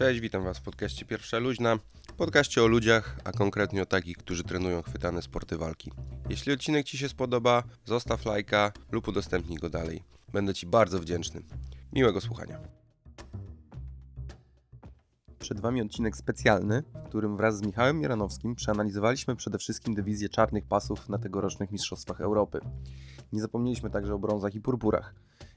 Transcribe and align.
Cześć, 0.00 0.20
witam 0.20 0.44
Was 0.44 0.58
w 0.58 0.62
podcaście 0.62 1.04
Pierwsza 1.04 1.38
Luźna. 1.38 1.78
Podcaście 2.16 2.62
o 2.62 2.66
ludziach, 2.66 3.18
a 3.24 3.32
konkretnie 3.32 3.82
o 3.82 3.86
takich, 3.86 4.16
którzy 4.16 4.44
trenują 4.44 4.82
chwytane 4.82 5.22
sporty 5.22 5.56
walki. 5.56 5.92
Jeśli 6.28 6.52
odcinek 6.52 6.86
Ci 6.86 6.98
się 6.98 7.08
spodoba, 7.08 7.62
zostaw 7.84 8.24
lajka 8.24 8.72
lub 8.92 9.08
udostępnij 9.08 9.58
go 9.58 9.70
dalej. 9.70 10.02
Będę 10.32 10.54
Ci 10.54 10.66
bardzo 10.66 11.00
wdzięczny. 11.00 11.42
Miłego 11.92 12.20
słuchania. 12.20 12.60
Przed 15.38 15.60
Wami 15.60 15.82
odcinek 15.82 16.16
specjalny, 16.16 16.82
w 16.94 17.08
którym 17.08 17.36
wraz 17.36 17.56
z 17.56 17.62
Michałem 17.62 17.98
Miranowskim 18.00 18.54
przeanalizowaliśmy 18.54 19.36
przede 19.36 19.58
wszystkim 19.58 19.94
dywizję 19.94 20.28
czarnych 20.28 20.66
pasów 20.66 21.08
na 21.08 21.18
tegorocznych 21.18 21.70
Mistrzostwach 21.70 22.20
Europy. 22.20 22.60
Nie 23.32 23.40
zapomnieliśmy 23.40 23.90
także 23.90 24.14
o 24.14 24.18
brązach 24.18 24.54
i 24.54 24.60
purpurach. 24.60 25.14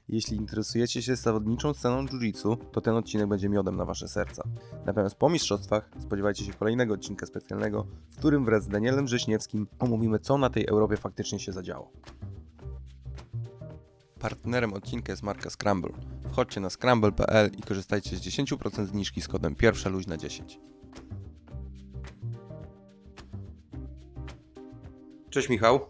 Jeśli 0.08 0.36
interesujecie 0.36 1.02
się 1.02 1.16
zawodniczą 1.16 1.74
sceną 1.74 2.06
jiu-jitsu, 2.06 2.56
to 2.72 2.80
ten 2.80 2.94
odcinek 2.94 3.26
będzie 3.26 3.48
miodem 3.48 3.76
na 3.76 3.84
wasze 3.84 4.08
serca. 4.08 4.42
Natomiast 4.86 5.16
po 5.16 5.30
mistrzostwach 5.30 5.90
spodziewajcie 6.00 6.44
się 6.44 6.52
kolejnego 6.52 6.94
odcinka 6.94 7.26
specjalnego, 7.26 7.86
w 8.10 8.16
którym 8.16 8.44
wraz 8.44 8.64
z 8.64 8.68
Danielem 8.68 9.06
Wrześniewskim 9.06 9.66
omówimy, 9.78 10.18
co 10.18 10.38
na 10.38 10.50
tej 10.50 10.66
Europie 10.66 10.96
faktycznie 10.96 11.38
się 11.38 11.52
zadziało. 11.52 11.92
Partnerem 14.18 14.72
odcinka 14.72 15.12
jest 15.12 15.22
marka 15.22 15.50
Scramble. 15.50 15.92
Wchodźcie 16.32 16.60
na 16.60 16.70
scramble.pl 16.70 17.50
i 17.58 17.62
korzystajcie 17.62 18.16
z 18.16 18.20
10% 18.20 18.86
zniżki 18.86 19.22
z 19.22 19.28
kodem 19.28 19.54
pierwsza 19.54 19.88
luźna 19.88 20.16
10. 20.16 20.60
Cześć 25.30 25.48
Michał. 25.48 25.80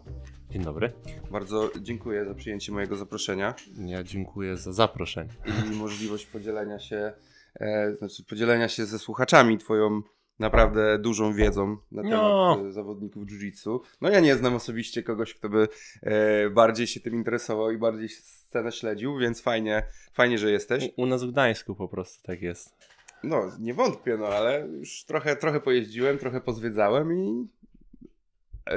Dzień 0.55 0.63
dobry. 0.63 0.91
Bardzo 1.31 1.69
dziękuję 1.81 2.25
za 2.25 2.33
przyjęcie 2.33 2.71
mojego 2.71 2.95
zaproszenia 2.95 3.55
Ja 3.85 4.03
dziękuję 4.03 4.57
za 4.57 4.73
zaproszenie. 4.73 5.29
i 5.71 5.75
możliwość 5.75 6.25
podzielenia 6.25 6.79
się, 6.79 7.13
e, 7.59 7.95
znaczy 7.95 8.23
podzielenia 8.29 8.67
się 8.69 8.85
ze 8.85 8.99
słuchaczami 8.99 9.57
twoją 9.57 10.01
naprawdę 10.39 10.99
dużą 10.99 11.33
wiedzą 11.33 11.77
na 11.91 12.01
temat 12.01 12.21
No. 12.21 12.71
zawodników 12.71 13.23
jiu-jitsu. 13.25 13.79
No 14.01 14.09
ja 14.09 14.19
nie 14.19 14.35
znam 14.35 14.55
osobiście 14.55 15.03
kogoś, 15.03 15.33
kto 15.33 15.49
by 15.49 15.67
e, 16.03 16.49
bardziej 16.49 16.87
się 16.87 16.99
tym 16.99 17.13
interesował 17.15 17.71
i 17.71 17.77
bardziej 17.77 18.09
scenę 18.09 18.71
śledził, 18.71 19.17
więc 19.17 19.41
fajnie, 19.41 19.83
fajnie, 20.13 20.37
że 20.37 20.51
jesteś. 20.51 20.89
U, 20.97 21.01
u 21.01 21.05
nas 21.05 21.23
w 21.23 21.31
Gdańsku 21.31 21.75
po 21.75 21.87
prostu 21.87 22.23
tak 22.27 22.41
jest. 22.41 22.95
No, 23.23 23.51
nie 23.59 23.73
wątpię, 23.73 24.17
no 24.17 24.27
ale 24.27 24.67
już 24.79 25.03
trochę, 25.05 25.35
trochę 25.35 25.59
pojeździłem, 25.59 26.17
trochę 26.17 26.41
pozwiedzałem 26.41 27.13
i 27.13 27.47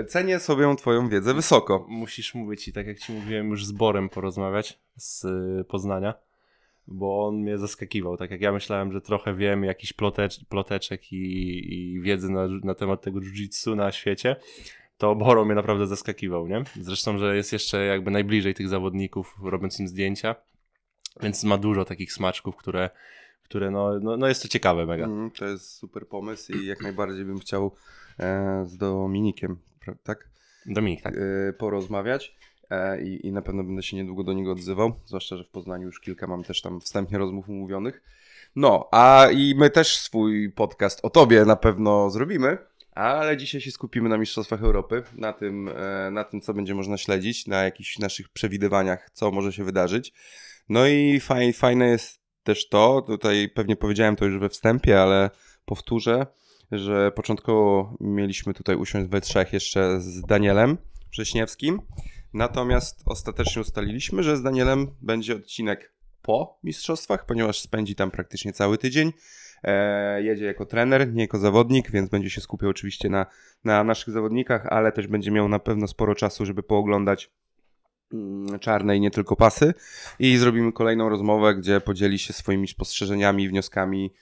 cenię 0.09 0.41
sobie 0.41 0.77
twoją 0.77 1.09
wiedzę 1.09 1.35
wysoko. 1.35 1.87
Musisz 1.89 2.35
mówić 2.35 2.69
i 2.69 2.73
tak 2.73 2.87
jak 2.87 2.99
ci 2.99 3.13
mówiłem 3.13 3.51
już 3.51 3.67
z 3.67 3.73
Borem 3.73 4.09
porozmawiać 4.09 4.79
z 4.97 5.25
y, 5.25 5.65
Poznania, 5.65 6.15
bo 6.87 7.27
on 7.27 7.37
mnie 7.37 7.59
zaskakiwał. 7.59 8.17
Tak 8.17 8.31
jak 8.31 8.41
ja 8.41 8.53
myślałem, 8.53 8.93
że 8.93 9.01
trochę 9.01 9.35
wiem 9.35 9.65
jakiś 9.65 9.93
plotecz, 9.93 10.45
ploteczek 10.45 11.13
i, 11.13 11.75
i 11.75 12.01
wiedzy 12.01 12.31
na, 12.31 12.49
na 12.65 12.75
temat 12.75 13.03
tego 13.03 13.21
jiu-jitsu 13.21 13.77
na 13.77 13.93
świecie, 13.93 14.37
to 14.99 15.15
Boro 15.15 15.45
mnie 15.45 15.55
naprawdę 15.55 15.87
zaskakiwał, 15.87 16.49
nie? 16.49 16.65
Zresztą, 16.81 17.19
że 17.19 17.37
jest 17.37 17.53
jeszcze 17.53 17.85
jakby 17.85 18.11
najbliżej 18.11 18.55
tych 18.55 18.69
zawodników, 18.69 19.37
robiąc 19.43 19.81
im 19.81 19.89
zdjęcia, 19.89 20.35
więc 21.23 21.45
ma 21.45 21.59
dużo 21.59 21.85
takich 21.85 22.13
smaczków, 22.13 22.57
które, 22.57 22.91
które 23.43 23.71
no, 23.71 24.01
no, 24.01 24.17
no 24.17 24.29
jest 24.29 24.43
to 24.43 24.49
ciekawe 24.49 24.87
mega. 24.87 25.05
Mm, 25.05 25.31
to 25.31 25.45
jest 25.45 25.75
super 25.75 26.09
pomysł 26.09 26.53
i 26.53 26.67
jak 26.67 26.83
najbardziej 26.83 27.25
bym 27.25 27.39
chciał 27.39 27.75
e, 28.19 28.65
z 28.67 28.77
Dominikiem, 28.77 29.59
tak? 30.03 30.29
Dominik, 30.67 31.03
tak. 31.03 31.15
e, 31.15 31.53
porozmawiać 31.53 32.37
e, 32.71 33.03
i, 33.03 33.27
i 33.27 33.33
na 33.33 33.43
pewno 33.43 33.65
będę 33.65 33.83
się 33.83 33.97
niedługo 33.97 34.25
do 34.25 34.33
niego 34.33 34.53
odzywał, 34.53 34.93
zwłaszcza, 35.05 35.37
że 35.37 35.45
w 35.45 35.49
Poznaniu 35.49 35.87
już 35.87 36.01
kilka 36.01 36.27
mam 36.27 36.45
też 36.45 36.63
tam 36.63 36.81
wstępnie 36.81 37.19
rozmów 37.19 37.49
umówionych. 37.49 38.03
No, 38.57 38.89
a 38.93 39.27
i 39.33 39.55
my 39.55 39.71
też 39.71 39.97
swój 39.97 40.53
podcast 40.53 41.01
o 41.03 41.11
tobie 41.11 41.45
na 41.45 41.57
pewno 41.57 42.11
zrobimy, 42.11 42.59
ale 42.95 43.37
dzisiaj 43.37 43.61
się 43.61 43.71
skupimy 43.71 44.09
na 44.09 44.19
Mistrzostwach 44.19 44.63
Europy, 44.63 45.03
na 45.13 45.33
tym, 45.33 45.69
e, 45.69 46.11
na 46.11 46.25
tym 46.25 46.41
co 46.41 46.55
będzie 46.55 46.75
można 46.75 46.97
śledzić, 46.97 47.47
na 47.47 47.63
jakichś 47.65 47.99
naszych 47.99 48.29
przewidywaniach, 48.29 49.11
co 49.13 49.31
może 49.31 49.53
się 49.53 49.65
wydarzyć. 49.65 50.13
No 50.69 50.87
i 50.87 51.21
faj, 51.21 51.53
fajne 51.53 51.89
jest 51.89 52.21
też 52.43 52.69
to, 52.69 53.03
tutaj 53.03 53.49
pewnie 53.55 53.77
powiedziałem 53.77 54.17
to 54.17 54.25
już 54.25 54.39
we 54.39 54.49
wstępie, 54.49 55.01
ale 55.01 55.31
powtórzę, 55.65 56.27
że 56.73 57.13
początkowo 57.13 57.97
mieliśmy 58.01 58.55
tutaj 58.55 58.77
usiąść 58.77 59.11
we 59.11 59.21
trzech 59.21 59.53
jeszcze 59.53 60.01
z 60.01 60.23
Danielem 60.23 60.79
Wrześniewskim, 61.13 61.81
natomiast 62.33 63.03
ostatecznie 63.07 63.63
ustaliliśmy, 63.63 64.23
że 64.23 64.37
z 64.37 64.43
Danielem 64.43 64.87
będzie 65.01 65.37
odcinek 65.37 65.93
po 66.23 66.59
mistrzostwach, 66.65 67.27
ponieważ 67.27 67.61
spędzi 67.61 67.95
tam 67.95 68.11
praktycznie 68.11 68.53
cały 68.53 68.79
tydzień. 68.79 69.13
E, 69.65 70.23
jedzie 70.23 70.45
jako 70.45 70.67
trener, 70.67 71.13
nie 71.15 71.23
jako 71.23 71.39
zawodnik, 71.39 71.91
więc 71.91 72.11
będzie 72.11 72.31
się 72.31 72.41
skupiał 72.41 72.71
oczywiście 72.71 73.09
na, 73.09 73.27
na 73.65 73.85
naszych 73.85 74.15
zawodnikach, 74.15 74.67
ale 74.67 74.93
też 74.93 75.07
będzie 75.07 75.31
miał 75.31 75.49
na 75.49 75.59
pewno 75.59 75.89
sporo 75.89 76.15
czasu, 76.15 76.47
żeby 76.47 76.63
pooglądać 76.63 77.31
mm, 78.13 78.59
czarne 78.59 78.97
i 78.97 79.01
nie 79.01 79.11
tylko 79.11 79.37
pasy. 79.37 79.75
I 80.19 80.37
zrobimy 80.37 80.73
kolejną 80.73 81.09
rozmowę, 81.09 81.55
gdzie 81.55 81.81
podzieli 81.81 82.19
się 82.19 82.33
swoimi 82.33 82.69
spostrzeżeniami, 82.69 83.49
wnioskami 83.49 84.13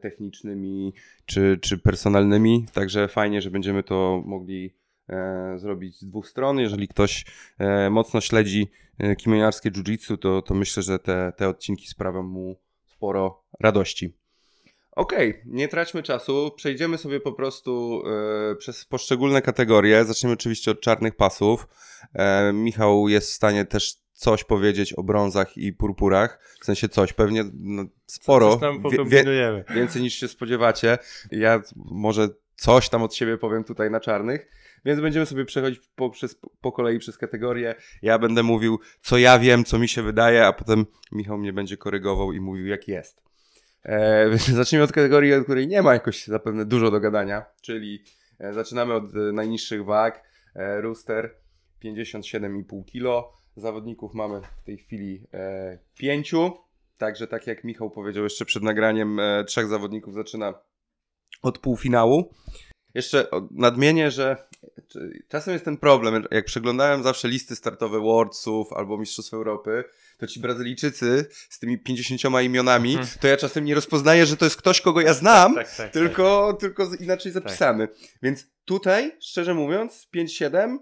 technicznymi 0.00 0.94
czy, 1.26 1.58
czy 1.62 1.78
personalnymi. 1.78 2.66
Także 2.72 3.08
fajnie, 3.08 3.42
że 3.42 3.50
będziemy 3.50 3.82
to 3.82 4.22
mogli 4.24 4.74
e, 5.08 5.58
zrobić 5.58 5.96
z 6.00 6.04
dwóch 6.04 6.28
stron. 6.28 6.58
Jeżeli 6.58 6.88
ktoś 6.88 7.24
e, 7.58 7.90
mocno 7.90 8.20
śledzi 8.20 8.70
e, 8.98 9.16
kimoniarskie 9.16 9.70
jiu-jitsu, 9.70 10.18
to, 10.18 10.42
to 10.42 10.54
myślę, 10.54 10.82
że 10.82 10.98
te, 10.98 11.32
te 11.36 11.48
odcinki 11.48 11.88
sprawią 11.88 12.22
mu 12.22 12.56
sporo 12.84 13.44
radości. 13.60 14.14
Okej, 14.96 15.42
nie 15.46 15.68
traćmy 15.68 16.02
czasu. 16.02 16.50
Przejdziemy 16.56 16.98
sobie 16.98 17.20
po 17.20 17.32
prostu 17.32 18.02
e, 18.52 18.56
przez 18.56 18.84
poszczególne 18.84 19.42
kategorie. 19.42 20.04
Zaczniemy 20.04 20.34
oczywiście 20.34 20.70
od 20.70 20.80
czarnych 20.80 21.16
pasów. 21.16 21.68
E, 22.14 22.52
Michał 22.52 23.08
jest 23.08 23.30
w 23.30 23.34
stanie 23.34 23.64
też 23.64 24.05
coś 24.16 24.44
powiedzieć 24.44 24.92
o 24.92 25.02
brązach 25.02 25.58
i 25.58 25.72
purpurach. 25.72 26.56
W 26.60 26.64
sensie 26.64 26.88
coś, 26.88 27.12
pewnie 27.12 27.44
no, 27.54 27.84
sporo. 28.06 28.56
Tam 28.56 28.82
Wie- 28.90 29.24
wie, 29.24 29.64
więcej 29.74 30.02
niż 30.02 30.14
się 30.14 30.28
spodziewacie. 30.28 30.98
Ja 31.30 31.62
może 31.76 32.28
coś 32.56 32.88
tam 32.88 33.02
od 33.02 33.14
siebie 33.14 33.38
powiem 33.38 33.64
tutaj 33.64 33.90
na 33.90 34.00
czarnych. 34.00 34.48
Więc 34.84 35.00
będziemy 35.00 35.26
sobie 35.26 35.44
przechodzić 35.44 35.80
po, 35.96 36.10
przez, 36.10 36.40
po 36.60 36.72
kolei 36.72 36.98
przez 36.98 37.18
kategorie. 37.18 37.74
Ja 38.02 38.18
będę 38.18 38.42
mówił, 38.42 38.80
co 39.00 39.18
ja 39.18 39.38
wiem, 39.38 39.64
co 39.64 39.78
mi 39.78 39.88
się 39.88 40.02
wydaje, 40.02 40.46
a 40.46 40.52
potem 40.52 40.86
Michał 41.12 41.38
mnie 41.38 41.52
będzie 41.52 41.76
korygował 41.76 42.32
i 42.32 42.40
mówił, 42.40 42.66
jak 42.66 42.88
jest. 42.88 43.22
E, 43.82 44.28
więc 44.30 44.46
zacznijmy 44.62 44.84
od 44.84 44.92
kategorii, 44.92 45.34
o 45.34 45.44
której 45.44 45.68
nie 45.68 45.82
ma 45.82 45.92
jakoś 45.92 46.26
zapewne 46.26 46.64
dużo 46.64 46.90
do 46.90 47.00
gadania, 47.00 47.44
czyli 47.62 48.04
e, 48.38 48.52
zaczynamy 48.52 48.94
od 48.94 49.14
e, 49.14 49.18
najniższych 49.18 49.84
wag. 49.84 50.22
E, 50.54 50.80
Rooster 50.80 51.34
57,5 51.84 52.84
kg. 52.92 53.28
Zawodników 53.56 54.14
mamy 54.14 54.40
w 54.62 54.64
tej 54.66 54.78
chwili 54.78 55.26
e, 55.34 55.78
pięciu. 55.98 56.52
Także 56.98 57.26
tak 57.26 57.46
jak 57.46 57.64
Michał 57.64 57.90
powiedział 57.90 58.24
jeszcze 58.24 58.44
przed 58.44 58.62
nagraniem, 58.62 59.20
e, 59.20 59.44
trzech 59.44 59.66
zawodników 59.68 60.14
zaczyna 60.14 60.54
od 61.42 61.58
półfinału. 61.58 62.30
Jeszcze 62.94 63.26
nadmienię, 63.50 64.10
że 64.10 64.36
czasem 65.28 65.52
jest 65.52 65.64
ten 65.64 65.76
problem, 65.76 66.24
jak 66.30 66.44
przeglądałem 66.44 67.02
zawsze 67.02 67.28
listy 67.28 67.56
startowe 67.56 68.00
Worldsów 68.00 68.72
albo 68.72 68.98
Mistrzostw 68.98 69.34
Europy, 69.34 69.84
to 70.18 70.26
ci 70.26 70.40
Brazylijczycy 70.40 71.26
z 71.48 71.58
tymi 71.58 71.78
50 71.78 72.20
imionami, 72.44 72.90
Mhm. 72.90 73.08
to 73.20 73.28
ja 73.28 73.36
czasem 73.36 73.64
nie 73.64 73.74
rozpoznaję, 73.74 74.26
że 74.26 74.36
to 74.36 74.44
jest 74.46 74.56
ktoś, 74.56 74.80
kogo 74.80 75.00
ja 75.00 75.14
znam, 75.14 75.54
Tak, 75.54 75.76
tak, 75.76 75.92
tylko, 75.92 76.52
tylko 76.60 76.86
z- 76.86 77.00
inaczej 77.00 77.32
zapisany. 77.32 77.88
Więc 78.22 78.46
tutaj, 78.64 79.12
szczerze 79.20 79.54
mówiąc, 79.54 80.08
5-7 80.14 80.54
e, 80.56 80.78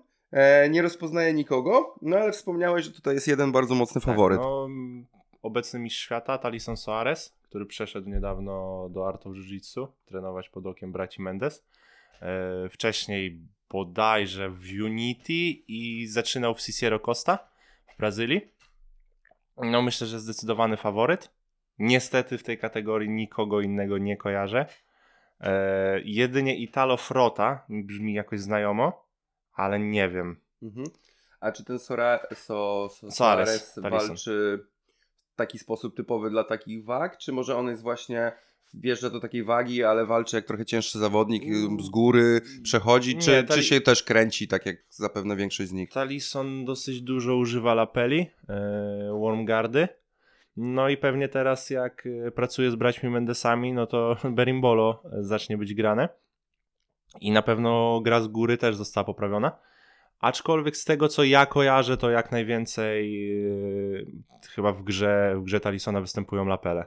nie 0.71 0.83
rozpoznaję 0.83 1.33
nikogo, 1.33 1.95
no 2.03 2.17
ale 2.17 2.33
wspomniałeś, 2.33 2.85
że 2.85 2.93
tutaj 2.93 3.15
jest 3.15 3.29
jeden 3.29 3.53
bardzo 3.53 3.75
mocny 3.75 4.01
Tak, 4.01 4.11
faworyt. 4.11 4.41
no, 4.41 4.65
mm, 4.65 5.07
obecny 5.43 5.81
mistrz 5.81 6.01
świata, 6.03 6.39
Talison 6.39 6.77
Soares, 6.77 7.37
który 7.43 7.67
przeszedł 7.67 8.09
niedawno 8.11 8.89
do 8.91 9.09
Art 9.09 9.27
of 9.27 9.33
Jiu-Jitsu, 9.33 9.87
trenować 10.07 10.49
pod 10.49 10.67
okiem 10.67 10.93
braci 10.93 11.23
Mendes. 11.23 11.65
E, 12.23 12.69
wcześniej 12.69 13.41
bodajże 13.71 14.51
w 14.51 14.63
Unity 14.85 15.33
i 15.69 16.07
zaczynał 16.07 16.55
w 16.55 16.61
Cicero 16.61 17.01
Costa 17.01 17.39
w 17.95 17.99
Brazylii. 17.99 18.41
No 19.57 19.83
myślę, 19.83 20.07
że 20.07 20.21
zdecydowany 20.21 20.77
faworyt. 20.77 21.31
Niestety 21.79 22.39
w 22.39 22.43
tej 22.43 22.59
kategorii 22.59 23.11
nikogo 23.11 23.61
innego 23.61 23.99
nie 23.99 24.17
kojarzę. 24.17 24.67
E, 25.41 26.01
jedynie 26.05 26.57
Italo 26.57 26.97
Frota 26.97 27.65
brzmi 27.69 28.15
jakoś 28.15 28.41
znajomo, 28.41 29.04
ale 29.55 29.79
nie 29.81 30.09
wiem. 30.09 30.37
Mhm. 30.63 30.87
A 31.41 31.53
czy 31.53 31.65
ten 31.65 31.79
Sora, 31.79 32.21
so, 32.35 32.89
so, 32.89 33.11
Soares, 33.11 33.73
Soares 33.75 33.79
walczy 34.09 34.65
w 35.33 35.37
taki 35.37 35.59
sposób 35.59 35.97
typowy 35.97 36.31
dla 36.31 36.45
takich 36.45 36.85
wag, 36.85 37.19
czy 37.19 37.33
może 37.33 37.57
on 37.57 37.69
jest 37.69 37.83
właśnie 37.83 38.33
wjeżdża 38.75 39.11
do 39.11 39.21
takiej 39.21 39.45
wagi, 39.45 39.85
ale 39.85 40.07
walczy 40.07 40.37
jak 40.37 40.45
trochę 40.45 40.65
cięższy 40.65 40.99
zawodnik 40.99 41.43
Mm. 41.45 41.81
z 41.81 41.89
góry, 41.89 42.41
przechodzi, 42.63 43.17
czy, 43.19 43.31
Nie, 43.31 43.43
czy 43.43 43.49
Tali- 43.49 43.63
się 43.63 43.81
też 43.81 44.03
kręci, 44.03 44.49
tak 44.49 44.67
jak 44.67 44.77
zapewne 44.91 45.37
większość 45.37 45.71
z 45.71 45.73
nich? 45.73 45.91
Talison 45.91 46.65
dosyć 46.65 47.01
dużo 47.03 47.37
używa 47.37 47.75
lapeli, 47.75 48.27
e, 48.49 49.19
warmguardy. 49.23 49.89
No 50.57 50.89
i 50.89 50.97
pewnie 50.97 51.29
teraz 51.29 51.71
jak 51.71 52.07
y, 52.07 52.33
pracuje 52.35 52.71
z 52.71 52.75
braćmi 52.75 53.09
Mendesami, 53.11 53.73
no 53.73 53.87
to 53.87 54.17
Berimbolo 54.31 55.03
zacznie 55.21 55.59
być 55.59 55.75
grane. 55.75 56.09
I 57.21 57.31
na 57.31 57.43
pewno 57.43 58.01
gra 58.01 58.21
z 58.21 58.29
góry 58.29 58.59
też 58.59 58.77
została 58.77 59.05
poprawiona. 59.05 59.59
Aczkolwiek 60.21 60.77
z 60.77 60.85
tego, 60.85 61.09
co 61.09 61.25
ja 61.25 61.47
kojarzę, 61.47 61.97
to 61.97 62.11
jak 62.11 62.33
najwięcej 62.33 63.13
yy, 63.13 64.07
chyba 64.51 64.73
w 64.73 64.83
grze, 64.83 65.35
w 65.37 65.43
grze 65.43 65.61
Talisona 65.61 66.01
występują 66.01 66.47
lapele. 66.47 66.87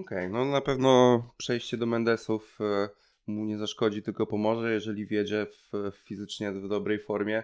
Okej, 0.00 0.30
no 0.30 0.44
na 0.44 0.60
pewno 0.60 1.22
przejście 1.36 1.76
do 1.76 1.86
Mendesów 1.86 2.58
e, 2.60 2.88
mu 3.26 3.44
nie 3.44 3.58
zaszkodzi, 3.58 4.02
tylko 4.02 4.26
pomoże. 4.26 4.72
Jeżeli 4.72 5.06
wiedzie 5.06 5.46
w, 5.46 5.92
fizycznie 6.04 6.52
w 6.52 6.68
dobrej 6.68 6.98
formie, 6.98 7.42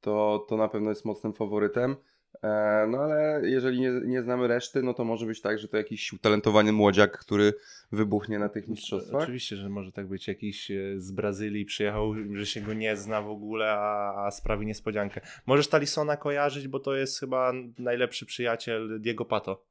to, 0.00 0.46
to 0.48 0.56
na 0.56 0.68
pewno 0.68 0.90
jest 0.90 1.04
mocnym 1.04 1.32
faworytem. 1.32 1.96
E, 2.42 2.86
No 2.88 2.98
ale 2.98 3.40
jeżeli 3.44 3.80
nie, 3.80 3.90
nie 3.90 4.22
znamy 4.22 4.48
reszty, 4.48 4.82
no 4.82 4.94
to 4.94 5.04
może 5.04 5.26
być 5.26 5.40
tak, 5.40 5.58
że 5.58 5.68
to 5.68 5.76
jakiś 5.76 6.12
utalentowany 6.12 6.72
młodziak, 6.72 7.18
który 7.18 7.54
wybuchnie 7.92 8.38
na 8.38 8.48
tych 8.48 8.68
mistrzostwach. 8.68 9.22
Oczywiście, 9.22 9.56
że 9.56 9.68
może 9.68 9.92
tak 9.92 10.06
być. 10.06 10.28
Jakiś 10.28 10.70
e, 10.70 10.74
z 10.96 11.12
Brazylii 11.12 11.64
przyjechał, 11.64 12.14
że 12.34 12.46
się 12.46 12.60
go 12.60 12.74
nie 12.74 12.96
zna 12.96 13.22
w 13.22 13.28
ogóle, 13.28 13.70
a, 13.70 14.14
a 14.26 14.30
sprawi 14.30 14.66
niespodziankę. 14.66 15.20
Możesz 15.46 15.68
Talisona 15.68 16.16
kojarzyć, 16.16 16.68
bo 16.68 16.80
to 16.80 16.94
jest 16.94 17.20
chyba 17.20 17.52
najlepszy 17.78 18.26
przyjaciel 18.26 19.00
Diego 19.00 19.24
Pato. 19.24 19.62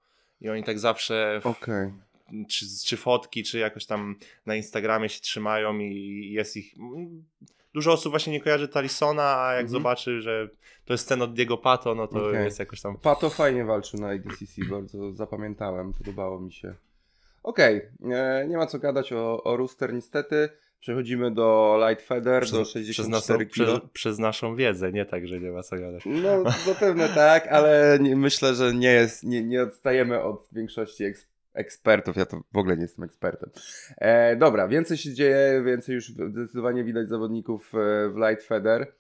I 0.42 0.50
oni 0.50 0.63
tak 0.63 0.80
zawsze 0.80 1.39
w, 1.44 1.48
Okej. 1.48 1.92
czy, 2.50 2.66
czy 2.86 2.98
fotki, 2.98 3.44
czy 3.44 3.59
jakoś 3.59 3.86
tam 3.86 4.16
na 4.45 4.56
Instagramie 4.56 5.09
się 5.09 5.21
trzymają 5.21 5.80
i 5.80 6.30
jest 6.31 6.57
ich. 6.57 6.75
Dużo 7.73 7.91
osób 7.91 8.11
właśnie 8.11 8.33
nie 8.33 8.41
kojarzy 8.41 8.67
Talisona, 8.67 9.37
a 9.41 9.53
jak 9.53 9.63
Mhm. 9.65 9.69
zobaczy, 9.69 10.21
że 10.21 10.49
to 10.85 10.93
jest 10.93 11.09
ten 11.09 11.21
od 11.21 11.33
Diego 11.33 11.57
Pato, 11.57 11.95
no 11.95 12.07
to 12.07 12.27
Okej. 12.29 12.43
jest 12.45 12.59
jakoś 12.59 12.81
tam. 12.81 12.97
Pato 12.97 13.29
fajnie 13.29 13.65
walczył 13.65 13.99
na 13.99 14.07
ADCC, 14.09 14.61
bardzo 14.69 15.11
zapamiętałem, 15.11 15.93
podobało 15.93 16.39
mi 16.39 16.53
się. 16.53 16.73
Okej, 17.43 17.81
e, 18.11 18.45
nie 18.49 18.57
ma 18.57 18.67
co 18.67 18.79
gadać 18.79 19.13
o, 19.13 19.43
o 19.43 19.57
Rooster 19.57 19.93
niestety. 19.93 20.49
Przechodzimy 20.79 21.31
do 21.31 21.77
Light 21.87 22.05
Feather, 22.07 22.41
do 22.45 22.47
przez, 22.61 22.67
64 22.69 23.45
naszą, 23.45 23.53
kg. 23.53 23.79
przez, 23.79 23.91
przez 23.93 24.19
naszą 24.19 24.55
wiedzę, 24.55 24.91
nie 24.91 25.05
tak, 25.05 25.27
że 25.27 25.39
nie 25.39 25.51
ma 25.51 25.63
co 25.63 25.75
gadać. 25.75 26.03
No, 26.05 26.43
zapewne 26.65 27.09
tak, 27.09 27.47
ale 27.47 27.97
nie, 28.01 28.15
myślę, 28.15 28.55
że 28.55 28.73
nie 28.73 28.91
jest, 28.91 29.23
nie, 29.23 29.43
nie 29.43 29.63
odstajemy 29.63 30.23
od 30.23 30.47
większości 30.51 31.03
eks, 31.03 31.27
ekspertów. 31.53 32.15
Ja 32.15 32.25
to 32.25 32.41
w 32.53 32.57
ogóle 32.57 32.75
nie 32.75 32.81
jestem 32.81 33.05
ekspertem. 33.05 33.50
E, 33.97 34.35
dobra, 34.35 34.67
więcej 34.67 34.97
się 34.97 35.13
dzieje, 35.13 35.63
więcej 35.63 35.95
już 35.95 36.07
zdecydowanie 36.09 36.83
widać 36.83 37.09
zawodników 37.09 37.73
e, 37.75 38.09
w 38.09 38.15
Light 38.15 38.44
Feather. 38.47 38.94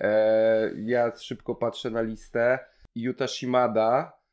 E, 0.00 0.70
ja 0.76 1.16
szybko 1.16 1.54
patrzę 1.54 1.90
na 1.90 2.02
listę. 2.02 2.58
Yuta 2.94 3.26
Shimada 3.26 4.23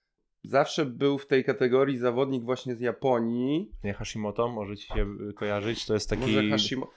zawsze 0.44 0.86
był 0.86 1.18
w 1.18 1.28
tej 1.28 1.44
kategorii 1.44 1.98
zawodnik 1.98 2.44
właśnie 2.44 2.76
z 2.76 2.80
Japonii. 2.80 3.72
Nie 3.84 3.94
Hashimoto, 3.94 4.48
może 4.48 4.78
ci 4.78 4.88
się 4.88 5.06
y, 5.30 5.34
kojarzyć, 5.34 5.86
to 5.86 5.94
jest 5.94 6.10
taki... 6.10 6.22
Może 6.22 6.50
Hashimo... 6.50 6.88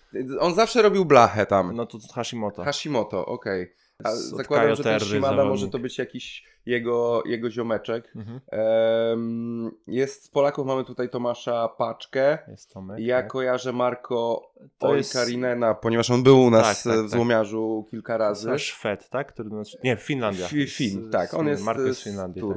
On 0.40 0.54
zawsze 0.54 0.82
robił 0.82 1.04
blachę 1.04 1.46
tam. 1.46 1.76
No 1.76 1.86
to 1.86 1.98
Hashimoto. 2.14 2.64
Hashimoto, 2.64 3.26
okej. 3.26 3.72
A 4.04 4.12
Z- 4.12 4.32
od 4.32 4.38
Zakładam, 4.38 4.74
że 4.74 4.82
ten 4.84 5.00
Shimada 5.00 5.44
może 5.44 5.68
to 5.68 5.78
być 5.78 5.98
jakiś 5.98 6.44
jego, 6.66 7.22
jego 7.26 7.50
ziomeczek. 7.50 8.12
Mhm. 8.16 8.40
Em, 8.50 9.70
jest 9.86 10.24
z 10.24 10.28
Polaków 10.28 10.66
mamy 10.66 10.84
tutaj 10.84 11.10
Tomasza 11.10 11.68
Paczkę. 11.68 12.38
Jest 12.48 12.72
Tomek. 12.72 12.98
Ja 13.00 13.16
tak. 13.22 13.30
kojarzę 13.30 13.72
Marko 13.72 14.50
To 14.78 14.96
jest- 14.96 15.16
ponieważ 15.82 16.10
on 16.10 16.22
był 16.22 16.42
u 16.42 16.50
nas 16.50 16.82
Tak, 16.82 16.92
tak, 16.92 17.00
w 17.00 17.02
tak. 17.02 17.10
Złomiarzu 17.10 17.86
kilka 17.90 18.16
razy. 18.18 18.48
Nasz 18.48 18.62
Szwed, 18.64 19.08
tak? 19.08 19.32
Który 19.32 19.50
nas... 19.50 19.76
Nie, 19.84 19.96
Finlandia. 19.96 20.46
Fi- 20.46 20.66
Fin, 20.66 21.10
tak, 21.10 21.34
on 21.34 21.46
z- 21.46 21.48
jest 21.48 21.62
z, 21.62 21.86
jest 21.86 22.00
z 22.00 22.04
Finlandii. 22.04 22.42
tak. 22.42 22.50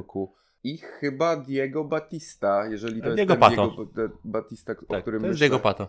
I 0.64 0.78
chyba 0.78 1.36
Diego 1.36 1.84
Batista, 1.84 2.66
jeżeli 2.66 3.02
to 3.02 3.14
Diego 3.14 3.18
jest 3.20 3.28
ten 3.28 3.56
Pato. 3.56 3.68
Diego 3.68 3.86
Ba- 4.08 4.14
Batista, 4.24 4.72
o 4.88 4.92
Tak, 4.92 5.02
którym 5.02 5.20
to 5.20 5.26
jest 5.26 5.34
myślę. 5.36 5.48
Diego 5.48 5.62
Pato. 5.62 5.88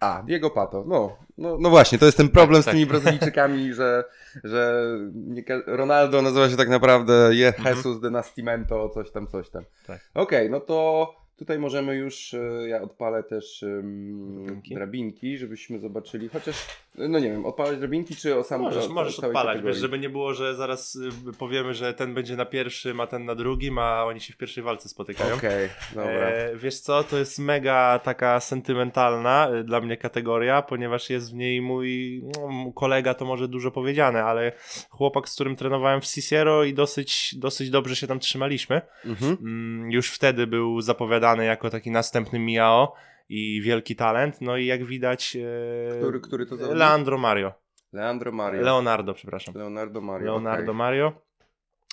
A, 0.00 0.22
Diego 0.26 0.50
Pato, 0.50 0.84
no, 0.86 1.16
no, 1.38 1.56
no 1.60 1.70
właśnie, 1.70 1.98
to 1.98 2.04
jest 2.06 2.16
ten 2.16 2.28
problem 2.28 2.56
Tak, 2.56 2.62
z 2.62 2.64
tak. 2.64 2.74
tymi 2.74 2.86
Brazylijczykami, 2.86 3.72
że, 3.74 4.04
że 4.44 4.84
nie, 5.14 5.44
Ronaldo 5.66 6.22
nazywa 6.22 6.48
się 6.50 6.56
tak 6.56 6.68
naprawdę 6.68 7.34
Je 7.34 7.48
Mhm. 7.48 7.76
Jesus 7.76 8.00
de 8.00 8.10
Nascimento, 8.10 8.88
coś 8.88 9.10
tam, 9.10 9.26
coś 9.26 9.50
tam. 9.50 9.62
Tak. 9.86 10.00
Okej, 10.14 10.50
no 10.50 10.60
to 10.60 11.08
tutaj 11.36 11.58
możemy 11.58 11.94
już, 11.94 12.34
e, 12.34 12.68
ja 12.68 12.82
odpalę 12.82 13.22
też 13.22 13.62
um, 13.62 14.44
Drabinki? 14.44 14.74
drabinki, 14.74 15.38
żebyśmy 15.38 15.78
zobaczyli, 15.78 16.28
chociaż, 16.28 16.56
no 16.98 17.18
nie 17.18 17.30
wiem, 17.30 17.46
odpalać 17.46 17.78
drabinki 17.78 18.16
czy 18.16 18.36
o 18.36 18.44
sam 18.44 18.60
Możesz, 18.60 18.86
o, 18.86 18.88
możesz 18.88 19.18
odpalać, 19.18 19.34
kategorii? 19.46 19.66
wiesz, 19.66 19.76
żeby 19.76 19.98
nie 19.98 20.10
było, 20.10 20.34
że 20.34 20.54
zaraz 20.54 20.94
y, 20.94 21.10
powiemy, 21.38 21.74
że 21.74 21.94
ten 21.94 22.14
będzie 22.14 22.36
na 22.36 22.44
pierwszym, 22.44 23.00
a 23.00 23.06
ten 23.06 23.24
na 23.24 23.34
drugim, 23.34 23.78
a 23.78 24.04
oni 24.04 24.20
się 24.20 24.32
w 24.32 24.36
pierwszej 24.36 24.64
walce 24.64 24.88
spotykają. 24.88 25.34
Okej, 25.34 25.68
dobra. 25.94 26.12
E, 26.12 26.56
wiesz 26.56 26.80
co, 26.80 27.04
to 27.04 27.18
jest 27.18 27.38
mega 27.38 27.98
taka 27.98 28.40
sentymentalna 28.40 29.50
y, 29.54 29.64
dla 29.64 29.80
mnie 29.80 29.96
kategoria, 29.96 30.62
ponieważ 30.62 31.10
jest 31.10 31.32
w 31.32 31.34
niej 31.34 31.62
mój 31.62 32.22
no, 32.24 32.72
kolega, 32.72 33.14
to 33.14 33.24
może 33.24 33.48
dużo 33.48 33.70
powiedziane, 33.70 34.24
ale 34.24 34.52
chłopak, 34.90 35.28
z 35.28 35.34
którym 35.34 35.56
trenowałem 35.56 36.00
w 36.00 36.06
Cicero 36.06 36.64
i 36.64 36.74
dosyć, 36.74 37.34
dosyć 37.38 37.70
dobrze 37.70 37.96
się 37.96 38.06
tam 38.06 38.18
trzymaliśmy. 38.18 38.80
Mhm. 39.04 39.36
Mm, 39.40 39.90
już 39.90 40.10
wtedy 40.10 40.46
był 40.46 40.80
zapowiadany 40.80 41.21
jako 41.44 41.70
taki 41.70 41.90
następny 41.90 42.38
Miao 42.38 42.94
i 43.28 43.60
wielki 43.62 43.96
talent, 43.96 44.40
no 44.40 44.56
i 44.56 44.66
jak 44.66 44.84
widać 44.84 45.36
e, 45.36 45.98
Który, 45.98 46.20
który 46.20 46.46
to 46.46 46.56
zawodnik? 46.56 46.78
Leandro 46.78 47.18
Mario. 47.18 47.52
Leandro 47.92 48.32
Mario. 48.32 48.62
Leonardo, 48.62 49.14
przepraszam. 49.14 49.54
Leonardo 49.54 50.00
Mario. 50.00 50.26
Leonardo 50.26 50.62
okej. 50.62 50.74
Mario. 50.74 51.12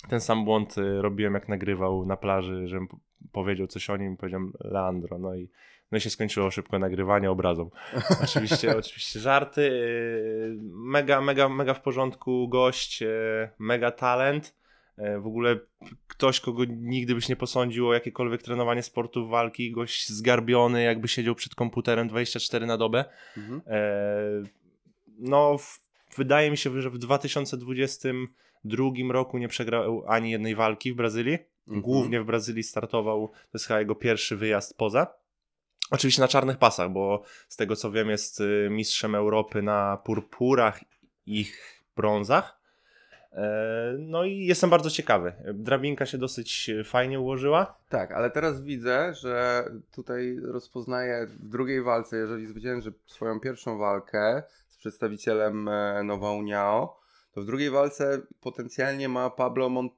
Ten 0.10 0.22
sam 0.22 0.46
błąd 0.46 0.78
y, 0.78 1.02
robiłem 1.02 1.34
jak 1.34 1.48
nagrywał 1.50 2.06
na 2.06 2.18
plaży, 2.18 2.68
żebym 2.68 2.88
powiedział 3.32 3.68
coś 3.68 3.90
o 3.90 3.98
nim, 3.98 4.18
powiedziałem 4.18 4.54
Leandro, 4.60 5.18
no 5.18 5.36
i, 5.36 5.50
no 5.92 5.98
i 5.98 6.02
się 6.02 6.10
skończyło 6.10 6.52
szybko 6.52 6.80
nagrywanie 6.80 7.32
obrazą. 7.32 7.70
Oczywiście, 8.24 8.78
oczywiście 8.78 9.20
żarty. 9.20 9.62
y, 9.62 10.58
Mega, 10.72 11.22
mega, 11.22 11.50
mega 11.50 11.74
w 11.74 11.82
porządku 11.82 12.48
gość, 12.50 13.02
y, 13.02 13.50
mega 13.60 13.92
talent. 13.92 14.59
Y, 15.00 15.20
W 15.20 15.28
ogóle 15.28 15.60
ktoś, 16.08 16.40
kogo 16.40 16.66
nigdy 16.66 17.16
byś 17.16 17.30
nie 17.30 17.36
posądził 17.36 17.88
o 17.88 17.94
jakiekolwiek 17.94 18.44
trenowanie 18.44 18.84
sportów 18.84 19.30
walki, 19.30 19.72
gość 19.72 20.10
zgarbiony, 20.10 20.84
jakby 20.84 21.08
siedział 21.08 21.36
przed 21.36 21.56
komputerem 21.56 22.08
24 22.08 22.66
na 22.66 22.78
dobę. 22.78 23.06
Mhm. 23.38 23.62
E, 23.68 23.80
No, 25.20 25.58
w, 25.58 25.80
wydaje 26.18 26.52
mi 26.52 26.58
się, 26.58 26.82
że 26.82 26.90
w 26.90 26.98
2022 26.98 28.92
roku 29.12 29.38
nie 29.38 29.48
przegrał 29.48 30.04
ani 30.08 30.32
jednej 30.32 30.56
walki 30.56 30.94
w 30.94 30.96
Brazylii. 30.96 31.38
Mhm. 31.68 31.82
Głównie 31.82 32.22
w 32.22 32.26
Brazylii 32.26 32.64
startował, 32.64 33.28
to 33.28 33.50
jest 33.54 33.66
chyba 33.66 33.80
jego 33.80 33.96
pierwszy 33.96 34.38
wyjazd 34.38 34.78
poza. 34.78 35.08
Oczywiście 35.92 36.22
na 36.22 36.28
czarnych 36.28 36.58
pasach, 36.58 36.92
bo 36.92 37.24
z 37.48 37.56
tego 37.56 37.76
co 37.76 37.92
wiem 37.92 38.10
jest 38.10 38.42
y, 38.42 38.68
mistrzem 38.72 39.16
Europy 39.16 39.62
na 39.62 39.98
purpurach 39.98 40.84
i 41.26 41.46
brązach. 41.96 42.59
E, 43.32 43.96
No 44.00 44.24
i 44.24 44.46
jestem 44.46 44.70
bardzo 44.70 44.90
ciekawy. 44.90 45.34
Drabinka 45.54 46.06
się 46.06 46.18
dosyć 46.18 46.70
fajnie 46.86 47.20
ułożyła. 47.20 47.78
Tak, 47.90 48.12
ale 48.12 48.30
teraz 48.32 48.62
widzę, 48.62 49.14
że 49.14 49.66
tutaj 49.96 50.40
rozpoznaję 50.44 51.28
w 51.28 51.50
drugiej 51.50 51.82
walce, 51.84 52.18
jeżeli 52.18 52.48
zwycięży 52.48 52.94
swoją 53.06 53.40
pierwszą 53.40 53.78
walkę 53.78 54.44
z 54.68 54.78
przedstawicielem 54.78 55.68
e, 55.68 56.04
Nowa 56.04 56.32
Uniao, 56.32 57.00
to 57.32 57.42
w 57.42 57.46
drugiej 57.46 57.70
walce 57.70 58.22
potencjalnie 58.42 59.10
ma 59.10 59.30
Pablo 59.30 59.70
Mon- 59.70 59.90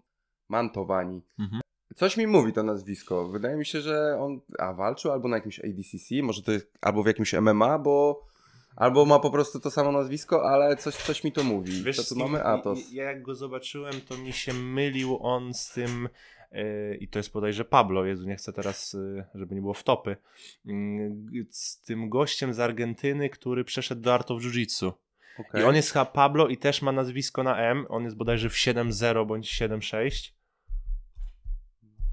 Mantovani. 0.50 1.22
Mhm. 1.40 1.62
Coś 1.96 2.18
mi 2.18 2.28
mówi 2.28 2.54
to 2.54 2.64
nazwisko. 2.64 3.28
Wydaje 3.28 3.56
mi 3.58 3.66
się, 3.66 3.82
że 3.82 4.18
on 4.20 4.40
a, 4.60 4.74
walczył 4.74 5.12
albo 5.12 5.28
na 5.28 5.38
jakimś 5.38 5.60
ADCC, 5.60 6.16
może 6.24 6.42
to 6.44 6.52
jest 6.52 6.72
albo 6.82 7.04
w 7.04 7.08
jakimś 7.08 7.34
MMA, 7.34 7.80
bo 7.80 8.26
albo 8.76 9.06
ma 9.06 9.20
po 9.20 9.30
prostu 9.32 9.60
to 9.60 9.72
samo 9.72 9.92
nazwisko, 9.92 10.50
ale 10.50 10.78
coś, 10.78 10.96
coś 10.96 11.24
mi 11.24 11.32
to 11.32 11.44
mówi. 11.44 11.84
Wiesz, 11.84 11.98
Co 11.98 12.04
tu 12.16 12.16
kim- 12.22 12.24
mamy? 12.32 12.44
Atos. 12.44 12.92
Ja 12.92 13.04
jak 13.04 13.22
go 13.22 13.36
zobaczyłem, 13.36 13.94
to 14.02 14.18
mi 14.18 14.34
się 14.34 14.54
mylił 14.54 15.18
on 15.22 15.54
z 15.54 15.72
tym, 15.72 16.10
e, 16.52 16.96
i 16.96 17.08
to 17.08 17.20
jest 17.20 17.32
bodajże 17.32 17.66
Pablo, 17.66 18.06
Jezu, 18.06 18.28
nie 18.28 18.36
chcę 18.36 18.54
teraz, 18.54 18.96
e, 18.96 19.26
żeby 19.36 19.56
nie 19.56 19.62
było 19.62 19.74
wtopy, 19.74 20.18
mm, 20.66 21.28
z 21.50 21.82
tym 21.82 22.10
gościem 22.10 22.54
z 22.54 22.60
Argentyny, 22.60 23.30
który 23.30 23.64
przeszedł 23.64 24.02
do 24.02 24.14
Art 24.14 24.32
of 24.32 24.42
Jiu-Jitsu. 24.42 24.92
Okej. 25.40 25.62
I 25.62 25.66
on 25.66 25.76
jest 25.76 25.92
chyba 25.92 26.06
Pablo 26.06 26.48
i 26.48 26.58
też 26.58 26.82
ma 26.82 26.92
nazwisko 26.92 27.44
na 27.44 27.58
M, 27.58 27.86
on 27.90 28.04
jest 28.04 28.16
bodajże 28.16 28.50
w 28.50 28.54
7.0 28.58 29.26
bądź 29.26 29.50
7.6. 29.62 30.34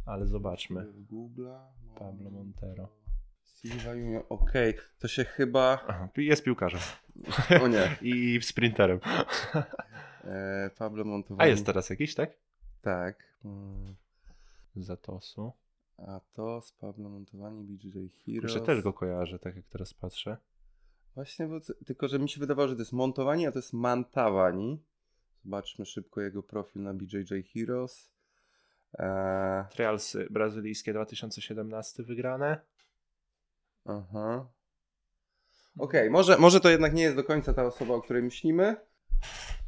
Ale 0.07 0.27
zobaczmy. 0.27 0.87
Pablo 1.99 2.31
Montero. 2.31 2.88
Silva 3.61 3.95
Junior, 3.95 4.25
okej, 4.29 4.75
to 4.99 5.09
się 5.09 5.25
chyba... 5.25 5.85
Aha, 5.88 6.09
jest 6.17 6.45
piłkarzem. 6.45 6.81
O 7.62 7.69
nie, 7.69 7.97
I 8.12 8.43
sprinterem. 8.43 9.00
e, 10.25 10.71
Pablo 10.79 11.05
Montowani. 11.05 11.49
A 11.49 11.50
jest 11.50 11.67
teraz 11.67 11.91
jakiś, 11.91 12.15
tak? 12.15 12.31
Tak. 12.83 13.38
Mm, 13.45 13.97
Zatosu. 14.77 15.53
A 15.97 16.21
to 16.33 16.61
z 16.61 16.73
Pablo 16.73 17.09
Montowani, 17.09 17.65
BJ 17.65 17.88
Heroes. 17.88 18.53
Kurczę, 18.53 18.67
też 18.67 18.83
go 18.83 18.93
kojarzę, 18.93 19.38
tak 19.38 19.57
jak 19.57 19.67
teraz 19.67 19.95
patrzę. 19.95 20.37
Właśnie, 21.15 21.47
bo, 21.47 21.61
tylko 21.87 22.09
że 22.09 22.19
mi 22.19 22.29
się 22.29 22.41
wydawało, 22.41 22.69
że 22.69 22.75
to 22.75 22.83
jest 22.83 22.93
Montowani, 22.93 23.47
a 23.47 23.53
to 23.53 23.59
jest 23.59 23.73
Mantawani. 23.73 24.83
Zobaczmy 25.45 25.87
szybko 25.87 26.21
jego 26.21 26.43
profil 26.43 26.83
na 26.83 26.95
BJJ 26.95 27.43
Heroes. 27.55 28.11
E, 28.99 29.65
Trialsy 29.71 30.27
brazylijskie 30.31 30.93
2017 30.93 32.03
wygrane. 32.03 32.61
Aha. 33.88 34.49
Okej, 35.78 36.11
może, 36.11 36.38
może 36.38 36.61
to 36.61 36.68
jednak 36.71 36.95
nie 36.95 37.02
jest 37.02 37.16
do 37.16 37.25
końca 37.25 37.52
ta 37.52 37.64
osoba, 37.64 37.95
o 37.95 38.02
której 38.02 38.23
myślimy, 38.23 38.76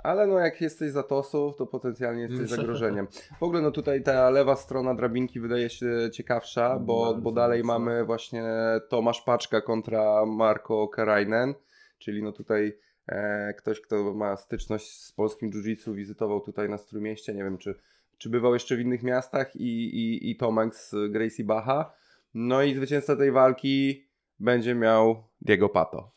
ale 0.03 0.27
no 0.27 0.39
jak 0.39 0.61
jesteś 0.61 0.91
za 0.91 1.03
tosów, 1.03 1.57
to 1.57 1.67
potencjalnie 1.67 2.23
jesteś 2.23 2.51
zagrożeniem. 2.51 3.07
W 3.39 3.43
ogóle 3.43 3.61
no 3.61 3.71
tutaj 3.71 4.03
ta 4.03 4.31
lewa 4.31 4.57
strona 4.57 4.95
drabinki 4.95 5.41
wydaje 5.41 5.71
się 5.71 6.11
ciekawsza, 6.13 6.79
bo, 6.79 7.05
Bardzo 7.05 7.21
bo 7.21 7.33
dalej 7.33 7.65
mamy 7.65 8.05
właśnie 8.05 8.45
Tomasz 8.89 9.23
Paczka 9.23 9.61
kontra 9.61 10.27
Marco 10.27 10.89
Karainen, 10.89 11.55
czyli 11.99 12.23
no 12.23 12.33
tutaj 12.33 12.79
e, 13.07 13.55
ktoś, 13.55 13.81
kto 13.81 14.15
ma 14.15 14.37
styczność 14.37 15.05
z 15.05 15.13
polskim 15.13 15.51
jiu-jitsu, 15.51 15.95
wizytował 15.95 16.41
tutaj 16.41 16.69
na 16.69 16.79
Trójmieście, 16.79 17.35
nie 17.35 17.45
wiem 17.45 17.59
czy, 17.59 17.75
czy 18.19 18.31
bywał 18.31 18.55
jeszcze 18.55 18.77
w 18.77 18.81
innych 18.81 19.03
miastach 19.03 19.57
i, 19.57 19.85
i, 19.85 20.31
i 20.31 20.37
Tomek 20.37 20.75
z 20.75 20.95
Gracie 21.11 21.45
Bacha. 21.45 21.93
No 22.35 22.63
i 22.63 22.75
zwycięzca 22.75 23.17
tej 23.17 23.33
walki 23.33 24.05
będzie 24.41 24.75
miał 24.75 25.25
Diego 25.41 25.69
Pato. 25.69 26.11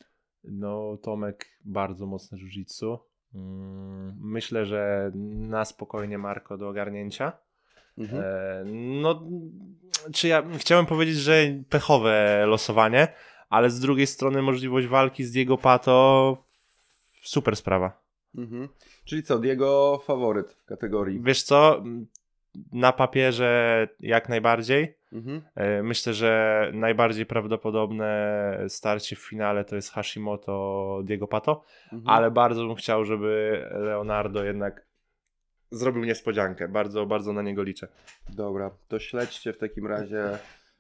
No, 0.44 0.98
Tomek 1.02 1.46
bardzo 1.66 2.06
mocne 2.06 2.38
jiu-jitsu. 2.38 2.98
Mm, 3.36 4.16
Myślę, 4.22 4.66
że 4.66 5.12
na 5.36 5.66
spokojnie 5.66 6.18
Marko 6.18 6.58
do 6.58 6.70
ogarnięcia. 6.70 7.32
Mhm. 7.98 8.24
E, 8.24 8.64
No, 9.02 9.24
czy 10.14 10.28
ja 10.28 10.44
chciałem 10.58 10.86
powiedzieć, 10.86 11.16
że 11.16 11.34
pechowe 11.70 12.44
losowanie, 12.48 13.08
ale 13.50 13.70
z 13.70 13.80
drugiej 13.80 14.08
strony 14.08 14.42
możliwość 14.42 14.88
walki 14.88 15.24
z 15.24 15.32
Diego 15.32 15.58
Pato 15.58 16.38
super 17.24 17.56
sprawa. 17.56 18.04
Mhm. 18.38 18.70
Czyli 19.06 19.24
co, 19.24 19.40
Diego 19.40 20.02
faworyt 20.06 20.54
w 20.54 20.66
kategorii. 20.66 21.20
Wiesz 21.24 21.44
co? 21.44 21.84
Na 22.72 22.92
papierze 22.92 23.88
jak 24.00 24.30
najbardziej. 24.30 24.98
Mhm. 25.14 25.42
E, 25.56 25.84
Myślę, 25.84 26.14
że 26.14 26.72
najbardziej 26.74 27.26
prawdopodobne 27.26 28.60
starcie 28.68 29.16
w 29.16 29.20
finale 29.20 29.66
to 29.66 29.76
jest 29.76 29.92
Hashimoto 29.92 31.02
Diego 31.04 31.28
Pato, 31.28 31.64
Mhm. 31.94 32.10
ale 32.10 32.32
bardzo 32.32 32.66
bym 32.68 32.76
chciał, 32.76 33.06
żeby 33.06 33.62
Leonardo 33.72 34.44
jednak 34.44 34.86
zrobił 35.72 36.04
niespodziankę. 36.04 36.68
Bardzo, 36.68 37.06
bardzo 37.06 37.34
na 37.34 37.42
niego 37.42 37.64
liczę. 37.64 37.88
Dobra, 38.30 38.72
to 38.88 39.00
śledźcie 39.00 39.54
w 39.54 39.58
takim 39.58 39.88
razie 39.88 40.24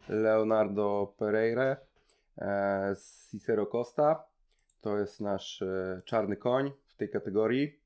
Leonardo 0.09 1.13
Pereira 1.19 1.75
e, 2.37 2.95
z 2.95 3.29
Cicero 3.31 3.65
Costa. 3.65 4.23
To 4.81 4.97
jest 4.99 5.21
nasz 5.21 5.61
e, 5.61 6.01
czarny 6.05 6.35
koń 6.35 6.71
w 6.87 6.95
tej 6.95 7.09
kategorii. 7.09 7.79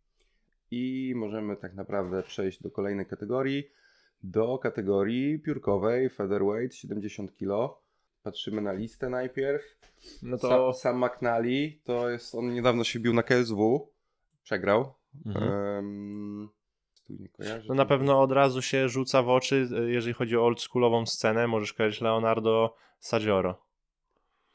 I 0.72 1.14
możemy 1.16 1.56
tak 1.56 1.74
naprawdę 1.74 2.24
przejść 2.24 2.62
do 2.62 2.72
kolejnej 2.72 3.06
kategorii. 3.06 3.70
Do 4.24 4.58
kategorii 4.58 5.40
piórkowej 5.40 6.10
featherweight 6.10 6.76
70 6.76 7.36
kg. 7.36 7.76
Patrzymy 8.24 8.62
na 8.62 8.74
listę 8.74 9.10
najpierw. 9.10 9.64
No 10.24 10.38
Sam, 10.38 10.74
Sam 10.74 11.06
McNally, 11.06 11.72
to 11.84 12.10
jest, 12.10 12.36
on 12.36 12.54
niedawno 12.54 12.84
się 12.84 13.00
bił 13.00 13.14
na 13.14 13.24
KSW. 13.24 13.92
Przegrał. 14.44 14.94
Mhm. 15.26 16.50
Kojarzę. 17.38 17.66
No 17.70 17.76
na 17.76 17.86
pewno 17.86 18.22
od 18.22 18.32
razu 18.32 18.62
się 18.62 18.90
rzuca 18.90 19.24
w 19.24 19.30
oczy, 19.30 19.68
jeżeli 19.88 20.14
chodzi 20.14 20.38
o 20.38 20.46
oldschoolową 20.46 21.06
scenę, 21.06 21.48
możesz 21.48 21.74
kojarzyć 21.74 22.02
Leonardo 22.02 22.76
Saggioro. 23.00 23.62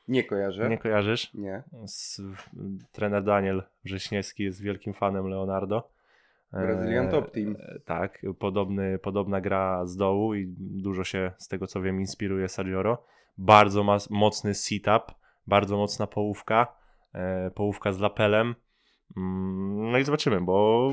Nie 0.09 0.25
kojarzę. 0.25 0.69
Nie 0.69 0.79
kojarzysz? 0.79 1.35
Nie. 1.35 1.63
Z, 1.87 2.21
trener 2.93 3.25
Daniel 3.25 3.63
Wrześniewski 3.85 4.43
jest 4.43 4.63
wielkim 4.63 4.95
fanem 4.95 5.27
Leonardo. 5.27 5.89
Brazilian 6.53 7.09
Top 7.11 7.31
Team. 7.31 7.57
e, 7.61 7.81
Tak, 7.81 8.23
podobny, 8.39 8.99
podobna 8.99 9.41
gra 9.41 9.87
z 9.87 9.97
dołu 9.97 10.35
i 10.35 10.55
dużo 10.59 11.05
się 11.05 11.33
z 11.39 11.49
tego 11.49 11.67
co 11.67 11.83
wiem 11.83 12.01
inspiruje 12.01 12.49
Saggioro. 12.49 13.05
Bardzo 13.39 13.99
mocny 14.11 14.55
sit-up, 14.55 15.01
bardzo 15.47 15.77
mocna 15.77 16.07
połówka, 16.07 16.77
e, 17.15 17.51
połówka 17.51 17.93
z 17.93 17.99
lapelem. 18.01 18.55
Mm, 19.17 19.91
No 19.93 19.99
i 19.99 20.05
zobaczymy, 20.05 20.41
bo 20.41 20.91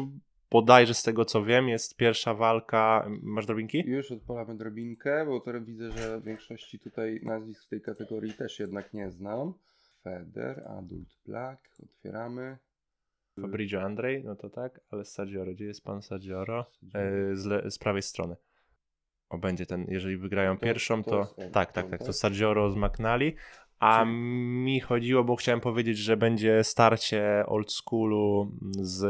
bodajże 0.52 0.94
z 0.94 1.04
tego 1.04 1.26
co 1.26 1.44
wiem 1.44 1.70
jest 1.70 1.98
pierwsza 1.98 2.34
walka, 2.34 3.08
masz 3.22 3.46
drobinki? 3.46 3.84
Już 3.88 4.12
odpalamy 4.12 4.58
drobinkę, 4.58 5.26
bo 5.26 5.40
teraz 5.40 5.64
widzę, 5.66 5.92
że 5.92 6.20
w 6.20 6.24
większości 6.24 6.80
tutaj 6.80 7.20
nazwisk 7.24 7.66
w 7.66 7.70
tej 7.70 7.82
kategorii 7.82 8.34
też 8.34 8.60
jednak 8.60 8.94
nie 8.94 9.12
znam. 9.12 9.54
Feder, 10.04 10.64
Adult 10.68 11.10
Black, 11.26 11.62
otwieramy. 11.84 12.58
Fabrizio 13.42 13.82
Andrej, 13.82 14.24
no 14.24 14.36
to 14.36 14.50
tak, 14.50 14.82
ale 14.92 15.06
Saggioro, 15.06 15.52
gdzie 15.52 15.66
jest 15.66 15.84
pan 15.84 16.02
Saggioro? 16.02 16.66
E, 16.94 17.36
z, 17.36 17.46
le, 17.46 17.72
z 17.72 17.78
prawej 17.80 18.02
strony. 18.02 18.36
O, 19.30 19.38
będzie 19.38 19.66
ten, 19.66 19.86
jeżeli 19.90 20.18
wygrają 20.18 20.58
To- 20.58 20.64
pierwszą, 20.66 21.04
to 21.04 21.10
to, 21.12 21.26
tak, 21.36 21.52
tak, 21.52 21.72
tak, 21.74 21.90
tak? 21.90 22.04
to 22.04 22.14
Saggioro 22.14 22.70
z 22.72 22.76
McNally, 22.76 23.34
a 23.80 24.00
Czyli- 24.04 24.12
mi 24.64 24.80
chodziło, 24.80 25.24
bo 25.24 25.36
chciałem 25.36 25.60
powiedzieć, 25.62 25.98
że 25.98 26.18
będzie 26.18 26.64
starcie 26.64 27.44
old 27.48 27.72
schoolu 27.72 28.52
z 28.82 29.06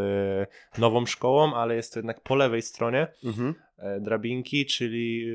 nową 0.77 1.05
szkołą, 1.05 1.53
ale 1.55 1.75
jest 1.75 1.93
to 1.93 1.99
jednak 1.99 2.21
po 2.21 2.35
lewej 2.35 2.61
stronie 2.61 3.07
Mhm. 3.25 3.53
e, 3.77 3.99
drabinki, 3.99 4.65
czyli 4.65 5.25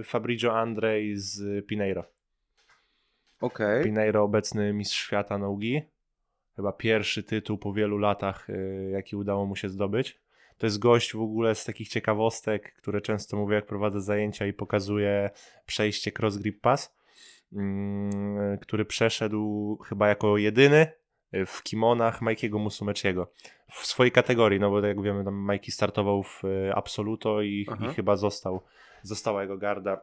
e, 0.00 0.02
Fabrizio 0.04 0.58
Andrej 0.58 1.16
z 1.16 1.66
Pineiro. 1.66 2.04
Okej. 3.40 3.84
Pineiro 3.84 4.22
obecny 4.22 4.72
mistrz 4.72 4.96
świata 5.06 5.38
nogi. 5.38 5.82
Chyba 6.56 6.72
pierwszy 6.72 7.22
tytuł 7.22 7.58
po 7.58 7.72
wielu 7.72 7.98
latach, 7.98 8.50
y, 8.50 8.90
jaki 8.92 9.16
udało 9.16 9.46
mu 9.46 9.56
się 9.56 9.68
zdobyć. 9.68 10.18
To 10.58 10.66
jest 10.66 10.78
gość 10.78 11.12
w 11.12 11.20
ogóle 11.20 11.54
z 11.54 11.64
takich 11.64 11.88
ciekawostek, 11.88 12.74
które 12.74 13.00
często 13.00 13.36
mówię, 13.36 13.54
jak 13.54 13.66
prowadzę 13.66 14.00
zajęcia 14.00 14.46
i 14.46 14.52
pokazuję 14.52 15.30
przejście 15.66 16.12
Cross 16.18 16.38
Grip 16.38 16.60
Pass, 16.60 16.96
mm, 17.52 18.58
który 18.58 18.84
przeszedł 18.84 19.76
chyba 19.76 20.08
jako 20.08 20.38
jedyny 20.38 20.92
y, 21.34 21.46
w 21.46 21.62
kimonach 21.62 22.22
Majkiego 22.22 22.58
Musumeciego. 22.58 23.32
W 23.72 23.86
swojej 23.86 24.12
kategorii, 24.12 24.60
no 24.60 24.70
bo 24.70 24.80
jak 24.80 25.02
wiemy, 25.02 25.24
tam 25.24 25.34
Majki 25.34 25.72
startował 25.72 26.22
w 26.22 26.44
y, 26.44 26.74
Absoluto 26.74 27.42
i, 27.42 27.66
i 27.80 27.94
chyba 27.94 28.16
został, 28.16 28.62
została 29.02 29.42
jego 29.42 29.58
garda. 29.58 30.00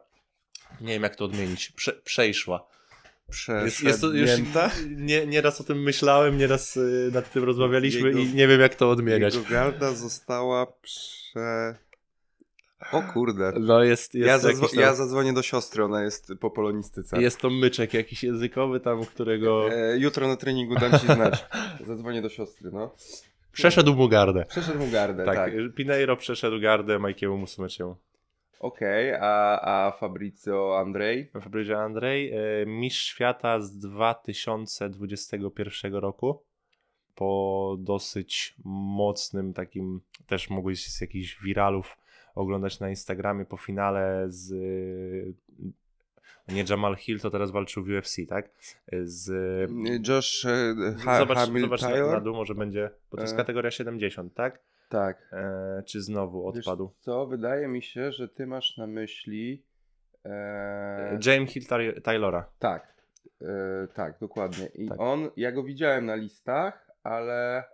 Nie 0.80 0.92
wiem 0.92 1.02
jak 1.02 1.16
to 1.16 1.24
odmienić. 1.24 1.70
Prze, 1.70 1.92
przejszła. 1.92 2.66
Jest, 3.64 3.82
jest 3.82 4.00
to 4.00 4.06
już, 4.12 4.30
nie, 4.96 5.26
nieraz 5.26 5.60
o 5.60 5.64
tym 5.64 5.82
myślałem, 5.82 6.38
nieraz 6.38 6.76
y, 6.76 7.10
nad 7.14 7.32
tym 7.32 7.44
rozmawialiśmy 7.44 8.08
Jego- 8.08 8.18
i 8.18 8.34
nie 8.34 8.48
wiem 8.48 8.60
jak 8.60 8.74
to 8.74 8.90
odmieniać. 8.90 9.34
Jego 9.34 9.48
garda 9.50 9.92
została 9.92 10.66
prze... 10.66 11.74
O 12.92 13.02
kurde. 13.02 13.52
No 13.60 13.82
jest, 13.82 14.14
jest, 14.14 14.26
Ja, 14.28 14.38
zadzwo- 14.38 14.70
tam, 14.70 14.80
ja 14.80 14.94
zadzwonię 14.94 15.32
do 15.32 15.42
siostry, 15.42 15.84
ona 15.84 16.02
jest 16.02 16.32
po 16.40 16.50
polonistyce. 16.50 17.22
jest 17.22 17.38
to 17.38 17.50
myczek 17.50 17.94
jakiś 17.94 18.24
językowy 18.24 18.80
tam, 18.80 19.04
którego 19.04 19.68
E, 19.72 19.98
jutro 19.98 20.28
na 20.28 20.36
treningu 20.36 20.74
dam 20.74 20.92
ci 21.00 21.06
znać. 21.06 21.44
Zadzwonię 21.86 22.22
do 22.22 22.28
siostry, 22.28 22.70
no. 22.72 22.94
przeszedł 23.52 23.94
mu 23.94 24.08
gardę. 24.08 24.44
Przeszedł 24.48 24.78
mu 24.78 24.90
gardę, 24.90 25.24
tak. 25.24 25.36
Tak, 25.36 25.52
Pineiro 25.74 26.16
przeszedł 26.16 26.60
gardę 26.60 26.98
Majkiemu 26.98 27.36
Musumeciemu. 27.36 27.96
Okej, 28.62 29.14
a, 29.14 29.60
a 29.60 29.90
Fabrizio 29.92 30.78
Andrej? 30.78 31.30
Fabrizio 31.40 31.78
Andrej, 31.80 32.32
y, 32.62 32.66
mistrz 32.66 33.04
świata 33.04 33.60
z 33.60 33.78
2021 33.78 35.94
roku. 35.94 36.42
Po 37.14 37.76
dosyć 37.78 38.54
mocnym 38.64 39.52
takim, 39.52 40.00
też 40.26 40.50
mogłeś 40.50 40.86
z 40.86 41.00
jakichś 41.00 41.42
wiralów 41.42 41.96
oglądać 42.34 42.80
na 42.80 42.90
Instagramie 42.90 43.44
po 43.44 43.56
finale 43.56 44.24
z 44.28 44.52
y, 44.52 45.34
nie 46.48 46.64
Jamal 46.68 46.96
Hill, 46.96 47.20
to 47.20 47.30
teraz 47.30 47.50
walczył 47.50 47.84
w 47.84 47.88
UFC, 47.88 48.16
tak? 48.28 48.50
Z 49.02 49.30
Josh 50.08 50.44
e, 50.44 50.74
ha- 51.04 51.18
zobacz, 51.18 51.38
Hamill 51.38 51.62
zobacz 51.62 51.80
Taylor? 51.80 52.12
na 52.12 52.20
dół, 52.20 52.34
może 52.36 52.54
będzie, 52.54 52.90
bo 53.10 53.16
to 53.16 53.22
jest 53.22 53.34
E. 53.34 53.36
kategoria 53.36 53.70
70, 53.70 54.34
tak? 54.34 54.60
Tak. 54.92 55.28
E, 55.32 55.82
czy 55.86 56.02
znowu 56.02 56.52
Wiesz 56.52 56.66
odpadł? 56.68 56.90
co, 56.98 57.26
wydaje 57.26 57.68
mi 57.68 57.82
się, 57.82 58.12
że 58.12 58.28
ty 58.28 58.46
masz 58.46 58.76
na 58.76 58.86
myśli... 58.86 59.62
E, 60.24 61.18
James 61.26 61.50
Hill 61.52 61.62
Taylora. 62.02 62.48
tak, 62.58 62.94
e, 63.42 63.46
tak, 63.94 64.18
dokładnie. 64.20 64.66
I 64.74 64.88
Tak. 64.88 65.00
on, 65.00 65.30
ja 65.36 65.52
go 65.52 65.62
widziałem 65.62 66.06
na 66.06 66.14
listach, 66.14 66.90
ale... 67.02 67.64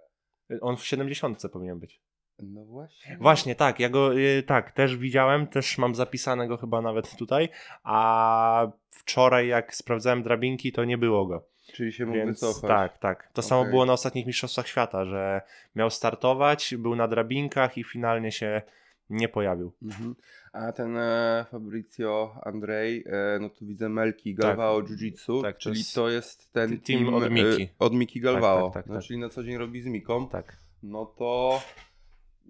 On 0.60 0.76
w 0.76 0.84
70 0.84 1.42
powinien 1.52 1.78
być. 1.78 2.00
No 2.42 2.64
właśnie. 2.64 3.16
Właśnie, 3.20 3.54
tak, 3.54 3.80
ja 3.80 3.88
go 3.88 4.18
y, 4.18 4.42
tak, 4.46 4.72
też 4.72 4.96
widziałem, 4.96 5.46
też 5.46 5.78
mam 5.78 5.94
zapisanego 5.94 6.56
chyba 6.56 6.80
nawet 6.82 7.16
tutaj, 7.16 7.48
a 7.82 8.68
wczoraj 8.90 9.48
jak 9.48 9.74
sprawdzałem 9.74 10.22
drabinki, 10.22 10.72
to 10.72 10.84
nie 10.84 10.98
było 10.98 11.26
go. 11.26 11.46
Czyli 11.72 11.92
się 11.92 12.06
mógł 12.06 12.18
Więc 12.18 12.30
wycofać. 12.30 12.68
tak, 12.68 12.98
tak. 12.98 13.30
To 13.32 13.42
samo 13.42 13.60
Okej. 13.60 13.70
było 13.70 13.86
na 13.86 13.92
ostatnich 13.92 14.26
mistrzostwach 14.26 14.68
świata, 14.68 15.04
że 15.04 15.40
miał 15.76 15.90
startować, 15.90 16.74
był 16.78 16.96
na 16.96 17.08
drabinkach 17.08 17.78
i 17.78 17.84
finalnie 17.84 18.32
się 18.32 18.62
nie 19.10 19.28
pojawił. 19.28 19.72
Mhm. 19.82 20.14
A 20.52 20.72
ten 20.72 20.96
e, 20.96 21.44
Fabrizio 21.50 22.40
Andrej, 22.42 23.04
e, 23.06 23.38
no 23.40 23.48
tu 23.48 23.66
widzę 23.66 23.88
Melki 23.88 24.34
Galvao 24.34 24.80
Jiu-Jitsu, 24.82 25.42
tak, 25.42 25.58
czyli 25.58 25.80
to 25.94 26.08
jest 26.08 26.52
ten 26.52 26.80
team 26.80 27.04
team, 27.04 27.14
od 27.14 27.22
e, 27.22 27.30
Miki. 27.30 27.68
od 27.78 27.94
Miki 27.94 28.20
Galvao, 28.20 28.70
tak, 28.70 28.74
tak, 28.74 28.86
no, 28.86 28.94
tak. 28.94 29.04
czyli 29.04 29.18
na 29.18 29.28
co 29.28 29.42
dzień 29.44 29.56
robi 29.56 29.82
z 29.82 29.86
Miką. 29.86 30.28
Tak. 30.28 30.56
No 30.82 31.06
to 31.06 31.60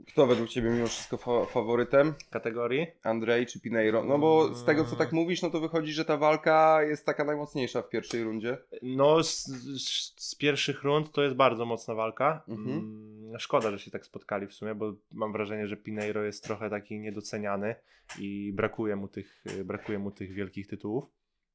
Kto 0.07 0.27
według 0.27 0.49
Ciebie 0.49 0.71
mimo 0.71 0.87
wszystko 0.87 1.17
fa 1.17 1.45
faworytem? 1.45 2.15
Kategorii? 2.31 2.87
Andrzej 3.03 3.47
czy 3.47 3.61
Pineiro? 3.61 4.05
No 4.05 4.19
bo 4.19 4.55
z 4.55 4.65
tego 4.65 4.85
co 4.85 4.97
tak 4.97 5.13
mówisz, 5.13 5.43
no 5.43 5.51
to 5.51 5.61
wychodzi, 5.61 5.93
że 5.93 6.05
ta 6.05 6.17
walka 6.17 6.83
jest 6.83 7.07
taka 7.07 7.25
najmocniejsza 7.25 7.83
w 7.83 7.89
pierwszej 7.89 8.25
rundzie. 8.25 8.59
No, 8.83 9.23
z, 9.23 9.45
z, 9.47 10.13
z 10.17 10.35
pierwszych 10.35 10.83
rund 10.83 11.13
to 11.13 11.23
jest 11.23 11.37
bardzo 11.37 11.65
mocna 11.67 11.95
walka. 11.95 12.45
Mhm. 12.49 12.79
Mm, 12.79 13.39
Szkoda, 13.39 13.71
że 13.71 13.79
się 13.79 13.91
tak 13.91 14.07
spotkali 14.07 14.47
w 14.47 14.55
sumie, 14.55 14.75
bo 14.75 14.95
mam 15.13 15.33
wrażenie, 15.33 15.67
że 15.67 15.77
Pineiro 15.77 16.25
jest 16.25 16.45
trochę 16.45 16.71
taki 16.71 17.01
niedoceniany 17.01 17.75
i 18.19 18.53
brakuje 18.53 18.97
mu 18.97 19.09
tych, 19.09 19.45
brakuje 19.65 19.99
mu 19.99 20.11
tych 20.11 20.33
wielkich 20.33 20.67
tytułów. 20.67 21.05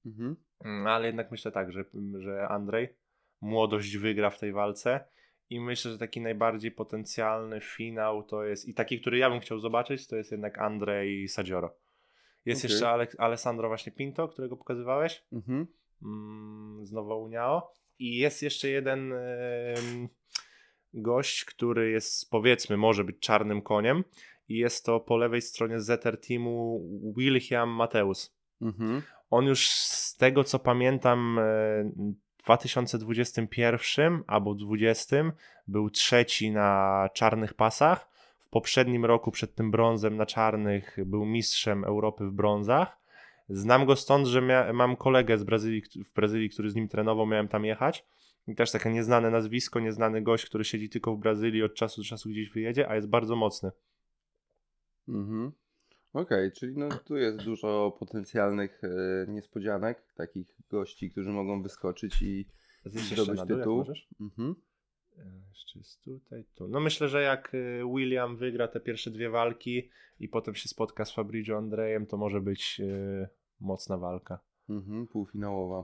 Mhm. 0.06 0.36
Mm, 0.66 0.88
Ale 0.88 1.08
jednak 1.08 1.32
myślę 1.32 1.52
tak, 1.52 1.72
że, 1.72 1.86
że 2.20 2.48
Andrzej 2.48 2.90
młodość 3.42 3.98
wygra 3.98 4.30
w 4.30 4.40
tej 4.40 4.54
walce 4.54 5.06
i 5.50 5.60
myślę, 5.60 5.92
że 5.92 5.98
taki 5.98 6.22
najbardziej 6.22 6.72
potencjalny 6.72 7.62
finał 7.62 8.24
to 8.24 8.44
jest 8.44 8.68
i 8.68 8.74
taki, 8.74 9.02
który 9.02 9.18
ja 9.18 9.30
bym 9.30 9.40
chciał 9.40 9.60
zobaczyć, 9.60 10.08
to 10.08 10.16
jest 10.16 10.32
jednak 10.32 10.60
Andrzej 10.60 11.28
Sadzioro. 11.28 11.76
Jest 12.46 12.62
Okej. 12.62 12.72
jeszcze 12.72 12.90
Ale, 12.90 13.08
Alessandro 13.18 13.68
właśnie 13.68 13.92
Pinto, 13.92 14.28
którego 14.28 14.58
pokazywałeś 14.58 15.24
Mhm. 15.34 15.68
mm, 16.04 16.86
z 16.86 16.94
Uniao 16.94 17.72
i 18.00 18.18
jest 18.18 18.42
jeszcze 18.42 18.70
jeden 18.70 19.14
gość, 20.94 21.46
który 21.46 21.92
jest 21.92 22.30
powiedzmy 22.30 22.78
może 22.78 23.04
być 23.04 23.20
czarnym 23.20 23.62
koniem 23.62 24.04
i 24.50 24.58
jest 24.58 24.86
to 24.86 25.00
po 25.00 25.18
lewej 25.18 25.42
stronie 25.42 25.80
ZR 25.80 26.18
Teamu 26.28 26.82
Wilhelm 27.18 27.70
Mateus. 27.70 28.36
Mhm. 28.62 29.02
On 29.30 29.46
już 29.46 29.68
z 29.70 30.18
tego 30.18 30.44
co 30.44 30.60
pamiętam 30.60 31.40
e, 31.40 31.44
2021 32.44 34.24
albo 34.28 34.56
2020 34.56 35.16
był 35.68 35.90
trzeci 35.90 36.52
na 36.52 37.10
czarnych 37.14 37.54
pasach. 37.54 38.10
W 38.46 38.50
poprzednim 38.50 39.06
roku 39.06 39.32
przed 39.32 39.56
tym 39.56 39.72
brązem 39.72 40.18
na 40.18 40.26
czarnych 40.26 40.98
był 41.06 41.26
mistrzem 41.26 41.84
Europy 41.84 42.26
w 42.28 42.32
brązach. 42.32 42.98
Znam 43.50 43.86
go 43.86 43.96
stąd, 43.96 44.28
że 44.28 44.42
mia- 44.42 44.74
mam 44.74 44.96
kolegę 44.96 45.38
z 45.38 45.44
Brazylii, 45.44 45.82
w 46.06 46.14
Brazylii, 46.14 46.50
który 46.50 46.70
z 46.70 46.76
nim 46.76 46.88
trenował, 46.88 47.26
miałem 47.26 47.48
tam 47.48 47.66
jechać. 47.66 48.06
I 48.48 48.56
też 48.56 48.72
takie 48.72 48.90
nieznane 48.90 49.30
nazwisko, 49.30 49.80
nieznany 49.80 50.22
gość, 50.22 50.46
który 50.46 50.64
siedzi 50.64 50.90
tylko 50.90 51.16
w 51.16 51.20
Brazylii, 51.20 51.64
od 51.64 51.76
czasu 51.76 52.02
do 52.02 52.08
czasu 52.08 52.30
gdzieś 52.30 52.50
wyjedzie, 52.50 52.90
a 52.90 52.96
jest 52.96 53.10
bardzo 53.10 53.36
mocny. 53.36 53.72
Mhm. 55.08 55.52
Okej, 56.14 56.52
czyli 56.52 56.78
no 56.78 56.90
tu 56.90 57.18
jest 57.18 57.38
dużo 57.38 57.96
potencjalnych 58.00 58.82
e, 58.84 58.88
niespodzianek, 59.32 60.14
takich 60.16 60.56
gości, 60.70 61.12
którzy 61.12 61.30
mogą 61.30 61.62
wyskoczyć 61.62 62.22
i 62.22 62.48
zdobyć 62.86 63.42
dół, 63.42 63.58
tytuł. 63.58 63.86
Mhm. 64.22 64.56
E, 65.18 65.24
Jeszcze 65.50 65.80
jest 65.80 66.04
tutaj, 66.04 66.46
tu. 66.56 66.68
No 66.68 66.80
myślę, 66.80 67.08
że 67.08 67.22
jak 67.22 67.54
y, 67.54 67.82
William 67.96 68.38
wygra 68.38 68.68
te 68.68 68.80
pierwsze 68.80 69.12
dwie 69.12 69.30
walki 69.30 69.90
i 70.20 70.30
potem 70.30 70.56
się 70.56 70.70
spotka 70.70 71.06
z 71.06 71.12
Fabrizio 71.12 71.58
Andrejem, 71.58 72.06
to 72.06 72.18
może 72.18 72.42
być 72.42 72.80
y, 72.80 73.28
mocna 73.60 73.98
walka. 73.98 74.40
Mhm, 74.70 75.08
półfinałowa. 75.08 75.84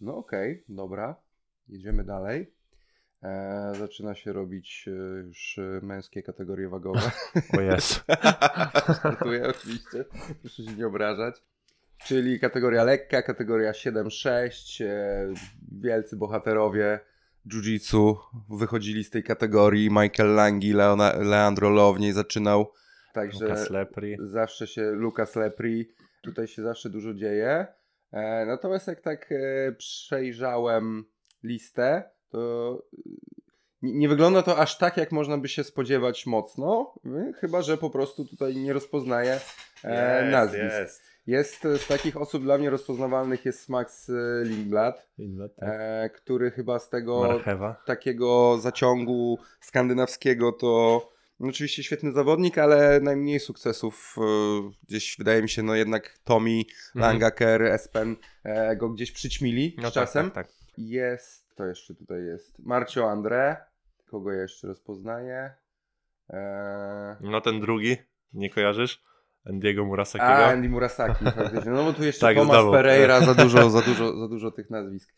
No 0.00 0.16
okej, 0.16 0.64
dobra. 0.68 1.16
Jedziemy 1.68 2.04
dalej. 2.04 2.54
E, 3.24 3.72
zaczyna 3.78 4.14
się 4.14 4.32
robić 4.32 4.88
e, 4.88 4.90
już 5.26 5.58
e, 5.58 5.80
męskie 5.82 6.22
kategorie 6.22 6.68
wagowe. 6.68 7.10
O 7.58 7.60
Jezu. 7.60 8.00
Startuję 8.98 9.48
oczywiście, 9.48 10.04
proszę 10.40 10.62
się 10.62 10.72
nie 10.72 10.86
obrażać. 10.86 11.42
Czyli 11.98 12.40
kategoria 12.40 12.84
lekka, 12.84 13.22
kategoria 13.22 13.72
7-6. 13.72 14.84
E, 14.84 15.34
wielcy 15.72 16.16
bohaterowie 16.16 17.00
jiu-jitsu 17.46 18.16
wychodzili 18.50 19.04
z 19.04 19.10
tej 19.10 19.22
kategorii. 19.22 19.90
Michael 19.90 20.34
Langi, 20.34 20.72
Leona, 20.72 21.12
Leandro 21.16 21.70
Low 21.70 21.96
w 21.96 22.00
niej 22.00 22.12
zaczynał. 22.12 22.72
Także 23.12 23.44
Lucas 23.44 23.70
Lepri. 23.70 24.16
zawsze 24.20 24.66
się 24.66 24.82
Lucas 24.90 25.36
Lepri, 25.36 25.88
tutaj 26.22 26.46
się 26.46 26.62
zawsze 26.62 26.90
dużo 26.90 27.14
dzieje. 27.14 27.66
E, 28.12 28.46
natomiast 28.46 28.86
jak 28.86 29.00
tak 29.00 29.34
przejrzałem 29.78 31.04
listę, 31.42 32.13
to 32.34 32.82
e, 32.96 32.98
nie, 33.82 33.92
nie 33.92 34.08
wygląda 34.08 34.42
to 34.42 34.58
aż 34.58 34.78
tak, 34.78 34.96
jak 34.96 35.12
można 35.12 35.38
by 35.38 35.48
się 35.48 35.64
spodziewać 35.64 36.26
mocno, 36.26 36.94
e, 37.06 37.32
chyba 37.32 37.62
że 37.62 37.78
po 37.78 37.90
prostu 37.90 38.24
tutaj 38.24 38.56
nie 38.56 38.72
rozpoznaję 38.72 39.40
e, 39.84 40.30
nazwisk. 40.30 40.62
jest. 40.80 41.02
Jest 41.26 41.64
e, 41.64 41.78
z 41.78 41.86
takich 41.86 42.16
osób 42.16 42.42
dla 42.42 42.58
mnie 42.58 42.70
rozpoznawalnych 42.70 43.44
jest 43.44 43.68
Max 43.68 44.10
e, 44.10 44.12
Lindblad, 44.44 45.08
Inne, 45.18 45.48
tak. 45.48 45.68
e, 45.68 46.10
który 46.14 46.50
chyba 46.50 46.78
z 46.78 46.88
tego 46.88 47.20
Marchewa. 47.20 47.82
takiego 47.86 48.58
zaciągu 48.60 49.38
skandynawskiego 49.60 50.52
to 50.52 51.00
no, 51.40 51.48
oczywiście 51.48 51.82
świetny 51.82 52.12
zawodnik, 52.12 52.58
ale 52.58 53.00
najmniej 53.00 53.40
sukcesów 53.40 54.16
e, 54.18 54.22
gdzieś 54.88 55.16
wydaje 55.18 55.42
mi 55.42 55.48
się, 55.48 55.62
no 55.62 55.74
jednak 55.74 56.18
Tommy, 56.24 56.62
Langaker, 56.94 57.62
Espen 57.62 58.16
e, 58.44 58.76
go 58.76 58.88
gdzieś 58.90 59.12
przyćmili 59.12 59.64
Mhm. 59.66 59.82
No 59.82 59.90
z 59.90 59.94
tak, 59.94 60.04
czasem. 60.04 60.30
tak, 60.30 60.46
tak. 60.46 60.56
Jest, 60.78 61.43
to 61.54 61.66
jeszcze 61.66 61.94
tutaj 61.94 62.24
jest, 62.24 62.58
Marcio 62.58 63.04
André, 63.04 63.56
kogo 64.10 64.32
ja 64.32 64.42
jeszcze 64.42 64.66
rozpoznaję. 64.66 65.54
E, 66.30 67.16
No 67.20 67.40
ten 67.40 67.60
drugi, 67.60 67.96
nie 68.32 68.50
kojarzysz? 68.50 69.02
Andiego 69.46 69.84
Murasakiego. 69.84 70.30
a, 70.32 70.52
Andy 70.52 70.68
Murasaki 70.68 71.24
faktycznie. 71.36 71.70
No 71.72 71.84
bo 71.84 71.92
tu 71.92 72.04
jeszcze 72.04 72.20
Tak, 72.20 72.44
znowu. 72.44 72.72
Pereira, 72.72 73.20
za 73.20 73.34
dużo, 73.34 73.70
za 73.70 73.82
dużo, 73.88 74.16
za 74.20 74.28
dużo 74.28 74.50
tych 74.50 74.70
nazwisk. 74.70 75.14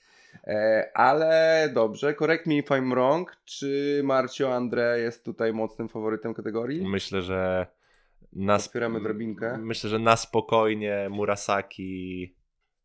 E, 0.47 0.91
ale 0.95 1.69
dobrze, 1.75 2.15
correct 2.15 2.47
me 2.47 2.55
if 2.55 2.75
I'm 2.75 2.91
wrong. 2.91 3.37
Czy 3.45 4.01
Marcio 4.05 4.49
André 4.49 4.95
jest 4.97 5.25
tutaj 5.25 5.53
mocnym 5.53 5.89
faworytem 5.89 6.35
kategorii? 6.35 6.89
Myślę, 6.89 7.23
że 7.23 7.67
na, 8.33 8.55
Otwieramy 8.55 9.01
drabinkę. 9.01 9.59
Myślę, 9.59 9.91
że 9.91 9.99
na 9.99 10.17
spokojnie 10.17 11.09
Murasaki 11.11 12.35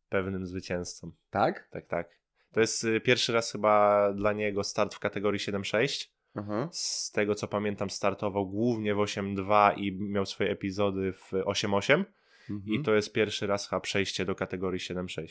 pewnym 0.08 0.46
zwycięzcą. 0.46 1.12
Tak? 1.30 1.68
Tak, 1.70 1.86
tak. 1.86 2.08
To 2.52 2.60
jest 2.60 2.84
y, 2.84 3.00
pierwszy 3.00 3.32
raz 3.32 3.52
chyba 3.52 4.12
dla 4.12 4.32
niego 4.32 4.64
start 4.64 4.94
w 4.94 4.98
kategorii 4.98 5.40
7-6. 5.40 6.08
Aha. 6.34 6.68
Z 6.72 7.10
tego 7.10 7.34
co 7.34 7.48
pamiętam, 7.48 7.90
startował 7.90 8.46
głównie 8.46 8.94
w 8.94 8.98
8-2 8.98 9.78
i 9.78 9.92
miał 9.92 10.26
swoje 10.26 10.50
epizody 10.50 11.12
w 11.12 11.32
8-8. 11.32 12.04
Mhm. 12.50 12.74
I 12.74 12.82
to 12.82 12.94
jest 12.94 13.12
pierwszy 13.12 13.46
raz 13.46 13.68
chyba 13.68 13.80
przejście 13.80 14.24
do 14.24 14.34
kategorii 14.34 14.80
7-6. 14.80 15.26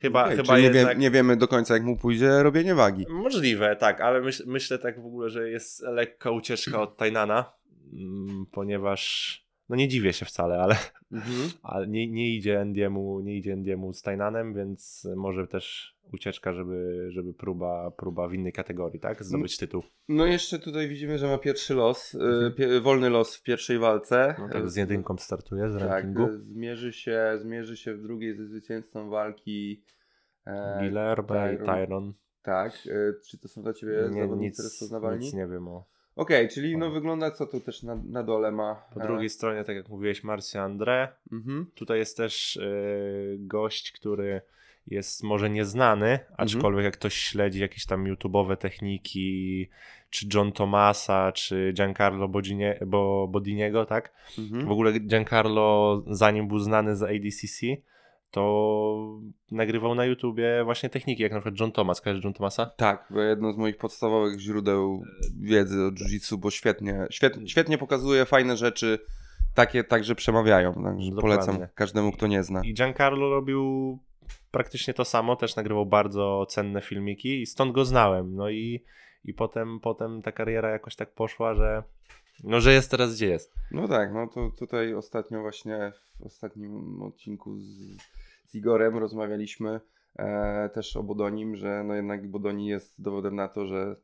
Chyba, 0.00 0.24
Okej, 0.24 0.36
chyba 0.36 0.58
nie, 0.58 0.64
jednak... 0.64 0.88
wie, 0.88 1.00
nie 1.00 1.10
wiemy 1.10 1.36
do 1.36 1.48
końca, 1.48 1.74
jak 1.74 1.82
mu 1.82 1.96
pójdzie 1.96 2.42
robienie 2.42 2.74
wagi. 2.74 3.06
Możliwe, 3.08 3.76
tak, 3.76 4.00
ale 4.00 4.20
myśl, 4.20 4.44
myślę 4.46 4.78
tak 4.78 5.02
w 5.02 5.06
ogóle, 5.06 5.30
że 5.30 5.50
jest 5.50 5.82
lekka 5.82 6.30
ucieczka 6.30 6.80
od 6.80 6.96
Tainana, 6.96 7.52
mm, 7.92 8.46
ponieważ 8.52 9.45
no 9.68 9.76
nie 9.76 9.88
dziwię 9.88 10.12
się 10.12 10.24
wcale, 10.24 10.58
ale, 10.58 10.76
Mhm. 11.12 11.50
ale 11.62 11.86
nie, 11.86 12.08
nie 12.08 12.34
idzie 12.34 12.60
Endiemu, 12.60 13.20
nie 13.20 13.36
idzie 13.36 13.52
Endiemu 13.52 13.92
z 13.92 14.02
Tainanem, 14.02 14.54
więc 14.54 15.08
może 15.16 15.46
też 15.46 15.96
ucieczka, 16.12 16.52
żeby, 16.52 17.06
żeby 17.10 17.34
próba, 17.34 17.90
próba 17.90 18.28
w 18.28 18.34
innej 18.34 18.52
kategorii, 18.52 19.00
tak? 19.00 19.24
Zdobyć 19.24 19.56
tytuł. 19.56 19.82
No 20.08 20.26
jeszcze 20.26 20.58
tutaj 20.58 20.88
widzimy, 20.88 21.18
że 21.18 21.26
ma 21.26 21.38
pierwszy 21.38 21.74
los, 21.74 22.14
e, 22.14 22.18
Mhm. 22.18 22.52
pie, 22.54 22.80
wolny 22.80 23.10
los 23.10 23.36
w 23.36 23.42
pierwszej 23.42 23.78
walce. 23.78 24.34
No 24.38 24.48
tak, 24.48 24.68
z 24.70 24.76
jedynką 24.76 25.16
startuje 25.18 25.70
z 25.70 25.78
Tak, 25.78 25.88
rankingu. 25.88 26.22
e, 26.22 26.38
zmierzy 26.38 26.92
się, 26.92 27.38
zmierzy 27.42 27.76
się 27.76 27.94
w 27.94 28.02
drugiej 28.02 28.36
ze 28.36 28.46
zwycięzcą 28.46 29.10
walki. 29.10 29.82
E, 30.46 30.78
Gilerbe 30.82 31.54
i 31.54 31.66
Tyron. 31.66 32.14
Tak, 32.42 32.72
e, 32.86 33.12
czy 33.28 33.38
to 33.38 33.48
są 33.48 33.62
dla 33.62 33.72
Ciebie 33.72 33.92
Nie, 34.10 34.22
zawodnicy 34.22 34.62
nic, 34.62 34.70
rozpoznawalni? 34.70 35.24
nic 35.24 35.34
nie 35.34 35.46
wiem 35.46 35.68
o. 35.68 35.88
Okej, 36.16 36.48
czyli 36.48 36.76
no 36.76 36.90
wygląda 36.90 37.30
co 37.30 37.46
tu 37.46 37.60
też 37.60 37.82
na, 37.82 37.94
na 38.10 38.22
dole 38.22 38.52
ma. 38.52 38.74
Po 38.94 39.00
e, 39.00 39.06
drugiej 39.06 39.30
stronie, 39.30 39.64
tak 39.64 39.76
jak 39.76 39.88
mówiłeś, 39.88 40.24
Marcia 40.24 40.68
André, 40.68 41.08
Mhm. 41.32 41.66
Tutaj 41.74 41.98
jest 41.98 42.16
też 42.16 42.56
y, 42.56 43.36
gość, 43.40 43.92
który 43.92 44.40
jest 44.86 45.22
może 45.22 45.50
nieznany, 45.50 46.18
aczkolwiek 46.36 46.84
jak 46.84 46.94
ktoś 46.94 47.14
śledzi 47.14 47.60
jakieś 47.60 47.86
tam 47.86 48.04
YouTube'owe 48.04 48.56
techniki, 48.56 49.68
czy 50.10 50.26
John 50.34 50.52
Tomasa, 50.52 51.32
czy 51.32 51.72
Giancarlo 51.76 52.28
Bodinie, 52.28 52.78
Bo, 52.86 53.28
Bodiniego, 53.28 53.86
tak? 53.86 54.12
W 54.34 54.38
Mhm. 54.38 54.70
ogóle 54.70 55.00
Giancarlo, 55.00 56.02
zanim 56.10 56.48
był 56.48 56.58
znany 56.58 56.96
z 56.96 57.02
ADCC, 57.02 57.66
to 58.36 59.20
nagrywał 59.50 59.94
na 59.94 60.04
YouTubie 60.04 60.64
właśnie 60.64 60.90
techniki, 60.90 61.22
jak 61.22 61.32
na 61.32 61.40
przykład 61.40 61.60
John 61.60 61.72
Thomas. 61.72 62.00
Kojarzysz 62.00 62.24
John 62.24 62.34
Thomasa? 62.34 62.66
Tak, 62.66 63.12
jedno 63.28 63.52
z 63.52 63.56
moich 63.56 63.76
podstawowych 63.76 64.40
źródeł 64.40 65.02
wiedzy 65.40 65.82
o 65.82 65.90
jiu-jitsu, 65.90 66.36
bo 66.36 66.50
świetnie, 66.50 67.06
świetnie, 67.10 67.48
świetnie 67.48 67.78
pokazuje 67.78 68.24
fajne 68.24 68.56
rzeczy, 68.56 68.98
takie 69.54 69.84
także 69.84 70.14
przemawiają. 70.14 70.74
Także 70.74 71.10
Dokładnie. 71.10 71.20
polecam 71.20 71.58
każdemu, 71.74 72.12
kto 72.12 72.26
nie 72.26 72.42
zna. 72.42 72.60
I 72.64 72.74
Giancarlo 72.74 73.30
robił 73.30 73.98
praktycznie 74.50 74.94
to 74.94 75.04
samo, 75.04 75.36
też 75.36 75.56
nagrywał 75.56 75.86
bardzo 75.86 76.46
cenne 76.48 76.80
filmiki 76.80 77.42
i 77.42 77.46
stąd 77.46 77.72
go 77.72 77.84
znałem. 77.84 78.34
No 78.34 78.50
i, 78.50 78.84
i 79.24 79.34
potem, 79.34 79.80
potem 79.80 80.22
ta 80.22 80.32
kariera 80.32 80.70
jakoś 80.70 80.96
tak 80.96 81.14
poszła, 81.14 81.54
że 81.54 81.82
no, 82.44 82.60
że 82.60 82.72
jest 82.72 82.90
teraz 82.90 83.14
gdzie 83.14 83.26
jest. 83.26 83.54
No 83.70 83.88
tak, 83.88 84.12
no 84.12 84.26
to 84.26 84.50
tutaj 84.58 84.94
ostatnio 84.94 85.40
właśnie 85.40 85.92
w 86.20 86.26
ostatnim 86.26 87.02
odcinku 87.02 87.58
z, 87.58 87.96
z 88.46 88.54
Igorem 88.54 88.98
rozmawialiśmy 88.98 89.80
e, 90.16 90.68
też 90.74 90.96
o 90.96 91.02
Bodonim, 91.02 91.56
że 91.56 91.84
no 91.84 91.94
jednak 91.94 92.30
Bodoni 92.30 92.66
jest 92.66 93.02
dowodem 93.02 93.36
na 93.36 93.48
to, 93.48 93.66
że 93.66 93.96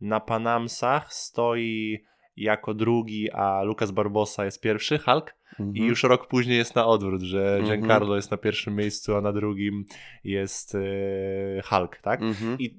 na 0.00 0.20
Panamsach 0.20 1.14
stoi 1.14 2.04
jako 2.36 2.74
drugi, 2.74 3.30
a 3.30 3.62
Lucas 3.62 3.90
Barbosa 3.90 4.44
jest 4.44 4.60
pierwszy, 4.60 4.98
Hulk, 4.98 5.34
Mhm. 5.60 5.76
i 5.76 5.80
już 5.88 6.02
rok 6.02 6.28
później 6.28 6.58
jest 6.58 6.74
na 6.74 6.86
odwrót, 6.86 7.22
że 7.22 7.56
Mhm. 7.60 7.80
Giancarlo 7.80 8.16
jest 8.16 8.30
na 8.30 8.36
pierwszym 8.36 8.76
miejscu, 8.76 9.16
a 9.16 9.20
na 9.20 9.32
drugim 9.32 9.84
jest 10.24 10.74
e, 10.74 10.78
Hulk, 11.64 11.96
tak? 11.96 12.22
Mhm. 12.22 12.58
I 12.58 12.74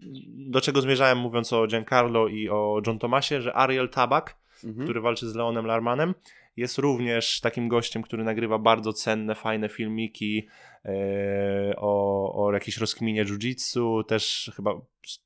do 0.52 0.62
czego 0.62 0.82
zmierzałem 0.82 1.18
mówiąc 1.18 1.54
o 1.54 1.68
Giancarlo 1.68 2.28
i 2.28 2.50
o 2.50 2.82
John 2.88 3.00
Thomasie, 3.00 3.42
że 3.42 3.54
Ariel 3.56 3.90
Tabak, 3.90 4.38
Mhm. 4.64 4.84
który 4.84 5.02
walczy 5.02 5.30
z 5.30 5.36
Leonem 5.36 5.66
Larmanem, 5.66 6.14
jest 6.58 6.78
również 6.78 7.40
takim 7.42 7.68
gościem, 7.68 8.02
który 8.04 8.24
nagrywa 8.24 8.60
bardzo 8.60 8.94
cenne, 8.94 9.36
fajne 9.36 9.70
filmiki 9.70 10.48
e, 10.86 11.74
o, 11.78 12.46
o 12.46 12.54
jakiejś 12.54 12.78
rozkminie 12.78 13.26
jiu-jitsu, 13.26 14.04
też 14.04 14.52
chyba 14.56 14.82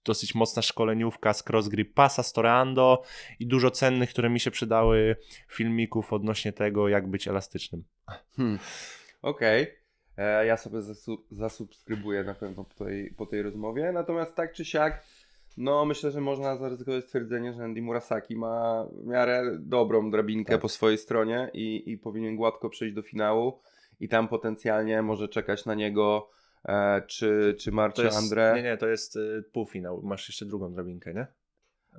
dosyć 0.06 0.36
mocna 0.36 0.62
szkoleniówka 0.62 1.34
z 1.34 1.44
Cross 1.50 1.68
Grip 1.68 1.94
Passa, 1.94 2.24
z 2.24 2.34
Toreando 2.34 3.02
i 3.40 3.48
dużo 3.48 3.72
cennych, 3.72 4.10
które 4.10 4.30
mi 4.30 4.40
się 4.40 4.52
przydały 4.52 5.16
filmików 5.50 6.14
odnośnie 6.14 6.54
tego, 6.54 6.90
jak 6.90 7.08
być 7.10 7.28
elastycznym. 7.28 7.84
Hmm. 8.36 8.60
Okej. 9.22 9.68
E, 10.18 10.46
Ja 10.46 10.58
sobie 10.58 10.80
zasu- 10.80 11.24
zasubskrybuję 11.32 12.24
na 12.24 12.34
pewno 12.36 12.66
po 12.66 12.74
tej, 12.86 13.14
po 13.18 13.26
tej 13.26 13.42
rozmowie. 13.42 13.92
Natomiast 13.92 14.36
tak 14.36 14.54
czy 14.54 14.66
siak, 14.66 15.04
no 15.58 15.86
myślę, 15.86 16.12
że 16.12 16.22
można 16.22 16.58
zaryzykować 16.58 17.04
stwierdzenie, 17.04 17.54
że 17.54 17.64
Andy 17.64 17.82
Murasaki 17.82 18.36
ma 18.36 18.86
w 18.92 19.06
miarę 19.08 19.58
dobrą 19.60 20.12
drabinkę 20.12 20.54
Tak. 20.54 20.62
po 20.62 20.70
swojej 20.70 20.98
stronie 20.98 21.50
i, 21.54 21.92
i 21.92 21.98
powinien 21.98 22.36
gładko 22.36 22.70
przejść 22.70 22.96
do 22.96 23.02
finału. 23.02 23.60
I 24.00 24.10
tam 24.10 24.28
potencjalnie 24.28 25.02
może 25.02 25.28
czekać 25.28 25.66
na 25.66 25.76
niego 25.76 26.30
e, 26.66 27.02
czy, 27.08 27.56
czy 27.60 27.72
Marcio 27.72 28.04
jest, 28.04 28.18
Andre. 28.18 28.54
nie, 28.56 28.64
nie, 28.64 28.78
to 28.78 28.88
jest 28.88 29.16
y, 29.16 29.44
półfinał. 29.54 30.02
Masz 30.04 30.30
jeszcze 30.30 30.46
drugą 30.46 30.74
drabinkę, 30.74 31.14
nie? 31.14 31.28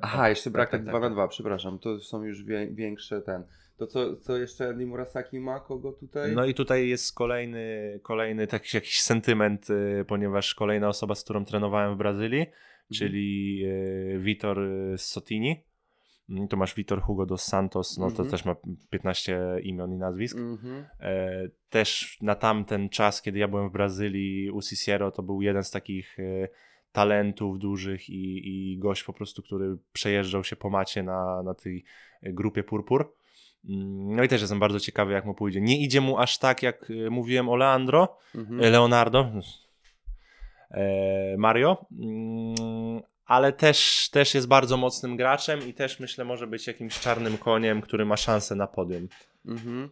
Aha, 0.02 0.28
jeszcze 0.28 0.50
brak 0.50 0.70
tak, 0.70 0.80
tak, 0.80 0.88
2 0.88 0.92
tak, 0.92 1.02
na 1.02 1.10
2, 1.10 1.28
przepraszam. 1.28 1.78
To 1.78 1.98
są 1.98 2.22
już 2.22 2.44
wie, 2.44 2.68
większe 2.70 3.22
ten. 3.22 3.44
To 3.76 3.86
co, 3.86 4.16
co 4.16 4.36
jeszcze 4.36 4.68
Andy 4.68 4.86
Murasaki 4.86 5.40
ma? 5.40 5.60
Kogo 5.60 5.92
tutaj? 5.92 6.34
No 6.34 6.44
i 6.44 6.54
tutaj 6.54 6.88
jest 6.88 7.14
kolejny, 7.14 8.00
kolejny 8.02 8.46
taki 8.46 8.76
jakiś 8.76 9.00
sentyment, 9.00 9.70
y, 9.70 10.04
ponieważ 10.08 10.54
kolejna 10.54 10.88
osoba, 10.88 11.14
z 11.14 11.24
którą 11.24 11.44
trenowałem 11.44 11.94
w 11.94 11.98
Brazylii, 11.98 12.46
czyli 12.94 13.61
y, 13.64 14.18
Vitor 14.20 14.61
y, 14.62 14.98
Sotini. 14.98 15.57
Mm, 16.31 16.48
Tu 16.48 16.57
masz 16.57 16.74
Vitor 16.74 17.00
Hugo 17.03 17.26
dos 17.26 17.42
Santos, 17.42 17.98
no 17.98 18.07
to 18.07 18.22
Mhm. 18.22 18.31
też 18.31 18.44
ma 18.44 18.57
15 18.90 19.40
imion 19.62 19.92
i 19.92 19.96
nazwisk. 19.96 20.37
Mhm. 20.38 20.85
E, 21.00 21.48
też 21.70 22.18
na 22.22 22.35
tamten 22.35 22.88
czas, 22.88 23.22
kiedy 23.22 23.38
ja 23.38 23.48
byłem 23.48 23.68
w 23.68 23.72
Brazylii 23.72 24.50
u 24.50 24.62
Ciciero, 24.62 25.11
to 25.11 25.22
był 25.22 25.42
jeden 25.42 25.64
z 25.64 25.70
takich 25.70 26.18
e, 26.20 26.48
talentów 26.92 27.59
dużych 27.59 28.11
i, 28.11 28.48
i 28.72 28.79
gość 28.79 29.05
po 29.05 29.12
prostu, 29.12 29.42
który 29.42 29.76
przejeżdżał 29.92 30.44
się 30.44 30.57
po 30.57 30.70
macie 30.70 31.03
na, 31.03 31.42
na 31.42 31.55
tej 31.55 31.85
e, 32.22 32.33
grupie 32.33 32.62
Purpur. 32.62 33.12
Mm, 33.68 34.16
No 34.16 34.22
i 34.24 34.29
też 34.29 34.40
jestem 34.40 34.59
bardzo 34.59 34.81
ciekawy, 34.81 35.12
jak 35.12 35.24
mu 35.24 35.35
pójdzie. 35.35 35.61
Nie 35.61 35.83
idzie 35.83 36.00
mu 36.00 36.18
aż 36.18 36.38
tak, 36.38 36.62
jak 36.62 36.90
e, 37.07 37.11
mówiłem 37.11 37.48
o 37.48 37.57
Leandro, 37.57 38.16
Mhm. 38.35 38.61
e, 38.61 38.70
Leonardo, 38.70 39.20
e, 39.20 39.40
Mario, 41.38 41.87
Mm, 42.00 43.00
ale 43.26 43.52
też, 43.52 44.09
też 44.12 44.35
jest 44.35 44.48
bardzo 44.48 44.76
mocnym 44.76 45.16
graczem 45.16 45.68
i 45.68 45.74
też 45.74 46.00
myślę 46.00 46.24
może 46.24 46.46
być 46.46 46.66
jakimś 46.66 47.00
czarnym 47.00 47.38
koniem, 47.38 47.80
który 47.80 48.04
ma 48.04 48.16
szansę 48.16 48.54
na 48.54 48.66
podium. 48.66 49.09
Mhm. 49.46 49.90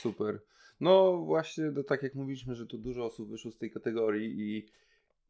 Super. 0.00 0.40
No 0.80 1.16
właśnie, 1.16 1.72
to 1.72 1.84
tak 1.84 2.02
jak 2.02 2.14
mówiliśmy, 2.14 2.54
że 2.54 2.66
tu 2.66 2.78
dużo 2.78 3.04
osób 3.04 3.30
wyszło 3.30 3.50
z 3.50 3.58
tej 3.58 3.70
kategorii 3.70 4.40
i, 4.40 4.66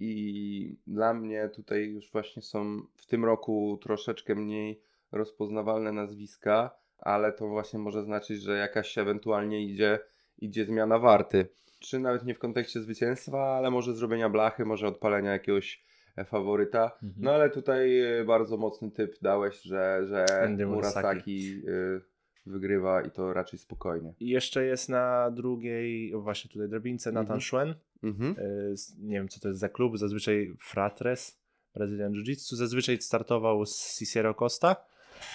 i 0.01 0.77
dla 0.87 1.15
mnie 1.15 1.49
tutaj 1.55 1.85
już 1.85 2.13
właśnie 2.13 2.43
są 2.43 2.83
w 2.97 3.07
tym 3.07 3.25
roku 3.25 3.79
troszeczkę 3.83 4.35
mniej 4.35 4.81
rozpoznawalne 5.13 5.93
nazwiska, 5.93 6.71
ale 6.99 7.33
to 7.33 7.49
właśnie 7.49 7.79
może 7.79 8.03
znaczyć, 8.03 8.43
że 8.43 8.57
jakaś 8.57 8.99
ewentualnie 8.99 9.65
idzie, 9.65 9.99
idzie 10.39 10.65
zmiana 10.65 10.99
warty. 10.99 11.49
Czy 11.85 11.99
nawet 11.99 12.25
nie 12.25 12.35
w 12.35 12.39
kontekście 12.39 12.81
zwycięstwa, 12.81 13.57
ale 13.57 13.71
może 13.71 13.95
zrobienia 13.95 14.29
blachy, 14.31 14.65
może 14.65 14.89
odpalenia 14.89 15.33
jakiegoś 15.33 15.85
e, 16.17 16.25
faworyta. 16.25 16.85
Mhm. 17.03 17.13
No 17.17 17.33
ale 17.33 17.51
tutaj 17.51 18.01
e, 18.01 18.25
bardzo 18.25 18.57
mocny 18.57 18.91
typ 18.91 19.15
dałeś, 19.23 19.63
że, 19.63 20.07
że 20.09 20.43
Andy 20.43 20.67
Murasaki. 20.67 21.63
Y, 21.69 22.01
wygrywa 22.47 23.03
i 23.03 23.11
to 23.11 23.33
raczej 23.33 23.59
spokojnie. 23.59 24.15
I 24.21 24.29
jeszcze 24.29 24.65
jest 24.65 24.89
na 24.89 25.31
drugiej, 25.31 26.15
o 26.15 26.21
właśnie 26.21 26.51
tutaj 26.51 26.69
drabince, 26.69 27.13
Nathan 27.13 27.37
Mhm. 27.37 27.41
Schwen. 27.41 27.75
Mhm. 28.03 28.39
Y, 28.39 28.75
Nie 28.99 29.17
wiem, 29.17 29.29
co 29.29 29.41
to 29.41 29.49
jest 29.49 29.61
za 29.61 29.69
klub, 29.69 29.99
zazwyczaj 29.99 30.57
Fratres, 30.61 31.41
Brazilian 31.75 32.13
Jiu-Jitsu. 32.13 32.55
Zazwyczaj 32.57 33.01
startował 33.01 33.67
z 33.67 33.99
Cicero 33.99 34.35
Costa. 34.35 34.77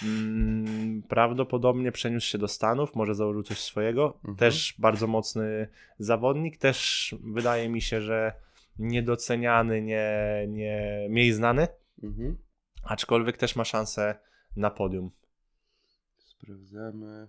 Mm, 0.02 1.02
Prawdopodobnie 1.02 1.92
przeniósł 1.92 2.26
się 2.26 2.38
do 2.38 2.48
Stanów, 2.48 2.94
może 2.94 3.14
założył 3.14 3.42
coś 3.42 3.58
swojego. 3.58 4.14
Mhm. 4.16 4.36
Też 4.36 4.74
bardzo 4.78 5.06
mocny 5.06 5.68
zawodnik. 5.98 6.56
Też 6.56 7.14
wydaje 7.22 7.68
mi 7.68 7.82
się, 7.82 8.00
że 8.00 8.32
niedoceniany, 8.78 9.82
nie, 9.82 10.10
nie 10.48 11.06
mniej 11.10 11.32
znany, 11.32 11.68
Mhm. 12.02 12.38
aczkolwiek 12.84 13.36
też 13.36 13.56
ma 13.56 13.64
szansę 13.64 14.14
na 14.56 14.70
podium. 14.70 15.10
Sprawdzamy. 16.18 17.28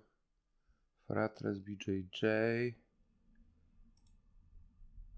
Fratres 1.08 1.60
BJJ. 1.60 2.26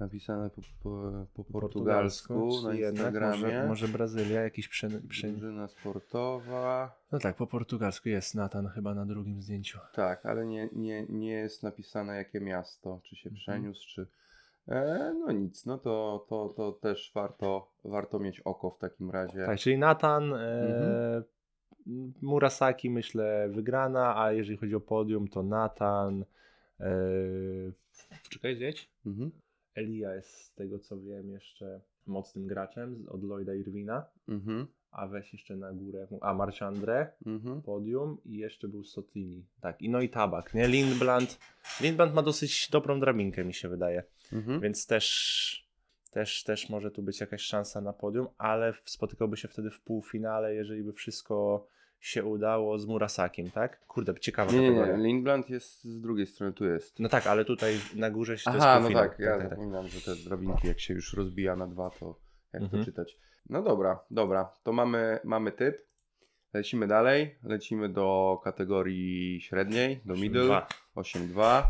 Napisane 0.03 0.49
po, 0.49 0.61
po, 0.83 1.25
po 1.33 1.43
portugalsku 1.43 2.61
na 2.63 2.69
czyli 2.69 2.81
jednak 2.81 3.05
Instagramie. 3.05 3.41
Może, 3.41 3.67
może 3.67 3.87
Brazylia, 3.87 4.41
jakiś 4.41 4.67
prze... 4.67 4.89
Drużyna 4.89 5.67
sportowa. 5.67 6.95
No 7.11 7.19
tak, 7.19 7.35
po 7.35 7.47
portugalsku 7.47 8.09
jest 8.09 8.35
Nathan 8.35 8.67
chyba 8.67 8.93
na 8.93 9.05
drugim 9.05 9.41
zdjęciu. 9.41 9.79
Tak, 9.93 10.25
ale 10.25 10.45
nie, 10.45 10.69
nie, 10.73 11.05
nie 11.09 11.31
jest 11.31 11.63
napisane 11.63 12.15
jakie 12.15 12.39
miasto, 12.41 12.99
czy 13.03 13.15
się 13.15 13.29
Mhm. 13.29 13.35
przeniósł, 13.35 13.87
czy... 13.87 14.07
E, 14.67 15.13
no 15.19 15.31
nic, 15.31 15.65
no 15.65 15.77
to, 15.77 16.25
to, 16.29 16.53
to 16.57 16.71
też 16.71 17.11
warto, 17.15 17.71
warto 17.85 18.19
mieć 18.19 18.39
oko 18.39 18.69
w 18.71 18.77
takim 18.77 19.11
razie. 19.11 19.45
Tak, 19.45 19.59
czyli 19.59 19.77
Nathan, 19.77 20.23
Mhm. 20.23 20.83
e, 20.83 21.23
Murasaki 22.21 22.89
myślę 22.89 23.49
wygrana, 23.49 24.21
a 24.23 24.31
jeżeli 24.31 24.57
chodzi 24.57 24.75
o 24.75 24.79
podium, 24.79 25.27
to 25.27 25.43
Nathan. 25.43 26.25
E, 26.79 26.85
czekaj, 28.29 28.55
zjedź. 28.55 28.89
Mhm. 29.05 29.31
Elia 29.75 30.15
jest 30.15 30.29
z 30.29 30.53
tego 30.53 30.79
co 30.79 30.99
wiem 30.99 31.29
jeszcze 31.29 31.81
mocnym 32.07 32.47
graczem 32.47 33.05
od 33.09 33.23
Lloyda 33.23 33.53
Irwina, 33.55 34.05
Mhm. 34.27 34.67
a 34.91 35.07
weź 35.07 35.33
jeszcze 35.33 35.55
na 35.55 35.73
górę. 35.73 36.07
A 36.21 36.33
Marcia 36.33 36.71
André, 36.71 37.05
Mhm. 37.25 37.61
podium 37.61 38.17
i 38.25 38.37
jeszcze 38.37 38.67
był 38.67 38.83
Sotini. 38.83 39.45
Tak, 39.61 39.81
i 39.81 39.89
no 39.89 40.01
i 40.01 40.09
Tabak, 40.09 40.53
nie? 40.53 40.67
Lindblad. 40.67 41.39
Lindblad 41.81 42.13
ma 42.13 42.21
dosyć 42.21 42.69
dobrą 42.71 42.99
drabinkę, 42.99 43.45
mi 43.45 43.53
się 43.53 43.69
wydaje. 43.69 44.03
Mhm. 44.33 44.61
Więc 44.61 44.87
też, 44.87 45.67
też, 46.11 46.43
też 46.43 46.69
może 46.69 46.91
tu 46.91 47.03
być 47.03 47.19
jakaś 47.19 47.41
szansa 47.41 47.81
na 47.81 47.93
podium, 47.93 48.27
ale 48.37 48.73
spotykałby 48.85 49.37
się 49.37 49.47
wtedy 49.47 49.71
w 49.71 49.81
półfinale, 49.81 50.55
jeżeli 50.55 50.83
by 50.83 50.93
wszystko 50.93 51.67
się 52.03 52.23
udało 52.23 52.79
z 52.79 52.85
Murasakiem, 52.85 53.51
tak? 53.51 53.85
Kurde, 53.87 54.13
ciekawa 54.19 54.51
Nie, 54.51 54.57
kategoria. 54.69 54.97
nie. 54.97 55.03
Lindblad 55.03 55.49
jest 55.49 55.83
z 55.83 56.01
drugiej 56.01 56.27
strony, 56.27 56.53
tu 56.53 56.65
jest. 56.65 56.99
No 56.99 57.09
tak, 57.09 57.27
ale 57.27 57.45
tutaj 57.45 57.79
na 57.95 58.09
górze 58.11 58.37
się 58.37 58.43
to 58.43 58.51
jest 58.53 58.63
Aha, 58.65 58.75
no 58.75 58.81
półfinał. 58.81 59.09
tak, 59.09 59.19
ja 59.19 59.49
zapominam, 59.49 59.87
że 59.87 60.01
te 60.01 60.15
drabinki 60.15 60.67
jak 60.67 60.79
się 60.79 60.93
już 60.93 61.13
rozbija 61.13 61.55
na 61.55 61.67
dwa, 61.67 61.89
to 61.89 62.15
jak 62.53 62.63
Mhm. 62.63 62.81
to 62.83 62.85
czytać. 62.85 63.17
No 63.49 63.61
dobra, 63.61 63.99
dobra, 64.11 64.49
to 64.63 64.73
mamy, 64.73 65.19
mamy 65.23 65.51
typ. 65.51 65.77
Lecimy 66.53 66.87
dalej, 66.87 67.35
lecimy 67.43 67.89
do 67.89 68.39
kategorii 68.43 69.41
średniej, 69.41 70.01
do 70.05 70.13
middle, 70.13 70.45
Dwa. 70.45 70.67
8-2. 70.95 71.63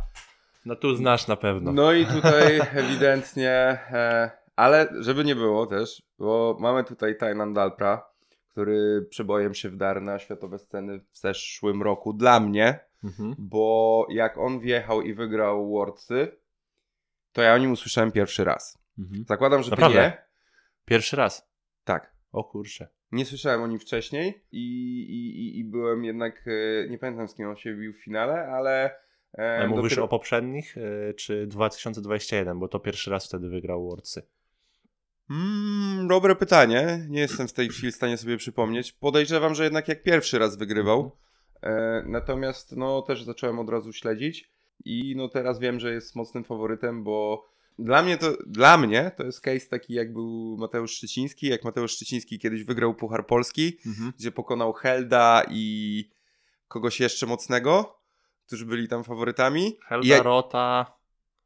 No 0.65 0.76
tu 0.76 0.96
znasz 0.96 1.28
na 1.28 1.36
pewno. 1.36 1.72
No 1.72 1.93
i 1.93 2.06
tutaj 2.06 2.60
ewidentnie, 2.84 3.50
e, 3.91 4.32
ale 4.56 4.89
żeby 5.00 5.24
nie 5.24 5.36
było 5.36 5.65
też, 5.65 6.02
bo 6.19 6.58
mamy 6.60 6.84
tutaj 6.84 7.17
Tainan 7.17 7.54
Dalpra, 7.54 8.06
który 8.54 9.08
przebojem 9.10 9.54
się 9.54 9.70
wdarł 9.70 10.02
na 10.02 10.20
światowe 10.20 10.60
sceny 10.60 11.00
w 11.12 11.18
zeszłym 11.18 11.82
roku 11.84 12.13
dla 12.13 12.39
mnie, 12.39 12.80
Mhm. 13.04 13.36
bo 13.38 14.08
jak 14.10 14.38
on 14.38 14.60
wjechał 14.60 15.02
i 15.02 15.13
wygrał 15.13 15.70
Worldsy, 15.70 16.38
to 17.32 17.42
ja 17.42 17.54
o 17.54 17.58
nim 17.58 17.72
usłyszałem 17.72 18.12
pierwszy 18.12 18.44
raz. 18.44 18.78
Mhm. 19.00 19.26
Zakładam, 19.28 19.63
że 19.63 19.70
Naprawdę? 19.72 20.00
ty 20.00 20.06
nie. 20.06 20.24
Pierwszy 20.86 21.16
raz. 21.16 21.50
Tak. 21.84 22.13
O 22.32 22.44
kurczę. 22.44 22.88
Nie 23.12 23.26
słyszałem 23.26 23.62
o 23.62 23.68
nim 23.68 23.80
wcześniej 23.80 24.44
i, 24.52 24.62
i, 25.10 25.60
i- 25.60 25.63
byłem 25.63 26.04
jednak, 26.06 26.46
e, 26.48 26.89
nie 26.89 26.98
pamiętam 26.98 27.28
z 27.28 27.36
kim 27.36 27.48
on 27.50 27.56
się 27.56 27.76
bił 27.76 27.94
w 27.94 28.04
finale, 28.04 28.48
ale... 28.48 28.96
e, 29.34 29.68
mówisz 29.68 29.92
dopiero- 29.96 30.04
o 30.04 30.08
poprzednich, 30.08 30.78
y, 30.78 31.13
czy 31.18 31.48
2021, 31.48 32.60
bo 32.60 32.68
to 32.68 32.80
pierwszy 32.80 33.12
raz 33.12 33.28
wtedy 33.28 33.50
wygrał 33.50 33.84
Worldsy. 33.89 34.22
Mm, 35.30 36.08
dobre 36.08 36.36
pytanie. 36.36 37.06
Nie 37.10 37.20
jestem 37.20 37.48
w 37.48 37.54
tej 37.54 37.70
chwili 37.70 37.92
w 37.92 37.96
stanie 37.96 38.18
sobie 38.18 38.38
przypomnieć. 38.38 38.92
Podejrzewam, 38.92 39.56
że 39.56 39.64
jednak 39.64 39.88
jak 39.88 40.04
pierwszy 40.04 40.40
raz 40.40 40.58
wygrywał. 40.58 41.18
E, 41.62 42.04
natomiast 42.06 42.76
no 42.76 43.02
też 43.02 43.24
zacząłem 43.24 43.60
od 43.60 43.70
razu 43.70 43.94
śledzić 43.94 44.50
i 44.86 45.16
no 45.18 45.28
teraz 45.30 45.60
wiem, 45.60 45.80
że 45.80 45.94
jest 45.94 46.16
mocnym 46.16 46.44
faworytem, 46.44 47.04
bo 47.04 47.46
dla 47.80 48.04
mnie 48.04 48.18
to 48.18 48.38
dla 48.48 48.78
mnie 48.78 49.12
to 49.18 49.24
jest 49.24 49.42
case 49.42 49.68
taki 49.70 49.94
jak 49.94 50.14
był 50.14 50.58
Mateusz 50.58 50.92
Szczeciński, 50.92 51.48
jak 51.48 51.64
Mateusz 51.64 51.92
Szczeciński 51.92 52.40
kiedyś 52.40 52.64
wygrał 52.64 52.94
Puchar 52.94 53.28
Polski, 53.28 53.78
gdzie 54.20 54.32
pokonał 54.32 54.74
Helda 54.74 55.44
i 55.50 56.10
kogoś 56.68 57.00
jeszcze 57.00 57.26
mocnego, 57.26 58.00
którzy 58.48 58.66
byli 58.66 58.88
tam 58.88 59.04
faworytami. 59.04 59.68
I 59.68 59.78
Helda 59.86 60.08
ja, 60.08 60.24
Rota. 60.24 60.98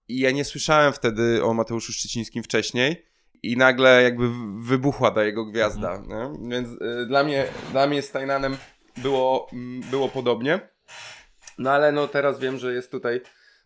I 0.08 0.20
ja 0.20 0.32
nie 0.32 0.46
słyszałem 0.46 0.94
wtedy 0.94 1.44
o 1.44 1.54
Mateuszu 1.54 1.94
Szczecińskim 1.94 2.44
wcześniej 2.44 3.07
i 3.44 3.58
nagle 3.58 4.04
jakby 4.04 4.30
wybuchła 4.60 5.12
ta 5.12 5.24
jego 5.24 5.46
gwiazda. 5.46 5.98
Nie? 6.08 6.50
Więc 6.50 6.70
y, 6.82 7.06
dla 7.08 7.24
mnie, 7.24 7.46
dla 7.72 7.88
mnie 7.88 8.02
z 8.02 8.12
Tajnanem 8.12 8.58
było, 8.98 9.48
mm, 9.54 9.82
było 9.82 10.10
podobnie. 10.10 10.60
No 11.58 11.72
ale 11.72 11.92
no 11.92 12.08
teraz 12.08 12.40
wiem, 12.40 12.58
że 12.58 12.74
jest 12.74 12.92
tutaj 12.92 13.22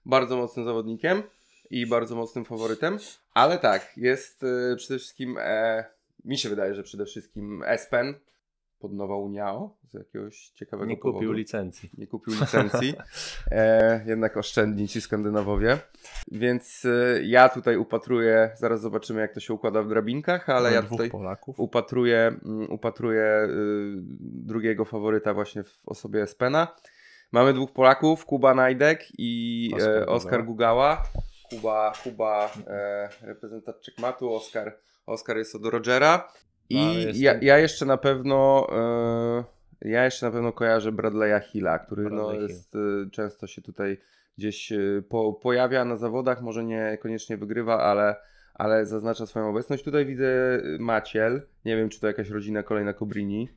bardzo 0.06 0.38
mocnym 0.38 0.66
zawodnikiem 0.66 1.24
i 1.70 1.88
bardzo 1.88 2.16
mocnym 2.16 2.46
faworytem. 2.46 2.98
Ale 3.34 3.58
tak, 3.58 3.98
jest 3.98 4.44
y, 4.44 4.76
przede 4.78 5.00
wszystkim, 5.00 5.38
e, 5.40 5.86
mi 6.26 6.38
się 6.38 6.50
wydaje, 6.50 6.76
że 6.76 6.84
przede 6.84 7.06
wszystkim 7.06 7.64
Espen 7.64 8.16
pod 8.82 8.94
Nowa 8.94 9.16
Uniao 9.18 9.78
z 9.90 9.94
jakiegoś 9.94 10.50
ciekawego 10.50 10.90
Nie 10.90 10.98
kupił 10.98 11.14
powodu 11.14 11.32
licencji. 11.32 11.90
nie 11.98 12.08
kupił 12.08 12.34
licencji. 12.42 12.94
E, 13.52 14.04
jednak 14.06 14.38
oszczędni 14.38 14.88
ci 14.88 15.02
Skandynawowie. 15.02 15.78
Więc 16.32 16.86
e, 16.86 17.24
ja 17.24 17.50
tutaj 17.50 17.78
upatruję, 17.78 18.52
zaraz 18.58 18.82
zobaczymy 18.82 19.22
jak 19.22 19.34
to 19.34 19.40
się 19.40 19.54
układa 19.54 19.84
w 19.84 19.88
drabinkach, 19.88 20.50
ale 20.50 20.64
Mamy 20.70 20.76
ja 20.76 20.84
tutaj 20.84 21.10
Polaków. 21.10 21.60
upatruję, 21.60 22.18
mm, 22.46 22.72
upatruję 22.72 23.24
y, 23.44 23.48
drugiego 24.22 24.86
faworyta 24.86 25.34
właśnie 25.34 25.64
w 25.64 25.80
osobie 25.86 26.22
Espena. 26.24 26.76
Mamy 27.32 27.54
dwóch 27.54 27.72
Polaków, 27.74 28.26
Kuba 28.26 28.54
Najdek 28.56 29.08
i 29.18 29.72
Oskar 29.76 29.92
e, 29.98 30.06
Oskar 30.06 30.46
Gugała. 30.46 31.04
Kuba, 31.50 31.94
Kuba 32.04 32.52
e, 32.68 33.10
reprezentant 33.22 33.82
Czekmatu, 33.82 34.34
Oskar, 34.34 34.78
Oskar 35.06 35.38
jest 35.38 35.56
od 35.56 35.66
Rogera. 35.66 36.28
No, 36.74 36.94
I 36.94 36.96
jestem- 36.96 37.24
ja, 37.24 37.34
ja 37.42 37.58
jeszcze 37.58 37.86
na 37.86 37.98
pewno 37.98 38.68
e, 38.72 39.44
ja 39.82 40.06
jeszcze 40.06 40.26
na 40.26 40.32
pewno 40.32 40.52
kojarzę 40.52 40.92
Bradley'a 40.92 41.42
Hilla, 41.42 41.80
który 41.80 42.04
no, 42.04 42.10
Bradley 42.10 42.38
Hill. 42.40 42.48
jest, 42.48 42.76
e, 42.76 43.10
często 43.12 43.48
się 43.48 43.62
tutaj 43.62 43.98
gdzieś 44.38 44.72
e, 44.72 44.78
po, 45.10 45.34
pojawia 45.34 45.86
na 45.86 45.96
zawodach, 45.98 46.42
może 46.42 46.64
niekoniecznie 46.64 47.38
wygrywa, 47.38 47.80
ale, 47.80 48.16
ale 48.54 48.86
zaznacza 48.86 49.26
swoją 49.26 49.50
obecność. 49.50 49.84
Tutaj 49.84 50.06
widzę 50.06 50.62
Maciel, 50.80 51.42
nie 51.66 51.78
wiem 51.78 51.90
czy 51.90 52.00
to 52.00 52.08
jakaś 52.08 52.30
rodzina 52.30 52.64
kolejna 52.64 52.94
Cobrini. 52.94 53.50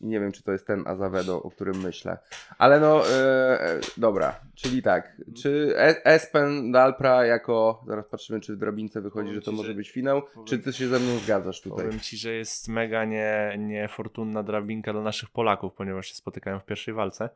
Nie 0.00 0.20
wiem, 0.20 0.32
czy 0.32 0.42
to 0.42 0.52
jest 0.52 0.66
ten 0.66 0.82
Azavedo, 0.86 1.42
o 1.42 1.50
którym 1.50 1.80
myślę. 1.82 2.18
Ale 2.58 2.80
no, 2.80 3.08
e, 3.10 3.60
e, 3.60 3.80
dobra, 3.96 4.40
czyli 4.54 4.82
tak. 4.82 5.16
Czy 5.42 5.74
E- 5.76 6.04
Espen 6.06 6.72
Dalpra 6.72 7.26
jako, 7.26 7.84
zaraz 7.86 8.06
patrzymy, 8.08 8.40
czy 8.40 8.56
w 8.56 8.58
drabince 8.58 9.00
wychodzi, 9.00 9.24
Powiem 9.24 9.34
że 9.34 9.44
to 9.44 9.50
ci, 9.50 9.56
może 9.56 9.68
że- 9.68 9.74
być 9.74 9.90
finał, 9.90 10.22
powiem- 10.22 10.46
czy 10.46 10.58
ty 10.58 10.72
się 10.72 10.88
ze 10.88 10.98
mną 10.98 11.18
zgadzasz 11.18 11.60
tutaj? 11.60 11.84
Powiem 11.84 12.00
ci, 12.00 12.16
że 12.16 12.32
jest 12.32 12.68
mega 12.68 13.04
nie, 13.04 13.56
niefortunna 13.58 14.42
drabinka 14.42 14.92
dla 14.92 15.02
naszych 15.02 15.30
Polaków, 15.30 15.72
ponieważ 15.74 16.06
się 16.06 16.14
spotykają 16.14 16.60
w 16.60 16.64
pierwszej 16.64 16.94
walce. 16.94 17.28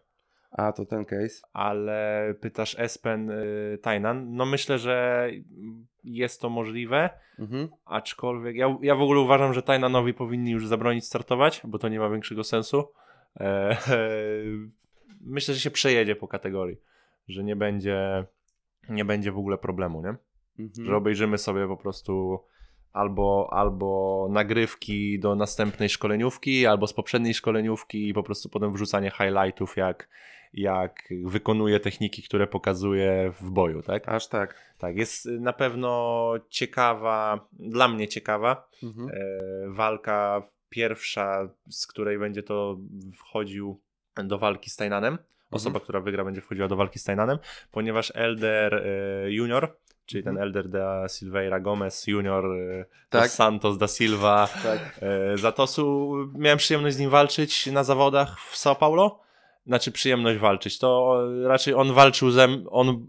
A, 0.53 0.73
to 0.73 0.87
ten 0.87 1.05
case. 1.05 1.43
Ale 1.53 2.35
pytasz 2.41 2.77
Espen 2.79 3.31
y, 3.31 3.79
Tajnan. 3.83 4.35
No 4.37 4.47
myślę, 4.47 4.79
że 4.79 5.29
jest 6.05 6.41
to 6.41 6.51
możliwe, 6.51 7.11
Mhm. 7.39 7.69
aczkolwiek 7.85 8.57
ja, 8.57 8.77
ja 8.83 8.95
w 8.95 9.03
ogóle 9.03 9.21
uważam, 9.21 9.55
że 9.55 9.63
Tajnanowi 9.63 10.15
powinni 10.15 10.51
już 10.51 10.67
zabronić 10.67 11.05
startować, 11.07 11.61
bo 11.65 11.79
to 11.79 11.89
nie 11.89 11.99
ma 11.99 12.11
większego 12.11 12.45
sensu. 12.45 12.85
E, 13.41 13.77
myślę, 15.21 15.55
że 15.55 15.61
się 15.61 15.71
przejedzie 15.71 16.17
po 16.17 16.29
kategorii, 16.29 16.77
że 17.29 17.45
nie 17.45 17.57
będzie, 17.57 18.25
nie 18.89 19.05
będzie 19.05 19.33
w 19.33 19.39
ogóle 19.39 19.59
problemu, 19.59 20.03
nie? 20.03 20.15
Mhm. 20.59 20.87
że 20.87 20.97
obejrzymy 20.97 21.39
sobie 21.39 21.67
po 21.69 21.77
prostu 21.77 22.41
albo, 22.93 23.49
albo 23.53 24.29
nagrywki 24.31 25.19
do 25.19 25.35
następnej 25.35 25.89
szkoleniówki, 25.89 26.67
albo 26.67 26.87
z 26.87 26.93
poprzedniej 26.95 27.35
szkoleniówki 27.35 28.09
i 28.09 28.15
po 28.15 28.23
prostu 28.23 28.49
potem 28.49 28.73
wrzucanie 28.73 29.11
highlightów, 29.11 29.77
jak, 29.77 30.09
jak 30.55 31.03
wykonuje 31.25 31.81
techniki, 31.81 32.23
które 32.23 32.47
pokazuje 32.47 33.33
w 33.41 33.51
boju, 33.51 33.83
tak? 33.83 34.09
Aż 34.09 34.27
tak. 34.29 34.55
Tak, 34.79 34.97
jest 34.97 35.25
na 35.27 35.53
pewno 35.53 36.33
ciekawa, 36.49 37.47
dla 37.53 37.89
mnie 37.89 38.09
ciekawa, 38.09 38.69
Mhm. 38.83 39.09
e, 39.09 39.13
walka 39.69 40.43
pierwsza, 40.69 41.49
z 41.71 41.87
której 41.87 42.19
będzie 42.19 42.43
to 42.43 42.77
wchodził 43.17 43.81
do 44.25 44.39
walki 44.39 44.71
z 44.71 44.77
Tajnanem. 44.77 45.19
Osoba, 45.51 45.81
która 45.81 46.01
wygra, 46.01 46.25
będzie 46.25 46.41
wchodziła 46.41 46.69
do 46.69 46.77
walki 46.77 46.99
z 46.99 47.05
Tajnanem, 47.05 47.39
ponieważ 47.73 48.13
Elder 48.15 48.75
e, 48.75 49.33
Junior, 49.33 49.77
czyli 50.07 50.21
Mhm. 50.21 50.37
ten 50.37 50.43
Elder 50.43 50.69
da 50.69 51.09
Silveira 51.09 51.61
Gomez 51.61 52.07
Junior, 52.07 52.45
e, 52.47 52.85
Tak. 53.11 53.23
dos 53.23 53.33
Santos 53.33 53.79
da 53.79 53.89
Silva 53.89 54.49
Tak. 54.63 54.99
e, 55.03 55.39
Zatosu. 55.39 56.13
Miałem 56.35 56.59
przyjemność 56.59 56.97
z 56.97 56.99
nim 56.99 57.11
walczyć 57.11 57.67
na 57.67 57.85
zawodach 57.85 58.41
w 58.41 58.57
São 58.57 58.75
Paulo. 58.77 59.21
Znaczy 59.67 59.93
przyjemność 59.93 60.39
walczyć. 60.39 60.79
To 60.79 61.21
raczej 61.45 61.75
on 61.75 61.93
walczył 61.93 62.31
ze 62.31 62.49
mną, 62.49 62.71
on, 62.71 63.07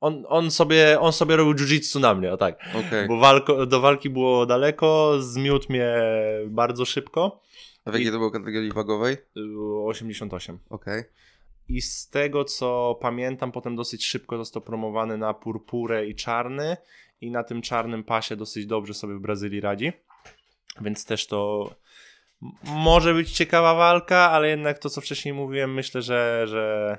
on, 0.00 0.24
on, 0.28 0.50
sobie, 0.50 1.00
on 1.00 1.12
sobie 1.12 1.36
robił 1.36 1.54
jiu-jitsu 1.54 2.00
na 2.00 2.14
mnie, 2.14 2.32
o 2.32 2.36
tak. 2.36 2.58
Okej. 2.86 3.08
Bo 3.08 3.18
walko, 3.18 3.66
do 3.66 3.80
walki 3.80 4.10
było 4.10 4.46
daleko, 4.46 5.16
zmiótł 5.22 5.72
mnie 5.72 5.94
bardzo 6.46 6.84
szybko. 6.84 7.40
A 7.84 7.90
w 7.90 7.94
jakiej 7.94 8.12
to 8.12 8.18
było 8.18 8.30
kategorii 8.30 8.72
wagowej? 8.72 9.16
Y, 9.36 9.40
88. 9.86 10.58
Okej. 10.70 11.04
I 11.68 11.82
z 11.82 12.08
tego 12.08 12.44
co 12.44 12.98
pamiętam, 13.00 13.52
potem 13.52 13.76
dosyć 13.76 14.06
szybko 14.06 14.36
został 14.36 14.62
promowany 14.62 15.18
na 15.18 15.34
purpurę 15.34 16.06
i 16.06 16.14
czarny. 16.14 16.76
I 17.20 17.30
na 17.30 17.44
tym 17.44 17.62
czarnym 17.62 18.04
pasie 18.04 18.36
dosyć 18.36 18.66
dobrze 18.66 18.94
sobie 18.94 19.14
w 19.14 19.20
Brazylii 19.20 19.60
radzi. 19.60 19.92
Więc 20.80 21.04
też 21.04 21.26
to 21.26 21.70
może 22.64 23.14
być 23.14 23.32
ciekawa 23.32 23.74
walka, 23.74 24.30
ale 24.30 24.48
jednak 24.48 24.78
to 24.78 24.90
co 24.90 25.00
wcześniej 25.00 25.34
mówiłem, 25.34 25.74
myślę, 25.74 26.02
że, 26.02 26.46
że, 26.46 26.98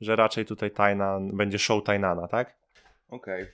że 0.00 0.16
raczej 0.16 0.44
tutaj 0.44 0.70
Tajnan 0.70 1.36
będzie 1.36 1.58
show 1.58 1.84
Tajnana, 1.84 2.28
tak? 2.28 2.56
Okej. 3.08 3.46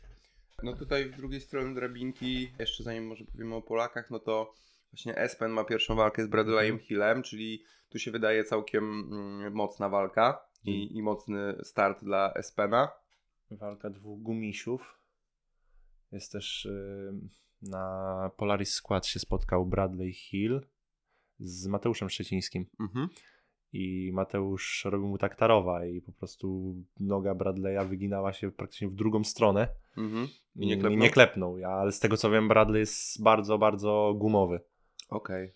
No 0.62 0.76
tutaj 0.76 1.04
w 1.04 1.16
drugiej 1.16 1.40
stronie 1.40 1.74
drabinki, 1.74 2.52
jeszcze 2.58 2.84
zanim 2.84 3.06
może 3.06 3.24
powiemy 3.24 3.54
o 3.54 3.62
Polakach, 3.62 4.10
no 4.10 4.18
to 4.18 4.54
właśnie 4.92 5.16
Espen 5.16 5.50
ma 5.50 5.64
pierwszą 5.64 5.94
walkę 5.94 6.24
z 6.24 6.28
Bradleyem 6.28 6.72
Mhm. 6.74 6.88
Hillem, 6.88 7.22
czyli 7.22 7.62
tu 7.88 7.98
się 7.98 8.10
wydaje 8.10 8.44
całkiem 8.44 8.84
mm, 8.84 9.52
mocna 9.54 9.88
walka 9.88 10.40
Mhm. 10.66 10.76
i, 10.76 10.96
i 10.96 11.02
mocny 11.02 11.54
start 11.62 12.04
dla 12.04 12.32
Espena. 12.34 12.88
Walka 13.50 13.90
dwóch 13.90 14.22
gumisiów. 14.22 14.98
Jest 16.12 16.32
też 16.32 16.64
y, 16.64 17.12
na 17.62 18.30
Polaris 18.36 18.72
Squad 18.74 19.06
się 19.06 19.20
spotkał 19.20 19.66
Bradley 19.66 20.12
Hill 20.12 20.60
z 21.42 21.66
Mateuszem 21.66 22.10
Szczecińskim. 22.10 22.66
Mhm. 22.80 23.08
I 23.72 24.10
Mateusz 24.14 24.84
robił 24.84 25.08
mu 25.08 25.18
tak 25.18 25.36
tarowa 25.36 25.86
i 25.86 26.00
po 26.00 26.12
prostu 26.12 26.74
noga 27.00 27.34
Bradley'a 27.34 27.88
wyginała 27.88 28.32
się 28.32 28.52
praktycznie 28.52 28.88
w 28.88 28.94
drugą 28.94 29.24
stronę. 29.24 29.68
Mhm. 29.96 30.28
I 30.56 30.66
nie 30.66 30.74
I 30.74 30.78
klepnął? 30.78 31.00
nie 31.00 31.10
klepnął. 31.10 31.58
Ja, 31.58 31.68
ale 31.68 31.92
z 31.92 32.00
tego 32.00 32.16
co 32.16 32.30
wiem, 32.30 32.48
Bradley 32.48 32.80
jest 32.80 33.22
bardzo, 33.22 33.58
bardzo 33.58 34.14
gumowy. 34.18 34.60
Okej. 35.08 35.54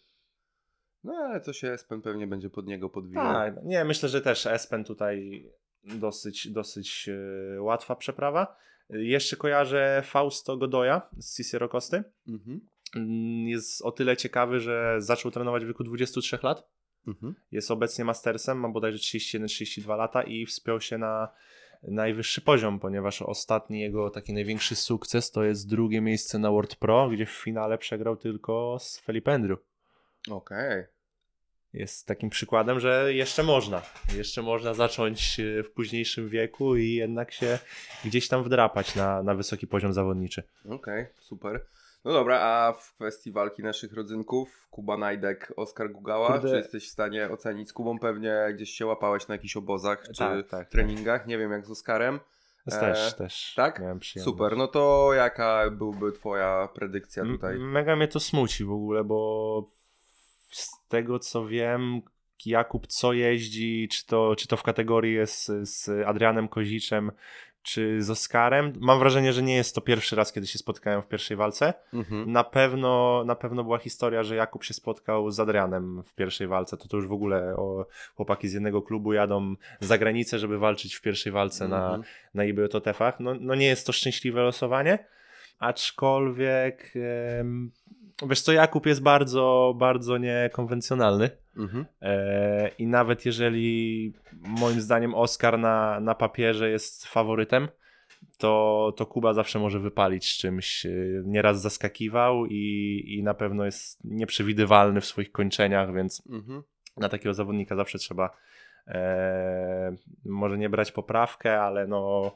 No 1.05 1.15
ale 1.15 1.41
to 1.41 1.53
się 1.53 1.71
Espen 1.73 2.03
pewnie 2.03 2.27
będzie 2.27 2.51
pod 2.51 2.67
niego 2.67 2.91
podwijał. 2.91 3.25
Tak, 3.25 3.55
nie, 3.65 3.85
myślę, 3.85 4.09
że 4.09 4.21
też 4.21 4.47
Espen 4.47 4.85
tutaj 4.85 5.45
dosyć, 5.85 6.49
dosyć 6.49 7.09
e, 7.57 7.63
łatwa 7.63 7.97
przeprawa. 7.97 8.57
E, 8.91 9.05
Jeszcze 9.05 9.37
kojarzę 9.37 10.03
Fausto 10.05 10.57
Godoya 10.57 11.01
z 11.19 11.37
Cicero 11.37 11.69
Kosty. 11.69 12.03
Mhm. 12.29 12.61
Mm, 12.95 13.49
Jest 13.49 13.83
o 13.83 13.93
tyle 13.93 14.17
ciekawy, 14.17 14.61
że 14.61 14.97
zaczął 14.99 15.31
trenować 15.31 15.65
w 15.65 15.67
wieku 15.67 15.85
23 15.85 16.39
lat. 16.43 16.69
Mhm. 17.07 17.35
Jest 17.53 17.71
obecnie 17.71 18.05
mastersem, 18.05 18.59
ma 18.61 18.69
bodajże 18.69 18.99
31-32 18.99 19.97
lata 19.97 20.23
i 20.23 20.47
wspiął 20.47 20.81
się 20.81 20.99
na 20.99 21.29
najwyższy 21.83 22.41
poziom, 22.41 22.81
ponieważ 22.81 23.23
ostatni 23.23 23.81
jego 23.81 24.11
taki 24.11 24.33
największy 24.33 24.77
sukces 24.77 25.31
to 25.31 25.45
jest 25.45 25.69
drugie 25.69 26.01
miejsce 26.01 26.39
na 26.39 26.51
World 26.51 26.77
Pro, 26.77 27.09
gdzie 27.09 27.27
w 27.27 27.31
finale 27.31 27.79
przegrał 27.79 28.17
tylko 28.17 28.77
z 28.81 28.99
Felipe 29.01 29.33
Andrew. 29.35 29.59
Okej. 30.31 30.85
jest 31.73 32.07
takim 32.07 32.31
przykładem, 32.31 32.81
że 32.81 33.15
jeszcze 33.15 33.43
można. 33.43 33.83
Jeszcze 34.17 34.43
można 34.43 34.75
zacząć 34.75 35.41
e, 35.41 35.63
w 35.63 35.71
późniejszym 35.71 36.29
wieku 36.29 36.77
i 36.77 36.93
jednak 36.93 37.33
się 37.33 37.59
gdzieś 38.05 38.29
tam 38.29 38.43
wdrapać 38.43 38.95
na, 38.95 39.23
na 39.23 39.35
wysoki 39.35 39.67
poziom 39.67 39.93
zawodniczy. 39.93 40.43
Okej, 40.71 41.07
super. 41.21 41.67
No 42.07 42.13
dobra, 42.13 42.41
a 42.41 42.73
w 42.73 42.95
kwestii 42.95 43.33
walki 43.33 43.63
naszych 43.63 43.93
rodzynków, 43.93 44.69
Kuba 44.71 44.97
Najdek, 44.97 45.53
Oskar 45.57 45.93
Gugała, 45.93 46.33
Kurde. 46.33 46.51
czy 46.51 46.57
jesteś 46.57 46.89
w 46.89 46.93
stanie 46.93 47.31
ocenić? 47.31 47.69
Z 47.69 47.73
Kubą 47.73 47.99
pewnie 47.99 48.35
gdzieś 48.55 48.71
się 48.71 48.87
łapałeś 48.87 49.29
na 49.29 49.35
jakichś 49.35 49.57
obozach 49.57 50.03
czy 50.03 50.19
Tak, 50.19 50.49
tak, 50.49 50.69
treningach, 50.69 51.27
nie 51.27 51.39
wiem 51.39 51.53
jak 51.53 51.67
z 51.67 51.71
Oskarem. 51.71 52.21
Też, 52.71 53.13
E, 53.13 53.17
też 53.17 53.53
tak? 53.57 53.81
miałem 53.81 53.99
przyjemność. 53.99 54.37
Super, 54.37 54.57
no 54.57 54.69
to 54.69 55.11
jaka 55.15 55.71
byłby 55.71 56.13
twoja 56.13 56.69
predykcja 56.75 57.25
tutaj? 57.25 57.59
Mega 57.59 57.97
mnie 57.97 58.09
to 58.09 58.21
smuci 58.21 58.65
w 58.65 58.73
ogóle, 58.73 59.05
bo 59.05 59.71
z 60.51 60.69
tego 60.89 61.19
co 61.19 61.47
wiem, 61.47 62.01
Jakub 62.47 62.87
co 62.87 63.13
jeździ, 63.13 63.89
czy 63.93 64.07
to, 64.07 64.37
czy 64.37 64.49
to 64.49 64.57
w 64.57 64.63
kategorii 64.63 65.15
jest 65.15 65.47
z 65.63 66.07
Adrianem 66.07 66.49
Koziczem, 66.49 67.13
czy 67.67 68.03
z 68.03 68.11
Oskarem. 68.11 68.73
Mam 68.81 68.99
wrażenie, 68.99 69.33
że 69.33 69.43
nie 69.43 69.55
jest 69.57 69.75
to 69.75 69.81
pierwszy 69.81 70.17
raz, 70.17 70.33
kiedy 70.33 70.47
się 70.47 70.59
spotkają 70.59 71.03
w 71.03 71.09
pierwszej 71.09 71.37
walce. 71.37 71.75
Mhm. 71.95 72.33
Na 72.33 72.45
pewno, 72.45 73.23
na 73.27 73.35
pewno 73.35 73.65
była 73.65 73.79
historia, 73.79 74.23
że 74.23 74.37
Jakub 74.37 74.65
się 74.65 74.75
spotkał 74.75 75.31
z 75.31 75.41
Adrianem 75.41 76.03
w 76.03 76.15
pierwszej 76.15 76.47
walce. 76.47 76.77
To 76.77 76.89
to 76.89 76.97
już 76.97 77.07
w 77.07 77.13
ogóle 77.13 77.57
o, 77.57 77.87
chłopaki 78.17 78.49
z 78.49 78.53
jednego 78.53 78.83
klubu 78.83 79.13
jadą 79.13 79.55
za 79.81 79.99
granicę, 79.99 80.39
żeby 80.39 80.59
walczyć 80.59 80.95
w 80.95 81.01
pierwszej 81.01 81.33
walce 81.33 81.69
na, 81.69 81.85
Mhm. 81.87 82.03
na 82.35 82.45
IBJTF-ach. 82.45 83.21
No, 83.21 83.35
no 83.41 83.55
nie 83.55 83.67
jest 83.67 83.87
to 83.87 83.93
szczęśliwe 83.93 84.43
losowanie, 84.43 84.99
aczkolwiek 85.59 86.93
em, 87.41 87.71
wiesz 88.29 88.41
co, 88.41 88.53
Jakub 88.53 88.87
jest 88.87 89.03
bardzo, 89.03 89.75
bardzo 89.79 90.19
niekonwencjonalny 90.19 91.31
Mhm. 91.57 91.87
e, 92.03 92.69
i 92.69 92.87
nawet 92.87 93.27
jeżeli 93.27 94.13
moim 94.61 94.81
zdaniem 94.81 95.15
Oscar 95.15 95.59
na, 95.59 96.01
na 96.01 96.15
papierze 96.15 96.71
jest 96.71 97.07
faworytem, 97.07 97.69
to, 98.39 98.93
to 98.97 99.07
Kuba 99.07 99.33
zawsze 99.33 99.59
może 99.59 99.81
wypalić 99.81 100.37
czymś. 100.39 100.87
e, 100.87 100.91
Nieraz 101.25 101.61
zaskakiwał 101.61 102.47
i, 102.47 103.05
i 103.07 103.23
na 103.23 103.35
pewno 103.35 103.65
jest 103.65 104.05
nieprzewidywalny 104.05 105.01
w 105.01 105.07
swoich 105.07 105.33
kończeniach, 105.33 105.95
więc 105.95 106.23
Mhm. 106.31 106.63
na 106.97 107.09
takiego 107.09 107.35
zawodnika 107.35 107.77
zawsze 107.77 107.99
trzeba 107.99 108.37
e, 108.89 109.97
może 110.25 110.59
nie 110.59 110.69
brać 110.71 110.93
poprawkę, 110.93 111.61
ale 111.61 111.87
no 111.87 112.33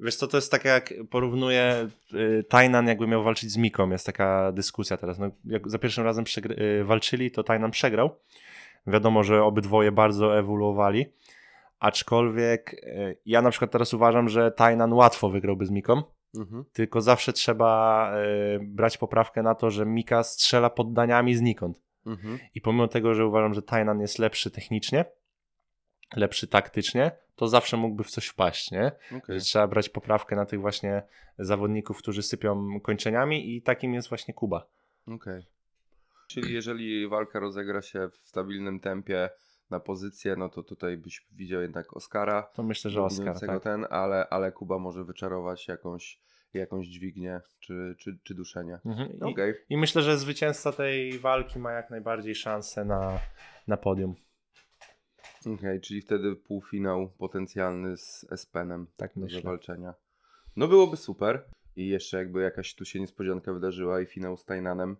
wiesz 0.00 0.16
co, 0.16 0.28
to 0.28 0.36
jest 0.36 0.50
tak 0.50 0.64
jak 0.64 0.94
porównuję 1.10 1.88
y, 2.14 2.44
Tajnan 2.48 2.86
jakby 2.86 3.06
miał 3.06 3.22
walczyć 3.22 3.50
z 3.50 3.56
Miką, 3.56 3.90
jest 3.90 4.06
taka 4.06 4.52
dyskusja 4.52 4.96
teraz, 4.96 5.18
no, 5.18 5.30
jak 5.44 5.68
za 5.70 5.78
pierwszym 5.78 6.04
razem 6.04 6.24
y, 6.80 6.84
walczyli, 6.84 7.30
to 7.30 7.44
Tajnan 7.44 7.70
przegrał, 7.70 8.10
wiadomo, 8.86 9.22
że 9.24 9.42
obydwoje 9.44 9.92
bardzo 9.92 10.38
ewoluowali, 10.38 11.06
aczkolwiek 11.78 12.74
y, 12.74 13.18
ja 13.26 13.42
na 13.42 13.50
przykład 13.50 13.70
teraz 13.70 13.94
uważam, 13.94 14.28
że 14.28 14.50
Tajnan 14.50 14.92
łatwo 14.92 15.30
wygrałby 15.30 15.66
z 15.66 15.70
Miką, 15.70 16.02
Mhm. 16.36 16.64
tylko 16.72 17.00
zawsze 17.00 17.32
trzeba 17.32 18.12
brać 18.60 18.98
poprawkę 18.98 19.42
na 19.42 19.54
to, 19.54 19.70
że 19.70 19.86
Mika 19.86 20.22
strzela 20.22 20.70
poddaniami 20.70 21.34
znikąd. 21.34 21.80
Mhm. 22.06 22.38
I 22.54 22.60
pomimo 22.60 22.88
tego, 22.88 23.14
że 23.14 23.26
uważam, 23.26 23.54
że 23.54 23.62
Tajnan 23.62 24.00
jest 24.00 24.18
lepszy 24.18 24.50
technicznie, 24.50 25.04
lepszy 26.16 26.46
taktycznie, 26.46 27.10
to 27.36 27.48
zawsze 27.48 27.76
mógłby 27.76 28.04
w 28.04 28.10
coś 28.10 28.26
wpaść, 28.26 28.70
nie? 28.70 28.92
Że 29.28 29.40
trzeba 29.40 29.66
brać 29.66 29.88
poprawkę 29.88 30.36
na 30.36 30.46
tych 30.46 30.60
właśnie 30.60 31.02
zawodników, 31.38 31.98
którzy 31.98 32.22
sypią 32.22 32.80
kończeniami 32.80 33.56
i 33.56 33.62
takim 33.62 33.94
jest 33.94 34.08
właśnie 34.08 34.34
Kuba. 34.34 34.66
Okej. 35.06 35.46
Czyli 36.28 36.54
jeżeli 36.54 37.08
walka 37.08 37.38
rozegra 37.38 37.82
się 37.82 38.08
w 38.08 38.28
stabilnym 38.28 38.80
tempie 38.80 39.30
na 39.70 39.80
pozycję, 39.80 40.36
no 40.36 40.48
to 40.48 40.62
tutaj 40.62 40.96
byś 40.96 41.26
widział 41.32 41.62
jednak 41.62 41.96
Oscara. 41.96 42.42
To 42.42 42.62
myślę, 42.62 42.90
że 42.90 43.00
dominującego 43.00 43.52
tak. 43.52 43.62
ten, 43.62 43.86
ale, 43.90 44.28
ale 44.28 44.52
Kuba 44.52 44.78
może 44.78 45.04
wyczarować 45.04 45.68
jakąś, 45.68 46.20
jakąś 46.54 46.86
dźwignię 46.86 47.40
czy, 47.60 47.94
czy, 47.98 48.18
czy 48.22 48.34
duszenie. 48.34 48.78
Mhm. 48.84 49.18
I, 49.18 49.22
Okej. 49.22 49.54
I 49.68 49.76
myślę, 49.76 50.02
że 50.02 50.18
zwycięzca 50.18 50.72
tej 50.72 51.18
walki 51.18 51.58
ma 51.58 51.72
jak 51.72 51.90
najbardziej 51.90 52.34
szansę 52.34 52.84
na, 52.84 53.18
na 53.68 53.76
podium. 53.76 54.14
Okej, 55.46 55.80
czyli 55.80 56.00
wtedy 56.00 56.36
półfinał 56.36 57.10
potencjalny 57.10 57.96
z 57.96 58.26
Espenem 58.32 58.86
Tak 58.96 59.14
do 59.14 59.20
myślę. 59.20 59.40
zawalczenia. 59.40 59.94
No 60.56 60.68
byłoby 60.68 60.96
super. 60.96 61.44
I 61.76 61.88
jeszcze 61.88 62.16
jakby 62.18 62.42
jakaś 62.42 62.74
tu 62.74 62.84
się 62.84 63.00
niespodzianka 63.00 63.52
wydarzyła 63.52 64.00
i 64.00 64.06
finał 64.06 64.36
z 64.36 64.44
Tajnanem, 64.44 64.96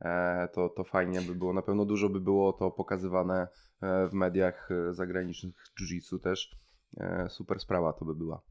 e, 0.00 0.48
to, 0.52 0.68
to 0.68 0.84
fajnie 0.84 1.20
by 1.22 1.34
było. 1.34 1.52
Na 1.52 1.62
pewno 1.62 1.84
dużo 1.84 2.08
by 2.08 2.20
było 2.20 2.52
to 2.52 2.70
pokazywane 2.70 3.48
e, 3.80 4.08
w 4.08 4.12
mediach 4.12 4.68
e, 4.70 4.94
zagranicznych 4.94 5.54
jiu-jitsu 5.80 6.18
też. 6.18 6.56
E, 6.96 7.28
super 7.28 7.60
sprawa 7.60 7.92
to 7.92 8.04
by 8.04 8.14
była. 8.14 8.42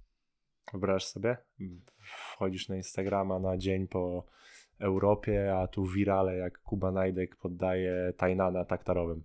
Wyobraź 0.72 1.06
sobie, 1.06 1.38
wchodzisz 1.98 2.70
na 2.70 2.76
Instagrama 2.76 3.40
na 3.40 3.58
dzień 3.58 3.88
po 3.88 4.26
Europie, 4.80 5.56
a 5.58 5.68
tu 5.68 5.86
wirale 5.86 6.38
jak 6.38 6.60
Kuba 6.62 6.92
Najdek 6.92 7.36
poddaje 7.36 8.14
Tajnana 8.18 8.66
taktarowym. 8.66 9.24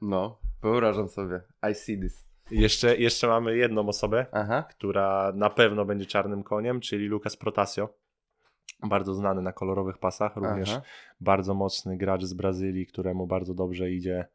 No, 0.00 0.38
wyobrażam 0.62 1.08
sobie. 1.08 1.40
I 1.70 1.74
see 1.74 2.00
this. 2.00 2.28
Jeszcze, 2.50 2.96
jeszcze 2.96 3.26
mamy 3.26 3.56
jedną 3.56 3.88
osobę, 3.88 4.26
Aha. 4.32 4.62
która 4.62 5.32
na 5.34 5.50
pewno 5.50 5.84
będzie 5.84 6.06
czarnym 6.06 6.42
koniem, 6.42 6.80
czyli 6.80 7.06
Lucas 7.06 7.36
Protasio. 7.36 7.94
Bardzo 8.88 9.14
znany 9.14 9.42
na 9.42 9.52
kolorowych 9.52 9.98
pasach, 9.98 10.36
również 10.36 10.70
Aha. 10.70 10.82
bardzo 11.20 11.54
mocny 11.54 11.96
gracz 11.96 12.22
z 12.24 12.34
Brazylii, 12.34 12.86
któremu 12.86 13.26
bardzo 13.26 13.54
dobrze 13.54 13.90
idzie, 13.90 14.28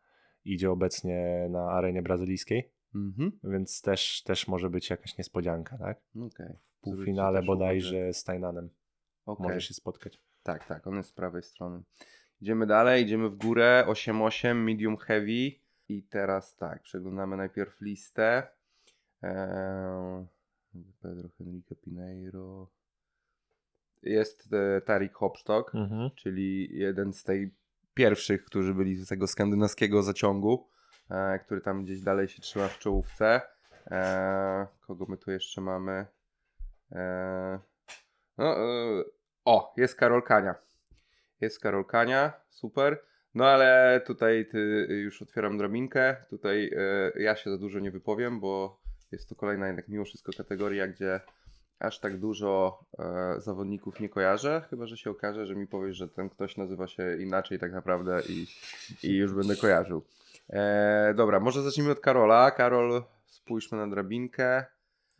idzie 0.45 0.71
obecnie 0.71 1.47
na 1.49 1.69
arenie 1.71 2.01
brazylijskiej, 2.01 2.71
Mhm. 2.95 3.31
więc 3.43 3.81
też, 3.81 4.23
też 4.23 4.47
może 4.47 4.69
być 4.69 4.89
jakaś 4.89 5.17
niespodzianka, 5.17 5.77
tak? 5.77 6.01
Okej. 6.15 6.55
W 6.77 6.81
półfinale 6.81 7.43
bodajże 7.43 8.13
z 8.13 8.23
Tajnanem 8.23 8.69
Okej. 9.25 9.43
może 9.43 9.61
się 9.61 9.73
spotkać. 9.73 10.21
Tak, 10.43 10.67
tak, 10.67 10.87
on 10.87 10.95
jest 10.95 11.09
z 11.09 11.13
prawej 11.13 11.43
strony. 11.43 11.83
Idziemy 12.43 12.65
dalej, 12.65 13.03
idziemy 13.03 13.29
w 13.29 13.35
górę. 13.35 13.83
8-8, 13.87 14.55
medium 14.55 14.97
heavy. 14.97 15.51
I 15.89 16.03
teraz 16.09 16.55
tak, 16.55 16.81
przeglądamy 16.81 17.37
najpierw 17.37 17.81
listę. 17.81 18.47
Eee, 19.21 20.25
Pedro 21.01 21.29
Henrique 21.37 21.75
Pineiro. 21.81 22.67
Jest 24.01 24.53
e, 24.53 24.81
Tarik 24.81 25.13
Hopstock, 25.13 25.75
Mhm. 25.75 26.09
czyli 26.15 26.77
jeden 26.79 27.13
z 27.13 27.23
tej 27.23 27.53
pierwszych, 27.93 28.45
którzy 28.45 28.73
byli 28.73 28.95
z 28.95 29.07
tego 29.07 29.27
skandynawskiego 29.27 30.03
zaciągu, 30.03 30.67
e, 31.09 31.39
który 31.39 31.61
tam 31.61 31.83
gdzieś 31.83 32.01
dalej 32.01 32.27
się 32.27 32.41
trzyma 32.41 32.67
w 32.67 32.79
czołówce. 32.79 33.41
E, 33.91 34.67
kogo 34.81 35.05
my 35.09 35.17
tu 35.17 35.31
jeszcze 35.31 35.61
mamy? 35.61 36.05
E, 36.91 37.59
no, 38.37 38.57
e, 38.57 39.03
o, 39.45 39.73
jest 39.77 39.95
Karol 39.95 40.23
Kania. 40.23 40.55
Jest 41.43 41.59
Karol 41.59 41.85
Kania, 41.85 42.33
super. 42.49 43.01
No 43.35 43.45
ale 43.45 44.01
tutaj 44.05 44.45
ty, 44.51 44.87
już 44.89 45.21
otwieram 45.21 45.57
drabinkę. 45.57 46.15
Tutaj 46.29 46.71
e, 46.75 47.21
ja 47.21 47.35
się 47.35 47.49
za 47.51 47.57
dużo 47.57 47.79
nie 47.79 47.91
wypowiem, 47.91 48.39
bo 48.39 48.79
jest 49.11 49.29
to 49.29 49.35
kolejna 49.35 49.67
jednak 49.67 49.87
mimo 49.87 50.05
wszystko 50.05 50.31
kategoria, 50.37 50.87
gdzie 50.87 51.19
aż 51.79 51.99
tak 51.99 52.19
dużo 52.19 52.79
e, 52.99 53.35
zawodników 53.41 53.99
nie 53.99 54.09
kojarzę, 54.09 54.61
chyba 54.69 54.87
że 54.87 54.97
się 54.97 55.09
okaże, 55.09 55.45
że 55.45 55.55
mi 55.55 55.67
powiesz, 55.67 55.97
że 55.97 56.09
ten 56.09 56.29
ktoś 56.29 56.57
nazywa 56.57 56.87
się 56.87 57.17
inaczej 57.19 57.59
tak 57.59 57.71
naprawdę 57.71 58.21
i, 58.29 58.47
i 59.03 59.15
już 59.15 59.33
będę 59.33 59.55
kojarzył. 59.55 60.03
E, 60.49 61.13
dobra, 61.17 61.39
może 61.39 61.61
zacznijmy 61.61 61.91
od 61.91 61.99
Karola. 61.99 62.51
Karol, 62.51 63.03
spójrzmy 63.25 63.77
na 63.77 63.87
drabinkę. 63.87 64.65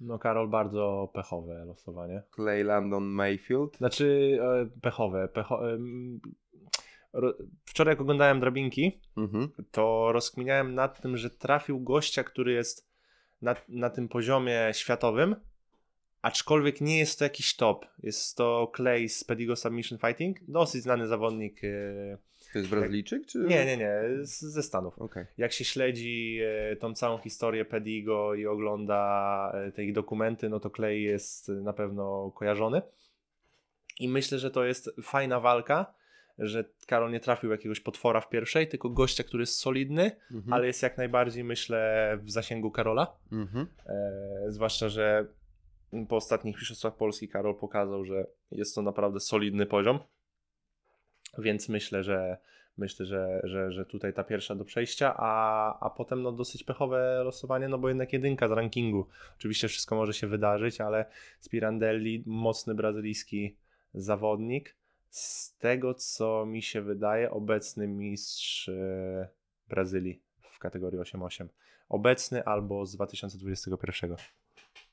No 0.05 0.19
Karol, 0.19 0.47
bardzo 0.49 1.09
pechowe 1.13 1.65
losowanie. 1.65 2.23
Clay 2.35 2.63
Landon 2.63 3.03
Mayfield. 3.03 3.77
Znaczy 3.77 4.37
e, 4.41 4.79
pechowe. 4.81 5.27
Pecho, 5.27 5.73
em, 5.73 6.19
ro, 7.13 7.33
wczoraj 7.65 7.91
jak 7.91 8.01
oglądałem 8.01 8.39
drabinki, 8.39 8.99
Mhm. 9.17 9.49
to 9.71 10.11
rozkminiałem 10.11 10.75
nad 10.75 11.01
tym, 11.01 11.17
że 11.17 11.29
trafił 11.29 11.79
gościa, 11.79 12.23
który 12.23 12.53
jest 12.53 12.89
na, 13.41 13.55
na 13.69 13.89
tym 13.89 14.07
poziomie 14.09 14.69
światowym, 14.73 15.35
aczkolwiek 16.21 16.81
nie 16.81 16.99
jest 16.99 17.19
to 17.19 17.25
jakiś 17.25 17.55
top. 17.55 17.85
Jest 18.03 18.37
to 18.37 18.71
Clay 18.75 19.09
z 19.09 19.23
Pedigo 19.23 19.55
Submission 19.55 19.99
Fighting, 19.99 20.37
dosyć 20.47 20.83
znany 20.83 21.07
zawodnik. 21.07 21.63
e, 21.63 22.17
To 22.53 22.59
jest 22.59 22.71
Brazylijczyk, 22.71 23.25
czy? 23.25 23.39
Nie, 23.39 23.65
nie, 23.65 23.77
nie, 23.77 24.01
z, 24.21 24.41
ze 24.41 24.63
Stanów. 24.63 24.99
Okej. 24.99 25.25
Jak 25.37 25.51
się 25.51 25.65
śledzi 25.65 26.39
e, 26.71 26.75
tą 26.75 26.93
całą 26.93 27.17
historię 27.17 27.65
Pedigo 27.65 28.33
i 28.35 28.45
ogląda 28.45 29.51
e, 29.55 29.71
te 29.71 29.83
ich 29.83 29.93
dokumenty, 29.93 30.49
no 30.49 30.59
to 30.59 30.69
Clay 30.69 30.99
jest 30.99 31.47
na 31.49 31.73
pewno 31.73 32.31
kojarzony. 32.31 32.81
I 33.99 34.09
myślę, 34.09 34.39
że 34.39 34.51
to 34.51 34.65
jest 34.65 34.89
fajna 35.03 35.39
walka, 35.39 35.93
że 36.39 36.65
Karol 36.87 37.11
nie 37.11 37.19
trafił 37.19 37.51
jakiegoś 37.51 37.79
potwora 37.79 38.21
w 38.21 38.29
pierwszej, 38.29 38.67
tylko 38.67 38.89
gościa, 38.89 39.23
który 39.23 39.41
jest 39.41 39.59
solidny, 39.59 40.11
Mhm. 40.31 40.53
ale 40.53 40.67
jest 40.67 40.83
jak 40.83 40.97
najbardziej, 40.97 41.43
myślę, 41.43 42.17
w 42.23 42.31
zasięgu 42.31 42.71
Karola. 42.71 43.13
Mhm. 43.31 43.67
E, 43.85 44.51
zwłaszcza, 44.51 44.89
że 44.89 45.25
po 46.09 46.15
ostatnich 46.15 46.55
mistrzostwach 46.55 46.95
Polski 46.95 47.27
Karol 47.29 47.55
pokazał, 47.55 48.05
że 48.05 48.25
jest 48.51 48.75
to 48.75 48.81
naprawdę 48.81 49.19
solidny 49.19 49.65
poziom. 49.65 49.99
Więc 51.37 51.69
myślę, 51.69 52.03
że 52.03 52.37
Myślę, 52.77 53.05
że, 53.05 53.41
że, 53.43 53.71
że 53.71 53.85
tutaj 53.85 54.13
ta 54.13 54.23
pierwsza 54.23 54.55
do 54.55 54.65
przejścia, 54.65 55.13
a, 55.17 55.79
a 55.79 55.89
potem 55.89 56.21
no 56.21 56.31
dosyć 56.31 56.63
pechowe 56.63 57.21
losowanie, 57.23 57.67
no 57.67 57.77
bo 57.77 57.87
jednak 57.89 58.13
jedynka 58.13 58.47
z 58.47 58.51
rankingu. 58.51 59.07
Oczywiście 59.37 59.67
wszystko 59.67 59.95
może 59.95 60.13
się 60.13 60.27
wydarzyć, 60.27 60.81
ale 60.81 61.05
Spirandelli, 61.39 62.23
mocny 62.25 62.75
brazylijski 62.75 63.57
zawodnik. 63.93 64.75
Z 65.09 65.57
tego, 65.57 65.93
co 65.93 66.45
mi 66.45 66.61
się 66.61 66.81
wydaje, 66.81 67.31
obecny 67.31 67.87
mistrz 67.87 68.69
e, 68.69 69.27
Brazylii 69.69 70.21
w 70.41 70.59
kategorii 70.59 70.99
8-8. 70.99 71.47
Obecny 71.89 72.45
albo 72.45 72.85
z 72.85 72.95
2021 72.95 74.11
Mhm. 74.11 74.42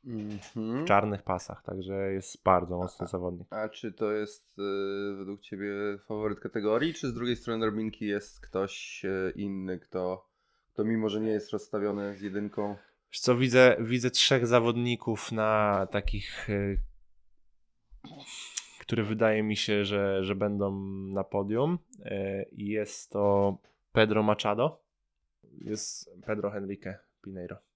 W 0.05 0.85
czarnych 0.85 1.23
pasach, 1.23 1.63
także 1.63 2.13
jest 2.13 2.43
bardzo 2.43 2.77
mocny 2.77 3.07
zawodnik. 3.07 3.47
A 3.51 3.69
czy 3.69 3.93
to 3.93 4.13
jest 4.13 4.59
y, 4.59 5.17
według 5.17 5.41
Ciebie 5.41 5.73
faworyt 5.99 6.41
kategorii, 6.41 6.95
czy 6.95 7.09
z 7.09 7.15
drugiej 7.15 7.37
strony 7.37 7.61
drabinki 7.61 8.07
jest 8.07 8.41
ktoś 8.41 9.05
y, 9.05 9.33
inny, 9.37 9.79
kto, 9.79 10.29
kto 10.73 10.85
mimo, 10.85 11.09
że 11.09 11.21
nie 11.21 11.31
jest 11.31 11.51
rozstawiony 11.51 12.17
z 12.17 12.21
jedynką? 12.21 12.77
Wiesz 13.13 13.21
co, 13.21 13.37
widzę, 13.37 13.77
widzę 13.81 14.11
trzech 14.11 14.47
zawodników 14.47 15.33
na 15.33 15.87
takich, 15.91 16.51
y, 16.51 16.79
które 18.81 19.03
wydaje 19.03 19.43
mi 19.43 19.57
się, 19.57 19.85
że, 19.85 20.25
że 20.25 20.35
będą 20.35 20.81
na 21.13 21.25
podium. 21.25 21.79
Y, 22.07 22.49
I 22.53 22.67
Jest 22.67 23.11
to 23.11 23.57
Pedro 23.93 24.23
Machado, 24.23 24.83
jest 25.59 26.11
Pedro 26.27 26.51
Henrique 26.51 26.99
Pineiro. 27.23 27.70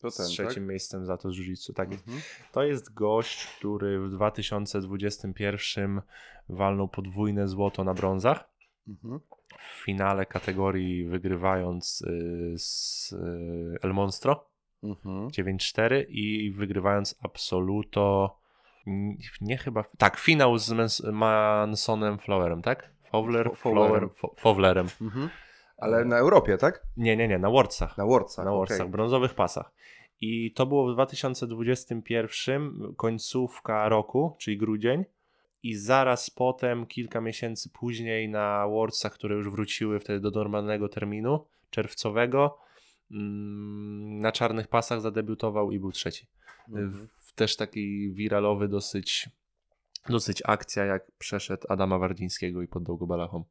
To 0.00 0.10
z 0.10 0.16
ten, 0.16 0.26
trzecim 0.26 0.66
miejscem 0.66 1.06
za 1.06 1.16
to 1.16 1.30
z 1.32 1.36
jiu 1.36 1.72
Tak. 1.74 1.92
Mhm. 1.92 2.20
To 2.52 2.62
jest 2.62 2.94
gość, 2.94 3.46
który 3.46 4.00
w 4.00 4.10
2021 4.10 6.02
walnął 6.48 6.88
podwójne 6.88 7.48
złoto 7.48 7.84
na 7.84 7.94
brązach. 7.94 8.48
Mhm. 8.88 9.20
W 9.58 9.84
finale 9.84 10.26
kategorii 10.26 11.04
wygrywając 11.04 12.02
y, 12.02 12.54
z 12.58 13.12
y, 13.12 13.78
El 13.82 13.92
Monstro 13.94 14.50
Mhm. 14.82 15.28
9-4 15.28 16.04
i 16.08 16.50
wygrywając 16.52 17.14
Absoluto. 17.22 18.36
Nie 19.40 19.58
chyba. 19.58 19.84
Tak, 19.98 20.16
finał 20.16 20.58
z 20.58 20.70
Mans- 20.72 21.12
Mansonem 21.12 22.18
Flowerem, 22.18 22.62
tak? 22.62 22.90
Fowler, 23.10 23.46
Fo- 23.46 23.54
Fowlerem. 23.56 23.88
Flower, 23.90 24.08
Fo- 24.08 24.40
Fowlerem. 24.40 24.86
Mhm. 25.00 25.28
Ale 25.80 26.04
na 26.04 26.18
Europie, 26.18 26.58
tak? 26.58 26.86
Nie, 26.96 27.16
nie, 27.16 27.28
nie, 27.28 27.38
na 27.38 27.50
Worldsach. 27.50 27.98
Na 27.98 28.06
Worldsach, 28.06 28.44
na 28.44 28.50
okej. 28.50 28.58
Worldsach, 28.58 28.90
brązowych 28.90 29.34
pasach. 29.34 29.72
I 30.20 30.52
to 30.52 30.66
było 30.66 30.90
w 30.90 30.94
2021, 30.94 32.94
końcówka 32.96 33.88
roku, 33.88 34.36
czyli 34.38 34.58
grudzień. 34.58 35.04
I 35.62 35.74
zaraz 35.74 36.30
potem, 36.30 36.86
kilka 36.86 37.20
miesięcy 37.20 37.70
później, 37.70 38.28
na 38.28 38.68
Worldsach, 38.68 39.12
które 39.12 39.36
już 39.36 39.50
wróciły 39.50 40.00
wtedy 40.00 40.20
do 40.20 40.30
normalnego 40.30 40.88
terminu 40.88 41.44
czerwcowego, 41.70 42.58
mm, 43.10 44.18
na 44.18 44.32
czarnych 44.32 44.68
pasach 44.68 45.00
zadebiutował 45.00 45.72
i 45.72 45.78
był 45.78 45.92
trzeci. 45.92 46.26
Mhm. 46.68 47.08
Też 47.34 47.56
taki 47.56 48.12
wiralowy 48.12 48.68
dosyć, 48.68 49.28
dosyć 50.08 50.42
akcja, 50.46 50.84
jak 50.84 51.12
przeszedł 51.18 51.66
Adama 51.68 51.98
Wardzińskiego 51.98 52.62
i 52.62 52.68
poddał 52.68 52.96
go 52.96 53.06
balachom. 53.06 53.44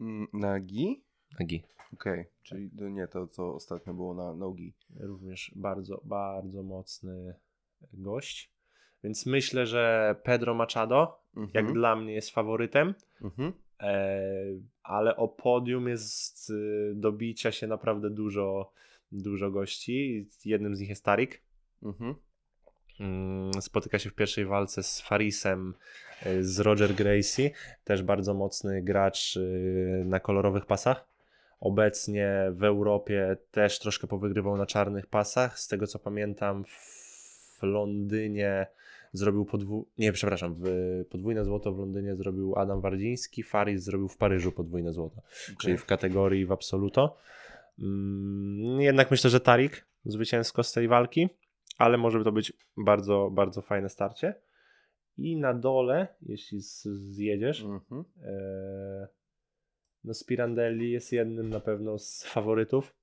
Mm, 0.00 0.26
Nagi? 0.32 1.02
Nagi. 1.40 1.62
Okej, 1.94 2.24
czyli 2.42 2.70
to 2.78 2.88
nie 2.88 3.06
to, 3.08 3.26
co 3.26 3.54
ostatnio 3.54 3.94
było 3.94 4.14
na 4.14 4.34
nogi. 4.34 4.72
również 5.00 5.52
bardzo, 5.56 6.00
bardzo 6.04 6.62
mocny 6.62 7.34
gość. 7.92 8.50
Więc 9.04 9.26
myślę, 9.26 9.66
że 9.66 10.14
Pedro 10.22 10.54
Machado, 10.54 11.20
Mhm. 11.36 11.50
jak 11.66 11.74
dla 11.74 11.96
mnie, 11.96 12.12
jest 12.14 12.30
faworytem, 12.30 12.94
Mhm. 13.22 13.52
e, 13.80 14.20
ale 14.82 15.16
o 15.16 15.28
podium 15.28 15.88
jest 15.88 16.50
y, 16.50 16.92
do 16.94 17.12
bicia 17.12 17.52
się 17.52 17.66
naprawdę 17.66 18.10
dużo, 18.10 18.72
dużo 19.12 19.50
gości. 19.50 20.26
Jednym 20.44 20.76
z 20.76 20.80
nich 20.80 20.88
jest 20.88 21.04
Tarik. 21.04 21.42
Mhm. 21.82 22.14
Mm, 23.00 23.62
Spotyka 23.62 23.98
się 23.98 24.10
w 24.10 24.14
pierwszej 24.14 24.44
walce 24.46 24.82
z 24.82 25.00
Farisem, 25.00 25.74
y, 26.26 26.44
z 26.44 26.60
Roger 26.60 26.94
Gracie, 26.94 27.50
też 27.84 28.02
bardzo 28.02 28.34
mocny 28.34 28.82
gracz 28.82 29.36
y, 29.36 30.02
na 30.06 30.20
kolorowych 30.20 30.66
pasach. 30.66 31.07
Obecnie 31.60 32.52
w 32.52 32.64
Europie 32.64 33.36
też 33.50 33.78
troszkę 33.78 34.06
powygrywał 34.06 34.56
na 34.56 34.66
czarnych 34.66 35.06
pasach. 35.06 35.58
Z 35.58 35.68
tego 35.68 35.86
co 35.86 35.98
pamiętam, 35.98 36.64
w 36.64 37.62
Londynie 37.62 38.66
zrobił 39.12 39.44
podwójne. 39.44 39.84
Nie, 39.98 40.12
przepraszam, 40.12 40.54
w 40.58 40.64
podwójne 41.10 41.44
złoto 41.44 41.72
w 41.72 41.78
Londynie 41.78 42.16
zrobił 42.16 42.56
Adam 42.56 42.80
Wardziński, 42.80 43.42
Faris 43.42 43.82
zrobił 43.82 44.08
w 44.08 44.16
Paryżu 44.16 44.52
podwójne 44.52 44.92
złoto, 44.92 45.22
czyli 45.60 45.76
w 45.78 45.84
kategorii 45.86 46.46
w 46.46 46.52
absoluto. 46.52 47.16
Mm, 47.78 48.80
Jednak 48.80 49.10
myślę, 49.10 49.30
że 49.30 49.40
Tarik 49.40 49.86
zwycięsko 50.04 50.62
z 50.62 50.72
tej 50.72 50.88
walki, 50.88 51.28
ale 51.78 51.98
może 51.98 52.24
to 52.24 52.32
być 52.32 52.52
bardzo, 52.76 53.30
bardzo 53.32 53.62
fajne 53.62 53.88
starcie. 53.88 54.34
I 55.18 55.36
na 55.36 55.54
dole, 55.54 56.08
jeśli 56.22 56.60
zjedziesz, 56.60 57.62
Mhm. 57.62 58.04
e, 58.22 59.08
no 60.04 60.14
Spirandelli 60.14 60.90
jest 60.90 61.12
jednym 61.12 61.48
na 61.50 61.60
pewno 61.60 61.98
z 61.98 62.24
faworytów, 62.24 62.94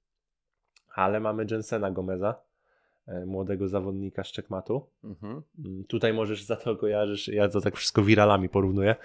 ale 0.95 1.19
mamy 1.19 1.45
Jensena 1.51 1.91
Gomeza, 1.91 2.35
e, 3.07 3.25
młodego 3.25 3.67
zawodnika 3.67 4.23
z 4.23 4.27
Czekmatu. 4.31 4.85
Mhm. 5.03 5.41
Mm, 5.65 5.83
Tutaj 5.83 6.13
możesz 6.13 6.43
za 6.43 6.55
to 6.55 6.75
kojarzysz, 6.75 7.27
ja 7.27 7.49
to 7.49 7.61
tak 7.61 7.75
wszystko 7.75 8.03
wiralami 8.03 8.49
porównuję, 8.49 8.95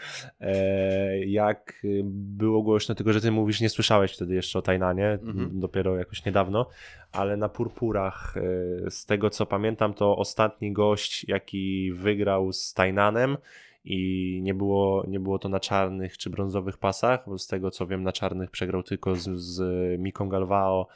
e, 0.40 1.24
jak 1.26 1.80
y, 1.84 2.02
było 2.04 2.62
głośno, 2.62 2.94
tylko 2.94 3.12
że 3.12 3.20
ty 3.20 3.30
mówisz, 3.30 3.60
nie 3.60 3.68
słyszałeś 3.68 4.12
wtedy 4.14 4.34
jeszcze 4.34 4.58
o 4.58 4.62
Tajnanie, 4.62 5.18
Mhm. 5.22 5.60
dopiero 5.60 5.96
jakoś 5.96 6.24
niedawno, 6.24 6.66
ale 7.12 7.36
na 7.36 7.48
Purpurach, 7.48 8.36
e, 8.36 8.90
z 8.90 9.06
tego 9.06 9.30
co 9.30 9.46
pamiętam, 9.46 9.94
to 9.94 10.16
ostatni 10.16 10.72
gość, 10.72 11.28
jaki 11.28 11.92
wygrał 11.92 12.52
z 12.52 12.74
Tajnanem 12.74 13.36
i 13.84 14.40
nie 14.42 14.54
było, 14.54 15.04
nie 15.08 15.20
było 15.20 15.38
to 15.38 15.48
na 15.48 15.60
czarnych 15.60 16.18
czy 16.18 16.30
brązowych 16.30 16.78
pasach, 16.78 17.24
bo 17.26 17.38
z 17.38 17.46
tego 17.46 17.70
co 17.70 17.86
wiem 17.86 18.02
na 18.02 18.12
czarnych 18.12 18.50
przegrał 18.50 18.82
tylko 18.82 19.16
z, 19.16 19.28
z 19.28 19.60
Miką 20.00 20.28
Galvao, 20.28 20.86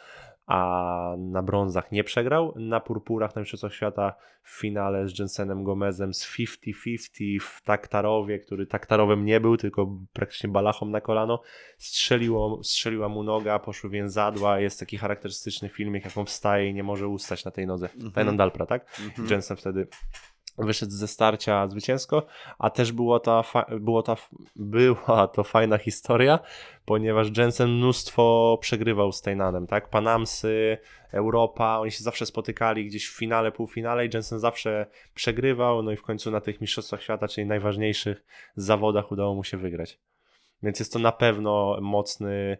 a 0.46 1.14
na 1.18 1.42
brązach 1.42 1.92
nie 1.92 2.04
przegrał. 2.04 2.54
Na 2.56 2.80
purpurach 2.80 3.36
na 3.36 3.40
Mistrzostwach 3.40 3.74
Świata 3.74 4.14
w 4.42 4.60
finale 4.60 5.08
z 5.08 5.18
Jensenem 5.18 5.64
Gomezem 5.64 6.14
z 6.14 6.36
50-50 6.38 7.40
w 7.40 7.62
Taktarowie, 7.62 8.38
który 8.38 8.66
Taktarowem 8.66 9.24
nie 9.24 9.40
był, 9.40 9.56
tylko 9.56 9.98
praktycznie 10.12 10.50
balachą 10.50 10.86
na 10.86 11.00
kolano. 11.00 11.42
Strzeliło, 11.78 12.60
strzeliła 12.62 13.08
mu 13.08 13.22
noga, 13.22 13.58
poszły 13.58 13.90
więzadła. 13.90 14.60
Jest 14.60 14.80
taki 14.80 14.98
charakterystyczny 14.98 15.68
filmik, 15.68 16.04
jak 16.04 16.16
on 16.16 16.26
wstaje 16.26 16.68
i 16.68 16.74
nie 16.74 16.82
może 16.82 17.08
ustać 17.08 17.44
na 17.44 17.50
tej 17.50 17.66
nodze. 17.66 17.88
Mhm. 17.94 18.12
Tajnan 18.12 18.36
Dalpra, 18.36 18.66
tak? 18.66 19.00
Mhm. 19.04 19.28
Jensen 19.28 19.56
wtedy 19.56 19.86
wyszedł 20.58 20.92
ze 20.92 21.08
starcia 21.08 21.68
zwycięsko, 21.68 22.26
a 22.58 22.70
też 22.70 22.92
było 22.92 23.20
ta 23.20 23.42
było 23.70 24.02
ta, 24.02 24.16
była 24.56 25.28
to 25.28 25.44
fajna 25.44 25.78
historia, 25.78 26.38
ponieważ 26.84 27.38
Jensen 27.38 27.70
mnóstwo 27.70 28.58
przegrywał 28.60 29.12
z 29.12 29.22
Tejnanem, 29.22 29.66
tak? 29.66 29.90
Panamsy, 29.90 30.78
Europa, 31.12 31.78
oni 31.78 31.90
się 31.90 32.04
zawsze 32.04 32.26
spotykali 32.26 32.86
gdzieś 32.86 33.08
w 33.08 33.18
finale, 33.18 33.52
półfinale 33.52 34.06
i 34.06 34.10
Jensen 34.14 34.38
zawsze 34.38 34.86
przegrywał, 35.14 35.82
no 35.82 35.92
i 35.92 35.96
w 35.96 36.02
końcu 36.02 36.30
na 36.30 36.40
tych 36.40 36.60
mistrzostwach 36.60 37.02
świata, 37.02 37.28
czyli 37.28 37.46
najważniejszych 37.46 38.24
zawodach 38.56 39.12
udało 39.12 39.34
mu 39.34 39.44
się 39.44 39.56
wygrać. 39.56 39.98
Więc 40.62 40.78
jest 40.78 40.92
to 40.92 40.98
na 40.98 41.12
pewno 41.12 41.78
mocny, 41.80 42.58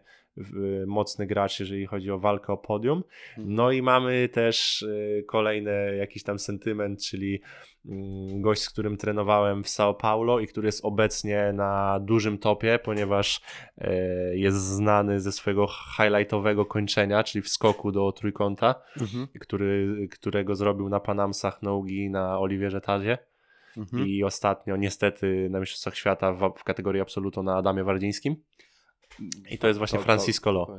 mocny 0.87 1.27
gracz, 1.27 1.59
jeżeli 1.59 1.85
chodzi 1.85 2.11
o 2.11 2.19
walkę 2.19 2.53
o 2.53 2.57
podium. 2.57 3.03
No 3.37 3.71
i 3.71 3.81
mamy 3.81 4.29
też 4.29 4.81
y, 4.81 5.23
kolejny 5.27 5.95
jakiś 5.97 6.23
tam 6.23 6.39
sentyment, 6.39 7.03
czyli 7.03 7.41
mm, 7.85 8.41
gość, 8.41 8.61
z 8.61 8.69
którym 8.69 8.97
trenowałem 8.97 9.63
w 9.63 9.67
São 9.67 9.93
Paulo 9.93 10.39
i 10.39 10.47
który 10.47 10.67
jest 10.67 10.85
obecnie 10.85 11.51
na 11.53 11.99
dużym 11.99 12.37
topie, 12.37 12.79
ponieważ 12.83 13.41
e, 13.77 13.93
jest 14.37 14.57
znany 14.57 15.19
ze 15.19 15.31
swojego 15.31 15.67
highlightowego 15.97 16.65
kończenia, 16.65 17.23
czyli 17.23 17.41
w 17.41 17.49
skoku 17.49 17.91
do 17.91 18.11
trójkąta, 18.11 18.75
Mhm. 19.01 19.27
który, 19.39 20.07
którego 20.11 20.55
zrobił 20.55 20.89
na 20.89 20.99
Panamsach 20.99 21.61
nogi 21.61 22.09
na 22.09 22.39
Oliwierze 22.39 22.81
Tazie 22.81 23.17
Mhm. 23.77 24.07
i 24.07 24.23
ostatnio 24.23 24.75
niestety 24.75 25.47
na 25.51 25.59
Mistrzostwach 25.59 25.95
Świata 25.95 26.33
w, 26.33 26.53
w 26.57 26.63
kategorii 26.63 27.01
absoluto 27.01 27.43
na 27.43 27.55
Adamie 27.57 27.83
Wardzińskim. 27.83 28.35
I 29.49 29.57
to 29.57 29.67
jest 29.67 29.77
właśnie 29.77 29.99
Francisco 29.99 30.51
Lo. 30.51 30.77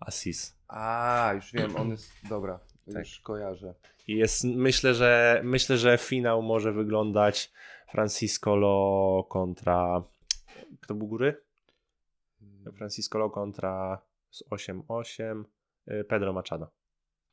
Assis. 0.00 0.56
A, 0.68 1.32
już 1.34 1.52
wiem, 1.52 1.76
on 1.76 1.90
jest, 1.90 2.12
dobra, 2.28 2.60
Tak. 2.86 2.96
już 2.96 3.20
kojarzę. 3.20 3.74
Jest, 4.08 4.44
myślę, 4.44 4.94
że 4.94 5.40
myślę, 5.44 5.78
że 5.78 5.98
finał 5.98 6.42
może 6.42 6.72
wyglądać 6.72 7.52
Francisco 7.90 8.56
Lo 8.56 9.26
kontra 9.28 10.02
kto 10.80 10.94
był 10.94 11.06
góry? 11.06 11.42
Francisco 12.76 13.18
Lo 13.18 13.30
kontra 13.30 14.02
z 14.30 14.44
8-8 14.44 15.44
y, 15.88 16.04
Pedro 16.04 16.32
Machado. 16.32 16.70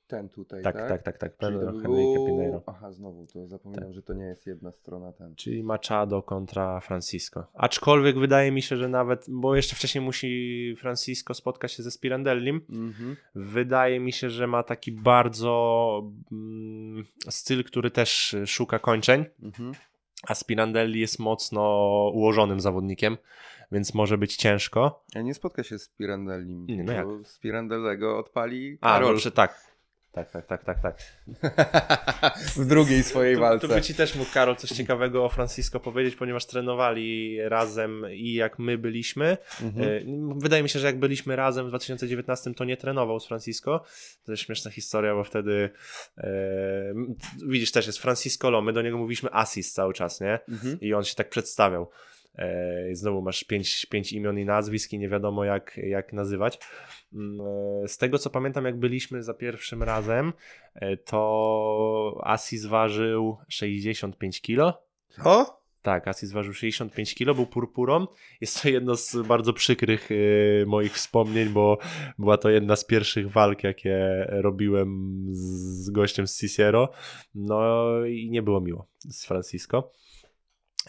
Ten 0.08 0.30
tutaj, 0.30 0.64
Tak, 0.64 0.76
tak? 0.76 0.90
tak, 0.90 1.02
tak, 1.04 1.18
tak. 1.18 1.34
Pedro 1.38 1.60
by 1.74 1.82
Henrique 1.82 2.14
było... 2.14 2.26
Pinheiro. 2.26 2.62
Aha, 2.66 2.92
znowu, 2.92 3.28
to 3.34 3.48
zapominam, 3.48 3.84
Tak. 3.86 3.94
że 3.94 4.02
to 4.02 4.14
nie 4.14 4.24
jest 4.26 4.48
jedna 4.48 4.72
strona 4.72 5.12
ten. 5.12 5.36
Czyli 5.36 5.64
Machado 5.64 6.22
kontra 6.24 6.80
Francisco. 6.80 7.48
Aczkolwiek 7.54 8.20
wydaje 8.20 8.52
mi 8.52 8.62
się, 8.62 8.78
że 8.78 8.90
nawet, 8.90 9.26
bo 9.30 9.56
jeszcze 9.56 9.76
wcześniej 9.76 10.04
musi 10.04 10.76
Francisco 10.80 11.34
spotkać 11.34 11.72
się 11.72 11.84
ze 11.84 11.92
Spirandellim. 11.92 12.62
Mhm. 12.70 13.16
Wydaje 13.36 14.00
mi 14.00 14.12
się, 14.12 14.30
że 14.30 14.48
ma 14.48 14.64
taki 14.64 14.92
bardzo 14.92 16.12
mm, 16.32 17.06
styl, 17.30 17.64
który 17.64 17.92
też 17.92 18.36
szuka 18.46 18.80
kończeń, 18.80 19.26
Mhm. 19.44 19.72
a 20.28 20.36
Spirandelli 20.36 21.00
jest 21.00 21.20
mocno 21.20 21.62
ułożonym 22.14 22.60
zawodnikiem, 22.60 23.18
więc 23.72 23.94
może 23.94 24.18
być 24.18 24.36
ciężko. 24.36 25.04
Ja 25.16 25.22
nie 25.22 25.34
spotka 25.34 25.64
się 25.64 25.80
z 25.80 25.90
Pirandellim. 25.90 26.66
Nie, 26.70 26.84
no 26.84 26.94
jak? 26.94 27.06
bo 27.08 27.24
Z 27.24 27.40
Pirandellego 27.40 28.18
odpali 28.20 28.78
A, 28.82 28.94
Karol. 28.94 29.14
no, 29.14 29.20
że 29.20 29.32
tak. 29.32 29.75
Tak, 30.16 30.32
tak, 30.32 30.46
tak, 30.46 30.64
tak, 30.64 30.82
tak. 30.82 30.98
w 32.56 32.66
drugiej 32.66 33.04
swojej 33.04 33.38
walce. 33.38 33.68
tu 33.68 33.74
by 33.74 33.82
ci 33.82 33.96
też 33.96 34.16
mógł 34.16 34.32
Karol 34.32 34.56
coś 34.56 34.70
ciekawego 34.70 35.26
o 35.26 35.30
Francisco 35.30 35.80
powiedzieć, 35.80 36.16
ponieważ 36.16 36.46
trenowali 36.46 37.38
razem 37.50 38.06
i 38.12 38.34
jak 38.34 38.60
my 38.60 38.78
byliśmy. 38.78 39.38
Mhm. 39.62 39.90
E, 39.90 40.40
Wydaje 40.40 40.64
mi 40.64 40.70
się, 40.70 40.80
że 40.80 40.88
jak 40.88 41.00
byliśmy 41.00 41.36
razem 41.36 41.66
w 41.66 41.70
2019, 41.70 42.54
to 42.54 42.66
nie 42.66 42.78
trenował 42.78 43.20
z 43.20 43.28
Francisco. 43.28 43.84
To 44.26 44.32
jest 44.32 44.44
śmieszna 44.44 44.72
historia, 44.72 45.16
bo 45.16 45.24
wtedy 45.24 45.70
e, 46.18 46.94
widzisz, 47.48 47.72
też 47.72 47.88
jest 47.88 48.00
Francisco 48.00 48.50
Lo, 48.50 48.62
my 48.62 48.74
do 48.74 48.82
niego 48.82 48.98
mówiliśmy 48.98 49.30
Asis 49.34 49.74
cały 49.74 49.94
czas, 49.94 50.22
nie? 50.22 50.40
Mhm. 50.50 50.80
I 50.82 50.94
on 50.94 51.04
się 51.04 51.16
tak 51.16 51.30
przedstawiał. 51.30 51.90
E, 52.38 52.96
znowu 52.96 53.22
masz 53.22 53.44
pięć, 53.44 53.86
pięć 53.86 54.14
imion 54.14 54.40
i 54.40 54.46
nazwisk 54.46 54.94
i 54.94 55.00
nie 55.00 55.10
wiadomo 55.10 55.46
jak, 55.46 55.78
jak 55.78 56.14
nazywać. 56.14 56.60
Mm, 57.14 57.48
e, 57.84 57.88
Z 57.88 57.98
tego 57.98 58.18
co 58.18 58.30
pamiętam, 58.30 58.66
jak 58.66 58.80
byliśmy 58.80 59.24
za 59.24 59.34
pierwszym 59.34 59.84
razem, 59.84 60.34
e, 60.76 60.98
to 60.98 62.22
Asis 62.24 62.66
ważył 62.66 63.38
65 63.48 64.42
kilo. 64.42 64.82
Co? 65.10 65.66
Tak, 65.86 66.08
Asis 66.08 66.32
ważył 66.32 66.54
65 66.54 67.16
kg, 67.16 67.36
był 67.36 67.46
purpurą. 67.46 68.08
Jest 68.42 68.62
to 68.62 68.70
jedno 68.70 68.96
z 68.96 69.16
bardzo 69.28 69.54
przykrych 69.54 70.12
y, 70.12 70.64
moich 70.68 70.94
wspomnień, 70.94 71.50
bo 71.50 71.78
była 72.20 72.38
to 72.38 72.50
jedna 72.50 72.76
z 72.76 72.86
pierwszych 72.86 73.32
walk, 73.32 73.64
jakie 73.64 74.26
robiłem 74.30 75.22
z, 75.32 75.40
z 75.86 75.90
gościem 75.90 76.28
z 76.28 76.38
Cicero. 76.40 76.90
No 77.36 77.86
i 78.06 78.30
nie 78.30 78.42
było 78.42 78.62
miło 78.62 78.88
z 79.00 79.26
Francisco. 79.26 79.92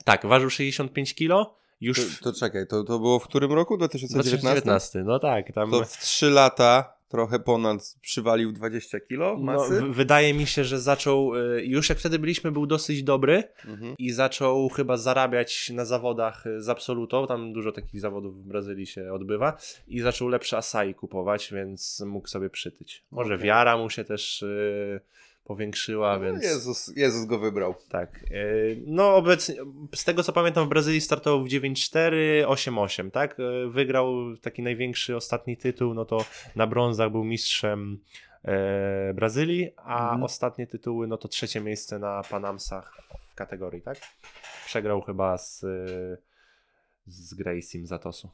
Tak, 0.04 0.26
ważył 0.26 0.50
65 0.50 1.14
kg. 1.14 1.50
Już 1.80 2.18
To, 2.18 2.32
to 2.32 2.38
czekaj, 2.40 2.66
to, 2.66 2.84
to 2.84 2.98
było 2.98 3.18
w 3.18 3.24
którym 3.24 3.52
roku? 3.52 3.76
2019? 3.76 4.36
2019. 4.38 5.02
No 5.04 5.18
tak, 5.18 5.52
tam. 5.52 5.70
To 5.70 5.84
w 5.84 5.96
3 5.98 6.30
lata, 6.30 6.96
trochę 7.08 7.38
ponad, 7.38 7.96
przywalił 8.00 8.52
20 8.52 9.00
kilo 9.00 9.36
No, 9.38 9.44
masy? 9.44 9.80
w- 9.80 9.94
wydaje 9.94 10.34
mi 10.34 10.46
się, 10.46 10.64
że 10.64 10.80
zaczął, 10.80 11.34
y, 11.36 11.64
już 11.64 11.88
jak 11.88 11.98
wtedy 11.98 12.18
byliśmy, 12.18 12.52
był 12.52 12.66
dosyć 12.66 13.02
dobry 13.02 13.44
Mhm. 13.66 13.94
i 13.98 14.12
zaczął 14.12 14.68
chyba 14.68 14.96
zarabiać 14.96 15.70
na 15.74 15.84
zawodach 15.84 16.46
y, 16.46 16.62
z 16.62 16.68
absolutą. 16.68 17.26
Tam 17.26 17.52
dużo 17.52 17.72
takich 17.72 18.00
zawodów 18.00 18.44
w 18.44 18.48
Brazylii 18.48 18.86
się 18.86 19.12
odbywa 19.12 19.56
i 19.88 20.00
zaczął 20.00 20.28
lepsze 20.28 20.56
asai 20.56 20.94
kupować, 20.94 21.52
więc 21.52 22.00
mógł 22.06 22.28
sobie 22.28 22.50
przytyć. 22.50 23.04
Może 23.10 23.34
Okej. 23.34 23.46
wiara 23.46 23.76
mu 23.76 23.90
się 23.90 24.04
też 24.04 24.42
y, 24.42 25.00
powiększyła, 25.46 26.18
No, 26.18 26.24
więc 26.24 26.44
Jezus, 26.44 26.96
Jezus 26.96 27.24
go 27.26 27.38
wybrał. 27.38 27.74
tak. 27.88 28.22
Y, 28.30 28.82
no 28.86 29.16
obecnie, 29.16 29.54
z 29.94 30.04
tego 30.04 30.22
co 30.22 30.32
pamiętam 30.32 30.66
w 30.66 30.68
Brazylii 30.68 31.00
startował 31.00 31.44
w 31.44 31.48
9-4, 31.48 32.12
8-8, 32.46 33.10
tak? 33.10 33.40
Y, 33.40 33.68
Wygrał 33.70 34.36
taki 34.42 34.62
największy 34.62 35.16
ostatni 35.16 35.56
tytuł, 35.56 35.94
no 35.94 36.04
to 36.04 36.24
na 36.56 36.66
brązach 36.66 37.10
był 37.10 37.24
mistrzem 37.24 37.98
e, 38.44 39.14
Brazylii, 39.14 39.70
a 39.76 40.02
Mhm. 40.02 40.22
ostatnie 40.22 40.66
tytuły, 40.66 41.06
no 41.06 41.16
to 41.18 41.28
trzecie 41.28 41.60
miejsce 41.60 41.98
na 41.98 42.22
Panamsach 42.30 42.98
w 43.30 43.34
kategorii, 43.34 43.82
tak? 43.82 43.98
Przegrał 44.66 45.02
chyba 45.02 45.38
z, 45.38 45.64
z 47.06 47.34
Graciem 47.34 47.86
Zatosu. 47.86 48.30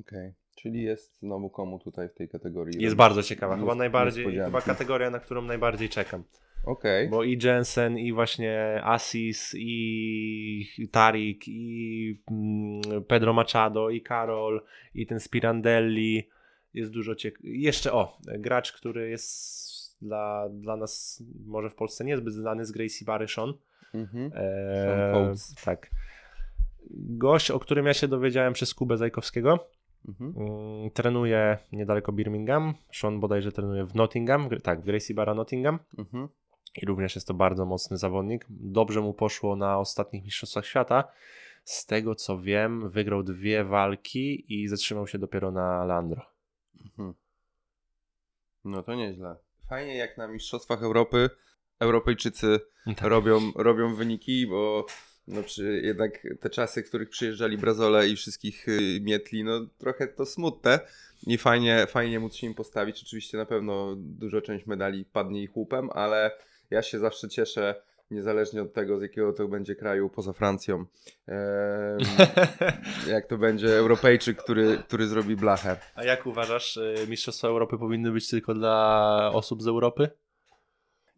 Okej, 0.00 0.32
czyli 0.56 0.82
jest 0.82 1.18
znowu 1.18 1.50
komu 1.50 1.78
tutaj 1.78 2.08
w 2.08 2.14
tej 2.14 2.28
kategorii. 2.28 2.82
Jest 2.82 2.96
bardzo 2.96 3.22
ciekawa, 3.22 3.56
chyba 3.56 3.74
najbardziej, 3.74 4.36
chyba 4.44 4.60
kategoria, 4.60 5.10
na 5.10 5.18
którą 5.20 5.42
najbardziej 5.42 5.88
czekam. 5.88 6.24
Okej. 6.66 7.08
Bo 7.08 7.24
i 7.24 7.38
Jensen, 7.42 7.98
i 7.98 8.12
właśnie 8.12 8.80
Asis, 8.84 9.54
i 9.58 10.88
Tarik, 10.90 11.48
i 11.48 12.18
mm, 12.30 13.04
Pedro 13.08 13.32
Machado, 13.32 13.90
i 13.90 14.00
Karol, 14.00 14.62
i 14.94 15.06
ten 15.06 15.20
Spirandelli. 15.20 16.28
Jest 16.74 16.92
dużo 16.92 17.14
ciekawych. 17.14 17.54
Jeszcze 17.54 17.92
o, 17.92 18.18
gracz, 18.38 18.72
który 18.72 19.10
jest 19.10 19.64
dla, 20.02 20.48
dla 20.48 20.76
nas 20.76 21.22
może 21.46 21.70
w 21.70 21.74
Polsce 21.74 22.04
niezbyt 22.04 22.34
znany 22.34 22.64
z 22.64 22.72
Gracie 22.72 23.04
Barry 23.04 23.28
Sean. 23.28 23.54
Mhm. 23.94 24.30
Coates. 25.12 25.54
tak. 25.64 25.90
Gość, 26.90 27.50
o 27.50 27.60
którym 27.60 27.86
ja 27.86 27.94
się 27.94 28.08
dowiedziałem 28.08 28.52
przez 28.52 28.74
Kubę 28.74 28.96
Zajkowskiego. 28.96 29.68
Mhm. 30.08 30.34
Mm, 30.36 30.90
trenuje 30.90 31.58
niedaleko 31.72 32.12
Birmingham. 32.12 32.74
Sean 32.92 33.20
bodajże 33.20 33.52
trenuje 33.52 33.84
w 33.84 33.94
Nottingham. 33.94 34.48
Tak, 34.62 34.80
w 34.80 34.84
Gracie 34.84 35.14
Barra 35.14 35.34
Nottingham. 35.34 35.78
Mhm. 35.98 36.28
I 36.82 36.86
również 36.86 37.14
jest 37.14 37.28
to 37.28 37.34
bardzo 37.34 37.66
mocny 37.66 37.96
zawodnik. 37.96 38.46
Dobrze 38.50 39.00
mu 39.00 39.14
poszło 39.14 39.56
na 39.56 39.78
ostatnich 39.78 40.24
Mistrzostwach 40.24 40.66
Świata. 40.66 41.04
Z 41.64 41.86
tego 41.86 42.14
co 42.14 42.38
wiem, 42.38 42.90
wygrał 42.90 43.22
dwie 43.22 43.64
walki 43.64 44.44
i 44.48 44.68
zatrzymał 44.68 45.06
się 45.06 45.18
dopiero 45.18 45.50
na 45.50 45.84
Landro. 45.84 46.26
Mhm. 46.84 47.14
No 48.64 48.82
to 48.82 48.94
nieźle. 48.94 49.36
Fajnie 49.68 49.96
jak 49.96 50.18
na 50.18 50.28
Mistrzostwach 50.28 50.82
Europy 50.82 51.30
Europejczycy 51.78 52.60
Tak. 52.84 53.00
robią, 53.00 53.52
robią 53.56 53.94
wyniki, 53.94 54.46
bo 54.46 54.86
no 55.28 55.42
przy, 55.42 55.80
jednak 55.84 56.26
te 56.40 56.50
czasy, 56.50 56.82
w 56.82 56.88
których 56.88 57.10
przyjeżdżali 57.10 57.58
Brazole 57.58 58.08
i 58.08 58.16
wszystkich 58.16 58.68
y, 58.68 59.00
mietli, 59.02 59.44
no 59.44 59.66
trochę 59.78 60.08
to 60.08 60.26
smutne 60.26 60.80
i 61.26 61.38
fajnie, 61.38 61.86
fajnie 61.86 62.20
móc 62.20 62.34
się 62.34 62.46
im 62.46 62.54
postawić. 62.54 63.02
Oczywiście 63.02 63.38
na 63.38 63.46
pewno 63.46 63.94
duża 63.96 64.40
część 64.40 64.66
medali 64.66 65.04
padnie 65.04 65.42
ich 65.42 65.56
łupem, 65.56 65.90
ale 65.92 66.30
ja 66.70 66.82
się 66.82 66.98
zawsze 66.98 67.28
cieszę, 67.28 67.82
niezależnie 68.10 68.62
od 68.62 68.72
tego, 68.72 68.98
z 68.98 69.02
jakiego 69.02 69.32
to 69.32 69.48
będzie 69.48 69.74
kraju 69.74 70.10
poza 70.10 70.32
Francją. 70.32 70.84
Jak 73.08 73.26
to 73.26 73.38
będzie 73.38 73.78
Europejczyk, 73.78 74.42
który, 74.42 74.78
który 74.78 75.06
zrobi 75.06 75.36
blachę. 75.36 75.76
A 75.94 76.04
jak 76.04 76.26
uważasz, 76.26 76.76
y, 76.76 77.06
Mistrzostwa 77.08 77.48
Europy 77.48 77.78
powinny 77.78 78.12
być 78.12 78.28
tylko 78.28 78.54
dla 78.54 79.30
osób 79.34 79.62
z 79.62 79.66
Europy? 79.66 80.10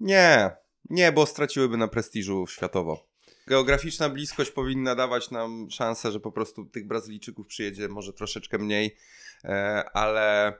Nie, 0.00 0.50
nie, 0.90 1.12
bo 1.12 1.26
straciłyby 1.26 1.76
na 1.76 1.88
prestiżu 1.88 2.46
światowo. 2.46 3.06
Geograficzna 3.46 4.08
bliskość 4.08 4.50
powinna 4.50 4.94
dawać 4.94 5.30
nam 5.30 5.70
szansę, 5.70 6.12
że 6.12 6.20
po 6.20 6.32
prostu 6.32 6.64
tych 6.64 6.86
Brazylijczyków 6.86 7.46
przyjedzie 7.46 7.88
może 7.88 8.12
troszeczkę 8.12 8.58
mniej, 8.58 8.96
e, 9.44 9.84
ale 9.94 10.54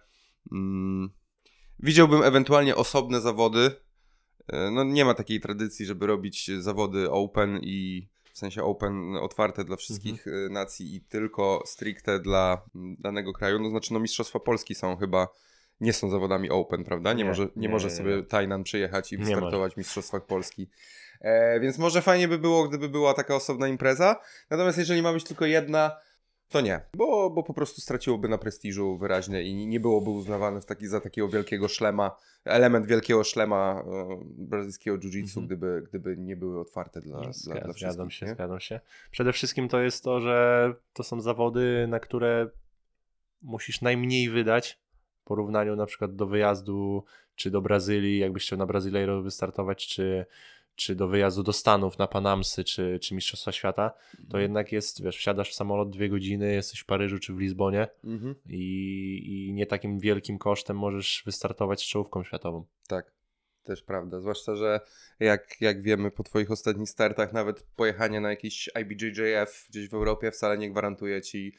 mm, 0.52 1.10
widziałbym 1.78 2.22
ewentualnie 2.22 2.76
osobne 2.76 3.20
zawody. 3.20 3.85
E, 4.48 4.70
no 4.70 4.84
nie 4.84 5.04
ma 5.04 5.14
takiej 5.14 5.40
tradycji, 5.40 5.86
żeby 5.86 6.06
robić 6.06 6.50
zawody 6.58 7.10
open 7.10 7.60
i 7.62 8.06
w 8.32 8.38
sensie 8.38 8.62
open 8.62 9.16
otwarte 9.16 9.64
dla 9.64 9.76
wszystkich 9.76 10.26
e, 10.26 10.30
nacji 10.48 10.94
i 10.94 11.00
tylko 11.00 11.62
stricte 11.66 12.20
dla 12.20 12.62
mm, 12.74 12.96
danego 12.98 13.32
kraju. 13.32 13.58
No 13.58 13.70
znaczy 13.70 13.92
no 13.92 14.00
Mistrzostwa 14.00 14.40
Polski 14.40 14.74
są 14.74 14.96
chyba 14.96 15.28
nie 15.80 15.92
są 15.92 16.10
zawodami 16.10 16.50
open, 16.50 16.84
prawda? 16.84 17.12
Nie, 17.12 17.18
Nie, 17.18 17.24
może, 17.24 17.42
nie, 17.42 17.50
nie, 17.56 17.68
może 17.68 17.90
sobie 17.90 18.16
nie. 18.16 18.22
Tajnan 18.22 18.62
przyjechać 18.62 19.12
i 19.12 19.18
wystartować 19.18 19.74
w 19.74 19.76
Mistrzostwach 19.76 20.26
Polski. 20.26 20.68
E, 21.20 21.60
więc 21.60 21.78
może 21.78 22.02
fajnie 22.02 22.28
by 22.28 22.38
było, 22.38 22.68
gdyby 22.68 22.88
była 22.88 23.14
taka 23.14 23.34
osobna 23.34 23.68
impreza. 23.68 24.20
Natomiast 24.50 24.78
jeżeli 24.78 25.02
ma 25.02 25.12
być 25.12 25.24
tylko 25.24 25.46
jedna, 25.46 25.96
to 26.48 26.60
nie. 26.60 26.80
Bo, 26.96 27.30
bo 27.30 27.42
po 27.42 27.54
prostu 27.54 27.80
straciłoby 27.80 28.28
na 28.28 28.38
prestiżu 28.38 28.98
wyraźnie 28.98 29.42
i 29.42 29.66
nie 29.66 29.80
byłoby 29.80 30.10
uznawane 30.10 30.60
taki, 30.60 30.86
za 30.86 31.00
takiego 31.00 31.28
wielkiego 31.28 31.68
szlema, 31.68 32.16
element 32.44 32.86
wielkiego 32.86 33.24
szlema 33.24 33.84
e, 33.86 34.20
brazylijskiego 34.24 34.98
jiu-jitsu, 34.98 35.38
Mhm. 35.40 35.46
gdyby, 35.46 35.82
gdyby 35.88 36.16
nie 36.16 36.36
były 36.36 36.60
otwarte 36.60 37.00
dla, 37.00 37.20
dla, 37.20 37.32
Zgadzam, 37.32 37.62
dla 37.64 37.72
zgadzam 37.72 38.08
wszystkich. 38.08 38.18
się, 38.18 38.26
nie? 38.26 38.32
zgadzam 38.34 38.60
się. 38.60 38.80
Przede 39.10 39.32
wszystkim 39.32 39.68
to 39.68 39.80
jest 39.80 40.04
to, 40.04 40.20
że 40.20 40.72
to 40.92 41.02
są 41.02 41.20
zawody, 41.20 41.86
na 41.88 42.00
które 42.00 42.48
musisz 43.42 43.80
najmniej 43.82 44.30
wydać 44.30 44.78
w 45.20 45.24
porównaniu 45.24 45.76
na 45.76 45.86
przykład 45.86 46.16
do 46.16 46.26
wyjazdu 46.26 47.04
czy 47.34 47.50
do 47.50 47.60
Brazylii, 47.62 48.18
jakbyś 48.18 48.42
chciał 48.46 48.58
na 48.58 48.66
Brazyleiro 48.66 49.22
wystartować, 49.22 49.86
czy, 49.86 50.26
czy 50.76 50.94
do 50.94 51.08
wyjazdu 51.08 51.42
do 51.42 51.52
Stanów 51.52 51.98
na 51.98 52.06
Panamsy, 52.06 52.64
czy, 52.64 52.98
czy 53.02 53.14
Mistrzostwa 53.14 53.52
Świata, 53.52 53.92
to 54.30 54.38
jednak 54.38 54.72
jest, 54.72 55.02
wiesz, 55.02 55.16
wsiadasz 55.16 55.50
w 55.50 55.54
samolot 55.54 55.90
dwie 55.90 56.08
godziny, 56.08 56.52
jesteś 56.54 56.80
w 56.80 56.84
Paryżu 56.86 57.18
czy 57.18 57.32
w 57.32 57.38
Lizbonie 57.38 57.88
Mhm. 58.04 58.34
i, 58.48 59.46
i 59.48 59.52
nie 59.52 59.66
takim 59.66 59.98
wielkim 60.00 60.38
kosztem 60.38 60.76
możesz 60.78 61.22
wystartować 61.26 61.82
z 61.82 61.86
czołówką 61.86 62.24
światową. 62.24 62.64
Tak, 62.88 63.12
też 63.64 63.82
prawda. 63.82 64.20
Zwłaszcza, 64.20 64.56
że 64.56 64.80
jak, 65.20 65.60
jak 65.60 65.82
wiemy 65.82 66.10
po 66.10 66.22
Twoich 66.22 66.50
ostatnich 66.50 66.88
startach, 66.88 67.32
nawet 67.32 67.62
pojechanie 67.76 68.20
na 68.20 68.30
jakiś 68.30 68.70
IBJJF 68.80 69.66
gdzieś 69.70 69.88
w 69.88 69.94
Europie 69.94 70.30
wcale 70.30 70.58
nie 70.58 70.70
gwarantuje 70.70 71.22
Ci 71.22 71.54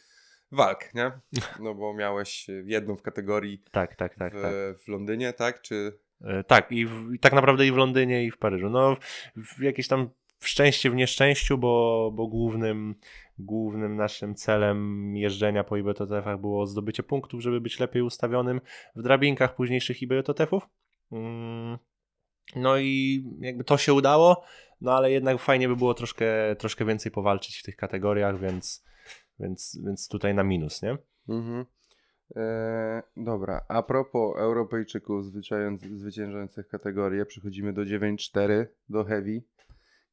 walk, 0.51 0.93
nie? 0.93 1.11
No 1.63 1.75
bo 1.75 1.93
miałeś 1.93 2.47
jedną 2.65 2.95
w 2.95 3.01
kategorii 3.01 3.63
Tak, 3.71 3.95
tak, 3.95 4.15
tak, 4.15 4.33
w, 4.33 4.41
tak. 4.41 4.53
w 4.77 4.87
Londynie, 4.87 5.33
tak? 5.33 5.61
Czy 5.61 5.99
tak, 6.47 6.71
i, 6.71 6.85
w, 6.85 7.13
i 7.13 7.19
tak 7.19 7.33
naprawdę 7.33 7.67
i 7.67 7.71
w 7.71 7.77
Londynie, 7.77 8.25
i 8.25 8.31
w 8.31 8.37
Paryżu. 8.37 8.69
No, 8.69 8.95
w, 9.35 9.57
w 9.57 9.61
jakieś 9.61 9.87
tam 9.87 10.09
szczęście 10.39 10.89
w 10.89 10.95
nieszczęściu, 10.95 11.57
bo, 11.57 12.11
bo 12.15 12.27
głównym, 12.27 12.95
głównym 13.39 13.95
naszym 13.95 14.35
celem 14.35 15.11
jeżdżenia 15.15 15.63
po 15.63 15.77
IBTTF-ach 15.77 16.39
było 16.39 16.65
zdobycie 16.65 17.03
punktów, 17.03 17.41
żeby 17.41 17.61
być 17.61 17.79
lepiej 17.79 18.01
ustawionym 18.01 18.61
w 18.95 19.01
drabinkach 19.01 19.55
późniejszych 19.55 20.01
IBTTF-ów. 20.01 20.69
Mm, 21.11 21.77
no 22.55 22.77
i 22.77 23.23
jakby 23.39 23.63
to 23.63 23.77
się 23.77 23.93
udało, 23.93 24.43
no 24.81 24.91
ale 24.93 25.11
jednak 25.11 25.39
fajnie 25.39 25.67
by 25.67 25.75
było 25.75 25.93
troszkę, 25.93 26.55
troszkę 26.55 26.85
więcej 26.85 27.11
powalczyć 27.11 27.57
w 27.57 27.63
tych 27.63 27.75
kategoriach, 27.75 28.39
więc, 28.39 28.85
więc, 29.39 29.79
więc 29.85 30.07
tutaj 30.07 30.33
na 30.33 30.43
minus, 30.43 30.81
nie? 30.81 30.97
Mhm. 31.29 31.65
E, 32.35 33.03
dobra, 33.17 33.61
a 33.67 33.83
propos 33.83 34.37
Europejczyków 34.37 35.25
zwyciężając- 35.25 35.97
zwyciężających 35.97 36.67
kategorię, 36.67 37.25
przechodzimy 37.25 37.73
do 37.73 37.85
9-4, 37.85 38.65
do 38.89 39.03
Heavy, 39.03 39.41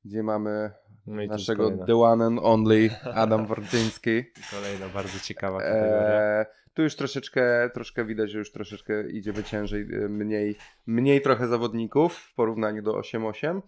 gdzie 0.05 0.23
mamy 0.23 0.71
No 1.07 1.27
naszego 1.27 1.71
The 1.87 1.97
One 1.97 2.25
and 2.25 2.41
Only 2.43 2.91
Adam 3.15 3.47
Wardzyński. 3.47 4.25
kolejna 4.55 4.89
bardzo 4.89 5.19
ciekawa 5.19 5.59
kategoria. 5.59 6.21
E, 6.21 6.47
tu 6.75 6.83
już 6.83 6.97
troszeczkę, 6.97 7.71
troszkę 7.75 8.05
widać, 8.05 8.31
że 8.31 8.39
już 8.39 8.53
troszeczkę 8.53 9.11
idziemy 9.11 9.43
ciężej, 9.45 9.83
e, 9.83 10.09
mniej, 10.09 10.57
mniej 10.87 11.21
trochę 11.21 11.49
zawodników 11.49 12.15
w 12.15 12.35
porównaniu 12.35 12.83
do 12.83 12.93
8-8. 12.99 13.62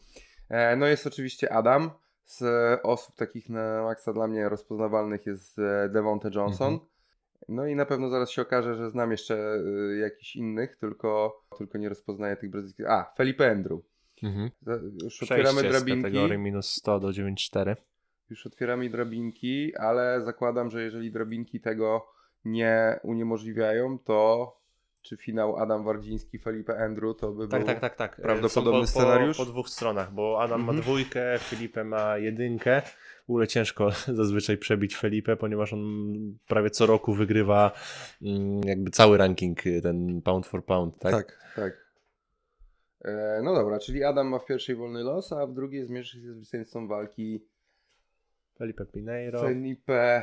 E, 0.49 0.77
no 0.77 0.87
jest 0.87 1.07
oczywiście 1.07 1.53
Adam. 1.53 1.91
Z 2.25 2.45
osób 2.83 3.17
takich 3.17 3.49
na 3.49 3.83
maksa 3.83 4.13
dla 4.13 4.27
mnie 4.27 4.49
rozpoznawalnych 4.49 5.27
jest 5.27 5.57
Devonte 5.89 6.31
Johnson. 6.35 6.73
Mhm. 6.73 6.91
No 7.49 7.67
i 7.67 7.77
na 7.77 7.87
pewno 7.87 8.09
zaraz 8.09 8.31
się 8.31 8.43
okaże, 8.43 8.75
że 8.75 8.91
znam 8.91 9.11
jeszcze 9.11 9.35
e, 9.37 9.97
jakichś 9.97 10.37
innych, 10.37 10.77
tylko, 10.77 11.43
tylko 11.59 11.79
nie 11.79 11.89
rozpoznaję 11.89 12.37
tych 12.37 12.51
brazylijskich. 12.51 12.91
A, 12.91 13.13
Felipe 13.17 13.51
Andrew. 13.51 13.81
Mhm. 14.23 14.51
Już 15.03 15.23
otwieramy 15.23 15.61
z 15.61 15.63
drabinki. 15.63 16.03
kategorii 16.03 16.39
minus 16.39 16.73
100 16.73 17.01
do 17.01 17.09
9,4. 17.09 17.77
Już 18.31 18.47
otwieramy 18.47 18.91
drabinki, 18.91 19.77
ale 19.77 20.23
zakładam, 20.23 20.71
że 20.71 20.83
jeżeli 20.83 21.13
drabinki 21.13 21.61
tego 21.61 22.07
nie 22.45 23.01
uniemożliwiają, 23.03 23.99
to 23.99 24.53
czy 25.07 25.17
finał 25.17 25.57
Adam 25.57 25.85
Wardziński, 25.85 26.39
Felipe 26.39 26.79
Andrew 26.85 27.17
to 27.17 27.33
by 27.33 27.49
Tak, 27.49 27.61
był... 27.61 27.67
tak, 27.67 27.81
tak, 27.81 27.97
tak. 27.97 28.17
prawdopodobny 28.23 28.81
po, 28.81 28.87
scenariusz? 28.87 29.37
Po, 29.37 29.45
po 29.45 29.51
dwóch 29.51 29.69
stronach, 29.69 30.13
bo 30.13 30.43
Adam 30.43 30.61
Mhm. 30.61 30.77
ma 30.77 30.83
dwójkę, 30.83 31.39
Felipe 31.39 31.85
ma 31.85 32.19
jedynkę. 32.19 32.83
W 33.27 33.31
ogóle 33.31 33.47
ciężko 33.49 33.91
zazwyczaj 34.21 34.59
przebić 34.59 34.97
Felipe, 34.97 35.37
ponieważ 35.37 35.73
on 35.73 35.81
prawie 36.49 36.71
co 36.71 36.87
roku 36.87 37.15
wygrywa 37.15 37.73
mm, 38.23 38.61
jakby 38.65 38.91
cały 38.91 39.17
ranking, 39.19 39.67
y, 39.67 39.81
ten 39.83 40.23
pound 40.23 40.47
for 40.47 40.65
pound, 40.65 40.99
tak? 40.99 41.13
Tak, 41.13 41.39
tak. 41.57 41.87
E, 43.05 43.41
no 43.45 43.55
dobra, 43.55 43.79
czyli 43.79 44.05
Adam 44.05 44.29
ma 44.29 44.39
w 44.39 44.47
pierwszej 44.47 44.77
wolny 44.77 45.03
los, 45.03 45.33
a 45.33 45.47
w 45.47 45.53
drugiej 45.55 45.85
zmierzy 45.85 46.11
się 46.23 46.33
z 46.33 46.37
zwycięzcą 46.37 46.89
walki 46.89 47.45
Felipe 48.59 48.87
Pineiro, 48.87 49.41
Felipe 49.41 50.23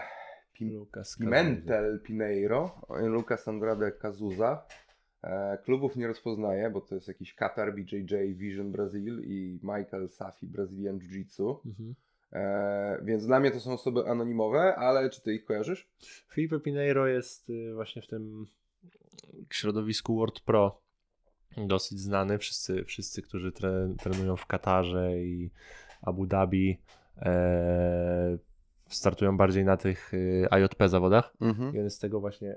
Pim- 0.53 0.85
Pimentel 1.19 1.99
Pineiro, 2.03 2.81
Lucas 2.89 3.47
Andrade 3.47 3.91
Cazuza. 3.91 4.65
E, 5.23 5.57
klubów 5.57 5.95
nie 5.95 6.07
rozpoznaję, 6.07 6.69
bo 6.69 6.81
to 6.81 6.95
jest 6.95 7.07
jakiś 7.07 7.33
Qatar, 7.33 7.75
BJJ, 7.75 8.33
Vision 8.33 8.71
Brazil 8.71 9.21
i 9.25 9.59
Michael 9.63 10.09
Safi 10.09 10.47
Brazilian 10.47 10.99
Jiu-Jitsu. 10.99 11.55
Mhm. 11.65 11.95
E, 12.33 12.99
więc 13.03 13.25
dla 13.25 13.39
mnie 13.39 13.51
to 13.51 13.59
są 13.59 13.73
osoby 13.73 14.05
anonimowe, 14.07 14.75
ale 14.75 15.09
czy 15.09 15.21
ty 15.21 15.33
ich 15.33 15.45
kojarzysz? 15.45 15.89
Felipe 16.27 16.59
Pineiro 16.59 17.07
jest 17.07 17.49
y, 17.49 17.73
właśnie 17.73 18.01
w 18.01 18.07
tym 18.07 18.47
środowisku 19.49 20.15
World 20.15 20.39
Pro 20.39 20.81
dosyć 21.57 21.99
znany. 21.99 22.37
Wszyscy, 22.37 22.83
wszyscy 22.83 23.21
którzy 23.21 23.51
tre, 23.51 23.95
trenują 23.99 24.35
w 24.35 24.45
Katarze 24.45 25.17
i 25.17 25.51
Abu 26.01 26.25
Dhabi 26.25 26.79
e, 27.17 28.37
startują 28.95 29.37
bardziej 29.37 29.65
na 29.65 29.77
tych 29.77 30.13
y, 30.13 30.47
IJP 30.59 30.89
zawodach. 30.89 31.33
Mhm. 31.41 31.75
I 31.75 31.77
on 31.77 31.83
jest 31.83 31.97
z 31.97 31.99
tego 31.99 32.19
właśnie 32.19 32.55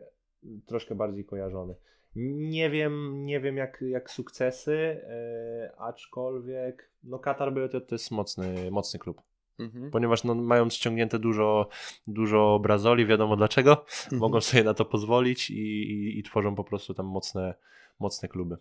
troszkę 0.67 0.95
bardziej 0.95 1.25
kojarzony. 1.25 1.75
Nie 2.17 2.71
wiem, 2.71 3.25
nie 3.25 3.41
wiem 3.41 3.57
jak, 3.57 3.85
jak 3.89 4.11
sukcesy, 4.11 4.75
e, 4.75 5.73
aczkolwiek 5.79 6.91
no 7.05 7.19
Katar 7.19 7.53
BJJ 7.53 7.79
to 7.89 7.95
jest 7.95 8.11
mocny, 8.11 8.71
mocny 8.71 8.99
klub 8.99 9.23
Mhm. 9.59 9.91
ponieważ 9.91 10.25
no, 10.25 10.35
mają 10.35 10.71
ściągnięte 10.71 11.19
dużo, 11.19 11.69
dużo 12.07 12.59
brazoli, 12.63 13.07
wiadomo 13.07 13.37
dlaczego, 13.37 13.85
mogą 14.13 14.41
sobie 14.41 14.65
na 14.65 14.75
to 14.75 14.85
pozwolić 14.85 15.51
i, 15.51 15.55
i, 15.93 16.19
i 16.19 16.23
tworzą 16.23 16.55
po 16.55 16.65
prostu 16.65 16.95
tam 16.95 17.07
mocne, 17.07 17.55
mocne 18.01 18.29
kluby. 18.29 18.57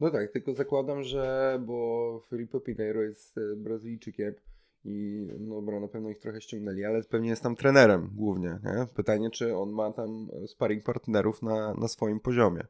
No 0.00 0.10
tak, 0.10 0.32
tylko 0.32 0.54
zakładam, 0.54 1.02
że 1.02 1.58
bo 1.66 2.20
Felipe 2.28 2.60
Pineiro 2.60 3.02
jest 3.02 3.38
e, 3.38 3.56
Brazylijczykiem 3.56 4.34
i 4.88 5.28
no 5.40 5.54
dobra, 5.54 5.80
na 5.80 5.88
pewno 5.88 6.10
ich 6.10 6.18
trochę 6.18 6.40
ściągnęli, 6.40 6.84
ale 6.84 7.02
pewnie 7.02 7.28
jest 7.28 7.42
tam 7.42 7.56
trenerem 7.56 8.10
głównie. 8.14 8.58
Nie? 8.64 8.86
Pytanie, 8.94 9.30
czy 9.30 9.56
on 9.56 9.70
ma 9.70 9.92
tam 9.92 10.28
sparring 10.46 10.84
partnerów 10.84 11.42
na, 11.42 11.74
na 11.74 11.88
swoim 11.88 12.20
poziomie. 12.20 12.62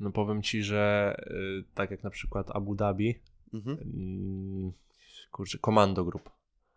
No 0.00 0.10
powiem 0.10 0.42
Ci, 0.42 0.62
że 0.62 1.14
y, 1.30 1.64
tak 1.74 1.90
jak 1.90 2.02
na 2.02 2.10
przykład 2.10 2.50
Abu 2.50 2.74
Dhabi, 2.74 3.14
Mhm. 3.54 3.78
mm, 3.78 4.72
kurczę, 5.32 5.58
Commando 5.58 6.04
Group, 6.04 6.30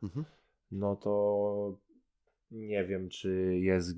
Mhm. 0.04 0.26
no 0.72 0.96
to 0.96 1.78
nie 2.52 2.86
wiem, 2.86 3.10
czy 3.10 3.58
jest 3.60 3.98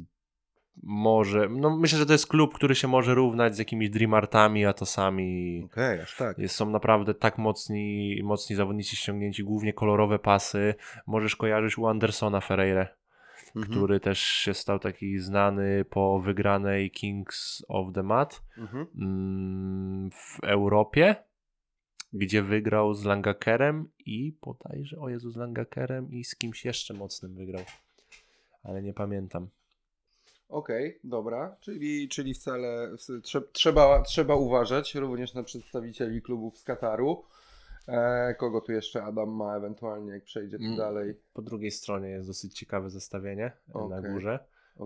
może, 0.84 1.50
no 1.50 1.78
myślę, 1.78 2.00
że 2.00 2.06
to 2.06 2.12
jest 2.12 2.28
klub, 2.28 2.54
który 2.54 2.76
się 2.76 2.88
może 2.88 3.14
równać 3.16 3.56
z 3.56 3.60
jakimiś 3.60 3.90
Dreamartami, 3.90 4.66
Atosami, 4.66 5.62
Okej, 5.66 6.02
aż 6.02 6.18
tak. 6.18 6.38
Są 6.48 6.70
naprawdę 6.70 7.14
tak 7.14 7.38
mocni, 7.38 8.20
mocni 8.24 8.56
zawodnicy 8.56 8.96
ściągnięci, 8.96 9.44
głównie 9.44 9.74
kolorowe 9.74 10.20
pasy. 10.20 10.76
Możesz 11.08 11.36
kojarzyć 11.36 11.78
u 11.78 11.88
Andersona 11.88 12.42
Ferreira, 12.42 12.88
Mhm. 13.56 13.74
który 13.78 14.00
też 14.00 14.20
się 14.20 14.54
stał 14.54 14.80
taki 14.80 15.20
znany 15.20 15.86
po 15.90 16.20
wygranej 16.20 16.92
Kings 16.92 17.66
of 17.68 17.94
the 17.94 18.04
Mat 18.04 18.42
Mhm. 18.58 18.88
mm, 19.00 20.10
w 20.12 20.44
Europie, 20.44 21.16
gdzie 22.14 22.44
wygrał 22.44 22.94
z 22.94 23.06
Langakerem 23.06 23.90
i 24.06 24.38
bodajże, 24.42 24.98
o 25.00 25.10
Jezu, 25.10 25.32
z 25.32 25.36
Langakerem 25.36 26.12
i 26.12 26.24
z 26.24 26.36
kimś 26.36 26.66
jeszcze 26.66 26.94
mocnym 26.94 27.36
wygrał. 27.36 27.64
Ale 28.64 28.82
nie 28.84 28.94
pamiętam. 28.94 29.48
Okej, 30.50 31.00
dobra, 31.04 31.56
czyli, 31.60 32.10
czyli 32.10 32.34
wcale 32.34 32.90
trze, 33.24 33.42
trzeba, 33.42 34.02
trzeba 34.02 34.36
uważać 34.36 34.96
również 34.96 35.34
na 35.34 35.44
przedstawicieli 35.44 36.22
klubów 36.22 36.58
z 36.58 36.64
Kataru. 36.64 37.24
E, 37.88 38.36
kogo 38.40 38.62
tu 38.62 38.72
jeszcze 38.72 39.04
Adam 39.04 39.30
ma 39.30 39.58
ewentualnie, 39.58 40.12
jak 40.12 40.24
przejdzie 40.24 40.58
tu 40.58 40.64
Mm. 40.64 40.78
dalej? 40.78 41.16
Po 41.34 41.42
drugiej 41.42 41.72
stronie 41.72 42.10
jest 42.10 42.28
dosyć 42.30 42.54
ciekawe 42.60 42.90
zestawienie 42.90 43.52
e, 43.76 43.88
na 43.90 44.02
górze. 44.02 44.40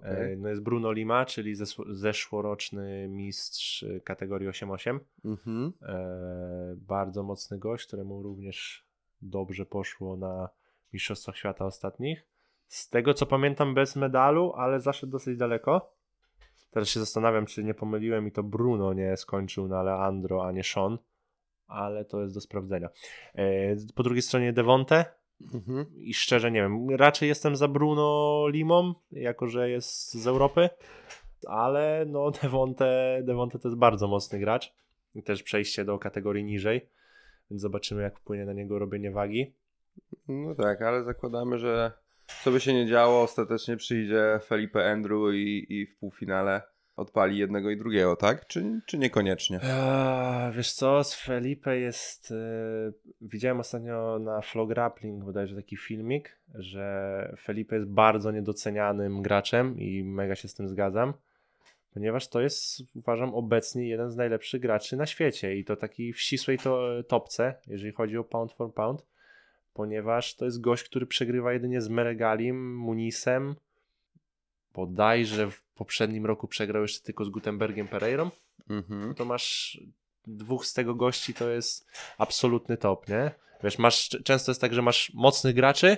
E, 0.03 0.35
No 0.37 0.49
jest 0.49 0.61
Bruno 0.61 0.91
Lima, 0.91 1.25
czyli 1.25 1.55
zeszłoroczny 1.89 3.07
mistrz 3.09 3.83
e, 3.83 3.99
kategorii 3.99 4.49
8-8. 4.49 4.99
Mhm. 5.25 5.73
E, 5.81 6.75
bardzo 6.75 7.23
mocny 7.23 7.57
gość, 7.57 7.87
któremu 7.87 8.23
również 8.23 8.85
dobrze 9.21 9.65
poszło 9.65 10.17
na 10.17 10.49
Mistrzostwach 10.93 11.37
Świata 11.37 11.65
ostatnich. 11.65 12.25
Z 12.69 12.89
tego 12.89 13.13
co 13.13 13.25
pamiętam, 13.25 13.73
bez 13.73 13.95
medalu, 13.95 14.53
ale 14.55 14.79
zaszedł 14.79 15.11
dosyć 15.11 15.37
daleko. 15.37 15.91
Teraz 16.71 16.89
się 16.89 16.99
zastanawiam, 16.99 17.45
czy 17.45 17.63
nie 17.63 17.73
pomyliłem 17.73 18.27
i 18.27 18.31
to 18.31 18.43
Bruno 18.43 18.93
nie 18.93 19.17
skończył 19.17 19.67
na 19.67 19.83
Leandro, 19.83 20.45
a 20.47 20.51
nie 20.51 20.63
Sean, 20.63 20.97
ale 21.67 22.05
to 22.05 22.21
jest 22.21 22.33
do 22.33 22.41
sprawdzenia. 22.41 22.89
E, 23.35 23.75
po 23.95 24.03
drugiej 24.03 24.21
stronie 24.21 24.53
Devonte, 24.53 25.05
Mhm. 25.53 25.85
i 25.97 26.13
szczerze 26.13 26.51
nie 26.51 26.61
wiem, 26.61 26.89
raczej 26.89 27.29
jestem 27.29 27.55
za 27.55 27.67
Bruno 27.67 28.43
Limą, 28.47 28.93
jako 29.11 29.47
że 29.47 29.69
jest 29.69 30.13
z 30.13 30.27
Europy, 30.27 30.69
ale 31.47 32.05
no 32.07 32.31
Devonte, 32.41 33.21
Devonte 33.23 33.59
to 33.59 33.67
jest 33.67 33.77
bardzo 33.77 34.07
mocny 34.07 34.39
gracz 34.39 34.73
i 35.15 35.23
też 35.23 35.43
przejście 35.43 35.85
do 35.85 35.99
kategorii 35.99 36.43
niżej, 36.43 36.89
więc 37.51 37.61
zobaczymy 37.61 38.01
jak 38.01 38.19
wpłynie 38.19 38.45
na 38.45 38.53
niego 38.53 38.79
robienie 38.79 39.11
wagi. 39.11 39.53
No 40.27 40.55
tak, 40.55 40.81
ale 40.81 41.03
zakładamy, 41.03 41.57
że 41.57 41.91
co 42.43 42.51
by 42.51 42.59
się 42.59 42.73
nie 42.73 42.87
działo, 42.87 43.21
ostatecznie 43.21 43.77
przyjdzie 43.77 44.39
Felipe 44.45 44.91
Andrew 44.91 45.33
i, 45.33 45.65
i 45.69 45.85
w 45.85 45.97
półfinale 45.97 46.61
odpali 46.99 47.37
jednego 47.37 47.69
i 47.69 47.77
drugiego, 47.77 48.15
tak? 48.15 48.47
Czy, 48.47 48.81
czy 48.85 48.97
niekoniecznie? 48.97 49.59
Eee, 49.63 50.51
wiesz 50.53 50.73
co, 50.73 51.03
z 51.03 51.15
Felipe 51.15 51.77
jest. 51.77 52.31
e, 52.31 52.35
widziałem 53.21 53.59
ostatnio 53.59 54.19
na 54.19 54.41
Flow 54.41 54.69
Grappling 54.69 55.23
bodajże 55.23 55.55
taki 55.55 55.77
filmik, 55.77 56.39
że 56.55 57.35
Felipe 57.41 57.75
jest 57.75 57.87
bardzo 57.87 58.31
niedocenianym 58.31 59.21
graczem 59.21 59.79
i 59.79 60.03
mega 60.03 60.35
się 60.35 60.47
z 60.47 60.53
tym 60.53 60.69
zgadzam, 60.69 61.13
ponieważ 61.93 62.27
to 62.27 62.41
jest, 62.41 62.81
uważam, 62.95 63.35
obecnie 63.35 63.87
jeden 63.87 64.11
z 64.11 64.15
najlepszych 64.15 64.61
graczy 64.61 64.97
na 64.97 65.05
świecie 65.05 65.55
i 65.55 65.65
to 65.65 65.75
taki 65.75 66.13
w 66.13 66.19
ścisłej 66.19 66.57
to, 66.57 67.03
topce, 67.07 67.55
jeżeli 67.67 67.93
chodzi 67.93 68.17
o 68.17 68.23
pound 68.23 68.53
for 68.53 68.73
pound, 68.73 69.05
ponieważ 69.73 70.35
to 70.35 70.45
jest 70.45 70.61
gość, 70.61 70.83
który 70.83 71.05
przegrywa 71.05 71.53
jedynie 71.53 71.81
z 71.81 71.89
Meregalim, 71.89 72.77
Munisem. 72.77 73.55
Bodajże 74.73 75.51
w 75.51 75.61
poprzednim 75.61 76.25
roku 76.25 76.47
przegrał 76.47 76.81
jeszcze 76.81 77.01
tylko 77.05 77.25
z 77.25 77.29
Gutenbergiem 77.29 77.87
Pereirą 77.87 78.31
Mhm. 78.69 79.15
to 79.15 79.25
masz 79.25 79.79
dwóch 80.27 80.65
z 80.65 80.73
tego 80.73 80.95
gości 80.95 81.33
to 81.33 81.49
jest 81.49 81.87
absolutny 82.17 82.77
top, 82.77 83.07
nie? 83.07 83.31
Wiesz, 83.63 83.77
masz, 83.79 84.09
często 84.23 84.51
jest 84.51 84.61
tak, 84.61 84.73
że 84.73 84.81
masz 84.81 85.11
mocnych 85.13 85.55
graczy 85.55 85.97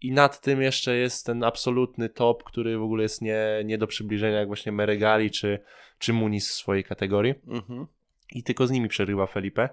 i 0.00 0.12
nad 0.12 0.40
tym 0.40 0.62
jeszcze 0.62 0.96
jest 0.96 1.26
ten 1.26 1.44
absolutny 1.44 2.08
top, 2.08 2.44
który 2.44 2.78
w 2.78 2.82
ogóle 2.82 3.02
jest 3.02 3.22
nie, 3.22 3.62
nie 3.64 3.78
do 3.78 3.86
przybliżenia, 3.86 4.38
jak 4.38 4.46
właśnie 4.46 4.72
Meregali 4.72 5.30
czy, 5.30 5.58
czy 5.98 6.12
Muniz 6.12 6.50
w 6.50 6.54
swojej 6.54 6.84
kategorii. 6.84 7.34
Mhm. 7.46 7.86
I 8.32 8.42
tylko 8.42 8.66
z 8.66 8.70
nimi 8.70 8.88
przerywa 8.88 9.26
Felipe. 9.26 9.68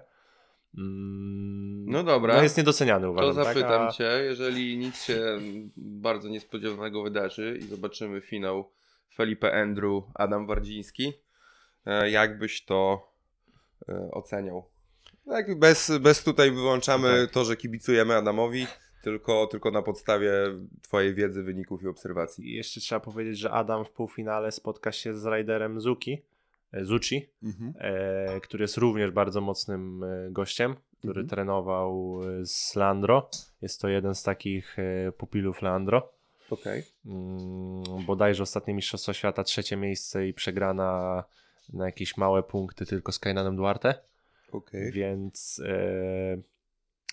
Mm, 0.78 1.90
No 1.90 2.02
dobra. 2.04 2.36
No 2.36 2.42
jest 2.42 2.56
niedoceniany, 2.56 3.04
To 3.04 3.10
uważam. 3.10 3.34
zapytam 3.44 3.70
tak? 3.70 3.88
A- 3.88 3.92
cię, 3.92 4.04
jeżeli 4.24 4.78
nic 4.78 5.02
się 5.02 5.38
bardzo 5.76 6.28
niespodziewanego 6.28 7.02
wydarzy 7.02 7.58
i 7.60 7.62
zobaczymy 7.62 8.20
finał 8.20 8.70
Felipe 9.14 9.62
Andrew, 9.62 10.04
Adam 10.14 10.46
Wardziński, 10.46 11.12
e, 11.86 12.10
jak 12.10 12.38
byś 12.38 12.64
to 12.64 13.08
e, 13.88 14.10
oceniał? 14.10 14.64
Tak, 15.26 15.58
bez, 15.58 15.92
bez 16.00 16.24
tutaj 16.24 16.50
wyłączamy 16.50 17.22
Tak. 17.22 17.30
to, 17.34 17.44
że 17.44 17.56
kibicujemy 17.56 18.14
Adamowi, 18.14 18.66
tylko, 19.02 19.46
tylko 19.46 19.70
na 19.70 19.82
podstawie 19.82 20.32
twojej 20.82 21.14
wiedzy, 21.14 21.42
wyników 21.42 21.82
i 21.82 21.88
obserwacji. 21.88 22.48
I 22.48 22.54
jeszcze 22.54 22.80
trzeba 22.80 23.00
powiedzieć, 23.00 23.38
że 23.38 23.50
Adam 23.50 23.84
w 23.84 23.90
półfinale 23.90 24.52
spotka 24.52 24.92
się 24.92 25.14
z 25.14 25.26
Riderem 25.26 25.80
Zuki, 25.80 26.22
e, 26.76 26.84
Zucci, 26.84 27.28
e, 27.78 28.40
który 28.40 28.64
jest 28.64 28.76
również 28.76 29.10
bardzo 29.10 29.40
mocnym 29.40 30.04
e, 30.04 30.30
gościem, 30.30 30.76
który 30.98 31.20
Mhm. 31.20 31.28
trenował 31.28 32.20
e, 32.40 32.46
z 32.46 32.74
Landro. 32.76 33.30
Jest 33.62 33.80
to 33.80 33.88
jeden 33.88 34.14
z 34.14 34.22
takich 34.22 34.76
pupilów 35.18 35.62
Landro. 35.62 36.12
Okej. 36.50 36.82
Mm, 37.06 38.06
bodajże 38.06 38.42
ostatnie 38.42 38.74
Mistrzostwa 38.74 39.14
Świata, 39.14 39.44
trzecie 39.44 39.76
miejsce 39.76 40.28
i 40.28 40.34
przegrana 40.34 41.24
na 41.72 41.86
jakieś 41.86 42.16
małe 42.16 42.42
punkty 42.42 42.86
tylko 42.86 43.12
z 43.12 43.18
Kainanem 43.18 43.56
Duarte. 43.56 43.94
Okej. 44.52 44.92
Więc, 44.92 45.62
e, 45.66 46.38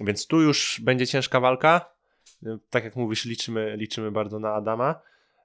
więc 0.02 0.28
tu 0.28 0.42
już 0.42 0.82
będzie 0.84 1.08
ciężka 1.08 1.40
walka. 1.40 1.94
Tak 2.70 2.84
jak 2.84 2.96
mówisz, 2.96 3.26
liczymy, 3.26 3.78
liczymy 3.78 4.12
bardzo 4.12 4.40
na 4.40 4.54
Adama. 4.54 5.02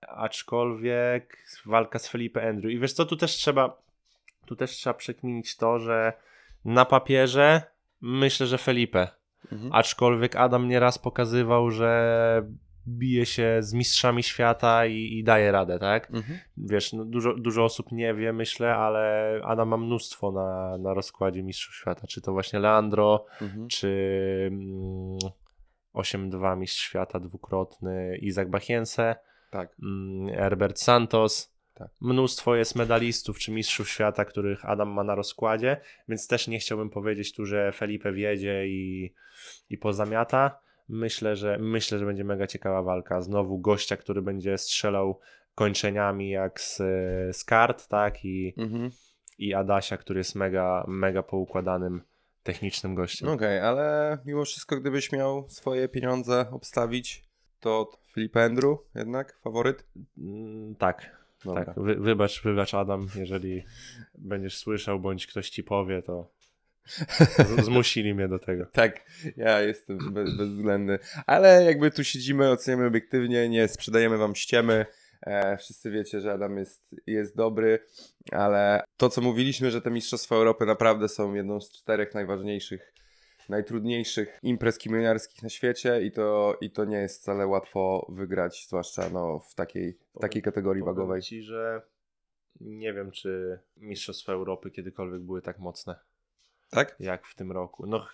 Aczkolwiek 0.08 1.38
walka 1.66 1.98
z 1.98 2.08
Felipe 2.08 2.48
Andrew. 2.48 2.72
I 2.72 2.78
wiesz 2.78 2.92
co, 2.92 3.04
tu 3.04 3.16
też 3.16 3.32
trzeba 3.32 3.82
tu 4.48 4.56
też 4.56 4.70
trzeba 4.70 4.94
przekminić 4.94 5.56
to, 5.56 5.78
że 5.78 6.12
na 6.64 6.84
papierze 6.84 7.62
myślę, 8.00 8.46
że 8.46 8.58
Felipe. 8.58 9.08
Mhm. 9.52 9.72
Aczkolwiek 9.72 10.36
Adam 10.36 10.68
nieraz 10.68 10.98
pokazywał, 10.98 11.70
że 11.70 12.42
bije 12.88 13.26
się 13.26 13.56
z 13.60 13.72
mistrzami 13.74 14.22
świata 14.22 14.86
i, 14.86 14.96
i 15.18 15.24
daje 15.24 15.52
radę, 15.52 15.78
tak? 15.78 16.10
Mhm. 16.10 16.38
Wiesz, 16.56 16.92
no 16.92 17.04
dużo, 17.04 17.34
dużo 17.34 17.64
osób 17.64 17.92
nie 17.92 18.14
wie, 18.14 18.32
myślę, 18.32 18.74
ale 18.74 19.32
Adam 19.44 19.68
ma 19.68 19.76
mnóstwo 19.76 20.32
na, 20.32 20.78
na 20.78 20.94
rozkładzie 20.94 21.42
mistrzów 21.42 21.74
świata. 21.74 22.06
Czy 22.06 22.20
to 22.20 22.32
właśnie 22.32 22.58
Leandro, 22.58 23.26
Mhm. 23.42 23.68
czy 23.68 23.88
mm, 24.50 25.18
8-2 25.94 26.56
mistrz 26.58 26.80
świata 26.82 27.20
dwukrotny 27.20 28.18
Izak 28.22 28.50
Bachiense, 28.50 29.16
Tak. 29.50 29.70
mm, 29.82 30.34
Herbert 30.34 30.80
Santos. 30.80 31.57
Tak. 31.78 31.88
Mnóstwo 32.00 32.56
jest 32.56 32.74
medalistów 32.76 33.38
czy 33.38 33.52
mistrzów 33.52 33.88
świata, 33.88 34.24
których 34.24 34.64
Adam 34.64 34.88
ma 34.88 35.04
na 35.04 35.14
rozkładzie, 35.14 35.80
więc 36.08 36.28
też 36.28 36.48
nie 36.48 36.58
chciałbym 36.58 36.90
powiedzieć 36.90 37.34
tu, 37.34 37.46
że 37.46 37.72
Felipe 37.72 38.12
wiedzie 38.12 38.68
i, 38.68 39.14
i 39.70 39.78
pozamiata. 39.78 40.60
Myślę 40.88 41.36
że, 41.36 41.58
myślę, 41.60 41.98
że 41.98 42.06
będzie 42.06 42.24
mega 42.24 42.46
ciekawa 42.46 42.82
walka. 42.82 43.22
Znowu 43.22 43.58
gościa, 43.58 43.96
który 43.96 44.22
będzie 44.22 44.58
strzelał 44.58 45.20
kończeniami 45.54 46.30
jak 46.30 46.60
z, 46.60 46.76
z 47.36 47.44
kart, 47.44 47.88
tak? 47.88 48.24
I, 48.24 48.54
Mhm. 48.56 48.90
i 49.38 49.54
Adasia, 49.54 49.96
który 49.96 50.20
jest 50.20 50.34
mega, 50.34 50.84
mega 50.88 51.22
poukładanym 51.22 52.02
technicznym 52.42 52.94
gościem. 52.94 53.28
Okej, 53.28 53.60
ale 53.60 54.18
mimo 54.24 54.44
wszystko, 54.44 54.80
gdybyś 54.80 55.12
miał 55.12 55.48
swoje 55.48 55.88
pieniądze 55.88 56.46
obstawić, 56.50 57.24
to 57.60 57.90
Felipe 58.14 58.44
Andrew 58.44 58.78
jednak 58.94 59.38
faworyt? 59.44 59.84
Mm, 60.18 60.74
tak, 60.74 61.18
Dobra. 61.44 61.64
tak. 61.64 61.74
Wy, 61.80 61.94
wybacz, 61.94 62.42
wybacz 62.42 62.74
Adam, 62.74 63.08
jeżeli 63.14 63.64
będziesz 64.18 64.56
słyszał, 64.56 65.00
bądź 65.00 65.26
ktoś 65.26 65.50
ci 65.50 65.64
powie, 65.64 66.02
to 66.02 66.30
zmusili 67.62 68.14
mnie 68.14 68.28
do 68.28 68.38
tego. 68.38 68.66
Tak, 68.72 69.00
ja 69.36 69.60
jestem 69.60 69.98
bez, 70.12 70.36
bezwzględny, 70.36 70.98
ale 71.26 71.64
jakby 71.64 71.90
tu 71.90 72.04
siedzimy, 72.04 72.50
oceniamy 72.50 72.86
obiektywnie, 72.86 73.48
nie 73.48 73.68
sprzedajemy 73.68 74.18
wam 74.18 74.34
ściemy. 74.34 74.86
E, 75.20 75.56
wszyscy 75.56 75.90
wiecie, 75.90 76.20
że 76.20 76.32
Adam 76.32 76.58
jest, 76.58 76.96
jest 77.06 77.36
dobry, 77.36 77.78
ale 78.32 78.82
to 78.96 79.08
co 79.08 79.20
mówiliśmy, 79.20 79.70
że 79.70 79.82
te 79.82 79.90
Mistrzostwa 79.90 80.36
Europy 80.36 80.66
naprawdę 80.66 81.08
są 81.08 81.34
jedną 81.34 81.60
z 81.60 81.72
czterech 81.72 82.14
najważniejszych, 82.14 82.92
najtrudniejszych 83.48 84.38
imprez 84.42 84.78
kimieniarskich 84.78 85.42
na 85.42 85.48
świecie 85.48 86.02
i 86.02 86.12
to, 86.12 86.56
i 86.60 86.70
to 86.70 86.84
nie 86.84 86.96
jest 86.96 87.20
wcale 87.20 87.46
łatwo 87.46 88.06
wygrać, 88.08 88.66
zwłaszcza 88.66 89.10
no, 89.10 89.38
w, 89.38 89.54
takiej, 89.54 89.98
w 90.16 90.20
takiej 90.20 90.42
kategorii 90.42 90.82
Powiem 90.82 90.96
wagowej. 90.96 91.22
ci, 91.22 91.42
że 91.42 91.82
nie 92.60 92.92
wiem, 92.92 93.10
czy 93.10 93.58
Mistrzostwa 93.76 94.32
Europy 94.32 94.70
kiedykolwiek 94.70 95.20
były 95.22 95.42
tak 95.42 95.58
mocne, 95.58 95.98
Tak? 96.70 96.96
jak 97.00 97.26
w 97.26 97.34
tym 97.34 97.52
roku. 97.52 97.86
No, 97.86 98.06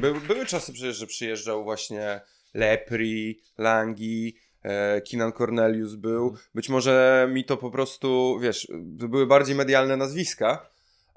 By, 0.00 0.14
były 0.20 0.46
czasy 0.46 0.72
przecież, 0.72 0.96
że 0.96 1.06
przyjeżdżał 1.06 1.64
właśnie 1.64 2.20
Lepri, 2.54 3.40
Langi, 3.58 4.36
e, 4.62 5.00
Kinan 5.00 5.32
Cornelius 5.32 5.94
był. 5.94 6.22
Mhm. 6.28 6.42
Być 6.54 6.68
może 6.68 7.28
mi 7.32 7.44
to 7.44 7.56
po 7.56 7.70
prostu, 7.70 8.38
wiesz, 8.40 8.68
to 9.00 9.08
były 9.08 9.26
bardziej 9.26 9.56
medialne 9.56 9.96
nazwiska, 9.96 10.71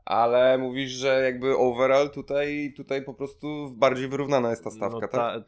ale 0.06 0.58
mówisz, 0.58 0.92
że 0.92 1.22
jakby 1.24 1.58
overall 1.58 2.10
tutaj, 2.10 2.74
tutaj 2.78 3.04
po 3.04 3.14
prostu 3.14 3.70
bardziej 3.78 4.08
wyrównana 4.08 4.50
jest 4.50 4.64
ta 4.64 4.72
stawka, 4.72 4.96
no, 4.96 5.02
tak? 5.02 5.12
ta 5.12 5.44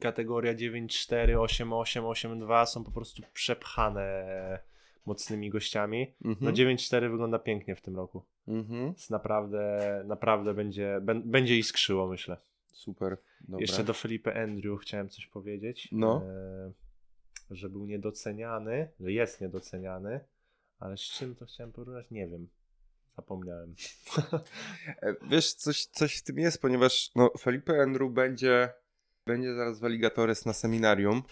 kategoria 0.00 0.54
9-4, 0.54 1.36
8-8, 1.36 2.02
8-2 2.02 2.66
są 2.66 2.84
po 2.84 2.90
prostu 2.90 3.22
przepchane 3.32 4.58
mocnymi 5.06 5.50
gościami. 5.50 6.14
No 6.20 6.30
Mhm. 6.30 6.54
9-4 6.54 7.10
wygląda 7.10 7.38
pięknie 7.38 7.76
w 7.76 7.80
tym 7.80 7.96
roku. 7.96 8.22
Mhm. 8.48 8.86
Jest 8.92 9.10
naprawdę, 9.10 10.02
naprawdę 10.06 10.54
będzie, 10.54 10.98
bę- 11.04 11.22
będzie 11.24 11.58
iskrzyło, 11.58 12.06
myślę. 12.08 12.36
Super, 12.72 13.16
dobra. 13.40 13.60
Jeszcze 13.60 13.84
do 13.84 13.94
Felipe 13.94 14.42
Andrew 14.42 14.80
chciałem 14.80 15.08
coś 15.08 15.26
powiedzieć. 15.26 15.88
No. 15.92 16.22
E, 16.26 16.72
że 17.50 17.68
był 17.68 17.86
niedoceniany, 17.86 18.88
że 19.00 19.12
jest 19.12 19.40
niedoceniany, 19.40 20.20
ale 20.78 20.96
z 20.96 21.00
czym 21.00 21.34
to 21.34 21.46
chciałem 21.46 21.72
porównać? 21.72 22.10
Nie 22.10 22.26
wiem. 22.28 22.48
Zapomniałem. 23.16 23.74
E, 25.02 25.14
Wiesz, 25.30 25.54
coś, 25.54 25.84
coś 25.86 26.16
w 26.16 26.22
tym 26.22 26.38
jest, 26.38 26.62
ponieważ 26.62 27.10
no, 27.16 27.30
Felipe 27.40 27.82
Andrew 27.82 28.12
będzie, 28.12 28.68
będzie 29.26 29.54
zaraz 29.54 29.80
w 29.80 29.84
Alligatores 29.84 30.46
na 30.46 30.52
seminarium. 30.52 31.22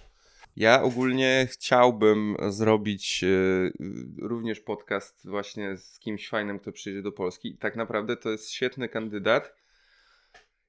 Ja 0.56 0.82
ogólnie 0.82 1.48
chciałbym 1.50 2.36
zrobić 2.48 3.24
e, 3.24 3.26
również 4.22 4.60
podcast 4.60 5.28
właśnie 5.28 5.76
z 5.76 5.98
kimś 5.98 6.28
fajnym, 6.28 6.58
kto 6.58 6.72
przyjedzie 6.72 7.02
do 7.02 7.12
Polski. 7.12 7.56
Tak 7.56 7.76
naprawdę 7.76 8.16
to 8.16 8.30
jest 8.30 8.50
świetny 8.50 8.88
kandydat. 8.88 9.54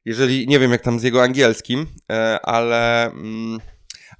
Jeżeli, 0.06 0.48
nie 0.48 0.60
wiem 0.60 0.72
jak 0.72 0.82
tam 0.82 1.00
z 1.00 1.04
jego 1.04 1.24
angielskim, 1.24 1.86
e, 2.12 2.40
ale, 2.44 3.06
mm, 3.12 3.60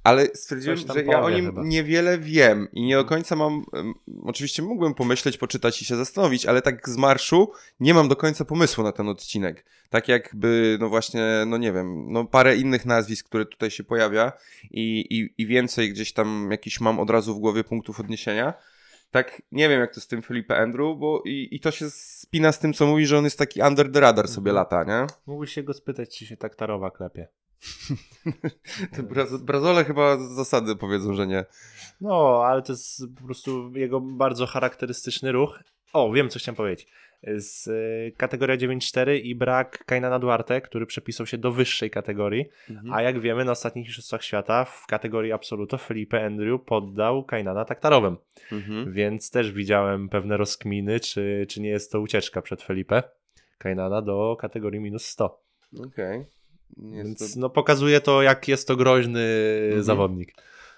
ale 0.04 0.26
stwierdziłem, 0.26 0.76
że 0.76 1.02
ja 1.04 1.20
o 1.22 1.30
nim 1.30 1.46
chyba. 1.46 1.62
niewiele 1.64 2.18
wiem 2.18 2.68
i 2.72 2.82
nie 2.82 2.94
do 2.96 3.04
końca 3.04 3.36
mam, 3.36 3.64
em, 3.72 3.94
oczywiście 4.22 4.62
mógłbym 4.62 4.94
pomyśleć, 4.94 5.38
poczytać 5.38 5.82
i 5.82 5.84
się 5.84 5.96
zastanowić, 5.96 6.46
ale 6.46 6.62
tak 6.62 6.88
z 6.88 6.96
marszu 6.96 7.52
nie 7.80 7.94
mam 7.94 8.08
do 8.08 8.16
końca 8.16 8.44
pomysłu 8.44 8.84
na 8.84 8.92
ten 8.92 9.08
odcinek. 9.08 9.64
Tak 9.90 10.08
jakby, 10.08 10.76
no 10.80 10.88
właśnie, 10.88 11.22
no 11.46 11.56
nie 11.56 11.72
wiem, 11.72 12.12
no 12.12 12.24
parę 12.24 12.56
innych 12.56 12.86
nazwisk, 12.86 13.26
które 13.28 13.46
tutaj 13.46 13.70
się 13.70 13.84
pojawia 13.84 14.32
i, 14.70 15.00
i, 15.10 15.42
i 15.42 15.46
więcej 15.46 15.90
gdzieś 15.90 16.12
tam 16.12 16.48
jakiś 16.50 16.80
mam 16.80 17.00
od 17.00 17.10
razu 17.10 17.34
w 17.34 17.38
głowie 17.38 17.64
punktów 17.64 18.00
odniesienia. 18.00 18.54
Tak, 19.10 19.42
nie 19.52 19.68
wiem 19.68 19.80
jak 19.80 19.94
to 19.94 20.00
z 20.00 20.06
tym 20.06 20.22
Felipe 20.22 20.56
Andrew, 20.58 20.98
bo 20.98 21.22
i, 21.26 21.48
i 21.52 21.60
to 21.60 21.70
się 21.70 21.90
spina 21.90 22.52
z 22.52 22.58
tym, 22.58 22.72
co 22.72 22.86
mówi, 22.86 23.06
że 23.06 23.18
on 23.18 23.24
jest 23.24 23.38
taki 23.38 23.60
under 23.62 23.92
the 23.92 24.00
radar 24.00 24.28
sobie 24.28 24.50
Mhm. 24.50 24.54
lata, 24.56 24.84
nie? 24.84 25.06
Mógłbyś 25.26 25.52
się 25.52 25.62
go 25.62 25.74
spytać, 25.74 26.18
czy 26.18 26.26
się 26.26 26.36
tak 26.36 26.54
tarowa 26.54 26.90
klepie. 26.90 27.28
Te 28.96 29.02
braz, 29.02 29.42
brazole 29.42 29.84
chyba 29.84 30.16
z 30.16 30.30
zasady 30.30 30.76
powiedzą, 30.76 31.14
że 31.14 31.26
nie. 31.26 31.44
No, 32.00 32.42
ale 32.44 32.62
to 32.62 32.72
jest 32.72 33.02
po 33.18 33.24
prostu 33.24 33.72
jego 33.74 34.00
bardzo 34.00 34.46
charakterystyczny 34.46 35.32
ruch. 35.32 35.58
O, 35.92 36.12
wiem, 36.12 36.28
co 36.28 36.38
chciałem 36.38 36.56
powiedzieć. 36.56 36.88
Z 37.36 37.66
y, 37.66 38.12
kategoria 38.16 38.56
9-4 38.56 39.20
i 39.22 39.34
brak 39.34 39.84
Kainana 39.84 40.18
Duarte, 40.18 40.60
który 40.60 40.86
przepisał 40.86 41.26
się 41.26 41.38
do 41.38 41.52
wyższej 41.52 41.90
kategorii. 41.90 42.44
A 42.92 43.02
jak 43.02 43.20
wiemy, 43.20 43.44
na 43.44 43.52
ostatnich 43.52 43.86
Mistrzostwach 43.86 44.24
Świata 44.24 44.64
w 44.64 44.86
kategorii 44.86 45.32
Absoluto 45.32 45.78
Felipe 45.78 46.26
Andrew 46.26 46.60
poddał 46.66 47.24
Kainana 47.24 47.64
taktarowym. 47.64 48.16
Mhm. 48.52 48.92
Więc 48.92 49.30
też 49.30 49.52
widziałem 49.52 50.08
pewne 50.08 50.36
rozkminy, 50.36 51.00
czy, 51.00 51.46
czy 51.48 51.60
nie 51.60 51.68
jest 51.68 51.92
to 51.92 52.00
ucieczka 52.00 52.42
przed 52.42 52.62
Felipe 52.62 53.02
Kainana 53.58 54.02
do 54.02 54.36
kategorii 54.40 54.80
minus 54.80 55.04
100. 55.04 55.42
Okej. 55.86 56.24
Więc 56.76 57.34
to- 57.34 57.40
no, 57.40 57.50
pokazuje 57.50 58.00
to, 58.00 58.22
jak 58.22 58.48
jest 58.48 58.68
to 58.68 58.76
groźny 58.76 59.20
Mhm. 59.64 59.82
zawodnik. 59.82 60.34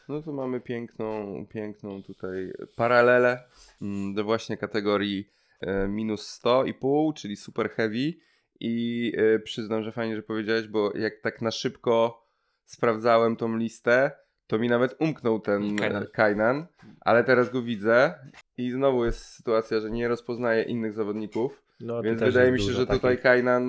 No 0.09 0.23
to 0.23 0.33
mamy 0.33 0.61
piękną, 0.61 1.47
piękną 1.47 2.03
tutaj 2.03 2.53
paralelę 2.77 3.43
mm, 3.83 4.15
do 4.15 4.25
właśnie 4.25 4.57
kategorii 4.57 5.29
e, 5.61 5.89
minus 5.89 6.41
100,5, 6.45 7.15
czyli 7.15 7.37
super 7.37 7.71
heavy 7.71 8.13
i 8.61 9.13
e, 9.17 9.39
przyznam, 9.39 9.83
że 9.83 9.93
fajnie, 9.93 10.17
że 10.17 10.23
powiedziałeś, 10.23 10.69
bo 10.69 10.97
jak 10.97 11.13
tak 11.23 11.43
na 11.43 11.51
szybko 11.51 12.25
sprawdzałem 12.65 13.37
tą 13.37 13.57
listę, 13.57 14.11
to 14.47 14.59
mi 14.59 14.69
nawet 14.69 14.97
umknął 14.99 15.41
ten 15.41 15.77
Kainan. 15.77 16.03
e, 16.03 16.07
Kainan, 16.07 16.67
ale 17.01 17.25
teraz 17.25 17.51
go 17.51 17.63
widzę 17.63 18.15
i 18.57 18.71
znowu 18.71 19.05
jest 19.05 19.21
sytuacja, 19.27 19.81
że 19.81 19.91
nie 19.91 20.09
rozpoznaję 20.09 20.63
innych 20.63 20.93
zawodników, 20.93 21.63
No, 21.81 22.03
więc 22.03 22.21
wydaje 22.21 22.53
mi 22.53 22.61
się, 22.61 22.73
że 22.73 22.87
tutaj 22.87 23.01
takich. 23.01 23.21
Kainan 23.21 23.65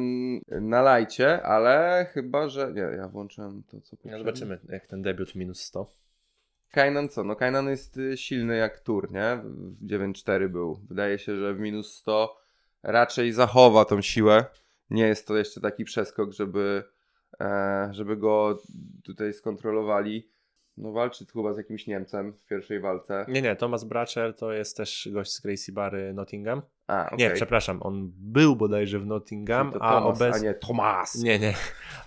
na 0.48 0.82
lajcie, 0.82 1.44
ale 1.44 2.06
chyba, 2.14 2.50
że... 2.50 2.72
Nie, 2.74 2.82
ja 2.82 3.08
włączyłem 3.08 3.64
to, 3.64 3.82
co 3.82 3.96
No, 3.96 3.98
poprzednio. 3.98 4.18
zobaczymy, 4.18 4.60
jak 4.70 4.88
ten 4.88 5.02
debiut 5.02 5.36
minus 5.36 5.62
100. 5.62 5.88
Kainan 6.72 7.10
co? 7.10 7.24
No 7.24 7.36
Kainan 7.36 7.70
jest 7.70 7.98
y, 7.98 8.18
silny 8.18 8.58
jak 8.58 8.80
Tur, 8.80 9.12
nie? 9.12 9.40
W 9.44 9.86
9-4 9.88 10.48
był. 10.50 10.80
Wydaje 10.90 11.20
się, 11.20 11.36
że 11.36 11.54
w 11.54 11.60
minus 11.60 11.94
100 11.96 12.38
raczej 12.84 13.32
zachowa 13.32 13.86
tą 13.86 14.02
siłę. 14.02 14.46
Nie 14.90 15.08
jest 15.08 15.28
to 15.28 15.38
jeszcze 15.38 15.62
taki 15.62 15.86
przeskok, 15.86 16.32
żeby, 16.34 16.84
e, 17.40 17.90
żeby 17.92 18.18
go 18.18 18.62
tutaj 19.04 19.34
skontrolowali. 19.34 20.30
No 20.78 20.92
walczy 20.92 21.26
chyba 21.34 21.54
z 21.54 21.58
jakimś 21.58 21.88
Niemcem 21.88 22.34
w 22.34 22.46
pierwszej 22.46 22.80
walce. 22.80 23.26
Nie, 23.28 23.42
nie, 23.42 23.56
Thomas 23.56 23.84
Bracher 23.84 24.36
to 24.36 24.52
jest 24.54 24.78
też 24.78 25.10
gość 25.12 25.32
z 25.32 25.40
Gracie 25.42 25.72
Barry 25.72 26.14
Nottingham. 26.14 26.62
A, 26.88 27.06
okej. 27.06 27.18
Nie, 27.18 27.32
przepraszam, 27.32 27.82
on 27.82 28.12
był 28.18 28.56
bodajże 28.56 29.00
w 29.00 29.06
Nottingham, 29.06 29.72
Thomas, 29.72 29.92
a 29.92 30.04
obecnie... 30.04 30.48
nie 30.48 30.54
Tomas. 30.54 31.16
Nie, 31.16 31.40
nie, 31.40 31.54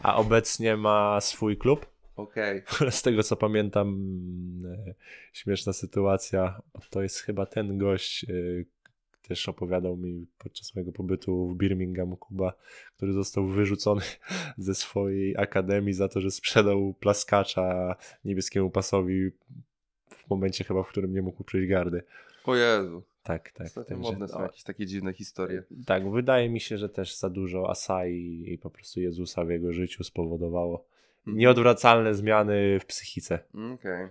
a 0.03 0.17
obecnie 0.17 0.77
ma 0.77 1.21
swój 1.21 1.57
klub. 1.57 1.87
Okej. 2.17 2.63
Z 2.91 3.03
tego 3.03 3.23
co 3.23 3.37
pamiętam, 3.37 3.99
e, 4.89 4.95
śmieszna 5.33 5.73
sytuacja, 5.73 6.63
to 6.91 7.03
jest 7.03 7.21
chyba 7.21 7.47
ten 7.47 7.79
gość, 7.79 8.25
e, 8.25 8.29
też 9.29 9.49
opowiadał 9.49 9.97
mi 9.97 10.27
podczas 10.39 10.75
mojego 10.75 10.93
pobytu 10.93 11.49
w 11.49 11.57
Birmingham, 11.57 12.17
Kuba, 12.17 12.53
który 12.97 13.13
został 13.13 13.47
wyrzucony 13.47 14.03
ze 14.59 14.75
swojej 14.75 15.37
akademii 15.37 15.93
za 15.93 16.09
to, 16.09 16.21
że 16.21 16.31
sprzedał 16.31 16.95
plaskacza 17.01 17.97
niebieskiemu 18.25 18.71
pasowi 18.71 19.31
w 20.11 20.31
momencie 20.31 20.65
chyba, 20.65 20.83
w 20.83 20.89
którym 20.89 21.13
nie 21.13 21.23
mógł 21.23 21.45
przejść 21.45 21.69
gardy. 21.69 22.03
O 22.45 22.57
Jezu. 22.57 23.03
Tak, 23.29 23.51
tak. 23.53 23.67
Ostatnio 23.67 23.97
modne 23.97 24.29
są 24.29 24.43
jakieś 24.43 24.63
takie 24.63 24.87
dziwne 24.87 25.13
historie. 25.13 25.63
tak, 25.87 26.11
wydaje 26.11 26.49
mi 26.51 26.61
się, 26.61 26.79
że 26.79 26.89
też 26.89 27.17
za 27.17 27.31
dużo 27.31 27.71
Asai 27.71 28.45
i 28.53 28.59
po 28.59 28.71
prostu 28.71 29.01
Jezusa 29.01 29.45
w 29.45 29.51
jego 29.51 29.73
życiu 29.73 30.05
spowodowało 30.05 30.85
Mhm. 31.19 31.37
nieodwracalne 31.39 32.15
zmiany 32.15 32.81
w 32.81 32.87
psychice. 32.87 33.39
Okej. 33.75 34.09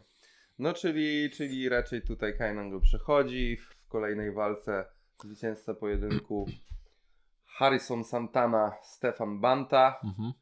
No 0.59 0.73
czyli, 0.73 1.29
czyli 1.29 1.69
raczej 1.69 2.01
tutaj 2.01 2.37
Kainan 2.37 2.69
go 2.69 2.79
przechodzi. 2.79 3.57
W 3.57 3.87
kolejnej 3.87 4.31
walce 4.31 4.85
zwycięzca 5.23 5.73
pojedynku 5.73 6.45
Harrison 7.57 8.03
Santana, 8.03 8.71
Stefan 8.83 9.39
Banta. 9.41 9.99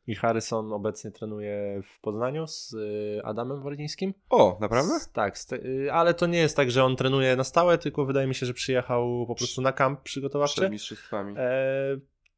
I 0.07 0.15
Harrison 0.15 0.73
obecnie 0.73 1.11
trenuje 1.11 1.81
w 1.95 1.99
Poznaniu 2.01 2.47
z 2.47 2.73
y, 2.73 3.21
Adamem 3.23 3.61
Wardzińskim. 3.63 4.13
O, 4.29 4.57
naprawdę? 4.61 4.93
S- 4.93 5.11
tak, 5.11 5.35
y, 5.53 5.89
ale 5.93 6.13
to 6.13 6.25
nie 6.27 6.37
jest 6.37 6.55
tak, 6.57 6.71
że 6.71 6.83
on 6.83 6.95
trenuje 6.95 7.35
na 7.35 7.43
stałe, 7.43 7.77
tylko 7.77 8.05
wydaje 8.05 8.27
mi 8.27 8.35
się, 8.35 8.45
że 8.45 8.53
przyjechał 8.53 9.25
po 9.27 9.35
prostu 9.35 9.61
na 9.61 9.71
kamp 9.71 10.01
przygotowawczy. 10.01 10.55
Przed 10.61 10.71
mistrzostwami. 10.71 11.33
E, 11.37 11.51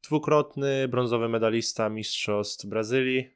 dwukrotny 0.04 0.88
brązowy 0.88 1.28
medalista 1.28 1.88
Mistrzostw 1.88 2.66
Brazylii. 2.66 3.30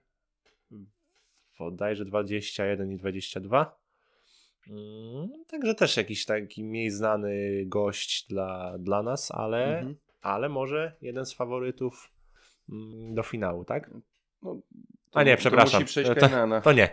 Bodajże 1.58 2.04
21 2.04 2.92
i 2.92 2.96
22. 2.96 3.78
Mm, 4.70 5.44
Także 5.50 5.74
też 5.74 5.96
jakiś 5.96 6.24
taki 6.24 6.64
mniej 6.64 6.90
znany 6.90 7.62
gość 7.66 8.26
dla, 8.28 8.78
dla 8.78 9.02
nas, 9.02 9.30
ale, 9.30 9.78
Mhm. 9.78 9.96
Ale 10.22 10.48
może 10.48 10.96
jeden 11.00 11.26
z 11.26 11.32
faworytów 11.34 12.12
mm, 12.68 13.14
do 13.14 13.22
finału, 13.22 13.64
tak? 13.64 13.90
No, 14.42 14.56
A 15.12 15.22
nie, 15.22 15.36
przepraszam. 15.36 15.84
To-. 16.20 16.60
To 16.62 16.72
nie. 16.72 16.88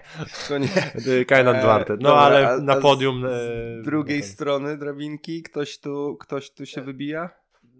To 0.47 0.57
nie. 0.57 0.69
Kainan 1.27 1.55
E, 1.55 1.61
Duarte. 1.61 1.93
No 1.93 1.97
dobra, 2.09 2.15
ale 2.21 2.49
a- 2.49 2.57
na 2.57 2.73
a 2.73 2.79
z- 2.79 2.81
podium. 2.81 3.25
e, 3.25 3.29
Z 3.29 3.85
drugiej 3.85 4.23
strony 4.23 4.77
drabinki 4.77 5.43
ktoś 5.43 5.79
tu, 5.79 6.17
ktoś 6.19 6.51
tu 6.51 6.65
się 6.65 6.81
wybija? 6.81 7.29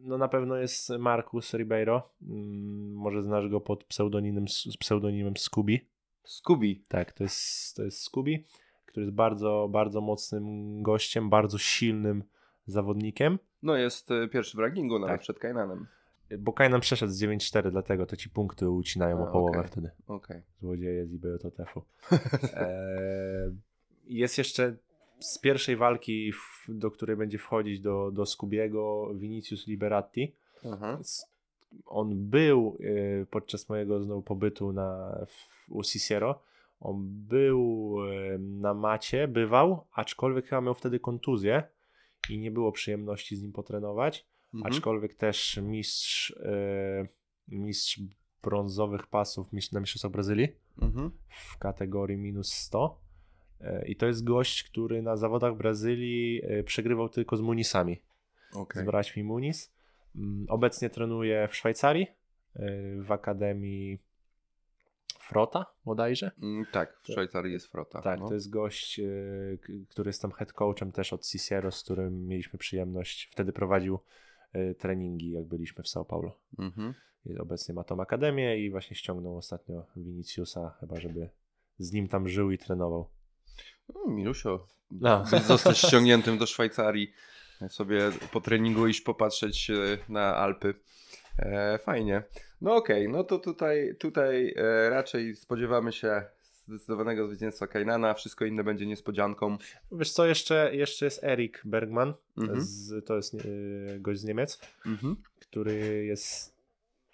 No 0.03 0.17
na 0.17 0.27
pewno 0.27 0.55
jest 0.55 0.89
Marcus 0.89 1.53
Ribeiro. 1.53 2.09
Mm, 2.21 2.93
Może 2.93 3.23
znasz 3.23 3.47
go 3.49 3.61
pod 3.61 3.83
pseudonimem, 3.83 4.45
pseudonimem 4.79 5.33
Scooby. 5.37 5.79
Scooby. 6.25 6.75
Tak, 6.87 7.11
to 7.13 7.23
jest, 7.23 7.75
to 7.75 7.83
jest 7.83 8.01
Scooby, 8.03 8.43
który 8.85 9.05
jest 9.05 9.15
bardzo, 9.15 9.67
bardzo 9.71 10.01
mocnym 10.01 10.81
gościem, 10.83 11.29
bardzo 11.29 11.57
silnym 11.57 12.23
zawodnikiem. 12.65 13.39
No 13.63 13.75
jest 13.75 14.11
y, 14.11 14.27
pierwszy 14.27 14.57
w 14.57 14.59
rankingu 14.59 14.99
nawet 14.99 15.13
Tak. 15.13 15.21
przed 15.21 15.39
Kainanem. 15.39 15.87
Bo 16.39 16.53
Kainan 16.53 16.81
przeszedł 16.81 17.11
z 17.11 17.21
9-4, 17.23 17.71
dlatego 17.71 18.05
to 18.05 18.15
ci 18.15 18.29
punkty 18.29 18.69
ucinają 18.69 19.17
A, 19.17 19.29
o 19.29 19.31
połowę 19.31 19.57
okej. 19.59 19.71
wtedy. 19.71 19.89
Okej. 20.07 20.41
Złodzieje 20.61 21.05
z 21.05 21.13
IBJTF-u. 21.13 21.81
Eee, 22.53 23.55
jest 24.19 24.37
jeszcze 24.37 24.75
z 25.19 25.37
pierwszej 25.39 25.75
walki, 25.75 26.31
do 26.67 26.91
której 26.91 27.15
będzie 27.15 27.37
wchodzić 27.37 27.79
do, 27.79 28.11
do 28.11 28.25
Skubiego 28.25 29.11
Vinicius 29.15 29.67
Liberatti. 29.67 30.31
Aha. 30.73 30.97
S- 31.01 31.25
On 31.85 32.29
był 32.29 32.77
e, 33.21 33.25
podczas 33.25 33.69
mojego 33.69 34.03
znowu 34.03 34.21
pobytu 34.21 34.73
na, 34.73 35.17
w, 35.27 35.71
u 35.71 35.83
Cicero. 35.83 36.39
On 36.81 36.95
był 37.07 37.95
e, 38.11 38.37
na 38.37 38.73
macie, 38.73 39.27
bywał, 39.27 39.83
aczkolwiek 39.93 40.45
chyba 40.45 40.61
miał 40.61 40.73
wtedy 40.73 40.99
kontuzję 40.99 41.63
i 42.29 42.39
nie 42.39 42.51
było 42.51 42.71
przyjemności 42.71 43.35
z 43.35 43.41
nim 43.41 43.51
potrenować. 43.51 44.25
Mhm. 44.53 44.73
Aczkolwiek 44.73 45.13
też 45.15 45.59
mistrz, 45.63 46.31
e, 46.31 47.07
mistrz 47.47 47.99
brązowych 48.43 49.07
pasów 49.07 49.53
mistrz, 49.53 49.71
na 49.71 49.79
Mistrzostwach 49.79 50.11
Brazylii 50.11 50.47
Mhm. 50.81 51.11
w 51.29 51.57
kategorii 51.57 52.17
minus 52.17 52.53
100. 52.53 52.99
E, 53.61 53.87
I 53.87 53.95
to 53.95 54.05
jest 54.07 54.23
gość, 54.23 54.63
który 54.63 55.01
na 55.01 55.17
zawodach 55.17 55.57
Brazylii 55.57 56.41
e, 56.43 56.63
przegrywał 56.63 57.09
tylko 57.09 57.37
z 57.37 57.41
Munisami 57.41 58.01
Okej. 58.53 58.83
z 58.83 58.85
braćmi 58.85 59.23
Muniz. 59.23 59.73
Mm, 60.15 60.45
Obecnie 60.49 60.89
trenuje 60.89 61.47
w 61.47 61.55
Szwajcarii, 61.55 62.07
w 63.01 63.11
Akademii 63.11 63.99
Frota 65.19 65.65
bodajże. 65.85 66.31
Mm, 66.41 66.65
Tak, 66.71 66.99
w 67.03 67.07
Szwajcarii 67.11 67.53
jest 67.53 67.67
frota. 67.67 68.01
Tak, 68.01 68.19
no. 68.19 68.27
to 68.27 68.33
jest 68.33 68.49
gość, 68.49 68.99
y, 68.99 69.59
który 69.89 70.09
jest 70.09 70.21
tam 70.21 70.31
head 70.31 70.53
coachem 70.53 70.91
też 70.91 71.13
od 71.13 71.25
Cicero, 71.25 71.71
z 71.71 71.83
którym 71.83 72.27
mieliśmy 72.27 72.59
przyjemność. 72.59 73.29
Wtedy 73.31 73.53
prowadził 73.53 73.99
y, 74.55 74.75
treningi, 74.79 75.31
jak 75.31 75.45
byliśmy 75.45 75.83
w 75.83 75.87
São 75.87 76.05
Paulo. 76.05 76.37
Mhm. 76.59 76.93
I 77.25 77.37
Obecnie 77.37 77.73
ma 77.73 77.83
tą 77.83 78.01
akademię 78.01 78.57
i 78.65 78.71
właśnie 78.71 78.95
ściągnął 78.95 79.37
ostatnio 79.37 79.85
Viniciusa, 79.97 80.77
chyba 80.79 80.99
żeby 80.99 81.29
z 81.77 81.91
nim 81.91 82.07
tam 82.07 82.29
żył 82.29 82.51
i 82.51 82.57
trenował. 82.57 83.09
No, 83.95 84.11
Milusio, 84.13 84.67
No. 84.91 85.25
zostać 85.47 85.77
ściągniętym 85.77 86.37
do 86.37 86.45
Szwajcarii, 86.45 87.11
sobie 87.69 88.11
po 88.31 88.41
treningu 88.41 88.87
iść 88.87 89.01
popatrzeć 89.01 89.69
e, 89.69 89.75
na 90.09 90.35
Alpy. 90.35 90.73
E, 91.39 91.77
fajnie. 91.77 92.23
No 92.61 92.75
okej, 92.75 93.09
no 93.09 93.23
to 93.23 93.39
tutaj, 93.39 93.95
tutaj 93.99 94.53
e, 94.57 94.89
raczej 94.89 95.35
spodziewamy 95.35 95.91
się 95.91 96.23
zdecydowanego 96.67 97.27
zwycięstwa 97.27 97.67
Kainana, 97.67 98.13
wszystko 98.13 98.45
inne 98.45 98.63
będzie 98.63 98.85
niespodzianką. 98.85 99.57
Wiesz 99.91 100.11
co, 100.11 100.25
jeszcze, 100.25 100.75
jeszcze 100.75 101.05
jest 101.05 101.23
Erik 101.23 101.61
Bergman, 101.65 102.13
Mhm. 102.37 102.61
z, 102.61 103.05
to 103.05 103.15
jest 103.15 103.33
y, 103.33 103.97
gość 103.99 104.19
z 104.19 104.23
Niemiec. 104.23 104.59
Mhm. 104.85 105.15
który 105.39 106.05
jest 106.05 106.55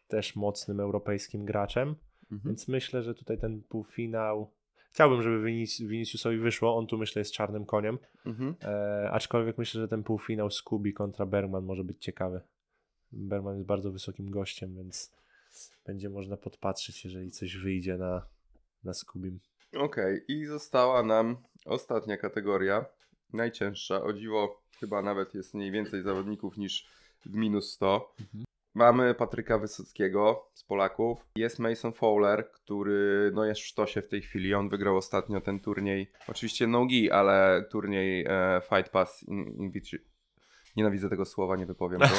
też 0.08 0.36
mocnym 0.36 0.80
europejskim 0.80 1.46
graczem, 1.46 1.96
Mhm. 2.32 2.42
więc 2.46 2.68
myślę, 2.68 3.04
że 3.04 3.16
tutaj 3.16 3.38
ten 3.38 3.62
półfinał. 3.62 4.52
Chciałbym, 4.92 5.22
żeby 5.22 5.44
Vinic- 5.44 5.88
Viniciusowi 5.88 6.38
wyszło. 6.38 6.78
On 6.78 6.88
tu 6.88 6.98
myślę 6.98 7.20
jest 7.20 7.32
czarnym 7.34 7.66
koniem. 7.66 7.98
Mhm. 8.26 8.56
E, 8.64 9.10
aczkolwiek 9.12 9.58
myślę, 9.58 9.82
że 9.82 9.88
ten 9.88 10.04
półfinał 10.04 10.50
Scooby 10.52 10.94
kontra 10.94 11.26
Bergman 11.26 11.64
może 11.66 11.84
być 11.84 11.98
ciekawy. 12.04 12.42
Bergman 13.16 13.55
jest 13.55 13.68
bardzo 13.68 13.91
wysokim 13.91 14.32
gościem, 14.32 14.76
więc 14.76 15.11
będzie 15.86 16.09
można 16.09 16.38
podpatrzeć, 16.38 17.05
jeżeli 17.05 17.32
coś 17.32 17.57
wyjdzie 17.57 17.97
na, 17.97 18.28
na 18.84 18.93
Scubim. 18.93 19.39
Okej, 19.78 20.22
i 20.28 20.45
została 20.45 21.03
nam 21.03 21.38
ostatnia 21.66 22.18
kategoria, 22.18 22.86
najcięższa. 23.34 24.03
O 24.03 24.13
dziwo, 24.13 24.61
chyba 24.80 25.01
nawet 25.01 25.34
jest 25.36 25.53
mniej 25.53 25.72
więcej 25.72 26.01
zawodników 26.03 26.57
niż 26.57 26.88
w 27.26 27.36
minus 27.36 27.72
100. 27.72 28.13
Mhm. 28.20 28.45
Mamy 28.74 29.13
Patryka 29.13 29.57
Wysockiego 29.57 30.49
z 30.53 30.63
Polaków. 30.63 31.26
Jest 31.36 31.59
Mason 31.59 31.93
Fowler, 31.93 32.51
który 32.51 33.32
no 33.34 33.45
jest 33.45 33.61
w 33.61 33.66
sztosie 33.66 34.01
w 34.01 34.07
tej 34.07 34.22
chwili. 34.22 34.53
On 34.53 34.70
wygrał 34.70 34.97
ostatnio 34.97 35.41
ten 35.41 35.59
turniej. 35.59 36.11
Oczywiście 36.28 36.68
nogi, 36.68 37.11
ale 37.11 37.66
turniej 37.72 38.26
e, 38.30 38.61
Fight 38.70 38.91
Pass 38.91 39.24
in, 39.24 39.70
Invitri- 39.70 39.99
Nienawidzę 40.76 41.10
tego 41.10 41.26
słowa, 41.26 41.56
nie 41.56 41.66
wypowiem 41.66 42.00
go. 42.00 42.08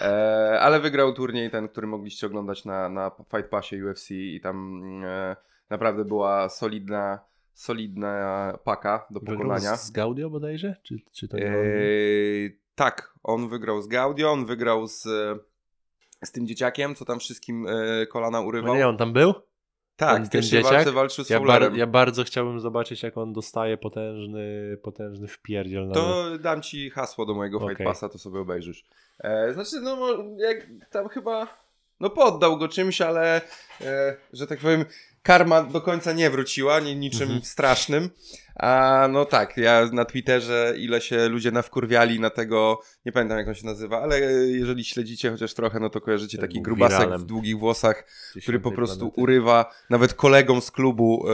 E, 0.00 0.60
ale 0.60 0.80
wygrał 0.80 1.12
turniej 1.12 1.50
ten, 1.50 1.68
który 1.68 1.86
mogliście 1.86 2.26
oglądać 2.26 2.64
na, 2.64 2.88
na 2.88 3.10
Fight 3.30 3.50
Passie 3.50 3.82
UFC 3.84 4.10
i 4.10 4.40
tam 4.42 4.82
e, 5.04 5.36
naprawdę 5.70 6.04
była 6.04 6.48
solidna, 6.48 7.18
solidna 7.52 8.58
paka 8.64 9.06
do 9.10 9.20
Wygrał 9.20 9.36
pokonania. 9.38 9.76
z, 9.76 9.86
z 9.86 9.90
Gaudio 9.90 10.30
bodajże? 10.30 10.76
Czy, 10.82 10.98
czy 11.12 11.28
to? 11.28 11.38
Eee, 11.38 12.58
Tak, 12.74 13.14
on 13.22 13.48
wygrał 13.48 13.82
z 13.82 13.86
Gaudio, 13.88 14.30
on 14.32 14.46
wygrał 14.46 14.86
z, 14.86 15.02
z 16.24 16.32
tym 16.32 16.46
dzieciakiem, 16.46 16.94
co 16.94 17.04
tam 17.04 17.18
wszystkim 17.18 17.66
e, 17.66 18.06
kolana 18.06 18.40
urywał. 18.40 18.72
No 18.74 18.78
nie, 18.78 18.88
on 18.88 18.96
tam 18.96 19.12
był? 19.12 19.34
Tak, 19.96 20.16
ten- 20.16 20.28
ten 20.28 20.42
dzieciak? 20.42 20.88
walczył 20.88 21.24
z 21.24 21.30
Ja, 21.30 21.40
bar, 21.40 21.74
ja 21.74 21.86
bardzo 21.86 22.24
chciałbym 22.24 22.60
zobaczyć, 22.60 23.02
jak 23.02 23.18
on 23.18 23.32
dostaje 23.32 23.76
potężny, 23.76 24.76
potężny 24.82 25.28
wpierdziel. 25.28 25.86
Na 25.88 25.94
To 25.94 26.38
dam 26.38 26.62
ci 26.62 26.90
hasło 26.90 27.26
do 27.26 27.34
mojego 27.34 27.58
Fight 27.58 27.74
Okej. 27.74 27.86
Passa, 27.86 28.08
to 28.08 28.18
sobie 28.18 28.40
obejrzysz. 28.40 28.84
E, 29.18 29.52
znaczy, 29.54 29.80
no 29.80 29.98
jak 30.38 30.66
tam 30.90 31.08
chyba, 31.08 31.46
no 32.00 32.10
poddał 32.10 32.58
go 32.58 32.68
czymś, 32.68 33.00
ale 33.00 33.40
e, 33.80 34.16
że 34.32 34.46
tak 34.46 34.58
powiem, 34.58 34.84
karma 35.24 35.62
do 35.62 35.80
końca 35.80 36.12
nie 36.12 36.30
wróciła, 36.30 36.80
nie, 36.80 36.94
niczym 36.96 37.22
Mhm. 37.22 37.42
strasznym. 37.44 38.10
A 38.54 39.06
no 39.10 39.24
tak, 39.24 39.56
ja 39.56 39.88
na 39.92 40.04
Twitterze 40.04 40.74
ile 40.78 41.00
się 41.00 41.28
ludzie 41.28 41.50
nawkurwiali 41.50 42.20
na 42.20 42.30
tego, 42.30 42.80
nie 43.06 43.12
pamiętam 43.12 43.38
jak 43.38 43.48
on 43.48 43.54
się 43.54 43.66
nazywa, 43.66 44.02
ale 44.02 44.20
jeżeli 44.46 44.84
śledzicie 44.84 45.30
chociaż 45.30 45.54
trochę, 45.54 45.80
no 45.80 45.90
to 45.90 46.00
kojarzycie 46.00 46.38
Tak 46.38 46.48
taki 46.50 46.62
grubasek 46.62 46.98
wiralem. 46.98 47.20
w 47.20 47.24
długich 47.24 47.58
włosach, 47.58 48.04
który 48.42 48.60
po 48.60 48.72
prostu 48.72 48.98
planety. 48.98 49.20
urywa 49.20 49.74
nawet 49.90 50.14
kolegom 50.14 50.60
z 50.60 50.70
klubu 50.70 51.24
e, 51.28 51.32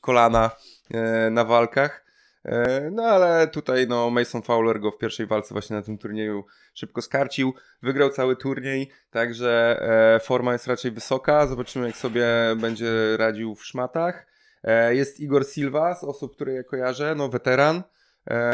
kolana 0.00 0.50
e, 0.94 1.30
na 1.30 1.44
walkach. 1.44 2.01
E, 2.44 2.90
no 2.90 3.02
ale 3.02 3.48
tutaj 3.48 3.86
no, 3.88 4.10
Mason 4.10 4.42
Fowler 4.42 4.80
go 4.80 4.90
w 4.90 4.98
pierwszej 4.98 5.26
walce 5.26 5.54
właśnie 5.54 5.76
na 5.76 5.82
tym 5.82 5.98
turnieju 5.98 6.44
szybko 6.74 7.02
skarcił. 7.02 7.54
Wygrał 7.82 8.10
cały 8.10 8.36
turniej, 8.36 8.90
także 9.10 9.80
e, 10.16 10.20
forma 10.20 10.52
jest 10.52 10.66
raczej 10.66 10.90
wysoka. 10.90 11.46
Zobaczymy 11.46 11.86
jak 11.86 11.96
sobie 11.96 12.26
będzie 12.56 13.16
radził 13.16 13.54
w 13.54 13.66
szmatach. 13.66 14.26
E, 14.64 14.94
jest 14.94 15.20
Igor 15.20 15.46
Silva 15.46 15.94
z 15.94 16.04
osób, 16.04 16.34
które 16.34 16.52
ja 16.52 16.62
kojarzę, 16.62 17.14
no 17.14 17.28
weteran, 17.28 17.82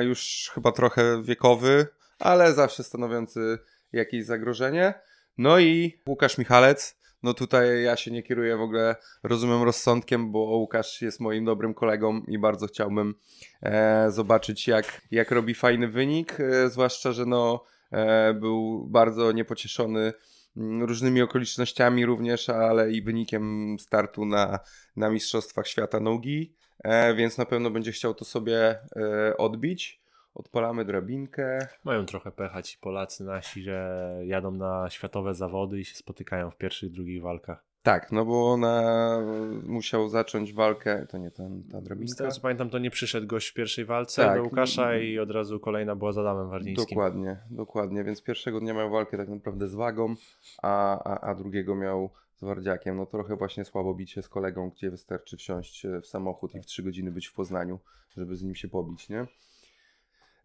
już 0.00 0.50
chyba 0.54 0.72
trochę 0.72 1.22
wiekowy, 1.22 1.86
ale 2.18 2.52
zawsze 2.52 2.84
stanowiący 2.84 3.58
jakieś 3.92 4.24
zagrożenie. 4.24 4.94
No 5.38 5.58
i 5.58 6.00
Łukasz 6.06 6.38
Michalec. 6.38 6.97
No 7.22 7.34
tutaj 7.34 7.82
ja 7.82 7.96
się 7.96 8.10
nie 8.10 8.22
kieruję 8.22 8.56
w 8.56 8.60
ogóle 8.60 8.96
rozumem 9.22 9.62
rozsądkiem, 9.62 10.32
bo 10.32 10.38
Łukasz 10.38 11.02
jest 11.02 11.20
moim 11.20 11.44
dobrym 11.44 11.74
kolegą 11.74 12.20
i 12.28 12.38
bardzo 12.38 12.66
chciałbym 12.66 13.14
e, 13.62 14.10
zobaczyć 14.10 14.68
jak, 14.68 15.02
jak 15.10 15.30
robi 15.30 15.54
fajny 15.54 15.88
wynik, 15.88 16.40
e, 16.40 16.70
zwłaszcza, 16.70 17.12
że 17.12 17.26
no 17.26 17.64
e, 17.92 18.34
był 18.34 18.86
bardzo 18.86 19.32
niepocieszony 19.32 20.12
mm, 20.56 20.82
różnymi 20.82 21.22
okolicznościami 21.22 22.06
również, 22.06 22.48
ale 22.48 22.92
i 22.92 23.02
wynikiem 23.02 23.76
startu 23.80 24.24
na, 24.24 24.58
na 24.96 25.10
Mistrzostwach 25.10 25.68
Świata 25.68 26.00
Nogi, 26.00 26.54
e, 26.84 27.14
więc 27.14 27.38
na 27.38 27.46
pewno 27.46 27.70
będzie 27.70 27.92
chciał 27.92 28.14
to 28.14 28.24
sobie 28.24 28.78
e, 28.96 29.36
odbić. 29.36 30.07
Odpalamy 30.42 30.84
drabinkę. 30.84 31.58
Mają 31.84 32.06
trochę 32.06 32.32
pecha 32.32 32.62
ci 32.62 32.78
Polacy 32.78 33.24
nasi, 33.24 33.62
że 33.62 34.20
jadą 34.26 34.50
na 34.50 34.90
światowe 34.90 35.34
zawody 35.34 35.80
i 35.80 35.84
się 35.84 35.94
spotykają 35.94 36.50
w 36.50 36.56
pierwszych, 36.56 36.90
drugich 36.92 37.22
walkach. 37.22 37.64
Tak, 37.82 38.12
no 38.12 38.24
bo 38.24 38.52
ona 38.52 39.18
musiał 39.66 40.08
zacząć 40.08 40.52
walkę, 40.52 41.06
to 41.06 41.18
nie 41.18 41.30
ten, 41.30 41.62
ta 41.72 41.80
Z 41.80 41.84
drabinka. 41.84 42.14
tego 42.14 42.30
co 42.30 42.40
pamiętam, 42.40 42.70
to 42.70 42.78
nie 42.78 42.90
przyszedł 42.90 43.26
gość 43.26 43.48
w 43.48 43.54
pierwszej 43.54 43.84
walce 43.84 44.24
Tak. 44.24 44.36
do 44.36 44.42
Łukasza 44.44 44.96
i 44.96 45.18
od 45.18 45.30
razu 45.30 45.60
kolejna 45.60 45.96
była 45.96 46.12
z 46.12 46.18
Adamem 46.18 46.48
Wardzińskim. 46.50 46.88
Dokładnie, 46.88 47.36
dokładnie, 47.50 48.04
więc 48.04 48.22
pierwszego 48.22 48.60
dnia 48.60 48.74
miał 48.74 48.90
walkę 48.90 49.16
tak 49.16 49.28
naprawdę 49.28 49.68
z 49.68 49.74
wagą, 49.74 50.14
a, 50.62 51.02
a, 51.04 51.20
a 51.20 51.34
drugiego 51.34 51.74
miał 51.76 52.10
z 52.36 52.44
Wardziakiem. 52.44 52.96
No 52.96 53.06
trochę 53.06 53.36
właśnie 53.36 53.64
słabo 53.64 53.94
bicie 53.94 54.22
z 54.22 54.28
kolegą, 54.28 54.70
gdzie 54.70 54.90
wystarczy 54.90 55.36
wsiąść 55.36 55.86
w 56.02 56.06
samochód 56.06 56.54
i 56.54 56.60
w 56.60 56.66
trzy 56.66 56.82
godziny 56.82 57.10
być 57.10 57.26
w 57.26 57.32
Poznaniu, 57.34 57.78
żeby 58.16 58.36
z 58.36 58.42
nim 58.42 58.54
się 58.54 58.68
pobić, 58.68 59.08
nie? 59.08 59.26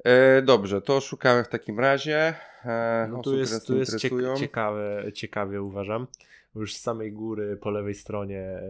E, 0.03 0.41
dobrze, 0.41 0.81
to 0.81 1.01
szukamy 1.01 1.43
w 1.43 1.47
takim 1.47 1.79
razie. 1.79 2.33
E, 2.65 3.07
No 3.11 3.21
tu 3.21 3.37
jest, 3.37 3.67
tu 3.67 3.77
jest 3.77 3.93
interesują. 3.93 4.33
ciek- 4.33 4.39
ciekawe, 4.39 5.03
ciekawie 5.13 5.61
uważam. 5.61 6.07
Już 6.55 6.73
z 6.75 6.81
samej 6.81 7.11
góry 7.11 7.57
po 7.61 7.69
lewej 7.71 7.93
stronie 7.95 8.39
e, 8.39 8.61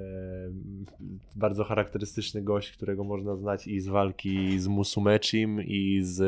bardzo 1.36 1.64
charakterystyczny 1.64 2.42
gość, 2.42 2.72
którego 2.72 3.04
można 3.04 3.36
znać 3.36 3.68
i 3.68 3.80
z 3.80 3.88
walki 3.88 4.60
z 4.60 4.68
Musumecim 4.68 5.62
i 5.62 6.00
z 6.04 6.22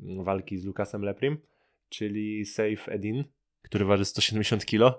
mm, 0.00 0.24
walki 0.24 0.58
z 0.58 0.64
Lukasem 0.64 1.02
Leprim, 1.02 1.38
czyli 1.88 2.46
Safe 2.46 2.92
Edin, 2.92 3.24
który 3.62 3.84
waży 3.84 4.04
170 4.04 4.64
kg. 4.66 4.98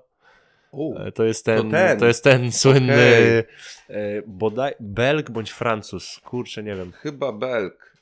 U, 0.72 0.98
E, 0.98 1.12
To 1.12 1.24
jest 1.24 1.46
ten, 1.46 1.72
ten. 1.72 2.00
to 2.00 2.08
jest 2.08 2.24
ten 2.24 2.52
słynny 2.52 2.94
Okej. 2.94 3.38
e, 3.38 4.22
bodaj 4.28 4.74
Belg 4.80 5.32
bądź 5.32 5.52
Francuz. 5.52 6.20
Kurczę, 6.24 6.64
nie 6.64 6.76
wiem. 6.76 6.92
Chyba 6.92 7.32
Belk. 7.34 7.98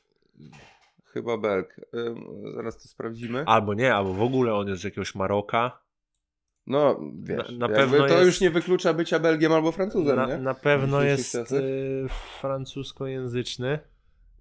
Chyba 1.15 1.37
Belk. 1.37 1.75
Ym, 1.93 2.25
zaraz 2.55 2.77
to 2.77 2.87
sprawdzimy. 2.87 3.43
Albo 3.45 3.73
nie, 3.73 3.95
albo 3.95 4.13
w 4.13 4.21
ogóle 4.21 4.53
on 4.53 4.67
jest 4.67 4.81
z 4.81 4.83
jakiegoś 4.85 5.15
Maroka. 5.15 5.79
No, 6.67 6.99
wiesz, 7.23 7.49
Na- 7.51 7.67
na 7.67 7.75
pewno 7.75 7.97
to 7.97 8.07
jest- 8.13 8.25
już 8.25 8.41
nie 8.41 8.49
wyklucza 8.49 8.93
bycia 8.93 9.19
Belgiem 9.19 9.51
albo 9.53 9.71
Francuzem, 9.71 10.15
Na, 10.15 10.25
nie? 10.25 10.37
na 10.37 10.53
pewno 10.53 11.01
jest 11.01 11.35
y, 11.51 12.05
francuskojęzyczny. 12.41 13.79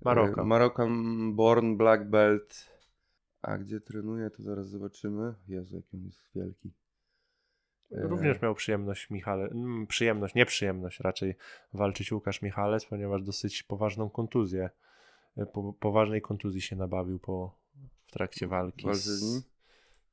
Maroka. 0.04 0.42
E, 0.42 0.44
Marokan 0.44 1.32
Born 1.36 1.76
Black 1.76 2.04
Belt. 2.04 2.74
A 3.42 3.58
gdzie 3.58 3.80
trenuje, 3.80 4.30
to 4.30 4.42
zaraz 4.42 4.68
zobaczymy. 4.68 5.34
Jezu, 5.48 5.76
jaki 5.76 5.96
on 5.96 6.04
jest 6.04 6.20
wielki. 6.34 6.72
E, 7.92 8.02
Również 8.02 8.42
miał 8.42 8.54
przyjemność 8.54 9.10
Michale, 9.10 9.48
przyjemność, 9.88 10.34
nie 10.34 10.46
przyjemność 10.46 11.00
raczej 11.00 11.34
walczyć 11.72 12.12
Łukasz 12.12 12.42
Michalec, 12.42 12.86
ponieważ 12.86 13.22
dosyć 13.22 13.62
poważną 13.62 14.10
kontuzję, 14.10 14.64
y, 14.64 14.70
po, 15.52 15.72
poważnej 15.72 16.22
kontuzji 16.22 16.60
się 16.60 16.76
nabawił 16.76 17.18
po, 17.18 17.58
w 18.06 18.12
trakcie 18.12 18.46
walki. 18.46 18.86
Walczy 18.86 19.00
z 19.00 19.22
nim? 19.22 19.42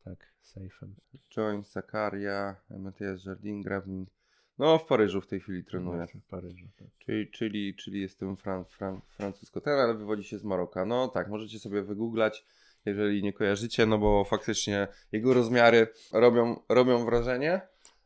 Tak, 0.05 0.33
sejfem. 0.41 0.95
Join, 1.35 1.63
Sakaria, 1.63 2.55
Matthias 2.69 3.25
Jardin, 3.25 3.61
Gravning. 3.61 4.09
No, 4.57 4.77
w 4.77 4.85
Paryżu 4.85 5.21
w 5.21 5.27
tej 5.27 5.39
chwili 5.39 5.63
trenuje. 5.63 6.07
W 6.07 6.29
Paryżu. 6.29 6.65
Tak. 6.79 6.87
Czyli, 6.99 7.31
czyli, 7.31 7.75
czyli 7.75 8.01
jestem 8.01 8.37
fran, 8.37 8.65
fran, 8.65 9.01
francusko 9.09 9.61
ten, 9.61 9.73
ale 9.73 9.93
wywodzi 9.93 10.23
się 10.23 10.37
z 10.37 10.43
Maroka. 10.43 10.85
No 10.85 11.07
tak, 11.07 11.29
możecie 11.29 11.59
sobie 11.59 11.81
wygooglać, 11.83 12.45
jeżeli 12.85 13.23
nie 13.23 13.33
kojarzycie, 13.33 13.85
no 13.85 13.97
bo 13.97 14.23
faktycznie 14.23 14.87
jego 15.11 15.33
rozmiary 15.33 15.87
robią, 16.11 16.59
robią 16.69 17.05
wrażenie. 17.05 17.61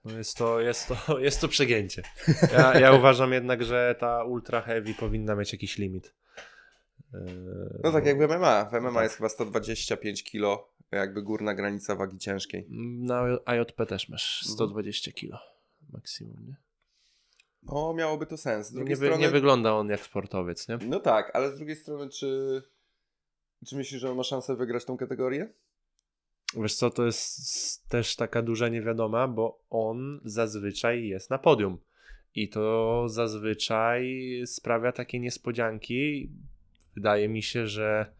No 0.06 0.18
jest, 0.18 0.38
to, 0.38 0.62
jest, 0.62 0.88
to, 0.88 1.20
jest 1.28 1.42
to 1.42 1.48
przegięcie. 1.48 2.04
Ja, 2.54 2.80
ja 2.80 2.92
uważam 2.94 3.34
jednak, 3.34 3.64
że 3.64 3.96
ta 4.00 4.24
ultra 4.24 4.62
heavy 4.62 4.94
powinna 4.94 5.36
mieć 5.36 5.54
jakiś 5.54 5.78
limit. 5.78 6.14
Yy, 7.28 7.80
No 7.84 7.92
tak 7.92 8.06
jak 8.06 8.18
w 8.18 8.22
MMA. 8.22 8.66
W 8.66 8.74
MMA 8.74 8.94
tak. 8.94 9.04
jest 9.04 9.16
chyba 9.16 9.30
125 9.30 10.24
kg, 10.32 10.66
jakby 10.92 11.22
górna 11.24 11.54
granica 11.56 11.96
wagi 11.96 12.18
ciężkiej. 12.20 12.66
Na 13.00 13.24
IJP 13.46 13.86
też 13.86 14.10
masz 14.10 14.42
Mhm. 14.44 14.56
120 14.56 15.12
kg 15.12 15.40
maksimum, 15.94 16.46
nie? 16.48 16.56
No, 17.64 17.94
miałoby 17.94 18.26
to 18.26 18.38
sens. 18.38 18.68
Z 18.68 18.74
Nie, 18.74 18.96
strony... 18.96 19.18
nie 19.18 19.30
wygląda 19.30 19.74
on 19.74 19.90
jak 19.90 20.00
sportowiec, 20.02 20.68
nie? 20.68 20.78
No 20.88 21.00
tak, 21.00 21.32
ale 21.36 21.52
z 21.52 21.56
drugiej 21.58 21.76
strony, 21.76 22.10
czy... 22.10 22.62
Czy 23.68 23.76
myślisz, 23.78 24.02
że 24.02 24.10
on 24.12 24.18
ma 24.18 24.24
szansę 24.24 24.56
wygrać 24.56 24.86
tą 24.86 24.98
kategorię? 24.98 25.54
Wiesz 26.58 26.76
co, 26.76 26.90
to 26.90 27.06
jest 27.06 27.90
też 27.90 28.16
taka 28.16 28.42
duża 28.42 28.70
niewiadoma, 28.70 29.28
bo 29.28 29.64
on 29.70 30.22
zazwyczaj 30.26 31.08
jest 31.08 31.30
na 31.30 31.38
podium. 31.38 31.78
I 32.36 32.50
to 32.50 33.04
zazwyczaj 33.10 34.22
sprawia 34.46 34.92
takie 34.92 35.20
niespodzianki. 35.20 36.30
Wydaje 36.96 37.30
mi 37.30 37.44
się, 37.44 37.68
że. 37.68 38.14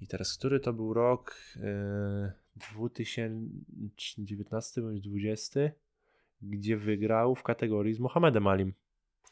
I 0.00 0.06
teraz, 0.06 0.38
który 0.38 0.60
to 0.60 0.72
był 0.72 0.94
rok? 0.94 1.36
Yy, 1.56 2.32
2019 2.58 4.82
bądź 4.82 5.00
20, 5.00 5.60
gdzie 6.42 6.76
wygrał 6.76 7.34
w 7.34 7.42
kategorii 7.42 7.94
z 7.94 8.00
Mohamedem 8.00 8.46
Alim. 8.46 8.74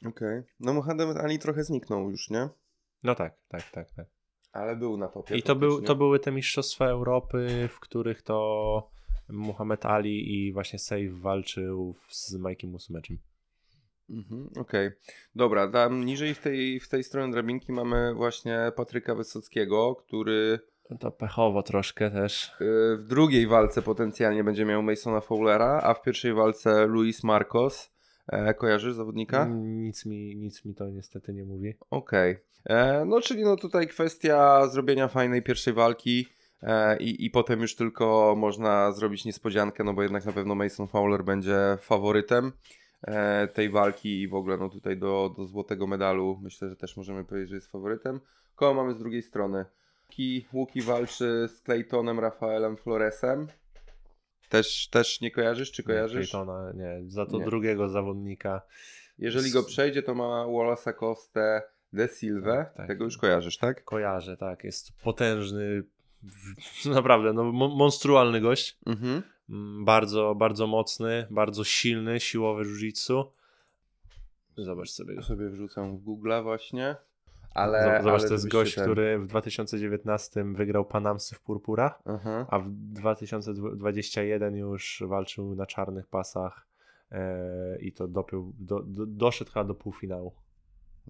Okej. 0.07 0.43
No 0.61 0.75
Mohamed 0.75 1.17
Ali 1.17 1.39
trochę 1.39 1.65
zniknął 1.65 2.11
już, 2.11 2.31
nie? 2.31 2.49
No 3.05 3.15
tak, 3.15 3.35
tak, 3.49 3.71
tak, 3.71 3.91
tak. 3.91 4.07
Ale 4.53 4.77
był 4.77 4.97
na 4.97 5.09
topie. 5.09 5.37
I 5.37 5.43
to, 5.43 5.57
był, 5.57 5.83
to 5.83 5.97
były 5.97 6.19
te 6.19 6.33
Mistrzostwa 6.33 6.87
Europy, 6.87 7.69
w 7.73 7.81
których 7.81 8.23
to 8.23 8.91
Muhammad 9.29 9.87
Ali 9.87 10.35
i 10.35 10.53
właśnie 10.53 10.79
Safe 10.79 11.11
walczył 11.11 11.97
z 12.09 12.39
Mike'iem 12.39 12.69
Musumeczem. 12.69 13.19
Mhm, 14.11 14.51
Okej. 14.61 14.91
Dobra, 15.35 15.69
tam 15.69 16.05
niżej 16.05 16.35
w 16.35 16.39
tej, 16.39 16.81
w 16.81 16.89
tej 16.89 17.05
stronie 17.05 17.33
drabinki 17.33 17.73
mamy 17.73 18.15
właśnie 18.15 18.73
Patryka 18.77 19.15
Wysockiego, 19.15 19.95
który 19.95 20.59
To 21.01 21.11
pechowo 21.11 21.63
troszkę 21.63 22.11
też. 22.11 22.45
y, 22.61 22.97
w 22.97 23.05
drugiej 23.07 23.47
walce 23.47 23.83
potencjalnie 23.83 24.45
będzie 24.45 24.65
miał 24.65 24.83
Masona 24.83 25.21
Fowlera, 25.21 25.81
a 25.83 25.95
w 25.95 26.03
pierwszej 26.03 26.35
walce 26.35 26.87
Luis 26.87 27.25
Marcos. 27.25 27.91
E, 28.29 28.55
kojarzysz 28.55 28.95
zawodnika? 28.95 29.49
Nic 29.55 30.07
mi, 30.07 30.37
nic 30.37 30.65
mi 30.65 30.75
to 30.75 30.91
niestety 30.91 31.33
nie 31.35 31.45
mówi. 31.45 31.75
Okej. 31.91 32.37
E, 32.65 33.05
No, 33.05 33.21
czyli 33.21 33.45
no 33.45 33.57
tutaj 33.57 33.89
kwestia 33.89 34.67
zrobienia 34.69 35.09
fajnej 35.09 35.43
pierwszej 35.43 35.75
walki 35.75 36.27
e, 36.63 36.97
i, 36.99 37.25
i 37.25 37.31
potem 37.31 37.61
już 37.61 37.77
tylko 37.77 38.35
można 38.39 38.93
zrobić 38.93 39.25
niespodziankę, 39.25 39.85
no 39.85 39.95
bo 39.95 40.03
jednak 40.03 40.25
na 40.25 40.33
pewno 40.33 40.55
Mason 40.55 40.87
Fowler 40.87 41.25
będzie 41.25 41.57
faworytem 41.81 42.53
tej 43.55 43.71
walki 43.71 44.21
i 44.21 44.29
w 44.29 44.35
ogóle 44.35 44.57
no 44.57 44.69
tutaj 44.69 44.97
do, 44.97 45.35
do 45.37 45.45
złotego 45.45 45.87
medalu 45.87 46.39
myślę, 46.43 46.69
że 46.69 46.77
też 46.77 46.97
możemy 46.97 47.25
powiedzieć, 47.25 47.49
że 47.51 47.55
jest 47.55 47.71
faworytem. 47.71 48.21
Koło 48.57 48.75
mamy 48.75 48.95
z 48.95 48.99
drugiej 48.99 49.23
strony? 49.23 49.65
Łuki, 50.07 50.47
Łuki 50.53 50.83
walczy 50.83 51.49
z 51.49 51.63
Claytonem 51.63 52.21
Rafaelem 52.21 52.77
Floresem. 52.77 53.47
Też, 54.49 54.89
też 54.89 55.21
nie 55.21 55.31
kojarzysz, 55.31 55.73
czy 55.73 55.83
kojarzysz? 55.83 56.31
Claytona, 56.31 56.73
nie, 56.73 57.11
za 57.11 57.27
to 57.27 57.39
Nie. 57.39 57.45
drugiego 57.45 57.89
zawodnika. 57.89 58.63
Jeżeli 59.19 59.51
go 59.51 59.63
przejdzie, 59.63 60.03
to 60.03 60.15
ma 60.15 60.45
Wallace'a 60.45 60.95
Costę 60.95 61.63
De 61.93 62.09
Silva. 62.09 62.57
Tak, 62.57 62.75
tak. 62.75 62.87
Tego 62.87 63.05
już 63.05 63.19
kojarzysz, 63.19 63.59
tak? 63.59 63.85
Kojarzę, 63.85 64.37
tak, 64.37 64.65
jest 64.65 64.93
potężny, 65.03 65.83
naprawdę, 66.85 67.33
no, 67.33 67.45
mo- 67.45 67.77
monstrualny 67.77 68.41
gość. 68.41 68.79
Mhm. 68.87 69.23
Mm, 69.51 69.85
Bardzo, 69.85 70.35
bardzo 70.35 70.67
mocny, 70.67 71.27
bardzo 71.31 71.65
silny, 71.65 72.21
siłowy 72.21 72.65
jiu-jitsu. 72.65 73.25
Zobacz 74.57 74.91
sobie 74.91 75.15
go. 75.15 75.21
To 75.21 75.27
sobie 75.27 75.49
wrzucam 75.49 75.99
w 75.99 76.05
Google'a 76.05 76.43
właśnie. 76.43 76.97
Ale, 77.55 77.99
Zobacz, 78.03 78.21
ale 78.21 78.29
to 78.29 78.35
jest 78.35 78.49
gość, 78.49 78.75
ten- 78.75 78.85
który 78.85 79.19
w 79.19 79.27
2019 79.27 80.55
wygrał 80.55 80.85
Panamsy 80.85 81.35
w 81.35 81.41
purpurach, 81.41 82.03
Aha. 82.05 82.47
a 82.51 82.59
w 82.59 82.71
2021 82.71 84.57
już 84.57 85.03
walczył 85.07 85.55
na 85.55 85.67
czarnych 85.67 86.07
pasach 86.07 86.67
e, 87.13 87.79
i 87.81 87.93
to 87.93 88.09
dopiął, 88.09 88.53
do, 88.59 88.81
do, 88.83 89.07
doszedł 89.07 89.51
chyba 89.53 89.65
do 89.65 89.75
półfinału. 89.75 90.33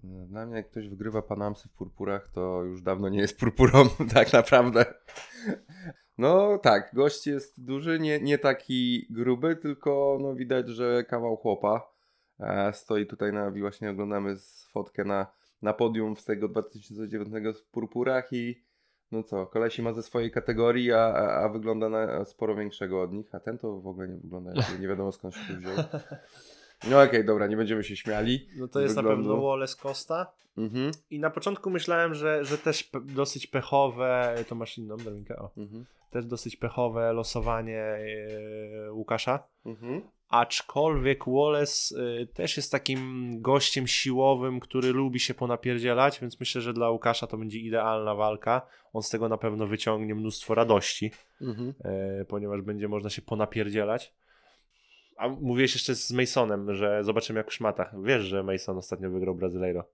Dla 0.03 0.45
mnie 0.45 0.55
jak 0.55 0.71
ktoś 0.71 0.89
wygrywa 0.89 1.21
Panamsy 1.21 1.69
w 1.69 1.71
purpurach, 1.71 2.29
to 2.33 2.63
już 2.63 2.81
dawno 2.81 3.09
nie 3.09 3.19
jest 3.19 3.39
purpurą, 3.39 3.89
tak 4.13 4.33
naprawdę. 4.33 4.85
No 6.17 6.57
tak, 6.57 6.91
gość 6.93 7.27
jest 7.27 7.65
duży, 7.65 7.99
nie, 7.99 8.19
nie 8.19 8.37
taki 8.37 9.07
gruby, 9.09 9.55
tylko 9.55 10.17
no 10.21 10.35
widać, 10.35 10.69
że 10.69 11.03
kawał 11.03 11.37
chłopa. 11.37 11.91
E, 12.39 12.73
stoi 12.73 13.05
tutaj 13.05 13.33
na, 13.33 13.51
właśnie 13.51 13.89
oglądamy 13.91 14.35
fotkę 14.71 15.03
na, 15.03 15.27
na 15.61 15.73
podium 15.73 16.17
z 16.17 16.25
tego 16.25 16.47
2009 16.47 17.57
w 17.57 17.71
purpurach 17.71 18.33
i 18.33 18.63
no 19.11 19.23
co, 19.23 19.45
kolesi 19.45 19.81
ma 19.81 19.93
ze 19.93 20.03
swojej 20.03 20.31
kategorii, 20.31 20.91
a, 20.91 20.99
a, 20.99 21.43
a 21.43 21.49
wygląda 21.49 21.89
na 21.89 22.25
sporo 22.25 22.55
większego 22.55 23.01
od 23.01 23.13
nich, 23.13 23.35
a 23.35 23.39
ten 23.39 23.57
to 23.57 23.81
w 23.81 23.87
ogóle 23.87 24.07
nie 24.07 24.17
wygląda, 24.17 24.51
nie 24.79 24.87
wiadomo 24.87 25.11
skąd 25.11 25.35
się 25.35 25.53
tu 25.53 25.59
wziął. 25.59 25.75
No 26.89 27.01
okej, 27.01 27.25
dobra, 27.25 27.47
nie 27.47 27.57
będziemy 27.57 27.83
się 27.83 27.95
śmiali. 27.95 28.47
No 28.55 28.67
to 28.67 28.79
jest 28.79 28.95
na 28.95 29.01
Wyglądu. 29.01 29.29
pewno 29.29 29.47
Wallace 29.47 29.75
Costa. 29.81 30.31
Mhm, 30.57 30.91
I 31.09 31.19
na 31.19 31.29
początku 31.29 31.69
myślałem, 31.69 32.13
że, 32.13 32.45
że 32.45 32.57
też 32.57 32.89
dosyć 33.03 33.47
pechowe, 33.47 34.35
to 34.49 34.55
masz 34.55 34.77
inną 34.77 34.97
drabinkę, 34.97 35.35
o, 35.39 35.51
mhm, 35.57 35.85
też 36.11 36.25
dosyć 36.25 36.55
pechowe 36.55 37.13
losowanie 37.13 37.79
e, 37.79 38.91
Łukasza. 38.91 39.43
mhm. 39.65 40.01
Aczkolwiek 40.29 41.23
Wallace 41.27 41.95
y, 42.21 42.27
też 42.27 42.57
jest 42.57 42.71
takim 42.71 43.33
gościem 43.41 43.87
siłowym, 43.87 44.59
który 44.59 44.91
lubi 44.93 45.19
się 45.19 45.33
ponapierdzielać, 45.33 46.19
więc 46.19 46.39
myślę, 46.39 46.61
że 46.61 46.73
dla 46.73 46.89
Łukasza 46.89 47.27
to 47.27 47.37
będzie 47.37 47.59
idealna 47.59 48.15
walka. 48.15 48.61
On 48.93 49.03
z 49.03 49.09
tego 49.09 49.29
na 49.29 49.37
pewno 49.37 49.67
wyciągnie 49.67 50.15
mnóstwo 50.15 50.55
radości, 50.55 51.11
Mhm. 51.41 51.73
y, 52.21 52.25
ponieważ 52.25 52.61
będzie 52.61 52.87
można 52.87 53.09
się 53.09 53.21
ponapierdzielać. 53.21 54.13
A 55.17 55.27
mówiłeś 55.27 55.73
jeszcze 55.73 55.95
z 55.95 56.11
Masonem, 56.11 56.75
że 56.75 57.03
zobaczymy 57.03 57.37
jak 57.37 57.51
w 57.51 57.53
szmatach. 57.53 58.03
Wiesz, 58.03 58.23
że 58.23 58.43
Mason 58.43 58.77
ostatnio 58.77 59.11
wygrał 59.11 59.35
Brazyleiro 59.35 59.89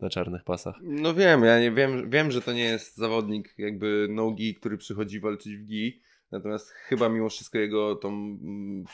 na 0.00 0.10
czarnych 0.10 0.44
pasach. 0.44 0.76
No 0.82 1.14
wiem, 1.14 1.44
ja 1.44 1.60
nie 1.60 1.72
wiem, 1.72 2.10
wiem, 2.10 2.30
że 2.30 2.42
to 2.42 2.52
nie 2.52 2.64
jest 2.64 2.96
zawodnik 2.96 3.54
jakby 3.58 4.06
nogi, 4.10 4.54
który 4.54 4.78
przychodzi 4.78 5.20
walczyć 5.20 5.56
w 5.56 5.64
gi, 5.64 6.00
natomiast 6.30 6.70
chyba 6.70 7.08
mimo 7.08 7.28
wszystko 7.28 7.58
jego 7.58 7.96
tą 7.96 8.08
mm, 8.08 8.84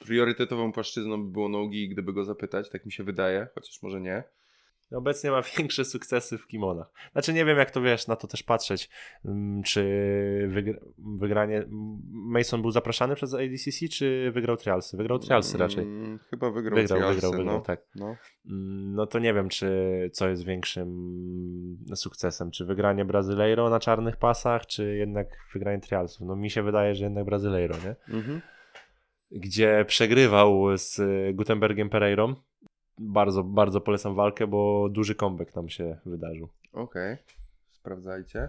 priorytetową 0.00 0.72
płaszczyzną 0.72 1.24
by 1.24 1.32
było 1.32 1.48
nogi, 1.48 1.88
gdyby 1.88 2.12
go 2.12 2.24
zapytać, 2.24 2.70
tak 2.70 2.86
mi 2.86 2.92
się 2.92 3.04
wydaje, 3.04 3.48
chociaż 3.54 3.82
może 3.82 4.00
nie. 4.00 4.24
Obecnie 4.92 5.30
ma 5.30 5.42
większe 5.58 5.84
sukcesy 5.84 6.38
w 6.38 6.46
kimonach. 6.46 6.92
Znaczy 7.12 7.32
nie 7.32 7.44
wiem 7.44 7.58
jak 7.58 7.70
to 7.70 7.80
wiesz, 7.82 8.06
na 8.06 8.16
to 8.16 8.26
też 8.26 8.42
patrzeć. 8.42 8.90
Mm, 9.24 9.62
Czy 9.62 9.82
wygra- 10.52 10.80
wygranie... 10.98 11.64
Mason 12.12 12.62
był 12.62 12.70
zapraszany 12.70 13.14
przez 13.14 13.34
ADCC, 13.34 13.88
czy 13.88 14.30
wygrał 14.34 14.56
trialsy? 14.56 14.96
Wygrał 14.96 15.18
trialsy 15.18 15.58
raczej. 15.58 15.82
Mm, 15.84 16.18
chyba 16.30 16.50
wygrał 16.50 16.76
Wygrał, 16.76 16.98
Trialsy, 16.98 17.14
wygrał, 17.14 17.32
wygrał, 17.32 17.56
no. 17.56 17.60
tak. 17.60 17.80
No. 17.94 18.16
Mm, 18.50 18.94
No 18.94 19.06
to 19.06 19.18
nie 19.18 19.34
wiem, 19.34 19.48
czy 19.48 19.70
co 20.12 20.28
jest 20.28 20.44
większym 20.44 20.90
sukcesem. 21.94 22.50
Czy 22.50 22.64
wygranie 22.64 23.04
Brazyleiro 23.04 23.70
na 23.70 23.80
czarnych 23.80 24.16
pasach, 24.16 24.66
czy 24.66 24.96
jednak 24.96 25.28
wygranie 25.52 25.80
trialsów. 25.80 26.26
No 26.26 26.36
mi 26.36 26.50
się 26.50 26.62
wydaje, 26.62 26.94
że 26.94 27.04
jednak 27.04 27.24
Brazyleiro, 27.24 27.74
nie? 27.84 28.14
Mhm. 28.16 28.40
Gdzie 29.30 29.84
przegrywał 29.88 30.76
z 30.76 31.00
Gutenbergiem 31.36 31.90
Pereirą. 31.90 32.34
Bardzo, 33.02 33.44
bardzo 33.44 33.80
polecam 33.80 34.14
walkę, 34.14 34.46
bo 34.46 34.88
duży 34.90 35.14
comeback 35.14 35.56
nam 35.56 35.68
się 35.68 35.96
wydarzył. 36.06 36.48
Okej, 36.72 37.16
sprawdzajcie. 37.72 38.48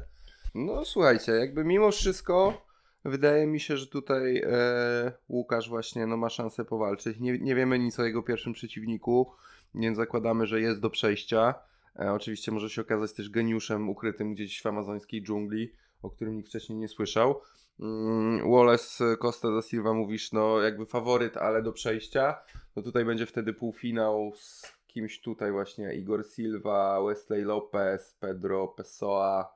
No 0.55 0.85
słuchajcie, 0.85 1.31
jakby 1.31 1.63
mimo 1.63 1.91
wszystko 1.91 2.61
wydaje 3.05 3.47
mi 3.47 3.59
się, 3.59 3.77
że 3.77 3.87
tutaj 3.87 4.41
e, 4.45 5.11
Łukasz 5.29 5.69
właśnie 5.69 6.07
no, 6.07 6.17
ma 6.17 6.29
szansę 6.29 6.65
powalczyć. 6.65 7.19
Nie, 7.19 7.39
nie 7.39 7.55
wiemy 7.55 7.79
nic 7.79 7.99
o 7.99 8.03
jego 8.03 8.23
pierwszym 8.23 8.53
przeciwniku, 8.53 9.31
więc 9.75 9.97
zakładamy, 9.97 10.47
że 10.47 10.61
jest 10.61 10.79
do 10.79 10.89
przejścia. 10.89 11.53
E, 11.99 12.13
oczywiście 12.13 12.51
może 12.51 12.69
się 12.69 12.81
okazać 12.81 13.13
też 13.13 13.29
geniuszem 13.29 13.89
ukrytym 13.89 14.33
gdzieś 14.33 14.61
w 14.61 14.65
amazońskiej 14.65 15.23
dżungli, 15.23 15.71
o 16.01 16.09
którym 16.09 16.35
nikt 16.35 16.49
wcześniej 16.49 16.79
nie 16.79 16.87
słyszał. 16.87 17.41
Mm, 17.79 18.51
Wallace 18.51 19.17
Costa 19.17 19.51
da 19.51 19.61
Silva 19.61 19.93
mówisz, 19.93 20.31
no 20.31 20.61
jakby 20.61 20.85
faworyt, 20.85 21.37
ale 21.37 21.61
do 21.63 21.71
przejścia. 21.71 22.41
No 22.75 22.81
tutaj 22.83 23.05
będzie 23.05 23.25
wtedy 23.25 23.53
półfinał 23.53 24.31
z 24.35 24.73
kimś 24.87 25.21
tutaj 25.21 25.51
właśnie 25.51 25.93
Igor 25.93 26.25
Silva, 26.25 27.01
Wesley 27.07 27.41
Lopez, 27.43 28.17
Pedro 28.19 28.67
Pessoa, 28.67 29.53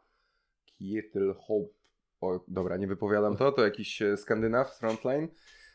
Kietel 0.66 1.36
Hope. 1.39 1.74
O, 2.22 2.39
dobra, 2.47 2.78
nie 2.78 2.88
wypowiadam 2.88 3.38
to, 3.38 3.51
to 3.51 3.63
jakiś 3.66 4.01
e, 4.01 4.18
Skandynaw 4.18 4.74
z 4.74 4.80
Frontline. 4.80 5.28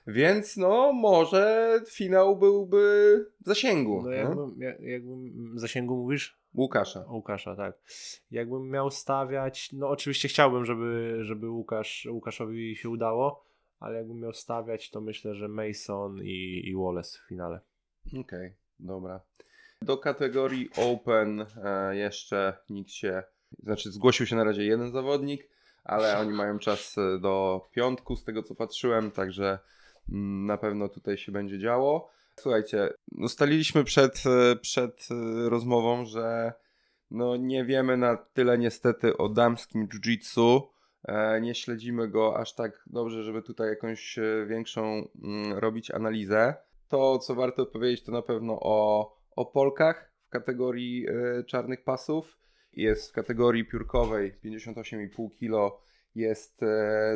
Więc 0.07 0.57
no, 0.57 0.93
może 0.93 1.74
finał 1.88 2.36
byłby 2.36 3.26
w 3.41 3.47
zasięgu. 3.47 4.03
No 4.03 4.11
jakbym, 4.11 4.55
jak- 4.62 4.80
jakbym 4.80 5.53
zasięgu 5.59 5.97
mówisz? 5.97 6.39
Łukasza. 6.55 7.05
Łukasza, 7.09 7.57
tak. 7.57 7.78
Jakbym 8.30 8.70
miał 8.70 8.90
stawiać, 8.90 9.72
no 9.72 9.88
oczywiście 9.88 10.28
chciałbym, 10.28 10.64
żeby, 10.64 11.18
żeby 11.22 11.51
Łukasz, 11.51 12.09
Łukaszowi 12.11 12.76
się 12.76 12.88
udało, 12.88 13.44
ale 13.80 13.96
jakbym 13.96 14.20
miał 14.20 14.32
stawiać, 14.32 14.90
to 14.90 15.01
myślę, 15.01 15.34
że 15.34 15.48
Mason 15.48 16.22
i, 16.22 16.62
i 16.66 16.76
Wallace 16.76 17.18
w 17.18 17.28
finale. 17.28 17.61
Okej, 18.20 18.55
dobra. 18.80 19.20
Do 19.82 19.98
kategorii 19.98 20.70
Open 20.76 21.46
e, 21.64 21.96
jeszcze 21.96 22.57
nikt 22.70 22.90
się, 22.90 23.22
znaczy 23.62 23.92
zgłosił 23.92 24.26
się 24.26 24.36
na 24.36 24.44
razie 24.44 24.64
jeden 24.64 24.92
zawodnik, 24.92 25.48
ale 25.84 26.18
oni 26.18 26.32
mają 26.32 26.59
czas 26.59 26.98
e, 26.98 27.18
do 27.18 27.66
piątku, 27.72 28.16
z 28.16 28.24
tego 28.24 28.42
co 28.42 28.55
patrzyłem, 28.55 29.11
także 29.11 29.59
mm, 30.09 30.46
na 30.46 30.59
pewno 30.59 30.88
tutaj 30.88 31.18
się 31.18 31.32
będzie 31.32 31.59
działo. 31.59 32.11
Słuchajcie, 32.41 32.88
ustaliliśmy 33.18 33.84
przed, 33.84 34.22
e, 34.26 34.57
przed 34.57 35.09
e, 35.11 35.49
rozmową, 35.51 36.05
że 36.07 36.53
no 37.11 37.36
nie 37.36 37.64
wiemy 37.64 37.97
na 37.97 38.16
tyle 38.16 38.59
niestety 38.59 39.16
o 39.16 39.28
damskim 39.28 39.88
jiu-jitsu. 39.88 40.61
E, 41.05 41.41
Nie 41.41 41.55
śledzimy 41.55 42.09
go 42.09 42.36
aż 42.38 42.55
tak 42.55 42.82
dobrze, 42.86 43.22
żeby 43.22 43.43
tutaj 43.43 43.68
jakąś 43.68 44.18
większą 44.47 45.09
mm, 45.24 45.59
robić 45.59 45.91
analizę. 45.91 46.55
To, 46.88 47.18
co 47.18 47.34
warto 47.34 47.66
powiedzieć, 47.66 48.05
to 48.05 48.12
na 48.12 48.22
pewno 48.22 48.59
o, 48.61 49.12
o 49.36 49.47
Polkach 49.47 50.12
w 50.26 50.30
kategorii 50.30 51.06
czarnych 51.47 51.85
pasów. 51.85 52.39
Jest 52.73 53.10
w 53.10 53.12
kategorii 53.12 53.64
piórkowej 53.64 54.35
58,5 54.44 55.28
kg 55.39 55.77
jest 56.14 56.60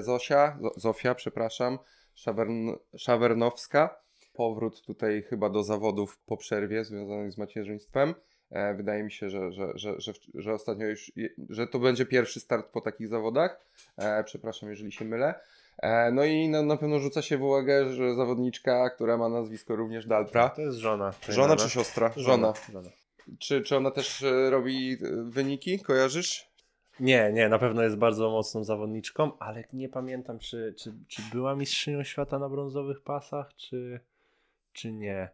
Zosia, 0.01 0.59
Zo- 0.61 0.81
Zofia, 0.81 1.15
przepraszam, 1.15 1.79
Szawern, 2.15 2.69
Szawernowska. 2.97 4.05
Powrót 4.35 4.83
tutaj 4.83 5.23
chyba 5.23 5.51
do 5.51 5.63
zawodów 5.63 6.19
po 6.27 6.37
przerwie 6.37 6.85
związanych 6.85 7.33
z 7.33 7.39
macierzyństwem. 7.39 8.15
E, 8.51 8.75
wydaje 8.75 9.03
mi 9.03 9.13
się, 9.13 9.31
że, 9.31 9.53
że, 9.53 9.73
że, 9.77 10.13
że, 10.35 10.55
ostatnio 10.55 10.87
już, 10.87 11.13
że 11.51 11.67
to 11.67 11.79
będzie 11.79 12.07
pierwszy 12.07 12.41
start 12.41 12.67
po 12.73 12.81
takich 12.81 13.09
zawodach. 13.09 13.61
E, 13.97 14.25
przepraszam, 14.25 14.71
jeżeli 14.71 14.93
się 14.93 15.05
mylę. 15.05 15.35
E, 15.79 16.11
no 16.13 16.25
i 16.25 16.49
na, 16.49 16.63
na 16.63 16.77
pewno 16.77 16.99
rzuca 16.99 17.23
się 17.23 17.39
w 17.39 17.43
uwagę, 17.43 17.93
że 17.93 18.15
zawodniczka, 18.15 18.91
która 18.91 19.17
ma 19.17 19.29
nazwisko 19.29 19.77
również 19.77 20.07
Dalpra. 20.07 20.49
To 20.49 20.63
jest 20.63 20.79
żona. 20.79 21.15
Żona 21.29 21.57
czy 21.57 21.71
siostra? 21.71 22.13
Żona. 22.17 22.53
żona. 22.73 22.91
Czy, 23.39 23.63
czy 23.63 23.77
ona 23.77 23.91
też 23.91 24.25
robi 24.51 24.97
wyniki? 25.25 25.79
Kojarzysz? 25.79 26.55
Nie, 27.01 27.33
nie, 27.33 27.49
na 27.49 27.59
pewno 27.59 27.83
jest 27.83 27.97
bardzo 27.97 28.31
mocną 28.31 28.65
zawodniczką, 28.65 29.39
ale 29.39 29.65
nie 29.73 29.89
pamiętam, 29.89 30.39
czy, 30.39 30.75
czy, 30.79 30.95
czy 31.09 31.23
była 31.33 31.57
mistrzynią 31.57 32.03
świata 32.03 32.39
na 32.39 32.49
brązowych 32.49 33.03
pasach, 33.03 33.55
czy, 33.57 34.01
czy 34.75 34.93
nie. 34.93 35.29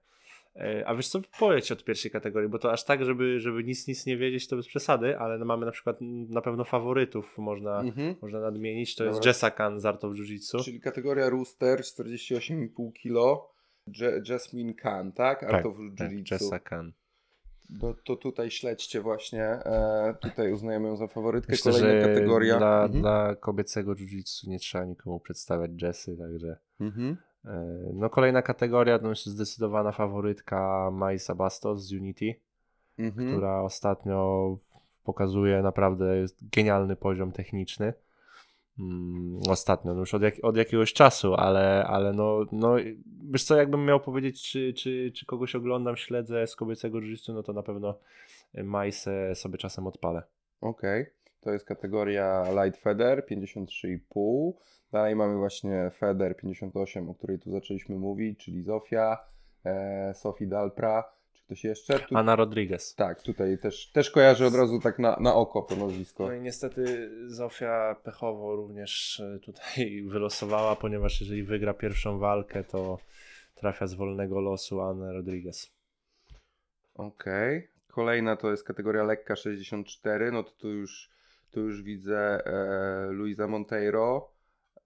E, 0.57 0.85
A 0.89 0.95
wiesz 0.95 1.09
co, 1.09 1.21
powiedz 1.39 1.71
od 1.71 1.85
pierwszej 1.85 2.11
kategorii, 2.11 2.49
bo 2.49 2.59
to 2.59 2.73
aż 2.73 2.85
tak, 2.85 3.05
żeby, 3.05 3.41
żeby 3.41 3.65
nic, 3.65 3.87
nic 3.89 4.07
nie 4.07 4.17
wiedzieć, 4.17 4.49
to 4.49 4.57
bez 4.57 4.67
przesady, 4.67 5.19
ale 5.19 5.39
no 5.39 5.45
mamy 5.45 5.67
na 5.67 5.73
przykład 5.73 5.97
na 6.29 6.41
pewno 6.41 6.65
faworytów, 6.65 7.39
można, 7.39 7.81
Mhm. 7.81 8.15
można 8.23 8.41
nadmienić. 8.41 8.97
To 8.97 9.05
jest 9.05 9.17
Dobra. 9.19 9.29
Jessa 9.31 9.51
Khan 9.51 9.81
z 9.81 9.87
Art 9.87 10.05
of 10.05 10.13
Jiu-Jitsu. 10.17 10.65
Czyli 10.65 10.81
kategoria 10.81 11.29
Rooster 11.31 11.81
48,5 11.83 12.93
kg. 13.03 13.41
Je- 13.87 14.23
Jasmine 14.29 14.75
Khan, 14.75 15.13
tak? 15.13 15.43
Art 15.43 15.53
Tak, 15.53 15.67
of 15.67 15.77
Tak, 15.99 16.11
Jiu-Jitsu. 16.11 16.91
No 17.83 17.95
to 18.05 18.17
tutaj 18.17 18.51
śledźcie 18.51 19.01
właśnie. 19.01 19.43
E, 19.45 20.15
tutaj 20.23 20.53
uznajemy 20.53 20.89
ją 20.89 20.97
za 20.97 21.07
faworytkę. 21.07 21.53
Myślę, 21.53 21.73
Kolejna 21.73 22.07
kategoria. 22.09 22.59
Dla, 22.59 22.83
Mhm. 22.85 23.01
dla 23.01 23.35
kobiecego 23.37 23.95
jiu-jitsu 23.95 24.49
nie 24.49 24.59
trzeba 24.59 24.85
nikomu 24.85 25.21
przedstawiać 25.21 25.71
Jessy, 25.83 26.17
także... 26.17 26.57
Mhm. 26.81 27.17
E, 27.45 27.51
No 27.95 28.11
kolejna 28.11 28.43
kategoria, 28.43 28.99
to 28.99 29.09
jest 29.09 29.27
zdecydowana 29.27 29.93
faworytka 29.93 30.91
Maisa 30.93 31.35
Bastos 31.35 31.83
z 31.83 31.93
Unity, 31.93 32.35
Mhm. 32.99 33.29
która 33.29 33.63
ostatnio 33.63 34.57
pokazuje 35.05 35.63
naprawdę 35.63 36.25
genialny 36.43 36.97
poziom 36.97 37.33
techniczny. 37.33 37.93
Mm, 38.79 39.41
ostatnio, 39.49 39.95
no 39.95 40.01
już 40.01 40.15
od, 40.15 40.23
jak, 40.23 40.35
od 40.43 40.57
jakiegoś 40.57 40.93
czasu, 40.93 41.35
ale, 41.35 41.85
ale 41.87 42.13
no, 42.13 42.45
no 42.53 42.77
wiesz 43.31 43.45
co, 43.45 43.57
jakbym 43.57 43.85
miał 43.85 44.01
powiedzieć, 44.01 44.51
czy, 44.51 44.73
czy, 44.75 45.13
czy 45.15 45.27
kogoś 45.27 45.55
oglądam, 45.55 45.97
śledzę 45.97 46.47
z 46.47 46.57
kobiecego 46.57 47.01
jiu 47.01 47.17
no 47.35 47.43
to 47.43 47.53
na 47.53 47.63
pewno 47.63 47.99
Majsę 48.65 49.35
sobie 49.35 49.59
czasem 49.59 49.87
odpalę. 49.87 50.23
Okej. 50.61 51.07
To 51.41 51.53
jest 51.53 51.65
kategoria 51.65 52.45
Light 52.65 52.81
Feather 52.81 53.25
53,5. 53.31 54.53
Dalej 54.93 55.17
mamy 55.17 55.37
właśnie 55.37 55.91
Feather 55.91 56.37
58, 56.37 57.11
o 57.11 57.15
której 57.15 57.39
tu 57.39 57.51
zaczęliśmy 57.51 57.99
mówić, 57.99 58.45
czyli 58.45 58.63
Zofia, 58.63 59.19
e, 59.65 60.15
Sophie 60.15 60.47
Dalpra. 60.47 61.05
Czy 61.33 61.45
ktoś 61.45 61.65
jeszcze? 61.65 61.99
Tu, 61.99 62.17
Anna 62.17 62.37
Rodriguez. 62.37 62.95
tak, 62.95 63.23
tutaj 63.23 63.59
też, 63.59 63.93
też 63.93 64.11
kojarzę 64.11 64.47
od 64.47 64.55
razu 64.55 64.81
tak 64.81 64.99
na, 64.99 65.17
na 65.21 65.35
oko 65.35 65.63
to 65.63 65.77
nazwisko. 65.77 66.27
No 66.27 66.33
i 66.33 66.41
niestety 66.41 67.11
Zofia 67.27 67.97
pechowo 68.05 68.57
również 68.57 69.21
e, 69.21 69.39
tutaj 69.39 70.03
wylosowała, 70.13 70.77
ponieważ 70.77 71.21
jeżeli 71.21 71.43
wygra 71.43 71.75
pierwszą 71.75 72.19
walkę, 72.19 72.65
to 72.65 72.99
trafia 73.55 73.87
z 73.87 73.95
wolnego 73.95 74.41
losu 74.41 74.81
Anna 74.81 75.13
Rodriguez. 75.13 75.73
Okej. 76.95 77.69
Kolejna 77.87 78.37
to 78.37 78.51
jest 78.51 78.65
kategoria 78.65 79.05
lekka 79.05 79.37
64, 79.37 80.33
no 80.33 80.43
to 80.43 80.51
tu 80.51 80.69
już, 80.69 81.11
tu 81.51 81.61
już 81.61 81.83
widzę 81.83 82.47
e, 82.47 83.11
Luisa 83.11 83.47
Monteiro. 83.47 84.31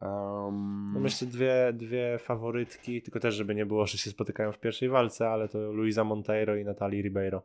Um, 0.00 0.90
No 0.94 1.00
myślę 1.00 1.28
dwie, 1.28 1.72
dwie 1.72 2.18
faworytki, 2.18 3.02
tylko 3.02 3.20
też 3.20 3.34
żeby 3.34 3.54
nie 3.54 3.66
było, 3.66 3.86
że 3.86 3.98
się 3.98 4.10
spotykają 4.10 4.52
w 4.52 4.58
pierwszej 4.58 4.88
walce, 4.88 5.28
ale 5.28 5.48
to 5.48 5.72
Luisa 5.72 6.04
Monteiro 6.04 6.56
i 6.56 6.64
Natalie 6.64 7.02
Ribeiro. 7.02 7.42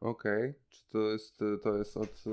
Okej. 0.00 0.54
Czy 0.68 0.88
to 0.88 0.98
jest, 0.98 1.40
to 1.62 1.76
jest 1.76 1.96
od 1.96 2.24
e, 2.26 2.30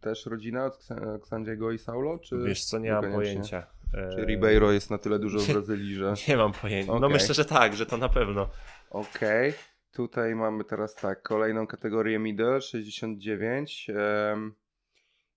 też 0.00 0.26
rodzina 0.26 0.64
od 0.64 0.88
Xandiego 1.16 1.72
i 1.72 1.78
Saulo? 1.78 2.18
Czy 2.18 2.38
Wiesz 2.38 2.64
co, 2.64 2.78
nie 2.78 2.92
mam 2.92 3.12
pojęcia. 3.12 3.62
Czy 3.62 3.80
E, 3.94 4.24
Ribeiro 4.24 4.72
jest 4.72 4.90
na 4.90 4.98
tyle 4.98 5.18
dużo 5.18 5.38
w 5.38 5.52
Brazylii, 5.52 5.94
że... 5.94 6.14
Nie 6.28 6.36
mam 6.36 6.52
pojęcia. 6.52 6.92
No 6.92 6.98
Okej. 6.98 7.10
myślę, 7.10 7.34
że 7.34 7.44
tak, 7.44 7.76
że 7.76 7.86
to 7.86 7.96
na 7.96 8.08
pewno. 8.08 8.48
Okej. 8.90 9.52
Tutaj 9.92 10.34
mamy 10.34 10.64
teraz 10.64 10.94
tak, 10.94 11.22
kolejną 11.22 11.66
kategorię 11.66 12.18
middle 12.18 12.60
69. 12.60 13.90
em, 13.90 14.54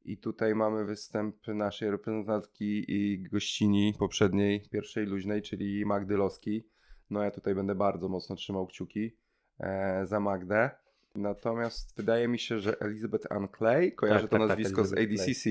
I 0.06 0.18
tutaj 0.18 0.56
mamy 0.56 0.86
występ 0.86 1.48
naszej 1.48 1.92
reprezentantki 1.92 2.86
i 2.88 3.24
gościni 3.24 3.94
poprzedniej, 4.00 4.62
pierwszej 4.72 5.06
luźnej, 5.06 5.42
czyli 5.42 5.86
Magdy 5.86 6.18
Loski. 6.18 6.64
No 7.10 7.24
ja 7.24 7.32
tutaj 7.32 7.56
będę 7.56 7.76
bardzo 7.76 8.10
mocno 8.10 8.36
trzymał 8.36 8.68
kciuki 8.68 9.16
e, 9.60 10.06
za 10.06 10.20
Magdę. 10.20 10.70
Natomiast 11.16 11.96
wydaje 11.98 12.28
mi 12.28 12.40
się, 12.40 12.60
że 12.60 12.82
Elizabeth 12.82 13.32
Ann 13.32 13.48
Clay, 13.58 13.92
kojarzę 13.92 14.28
Tak, 14.28 14.30
to 14.30 14.38
tak, 14.38 14.48
tak, 14.48 14.58
nazwisko 14.58 14.86
z 14.86 14.94
Elizabeth 14.94 15.30
ADCC. 15.30 15.50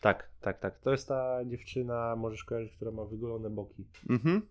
Tak, 0.00 0.28
tak, 0.40 0.58
tak. 0.58 0.78
To 0.78 0.90
jest 0.90 1.08
ta 1.08 1.40
dziewczyna, 1.44 2.16
możesz 2.16 2.44
kojarzyć, 2.44 2.72
która 2.76 2.90
ma 2.90 3.04
wygolone 3.04 3.50
boki. 3.50 3.84
Mhm. 4.10 4.42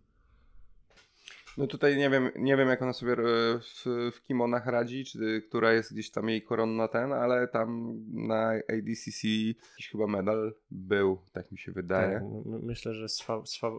No 1.57 1.67
tutaj 1.67 1.97
nie 1.97 2.09
wiem, 2.09 2.31
nie 2.35 2.57
wiem 2.57 2.69
jak 2.69 2.81
ona 2.81 2.93
sobie 2.93 3.13
e, 3.13 3.15
w, 3.59 3.85
w 4.13 4.23
kimonach 4.23 4.65
radzi, 4.65 5.05
czy 5.05 5.41
która 5.47 5.73
jest 5.73 5.93
gdzieś 5.93 6.11
tam 6.11 6.29
jej 6.29 6.41
koronna 6.41 6.87
ten, 6.87 7.13
ale 7.13 7.47
tam 7.47 7.95
na 8.13 8.49
ADCC 8.49 9.27
jakiś 9.71 9.89
chyba 9.91 10.07
medal 10.07 10.53
był, 10.71 11.21
tak 11.31 11.51
mi 11.51 11.57
się 11.57 11.71
wydaje. 11.71 12.13
Tak, 12.13 12.61
myślę, 12.63 12.93
że 12.93 13.05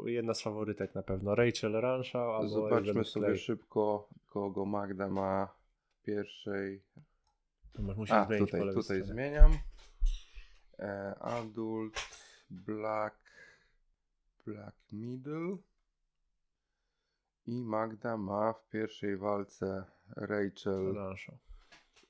jedna 0.05 0.35
z 0.35 0.43
faworytek 0.43 0.95
na 0.95 1.03
pewno. 1.03 1.35
Rachel 1.35 1.73
Ranshaw 1.73 2.29
albo 2.35 2.49
Zobaczmy 2.49 3.05
sobie 3.05 3.27
Clay. 3.27 3.39
szybko, 3.39 4.09
kogo 4.27 4.65
Magda 4.65 5.09
ma 5.09 5.49
w 5.93 6.03
pierwszej. 6.05 6.83
Masz- 7.79 7.97
Musisz 7.97 8.15
A, 8.15 8.25
zmienić 8.25 8.51
tutaj, 8.51 8.75
tutaj 8.75 9.03
zmieniam. 9.03 9.53
E, 10.79 11.15
adult, 11.21 11.95
black, 12.51 13.17
black 14.47 14.77
middle. 14.93 15.57
I 17.47 17.62
Magda 17.65 18.17
ma 18.17 18.53
w 18.53 18.69
pierwszej 18.69 19.17
walce 19.17 19.85
Rachel. 20.17 20.95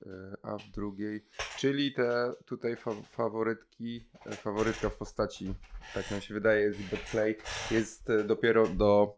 E, 0.06 0.36
a 0.42 0.58
w 0.58 0.68
drugiej, 0.70 1.24
czyli 1.56 1.92
te 1.94 2.32
tutaj 2.44 2.76
fa 2.76 2.90
faworytki, 3.10 4.06
e, 4.26 4.30
faworytka 4.32 4.88
w 4.90 4.96
postaci, 4.96 5.54
tak 5.94 6.10
nam 6.10 6.20
się 6.20 6.34
wydaje, 6.34 6.66
Elizabeth 6.66 7.10
Clay, 7.10 7.36
jest 7.70 8.10
e, 8.10 8.24
dopiero 8.24 8.66
do 8.66 9.16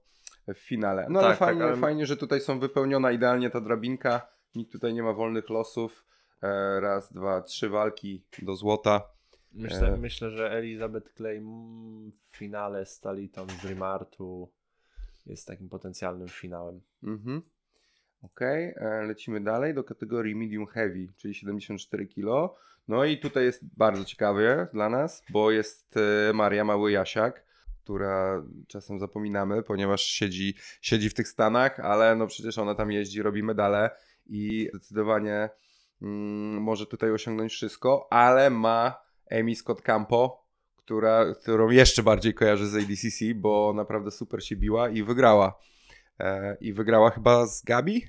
w 0.55 0.59
finale. 0.59 1.07
No 1.11 1.19
ale 1.21 1.29
Tak, 1.29 1.39
tak, 1.39 1.49
fajnie, 1.49 1.65
ale- 1.65 1.77
fajnie, 1.77 2.07
że 2.07 2.17
tutaj 2.17 2.41
są 2.41 2.59
wypełniona 2.61 3.13
idealnie 3.13 3.51
ta 3.51 3.61
drabinka, 3.61 4.27
nikt 4.55 4.73
tutaj 4.73 4.95
nie 4.95 5.03
ma 5.03 5.13
wolnych 5.13 5.51
losów, 5.51 6.05
raz, 6.81 7.13
dwa, 7.13 7.43
trzy 7.43 7.69
walki 7.69 8.25
do 8.43 8.57
złota. 8.57 9.03
Myślę, 9.53 9.89
E. 9.89 9.97
myślę, 9.97 10.31
że 10.31 10.51
Elizabeth 10.51 11.15
Clay 11.15 11.41
w 12.31 12.37
finale 12.37 12.87
z 12.87 13.01
Talitą 13.01 13.47
z 13.49 13.57
Dreamartu 13.63 14.53
jest 15.27 15.47
takim 15.47 15.69
potencjalnym 15.69 16.29
finałem. 16.29 16.81
Mhm. 17.03 17.43
Okej, 18.23 18.75
e, 18.77 19.03
lecimy 19.03 19.41
dalej 19.41 19.75
do 19.75 19.85
kategorii 19.85 20.35
medium 20.35 20.67
heavy, 20.67 21.09
czyli 21.17 21.35
74 21.35 22.07
kg. 22.07 22.55
No 22.89 23.05
i 23.05 23.19
tutaj 23.19 23.45
jest 23.45 23.77
bardzo 23.77 24.05
ciekawie 24.05 24.67
dla 24.73 24.89
nas, 24.89 25.23
bo 25.31 25.51
jest 25.51 25.97
e, 25.97 26.33
Maria 26.33 26.65
Mały-Jasiak, 26.65 27.33
która 27.85 28.45
czasem 28.69 28.99
zapominamy, 28.99 29.63
ponieważ 29.63 30.03
siedzi, 30.03 30.55
siedzi 30.81 31.11
w 31.11 31.15
tych 31.15 31.29
Stanach, 31.29 31.81
ale 31.81 32.17
no 32.17 32.27
przecież 32.27 32.59
ona 32.59 32.75
tam 32.75 32.93
jeździ, 32.93 33.23
robi 33.23 33.43
medale 33.43 33.91
i 34.27 34.69
zdecydowanie 34.75 35.51
mm, 36.03 36.63
może 36.63 36.87
tutaj 36.87 37.11
osiągnąć 37.11 37.53
wszystko, 37.53 38.09
ale 38.11 38.51
ma 38.51 39.03
Amy 39.31 39.55
Scott 39.55 39.83
Campo, 39.83 40.42
która, 40.85 41.35
którą 41.35 41.71
jeszcze 41.71 42.03
bardziej 42.03 42.35
kojarzę 42.35 42.67
z 42.67 42.75
ADCC, 42.77 43.25
bo 43.35 43.73
naprawdę 43.77 44.11
super 44.11 44.45
się 44.45 44.57
biła 44.57 44.89
i 44.89 45.03
wygrała. 45.03 45.59
E, 46.21 46.57
I 46.61 46.73
wygrała 46.73 47.11
chyba 47.11 47.47
z 47.47 47.63
Gabi? 47.63 48.05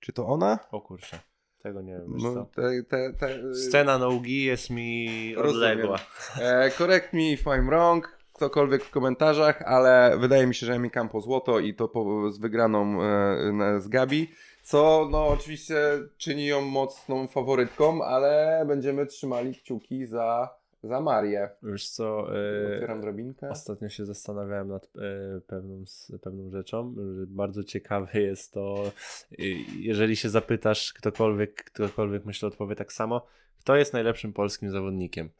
Czy 0.00 0.12
to 0.12 0.26
ona? 0.26 0.58
O 0.70 0.80
kurczę, 0.80 1.18
tego 1.62 1.82
nie 1.82 1.92
wiem. 1.92 2.04
No, 2.08 2.46
te, 2.54 2.82
te, 2.82 3.12
te, 3.12 3.54
Scena 3.54 3.98
nogi 3.98 4.44
jest 4.44 4.70
mi 4.70 5.34
Rozumiem. 5.34 5.70
odległa. 5.70 5.98
E, 6.40 6.70
correct 6.70 7.12
me 7.12 7.22
if 7.22 7.50
I'm 7.50 7.66
wrong, 7.66 8.18
ktokolwiek 8.32 8.84
w 8.84 8.90
komentarzach, 8.90 9.62
ale 9.62 10.16
wydaje 10.18 10.46
mi 10.46 10.54
się, 10.54 10.66
że 10.66 10.74
Emi 10.74 10.90
Campo 10.90 11.20
złoto 11.20 11.58
i 11.58 11.74
to 11.74 11.88
po, 11.88 12.30
z 12.30 12.38
wygraną 12.38 13.02
e, 13.02 13.80
z 13.80 13.88
Gabi, 13.88 14.30
co 14.62 15.08
no 15.10 15.26
oczywiście 15.28 15.76
czyni 16.16 16.46
ją 16.46 16.60
mocną 16.60 17.28
faworytką, 17.28 18.02
ale 18.04 18.64
będziemy 18.68 19.06
trzymali 19.06 19.54
kciuki 19.54 20.06
za, 20.06 20.57
za 20.82 21.00
Marię. 21.00 21.50
Wiesz 21.62 21.90
co, 21.90 22.36
e, 22.36 22.74
Otwieram 22.74 23.00
drabinkę. 23.00 23.48
Ostatnio 23.50 23.88
się 23.88 24.04
zastanawiałem 24.04 24.68
nad 24.68 24.84
e, 24.84 25.40
pewną, 25.40 25.84
pewną 26.22 26.50
rzeczą, 26.50 26.94
bardzo 27.26 27.64
ciekawe 27.64 28.20
jest 28.20 28.52
to, 28.52 28.92
e, 29.32 29.44
jeżeli 29.78 30.16
się 30.16 30.28
zapytasz 30.28 30.92
ktokolwiek, 30.92 31.64
ktokolwiek 31.64 32.24
myślę 32.24 32.48
odpowie 32.48 32.76
tak 32.76 32.92
samo, 32.92 33.26
kto 33.60 33.76
jest 33.76 33.92
najlepszym 33.92 34.32
polskim 34.32 34.70
zawodnikiem? 34.70 35.30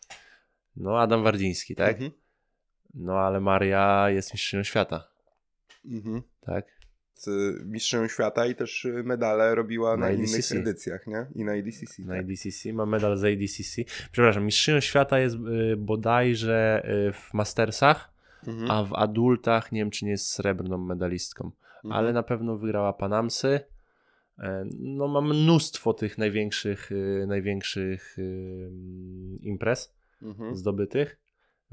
No 0.76 1.00
Adam 1.00 1.22
Wardziński, 1.22 1.74
tak? 1.74 1.92
Mhm. 1.94 2.10
No 2.94 3.18
ale 3.18 3.40
Maria 3.40 4.10
jest 4.10 4.32
mistrzynią 4.34 4.62
świata, 4.62 5.08
Mhm. 5.84 6.22
tak? 6.40 6.77
Z 7.18 7.28
mistrzem 7.66 8.08
świata 8.08 8.46
i 8.46 8.54
też 8.54 8.84
y, 8.84 9.02
medale 9.04 9.54
robiła 9.54 9.96
na, 9.96 10.06
Na 10.06 10.12
innych 10.12 10.52
edycjach, 10.52 11.06
nie? 11.06 11.26
I 11.34 11.44
na 11.44 11.52
ADCC. 11.52 12.02
Na 12.02 12.14
tak. 12.14 12.24
ADCC, 12.24 12.72
ma 12.72 12.86
medal 12.86 13.16
z 13.16 13.24
ADCC. 13.24 13.82
Przepraszam, 14.12 14.44
mistrzynią 14.44 14.80
świata 14.80 15.18
jest 15.18 15.36
y, 15.72 15.76
bodajże 15.76 16.82
y, 17.08 17.12
w 17.12 17.34
Mastersach, 17.34 18.10
Mhm. 18.46 18.70
a 18.70 18.84
w 18.84 18.94
adultach 18.94 19.72
nie 19.72 19.80
wiem 19.80 19.90
czy 19.90 20.04
nie 20.04 20.10
jest 20.10 20.30
srebrną 20.30 20.78
medalistką. 20.78 21.50
Mhm. 21.84 21.92
ale 21.92 22.12
na 22.12 22.22
pewno 22.22 22.56
wygrała 22.58 22.92
Panamsy. 22.92 23.60
E, 24.38 24.64
No, 24.78 25.08
ma 25.08 25.20
mnóstwo 25.20 25.94
tych 25.94 26.18
największych, 26.18 26.92
y, 26.92 27.24
największych 27.28 28.18
y, 28.18 28.70
imprez 29.42 29.94
Mhm. 30.22 30.56
zdobytych, 30.56 31.16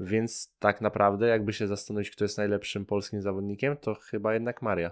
więc 0.00 0.52
tak 0.58 0.80
naprawdę, 0.80 1.26
jakby 1.28 1.52
się 1.52 1.66
zastanowić, 1.66 2.10
kto 2.10 2.24
jest 2.24 2.38
najlepszym 2.38 2.86
polskim 2.86 3.22
zawodnikiem, 3.22 3.76
to 3.76 3.94
chyba 3.94 4.34
jednak 4.34 4.62
Maria. 4.62 4.90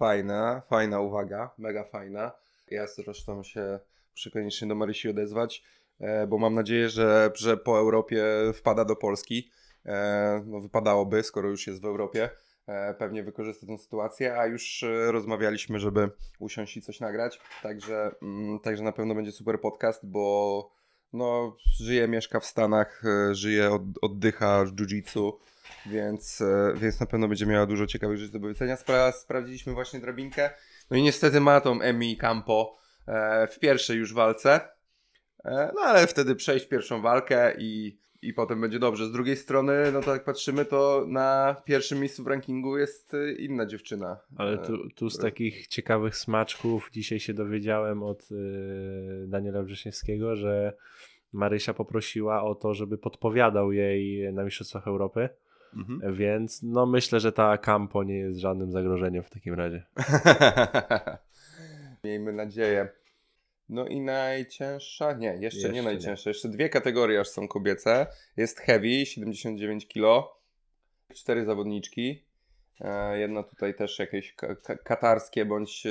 Fajna, 0.00 0.62
fajna 0.68 1.00
uwaga, 1.00 1.50
mega 1.58 1.84
fajna. 1.84 2.32
Ja 2.70 2.86
zresztą 2.86 3.42
się 3.42 3.78
muszę 4.10 4.30
koniecznie 4.30 4.68
do 4.68 4.74
Marysi 4.74 5.08
odezwać, 5.08 5.62
e, 6.00 6.26
bo 6.26 6.38
mam 6.38 6.54
nadzieję, 6.54 6.88
że, 6.88 7.30
że 7.34 7.56
po 7.56 7.78
Europie 7.78 8.24
wpada 8.54 8.84
do 8.84 8.96
Polski. 8.96 9.50
E, 9.86 10.42
no 10.46 10.60
wypadałoby, 10.60 11.22
skoro 11.22 11.48
już 11.48 11.66
jest 11.66 11.82
w 11.82 11.84
Europie. 11.84 12.30
e, 12.66 12.94
pewnie 12.94 13.22
wykorzysta 13.22 13.66
tę 13.66 13.78
sytuację, 13.78 14.38
a 14.38 14.46
już 14.46 14.84
rozmawialiśmy, 15.06 15.78
żeby 15.78 16.10
usiąść 16.38 16.76
i 16.76 16.82
coś 16.82 17.00
nagrać, 17.00 17.40
także, 17.62 18.10
mm, 18.22 18.58
także 18.60 18.84
na 18.84 18.92
pewno 18.92 19.14
będzie 19.14 19.32
super 19.32 19.60
podcast, 19.60 20.06
bo 20.06 20.70
no, 21.12 21.56
żyje, 21.80 22.08
mieszka 22.08 22.40
w 22.40 22.46
Stanach, 22.46 23.02
żyje, 23.32 23.70
od, 23.70 23.82
oddycha 24.02 24.64
jiu-jitsu, 24.64 25.32
więc, 25.86 26.40
e, 26.40 26.74
więc 26.76 27.00
na 27.00 27.06
pewno 27.06 27.28
będzie 27.28 27.46
miała 27.46 27.66
dużo 27.66 27.86
ciekawych 27.86 28.18
rzeczy 28.18 28.32
do 28.32 28.40
powiedzenia. 28.40 28.76
Spra 28.76 29.12
sprawdziliśmy 29.12 29.72
właśnie 29.72 30.00
drabinkę, 30.00 30.50
no 30.90 30.96
i 30.96 31.02
niestety 31.02 31.40
ma 31.40 31.60
tą 31.60 31.80
Emi 31.80 32.16
Campo 32.16 32.76
e, 33.06 33.46
w 33.46 33.58
pierwszej 33.58 33.98
już 33.98 34.14
walce, 34.14 34.60
e, 35.44 35.72
no 35.74 35.80
ale 35.80 36.06
wtedy 36.06 36.34
przejść 36.34 36.66
pierwszą 36.68 37.02
walkę 37.02 37.54
i, 37.58 38.00
i 38.22 38.32
potem 38.32 38.60
będzie 38.60 38.78
dobrze. 38.78 39.06
Z 39.06 39.12
drugiej 39.12 39.36
strony, 39.36 39.92
no 39.92 40.00
to 40.00 40.12
jak 40.12 40.24
patrzymy, 40.24 40.64
to 40.64 41.04
na 41.08 41.56
pierwszym 41.64 42.00
miejscu 42.00 42.24
w 42.24 42.26
rankingu 42.26 42.78
jest 42.78 43.12
inna 43.38 43.66
dziewczyna. 43.66 44.20
Ale 44.36 44.58
tu, 44.58 44.90
tu 44.90 45.10
z 45.10 45.18
takich 45.18 45.66
ciekawych 45.66 46.16
smaczków 46.16 46.90
dzisiaj 46.92 47.20
się 47.20 47.34
dowiedziałem 47.34 48.02
od 48.02 48.28
Daniela 49.26 49.62
Wrześniewskiego, 49.62 50.36
że 50.36 50.72
Marysia 51.32 51.74
poprosiła 51.74 52.42
o 52.42 52.54
to, 52.54 52.74
żeby 52.74 52.98
podpowiadał 52.98 53.72
jej 53.72 54.32
na 54.32 54.44
Mistrzostwach 54.44 54.86
Europy, 54.86 55.28
Mhm. 55.76 56.14
więc 56.14 56.62
no 56.62 56.86
myślę, 56.86 57.20
że 57.20 57.32
ta 57.32 57.58
Campo 57.58 58.04
nie 58.04 58.18
jest 58.18 58.38
żadnym 58.38 58.72
zagrożeniem 58.72 59.22
w 59.22 59.30
takim 59.30 59.54
razie. 59.54 59.86
Miejmy 62.04 62.32
nadzieję. 62.32 62.88
No 63.68 63.86
i 63.86 64.00
najcięższa? 64.00 65.12
Nie, 65.12 65.26
jeszcze, 65.28 65.44
Jeszcze 65.44 65.68
nie 65.68 65.74
nie. 65.74 65.82
najcięższa. 65.82 66.30
Jeszcze 66.30 66.48
dwie 66.48 66.68
kategorie 66.68 67.20
aż 67.20 67.28
są 67.28 67.48
kobiece. 67.48 68.06
Jest 68.36 68.60
heavy, 68.60 69.06
79 69.06 69.88
kg. 69.88 70.28
Cztery 71.14 71.44
zawodniczki. 71.44 72.24
E, 72.80 73.18
Jedna 73.18 73.42
tutaj 73.42 73.74
też 73.74 73.98
jakieś 73.98 74.34
ka- 74.34 74.56
ka- 74.56 74.76
katarskie 74.76 75.44
bądź 75.44 75.86
e, 75.86 75.90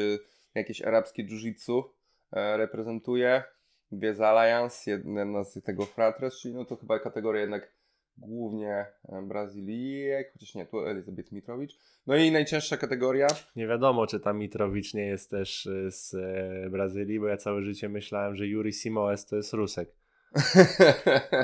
jakieś 0.56 0.82
arabskie 0.82 1.24
jiu-jitsu 1.24 1.84
e, 2.32 2.58
reprezentuje. 2.58 3.44
Dwie 3.92 4.14
z 4.14 4.22
Alliance, 4.22 4.92
jedna 4.92 5.44
z 5.44 5.64
tego 5.64 5.86
Fratres, 5.86 6.40
czyli 6.42 6.54
no 6.54 6.66
to 6.66 6.76
chyba 6.76 7.00
kategoria 7.00 7.42
jednak 7.42 7.72
głównie 8.20 8.86
e, 9.10 9.22
Brazylijek, 9.22 10.34
chociaż 10.34 10.56
nie, 10.56 10.66
tu 10.66 10.80
Elizabeth 10.86 11.32
Mitrowicz. 11.32 11.78
No 12.08 12.16
i 12.16 12.32
najcięższa 12.32 12.78
kategoria 12.78 13.28
Nie 13.56 13.68
wiadomo, 13.68 14.08
czy 14.08 14.20
ta 14.20 14.34
Mitrowicz 14.34 14.94
nie 14.94 15.06
jest 15.06 15.30
też 15.30 15.66
y, 15.66 15.92
z 15.92 16.14
e, 16.14 16.70
Brazylii, 16.70 17.20
bo 17.20 17.28
ja 17.28 17.38
całe 17.38 17.64
życie 17.64 17.90
myślałem, 17.90 18.36
że 18.36 18.48
Yuri 18.48 18.74
Simoes 18.74 19.26
to 19.26 19.36
jest 19.36 19.54
Rusek. 19.54 19.90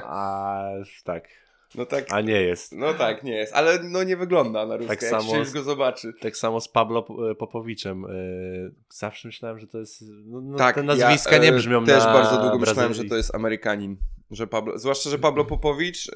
A 0.03 0.69
tak, 1.03 1.27
No 1.75 1.85
tak, 1.85 2.05
a 2.11 2.21
nie 2.21 2.41
jest. 2.41 2.71
no 2.71 2.93
tak, 2.93 3.23
nie 3.23 3.35
jest, 3.35 3.53
ale 3.53 3.79
no 3.83 4.03
nie 4.03 4.17
wygląda 4.17 4.65
na 4.65 4.77
Ruska, 4.77 4.93
Tak 4.95 5.01
jak 5.01 5.11
samo 5.11 5.45
z- 5.45 5.53
go 5.53 5.63
zobaczy. 5.63 6.13
Tak 6.21 6.37
samo 6.37 6.61
z 6.61 6.67
Pablo 6.67 7.05
Popowiczem. 7.39 8.05
Zawsze 8.89 9.27
myślałem, 9.27 9.59
że 9.59 9.67
to 9.67 9.79
jest. 9.79 10.03
No, 10.25 10.41
no, 10.41 10.57
tak, 10.57 10.75
te 10.75 10.83
nazwiska 10.83 11.35
ja, 11.35 11.41
nie 11.41 11.49
e, 11.49 11.51
brzmią 11.53 11.85
Też 11.85 12.05
na 12.05 12.13
bardzo 12.13 12.41
długo 12.41 12.59
myślałem, 12.59 12.87
Brazylii. 12.89 13.03
że 13.03 13.09
to 13.09 13.17
jest 13.17 13.35
Amerykanin. 13.35 13.97
Że 14.35 14.47
Pablo, 14.47 14.79
zwłaszcza, 14.79 15.09
że 15.09 15.19
Pablo 15.19 15.45
Popowicz, 15.45 16.07
y, 16.07 16.11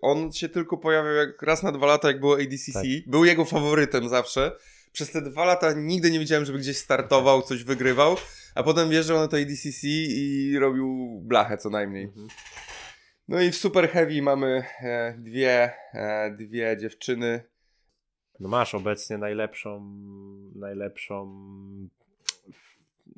on 0.00 0.32
się 0.32 0.48
tylko 0.48 0.76
pojawiał 0.76 1.14
jak 1.14 1.42
raz 1.42 1.62
na 1.62 1.72
dwa 1.72 1.86
lata, 1.86 2.08
jak 2.08 2.20
było 2.20 2.34
ADCC. 2.34 2.72
Tak. 2.72 2.84
Był 3.06 3.24
jego 3.24 3.44
faworytem 3.44 4.08
zawsze. 4.08 4.52
Przez 4.92 5.10
te 5.10 5.22
dwa 5.22 5.44
lata 5.44 5.72
nigdy 5.72 6.10
nie 6.10 6.18
widziałem, 6.18 6.44
żeby 6.44 6.58
gdzieś 6.58 6.76
startował, 6.76 7.42
coś 7.42 7.64
wygrywał, 7.64 8.16
a 8.54 8.62
potem 8.62 8.90
wjeżdżał 8.90 9.18
na 9.18 9.28
to 9.28 9.36
ADCC 9.36 9.86
i 9.86 10.56
robił 10.58 11.20
blachę 11.24 11.58
co 11.58 11.70
najmniej. 11.70 12.04
Mhm. 12.04 12.28
No 13.28 13.40
i 13.40 13.50
w 13.50 13.56
Super 13.56 13.88
Heavy 13.88 14.22
mamy 14.22 14.64
e, 14.82 15.14
dwie, 15.18 15.72
e, 15.94 16.30
dwie 16.30 16.76
dziewczyny. 16.80 17.42
No 18.40 18.48
masz 18.48 18.74
obecnie 18.74 19.18
najlepszą. 19.18 19.80
Najlepszą. 20.54 21.48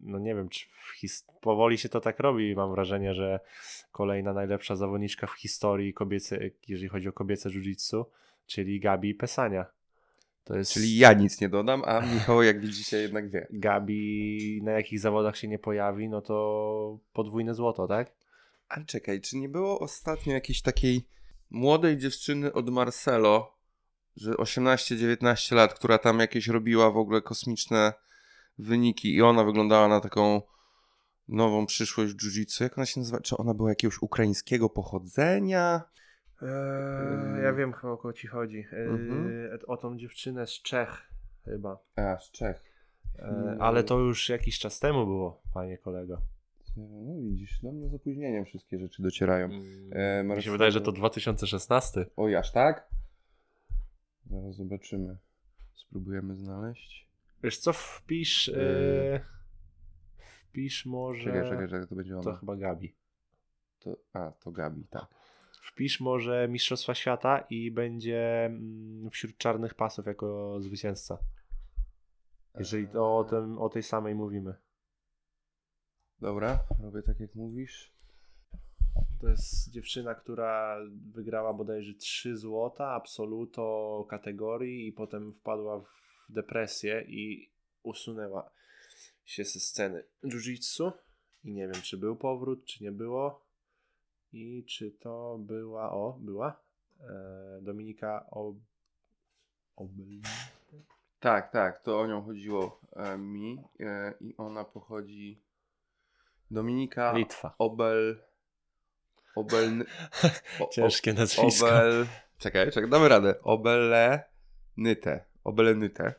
No 0.02 0.18
nie 0.18 0.34
wiem, 0.34 0.48
czy 0.48 0.66
powoli 1.40 1.78
się 1.78 1.88
to 1.88 2.00
tak 2.00 2.20
robi. 2.20 2.56
Mam 2.56 2.70
wrażenie, 2.70 3.14
że 3.14 3.40
kolejna 3.92 4.32
najlepsza 4.32 4.76
zawodniczka 4.76 5.26
w 5.26 5.32
historii 5.32 5.94
kobiece, 5.94 6.38
jeżeli 6.68 6.88
chodzi 6.88 7.08
o 7.08 7.12
kobiece 7.12 7.48
jiu-jitsu, 7.48 8.04
czyli 8.46 8.80
Gabi 8.80 9.14
Pesania. 9.14 9.66
To 10.44 10.56
jest. 10.56 10.72
Czyli 10.72 10.96
ja 10.96 11.12
nic 11.12 11.40
nie 11.40 11.48
dodam, 11.48 11.82
a 11.86 12.00
Michał, 12.00 12.42
jak 12.42 12.60
widzicie, 12.60 12.96
jednak 12.96 13.30
wie. 13.30 13.46
Gabi 13.50 14.60
na 14.62 14.72
jakich 14.72 15.00
zawodach 15.00 15.36
się 15.36 15.48
nie 15.48 15.58
pojawi, 15.58 16.08
no 16.08 16.20
to 16.20 16.98
podwójne 17.12 17.54
złoto, 17.54 17.86
tak? 17.86 18.12
Ale 18.68 18.84
czekaj, 18.84 19.20
czy 19.20 19.36
nie 19.36 19.48
było 19.48 19.78
ostatnio 19.78 20.32
jakiejś 20.32 20.62
takiej 20.62 21.08
młodej 21.50 21.96
dziewczyny 21.96 22.52
od 22.52 22.70
Marcelo, 22.70 23.58
że 24.16 24.32
18-19 24.32 25.54
lat, 25.54 25.74
która 25.74 25.98
tam 25.98 26.18
jakieś 26.18 26.46
robiła 26.46 26.90
w 26.90 26.96
ogóle 26.96 27.22
kosmiczne 27.22 27.92
wyniki 28.58 29.14
i 29.14 29.22
ona 29.22 29.44
wyglądała 29.44 29.88
na 29.88 30.00
taką 30.00 30.42
nową 31.28 31.66
przyszłość 31.66 32.14
jiu-jitsu. 32.14 32.62
Jak 32.62 32.78
ona 32.78 32.86
się 32.86 33.00
nazywa? 33.00 33.20
Czy 33.20 33.36
ona 33.36 33.54
była 33.54 33.68
jakiegoś 33.68 34.02
ukraińskiego 34.02 34.68
pochodzenia? 34.70 35.82
Eee, 36.42 37.42
ja 37.42 37.52
wiem 37.52 37.72
chyba 37.72 37.92
o 37.92 37.96
kogo 37.96 38.12
ci 38.12 38.26
chodzi. 38.26 38.58
Eee, 38.72 38.88
Mhm. 38.88 39.58
O 39.66 39.76
tą 39.76 39.98
dziewczynę 39.98 40.46
z 40.46 40.62
Czech 40.62 41.10
chyba. 41.44 41.78
A, 41.96 42.18
z 42.18 42.30
Czech. 42.30 42.62
Eee, 43.18 43.56
ale 43.60 43.84
to 43.84 43.98
już 43.98 44.28
jakiś 44.28 44.58
czas 44.58 44.80
temu 44.80 45.06
było, 45.06 45.42
panie 45.54 45.78
kolego. 45.78 46.22
No 46.76 47.14
widzisz, 47.22 47.60
do 47.62 47.72
mnie 47.72 47.88
z 47.88 47.94
opóźnieniem 47.94 48.44
wszystkie 48.44 48.78
rzeczy 48.78 49.02
docierają. 49.02 49.48
E, 49.92 50.22
Mi 50.24 50.42
się 50.42 50.50
wydaje, 50.50 50.70
że 50.72 50.80
to 50.80 50.92
2016. 50.92 52.06
Oj, 52.16 52.36
aż 52.36 52.52
tak? 52.52 52.88
Zaraz 54.30 54.56
zobaczymy. 54.56 55.16
Spróbujemy 55.74 56.36
znaleźć. 56.36 57.07
Wiesz 57.42 57.58
co, 57.58 57.72
wpisz... 57.72 58.48
Eee. 58.48 59.12
Eee, 59.12 59.20
wpisz 60.18 60.86
może... 60.86 61.24
Czekaj, 61.24 61.50
czekaj, 61.50 61.68
czekaj, 61.68 61.88
to 61.88 61.94
będzie 61.94 62.14
ona. 62.14 62.24
To 62.24 62.34
chyba 62.36 62.56
Gabi. 62.56 62.94
To, 63.78 63.96
a, 64.12 64.32
to 64.32 64.50
Gabi, 64.50 64.84
tak. 64.90 65.06
Wpisz 65.62 66.00
może 66.00 66.48
Mistrzostwa 66.48 66.94
Świata 66.94 67.38
i 67.50 67.70
będzie 67.70 68.44
mm, 68.44 69.10
wśród 69.10 69.36
czarnych 69.36 69.74
pasów 69.74 70.06
jako 70.06 70.56
zwycięzca. 70.60 71.18
Jeżeli 72.58 72.88
to 72.88 73.16
o, 73.18 73.24
tym, 73.24 73.58
o 73.58 73.68
tej 73.68 73.82
samej 73.82 74.14
mówimy. 74.14 74.54
Dobra, 76.20 76.58
robię 76.82 77.02
tak 77.02 77.20
jak 77.20 77.34
mówisz. 77.34 77.92
To 79.20 79.28
jest 79.28 79.70
dziewczyna, 79.70 80.14
która 80.14 80.78
wygrała 81.12 81.54
bodajże 81.54 81.94
3 81.94 82.36
złota, 82.36 82.90
absoluto 82.90 84.06
kategorii 84.10 84.88
i 84.88 84.92
potem 84.92 85.32
wpadła 85.32 85.80
w 85.80 86.07
depresję 86.28 87.04
i 87.08 87.50
usunęła 87.82 88.50
się 89.24 89.44
ze 89.44 89.60
sceny 89.60 90.04
jiu-jitsu 90.24 90.92
i 91.44 91.52
nie 91.52 91.68
wiem, 91.68 91.82
czy 91.82 91.98
był 91.98 92.16
powrót, 92.16 92.64
czy 92.64 92.84
nie 92.84 92.92
było 92.92 93.46
i 94.32 94.64
czy 94.64 94.90
to 94.90 95.38
była, 95.40 95.92
o, 95.92 96.18
była 96.20 96.62
e, 97.00 97.58
Dominika 97.62 98.26
Ob... 98.30 98.56
Obel... 99.76 100.20
Tak, 101.20 101.52
tak, 101.52 101.82
to 101.82 102.00
o 102.00 102.06
nią 102.06 102.22
chodziło 102.22 102.80
e, 102.96 103.18
mi 103.18 103.62
e, 103.80 104.14
i 104.20 104.36
ona 104.36 104.64
pochodzi 104.64 105.42
Dominika 106.50 107.12
Litwa. 107.12 107.54
Obel 107.58 108.22
Obel 109.36 109.84
o, 110.60 110.68
Ciężkie 110.68 111.12
nazwisko. 111.12 111.66
Obel 111.66 112.06
Czekaj, 112.38 112.72
czekaj, 112.72 112.90
damy 112.90 113.08
radę. 113.08 113.34
Obelenyte. 113.42 115.24
Obelenyte. 115.44 116.14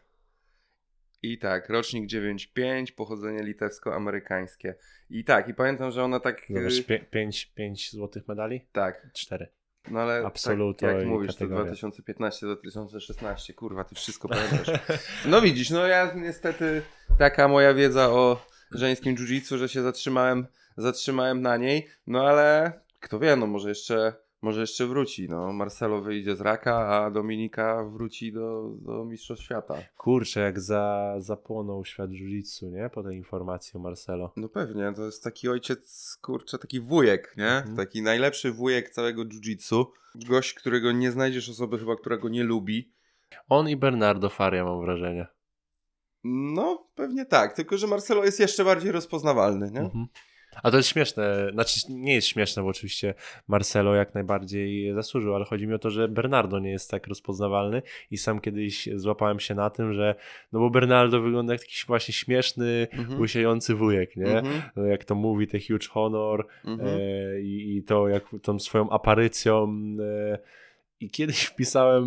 I 1.23 1.37
tak, 1.37 1.69
rocznik 1.69 2.09
9.5, 2.09 2.91
pochodzenie 2.95 3.43
litewsko-amerykańskie. 3.43 4.73
I 5.09 5.23
tak, 5.23 5.47
i 5.47 5.53
pamiętam, 5.53 5.91
że 5.91 6.03
ona 6.03 6.19
tak. 6.19 6.41
Zobacz, 6.49 6.73
y, 6.73 6.83
pię- 6.83 7.05
pięć, 7.09 7.45
pięć 7.45 7.91
złotych 7.91 8.27
medali? 8.27 8.67
tak, 8.71 9.07
Cztery. 9.13 9.47
no 9.91 9.99
ale 9.99 10.25
Absoluto 10.25 10.85
tak, 10.87 10.95
jak 10.97 11.05
mówisz, 11.07 11.31
kategoria. 11.33 11.57
to 11.59 11.65
2015 11.65 12.47
do 12.47 12.55
2016, 12.55 13.53
kurwa, 13.53 13.83
ty 13.83 13.95
wszystko 13.95 14.27
pamiętasz. 14.29 14.67
No 15.25 15.41
widzisz, 15.41 15.69
no 15.69 15.87
ja 15.87 16.13
niestety 16.15 16.81
taka 17.17 17.47
moja 17.47 17.73
wiedza 17.73 18.09
o 18.09 18.45
żeńskim 18.71 19.15
jiu-jitsu, 19.15 19.57
że 19.57 19.69
się 19.69 19.81
zatrzymałem, 19.81 20.47
zatrzymałem 20.77 21.41
na 21.41 21.57
niej, 21.57 21.87
no 22.07 22.27
ale 22.27 22.73
kto 22.99 23.19
wie, 23.19 23.35
no 23.35 23.47
może 23.47 23.69
jeszcze, 23.69 24.13
może 24.41 24.61
jeszcze 24.61 24.87
wróci, 24.87 25.29
no 25.29 25.53
Marcelo 25.53 26.01
wyjdzie 26.01 26.35
z 26.35 26.41
raka, 26.41 26.87
a 26.87 27.11
Dominika 27.11 27.83
wróci 27.83 28.33
do, 28.33 28.69
do 28.81 29.05
Mistrzostw 29.05 29.45
Świata. 29.45 29.75
Kurczę, 29.97 30.39
jak 30.39 30.59
za, 30.59 31.15
zapłonął 31.17 31.85
świat 31.85 32.09
jiu-jitsu, 32.09 32.71
nie? 32.71 32.89
Po 32.89 33.03
tej 33.03 33.17
informacji 33.17 33.71
o 33.75 33.79
Marcelo. 33.79 34.33
No 34.35 34.49
pewnie, 34.49 34.93
to 34.95 35.05
jest 35.05 35.23
taki 35.23 35.49
ojciec, 35.49 36.17
kurczę, 36.21 36.57
taki 36.57 36.79
wujek, 36.79 37.33
nie? 37.37 37.51
Mhm. 37.51 37.75
Taki 37.75 38.01
najlepszy 38.01 38.51
wujek 38.51 38.89
całego 38.89 39.25
jiu-jitsu. 39.25 39.85
Gość, 40.15 40.53
którego 40.53 40.91
nie 40.91 41.11
znajdziesz 41.11 41.49
osoby 41.49 41.79
chyba, 41.79 41.95
którego 41.95 42.29
nie 42.29 42.43
lubi. 42.43 42.91
On 43.49 43.69
i 43.69 43.75
Bernardo 43.75 44.29
Faria, 44.29 44.65
mam 44.65 44.81
wrażenie. 44.81 45.27
No, 46.23 46.87
pewnie 46.95 47.25
tak, 47.25 47.53
tylko 47.53 47.77
że 47.77 47.87
Marcelo 47.87 48.25
jest 48.25 48.39
jeszcze 48.39 48.65
bardziej 48.65 48.91
rozpoznawalny, 48.91 49.71
nie? 49.71 49.79
Mhm. 49.79 50.07
A 50.63 50.71
to 50.71 50.77
jest 50.77 50.89
śmieszne, 50.89 51.49
znaczy 51.53 51.79
nie 51.89 52.13
jest 52.15 52.27
śmieszne, 52.27 52.63
bo 52.63 52.69
oczywiście 52.69 53.13
Marcelo 53.47 53.95
jak 53.95 54.13
najbardziej 54.13 54.93
zasłużył, 54.93 55.35
ale 55.35 55.45
chodzi 55.45 55.67
mi 55.67 55.73
o 55.73 55.79
to, 55.79 55.89
że 55.89 56.07
Bernardo 56.07 56.59
nie 56.59 56.71
jest 56.71 56.91
tak 56.91 57.07
rozpoznawalny 57.07 57.81
i 58.11 58.17
sam 58.17 58.41
kiedyś 58.41 58.89
złapałem 58.95 59.39
się 59.39 59.55
na 59.55 59.69
tym, 59.69 59.93
że 59.93 60.15
no 60.51 60.59
bo 60.59 60.69
Bernardo 60.69 61.21
wygląda 61.21 61.53
jak 61.53 61.61
jakiś 61.61 61.85
właśnie 61.85 62.13
śmieszny, 62.13 62.87
Mhm. 62.93 63.19
łysiejący 63.21 63.75
wujek, 63.75 64.15
nie? 64.15 64.37
Mhm. 64.39 64.61
No, 64.75 64.85
jak 64.85 65.05
to 65.05 65.15
mówi, 65.15 65.47
te 65.47 65.59
huge 65.59 65.87
honor 65.89 66.47
Mhm. 66.65 66.89
e, 66.89 67.41
i, 67.41 67.77
i 67.77 67.83
to 67.83 68.07
jak 68.07 68.23
tą 68.41 68.59
swoją 68.59 68.89
aparycją 68.89 69.77
e, 69.99 70.37
i 70.99 71.09
kiedyś 71.09 71.43
wpisałem, 71.43 72.05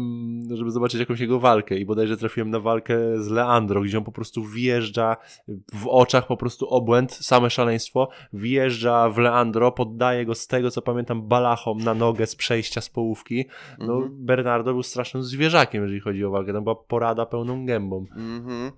żeby 0.54 0.70
zobaczyć 0.70 1.00
jakąś 1.00 1.20
jego 1.20 1.40
walkę 1.40 1.76
i 1.78 1.84
bodajże 1.84 2.16
trafiłem 2.16 2.50
na 2.50 2.60
walkę 2.60 3.22
z 3.22 3.28
Leandro, 3.28 3.80
gdzie 3.80 3.98
on 3.98 4.04
po 4.04 4.12
prostu 4.12 4.44
wjeżdża 4.44 5.16
w 5.72 5.88
oczach 5.88 6.26
po 6.26 6.36
prostu 6.36 6.68
obłęd, 6.68 7.12
same 7.12 7.50
szaleństwo, 7.50 8.08
wjeżdża 8.32 9.10
w 9.10 9.18
Leandro, 9.18 9.72
poddaje 9.72 10.26
go 10.26 10.34
z 10.34 10.46
tego 10.46 10.70
co 10.70 10.82
pamiętam 10.82 11.28
balachą 11.28 11.74
na 11.74 11.94
nogę 11.94 12.26
z 12.26 12.36
przejścia 12.36 12.80
z 12.80 12.90
połówki. 12.90 13.44
No 13.78 13.92
Mhm. 13.94 14.26
Bernardo 14.26 14.72
był 14.72 14.82
strasznym 14.82 15.22
zwierzakiem, 15.22 15.82
jeżeli 15.82 16.00
chodzi 16.00 16.24
o 16.24 16.30
walkę, 16.30 16.52
to 16.52 16.62
była 16.62 16.74
porada 16.74 17.26
pełną 17.26 17.66
gębą. 17.66 18.06
Mhm. 18.16 18.72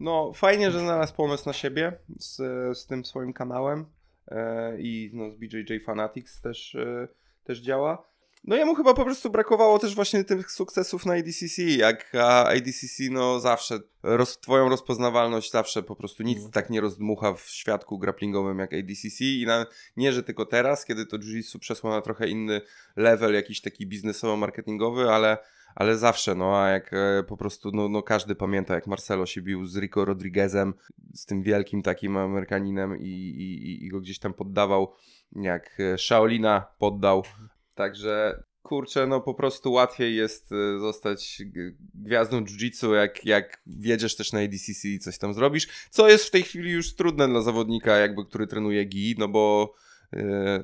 No, 0.00 0.32
fajnie, 0.34 0.70
że 0.70 0.80
znalazł 0.80 1.14
pomysł 1.14 1.46
na 1.46 1.52
siebie 1.52 1.92
z, 2.08 2.36
z 2.78 2.86
tym 2.86 3.04
swoim 3.04 3.32
kanałem 3.32 3.86
e, 4.28 4.80
i 4.80 5.10
no, 5.12 5.30
z 5.30 5.36
BJJ 5.36 5.80
Fanatics 5.84 6.40
też, 6.40 6.74
e, 6.74 7.08
też 7.44 7.60
działa. 7.60 8.09
No 8.44 8.56
jemu 8.56 8.74
chyba 8.74 8.94
po 8.94 9.04
prostu 9.04 9.30
brakowało 9.30 9.78
też 9.78 9.94
właśnie 9.94 10.24
tych 10.24 10.50
sukcesów 10.52 11.06
na 11.06 11.14
ADCC, 11.14 11.62
jak 11.62 12.14
a 12.14 12.48
ADCC 12.48 13.02
no 13.10 13.40
zawsze, 13.40 13.78
roz, 14.02 14.38
twoją 14.40 14.68
rozpoznawalność 14.68 15.50
zawsze 15.50 15.82
po 15.82 15.96
prostu 15.96 16.22
nic 16.22 16.36
Mhm. 16.36 16.52
tak 16.52 16.70
nie 16.70 16.80
rozdmucha 16.80 17.34
w 17.34 17.40
świadku 17.40 17.98
grapplingowym 17.98 18.58
jak 18.58 18.74
ADCC 18.74 19.24
i 19.24 19.44
na, 19.46 19.66
nie, 19.96 20.12
że 20.12 20.22
tylko 20.22 20.46
teraz, 20.46 20.84
kiedy 20.84 21.06
to 21.06 21.18
Jiu-Jitsu 21.18 21.88
na 21.90 22.00
trochę 22.00 22.28
inny 22.28 22.60
level, 22.96 23.34
jakiś 23.34 23.60
taki 23.60 23.86
biznesowo-marketingowy, 23.86 25.08
ale 25.10 25.38
ale 25.74 25.98
zawsze, 25.98 26.34
no 26.34 26.58
a 26.58 26.68
jak 26.68 26.90
e, 26.92 27.22
po 27.28 27.36
prostu, 27.36 27.70
no, 27.74 27.88
no 27.88 28.02
każdy 28.02 28.34
pamięta, 28.34 28.74
jak 28.74 28.86
Marcelo 28.86 29.26
się 29.26 29.42
bił 29.42 29.66
z 29.66 29.76
Rico 29.76 30.04
Rodriguezem, 30.04 30.74
z 31.14 31.26
tym 31.26 31.42
wielkim 31.42 31.82
takim 31.82 32.16
Amerykaninem 32.16 32.98
i, 33.00 33.02
i, 33.08 33.66
i- 33.70 33.84
i 33.84 33.88
go 33.88 34.00
gdzieś 34.00 34.18
tam 34.18 34.34
poddawał, 34.34 34.92
jak 35.36 35.80
e, 35.80 35.98
Shaolina 35.98 36.66
poddał. 36.78 37.22
Także 37.80 38.42
kurczę, 38.62 39.06
no 39.06 39.20
po 39.20 39.34
prostu 39.34 39.72
łatwiej 39.72 40.16
jest 40.16 40.52
e, 40.52 40.78
zostać 40.78 41.42
gwiazdą 41.94 42.44
jiu-jitsu, 42.44 42.94
jak, 42.94 43.24
jak 43.24 43.62
wiedziesz 43.66 44.16
też 44.16 44.32
na 44.32 44.40
ADCC 44.40 44.88
i 44.88 44.98
coś 44.98 45.18
tam 45.18 45.34
zrobisz, 45.34 45.68
co 45.90 46.08
jest 46.08 46.24
w 46.24 46.30
tej 46.30 46.42
chwili 46.42 46.70
już 46.70 46.94
trudne 46.94 47.28
dla 47.28 47.42
zawodnika, 47.42 47.96
jakby, 47.96 48.24
który 48.24 48.46
trenuje 48.46 48.84
gi, 48.84 49.14
no 49.18 49.28
bo 49.28 49.74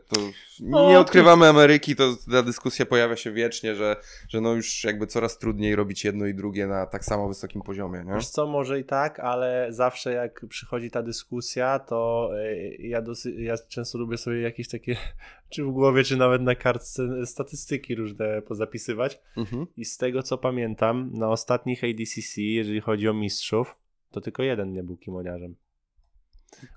to 0.09 0.21
No, 0.61 0.89
nie 0.89 0.95
to- 0.95 1.01
odkrywamy 1.01 1.47
Ameryki, 1.47 1.97
to 1.97 2.17
ta 2.33 2.43
dyskusja 2.43 2.87
pojawia 2.87 3.17
się 3.17 3.33
wiecznie, 3.33 3.75
że, 3.75 3.97
że 4.29 4.41
no 4.41 4.53
już 4.53 4.85
jakby 4.85 5.07
coraz 5.07 5.39
trudniej 5.39 5.77
robić 5.77 6.05
jedno 6.05 6.27
i 6.27 6.35
drugie 6.35 6.67
na 6.67 6.87
tak 6.87 7.05
samo 7.05 7.29
wysokim 7.29 7.63
poziomie, 7.63 8.05
nie? 8.07 8.15
Wiesz 8.15 8.29
co, 8.29 8.47
może 8.47 8.81
i 8.81 8.85
tak, 8.85 9.21
ale 9.21 9.67
zawsze 9.71 10.13
jak 10.13 10.47
przychodzi 10.49 10.91
ta 10.91 11.03
dyskusja, 11.03 11.79
to 11.79 12.31
e, 12.39 12.57
ja, 12.75 13.03
dosy, 13.03 13.33
ja 13.33 13.55
często 13.69 13.99
lubię 13.99 14.17
sobie 14.17 14.41
jakieś 14.41 14.69
takie, 14.69 14.97
czy 15.53 15.65
w 15.65 15.71
głowie, 15.71 16.05
czy 16.05 16.17
nawet 16.17 16.43
na 16.43 16.55
kartce 16.55 17.27
statystyki 17.27 17.95
różne 17.95 18.43
pozapisywać. 18.43 19.21
Mhm. 19.37 19.67
I 19.77 19.85
z 19.85 19.97
tego 19.97 20.23
co 20.23 20.39
pamiętam, 20.39 21.11
na 21.13 21.29
ostatnich 21.29 21.85
ADCC, 21.85 22.41
jeżeli 22.41 22.81
chodzi 22.81 23.09
o 23.09 23.15
mistrzów, 23.15 23.77
to 24.11 24.21
tylko 24.21 24.43
jeden 24.43 24.73
nie 24.73 24.83
był 24.83 24.97
kimoniarzem. 24.97 25.55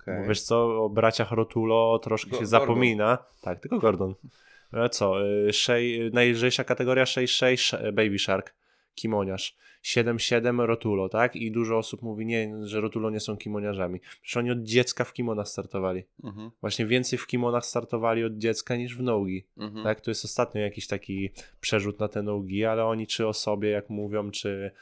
Okej. 0.02 0.22
Bo 0.22 0.28
wiesz 0.28 0.42
co, 0.42 0.84
o 0.84 0.90
braciach 0.90 1.32
Rotulo 1.32 2.00
troszkę 2.00 2.30
Go- 2.32 2.38
się 2.38 2.44
Gordon. 2.44 2.60
zapomina. 2.62 3.18
Tak, 3.42 3.60
tylko 3.60 3.80
Gordon. 3.80 4.16
E, 4.74 4.90
Co, 4.90 5.26
y, 5.28 5.50
Shea- 5.52 6.14
najlżejsza 6.14 6.64
kategoria 6.64 7.04
6-6 7.04 7.54
Sh- 7.58 7.92
Baby 7.94 8.20
Shark, 8.20 8.54
kimoniarz. 8.96 9.56
7-7 9.84 10.66
Rotulo, 10.66 11.10
tak? 11.10 11.36
I 11.36 11.52
dużo 11.52 11.78
osób 11.78 12.02
mówi, 12.02 12.26
nie, 12.26 12.52
że 12.64 12.82
Rotulo 12.82 13.10
nie 13.10 13.20
są 13.20 13.38
kimoniarzami. 13.38 14.00
Przecież 14.22 14.38
oni 14.38 14.52
od 14.52 14.64
dziecka 14.64 15.04
w 15.04 15.14
kimonach 15.14 15.48
startowali. 15.48 16.04
Mhm. 16.24 16.52
Właśnie 16.62 16.86
więcej 16.86 17.20
w 17.20 17.28
kimonach 17.28 17.66
startowali 17.66 18.24
od 18.24 18.38
dziecka 18.38 18.76
niż 18.76 18.96
w 18.98 19.02
nogi. 19.04 19.46
Mhm. 19.58 19.84
Tak? 19.84 20.02
To 20.02 20.12
jest 20.12 20.26
ostatnio 20.26 20.62
jakiś 20.62 20.88
taki 20.88 21.30
przerzut 21.62 22.00
na 22.00 22.08
te 22.08 22.24
nogi, 22.24 22.66
ale 22.66 22.86
oni 22.86 23.08
czy 23.08 23.28
o 23.28 23.34
sobie, 23.34 23.70
jak 23.70 23.90
mówią, 23.90 24.32
czy, 24.32 24.72
e, 24.76 24.80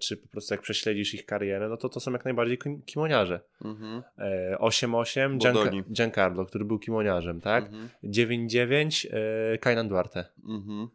czy 0.00 0.16
po 0.16 0.28
prostu 0.28 0.54
jak 0.54 0.60
prześledzisz 0.60 1.14
ich 1.14 1.26
karierę, 1.26 1.68
no 1.68 1.76
to 1.76 1.88
to 1.88 2.00
są 2.00 2.12
jak 2.12 2.24
najbardziej 2.24 2.58
kim- 2.58 2.82
kimoniarze. 2.82 3.40
Mhm. 3.64 4.02
E, 4.18 4.56
8-8 4.58 5.38
Bodoni. 5.38 5.82
Gian- 5.82 5.92
Giancarlo, 5.92 6.44
który 6.46 6.64
był 6.64 6.78
kimoniarzem, 6.78 7.40
tak? 7.40 7.64
Mhm. 7.66 7.88
9-9 8.04 9.06
e, 9.54 9.58
Kainan 9.58 9.88
Duarte, 9.88 10.24
Mhm. 10.48 10.88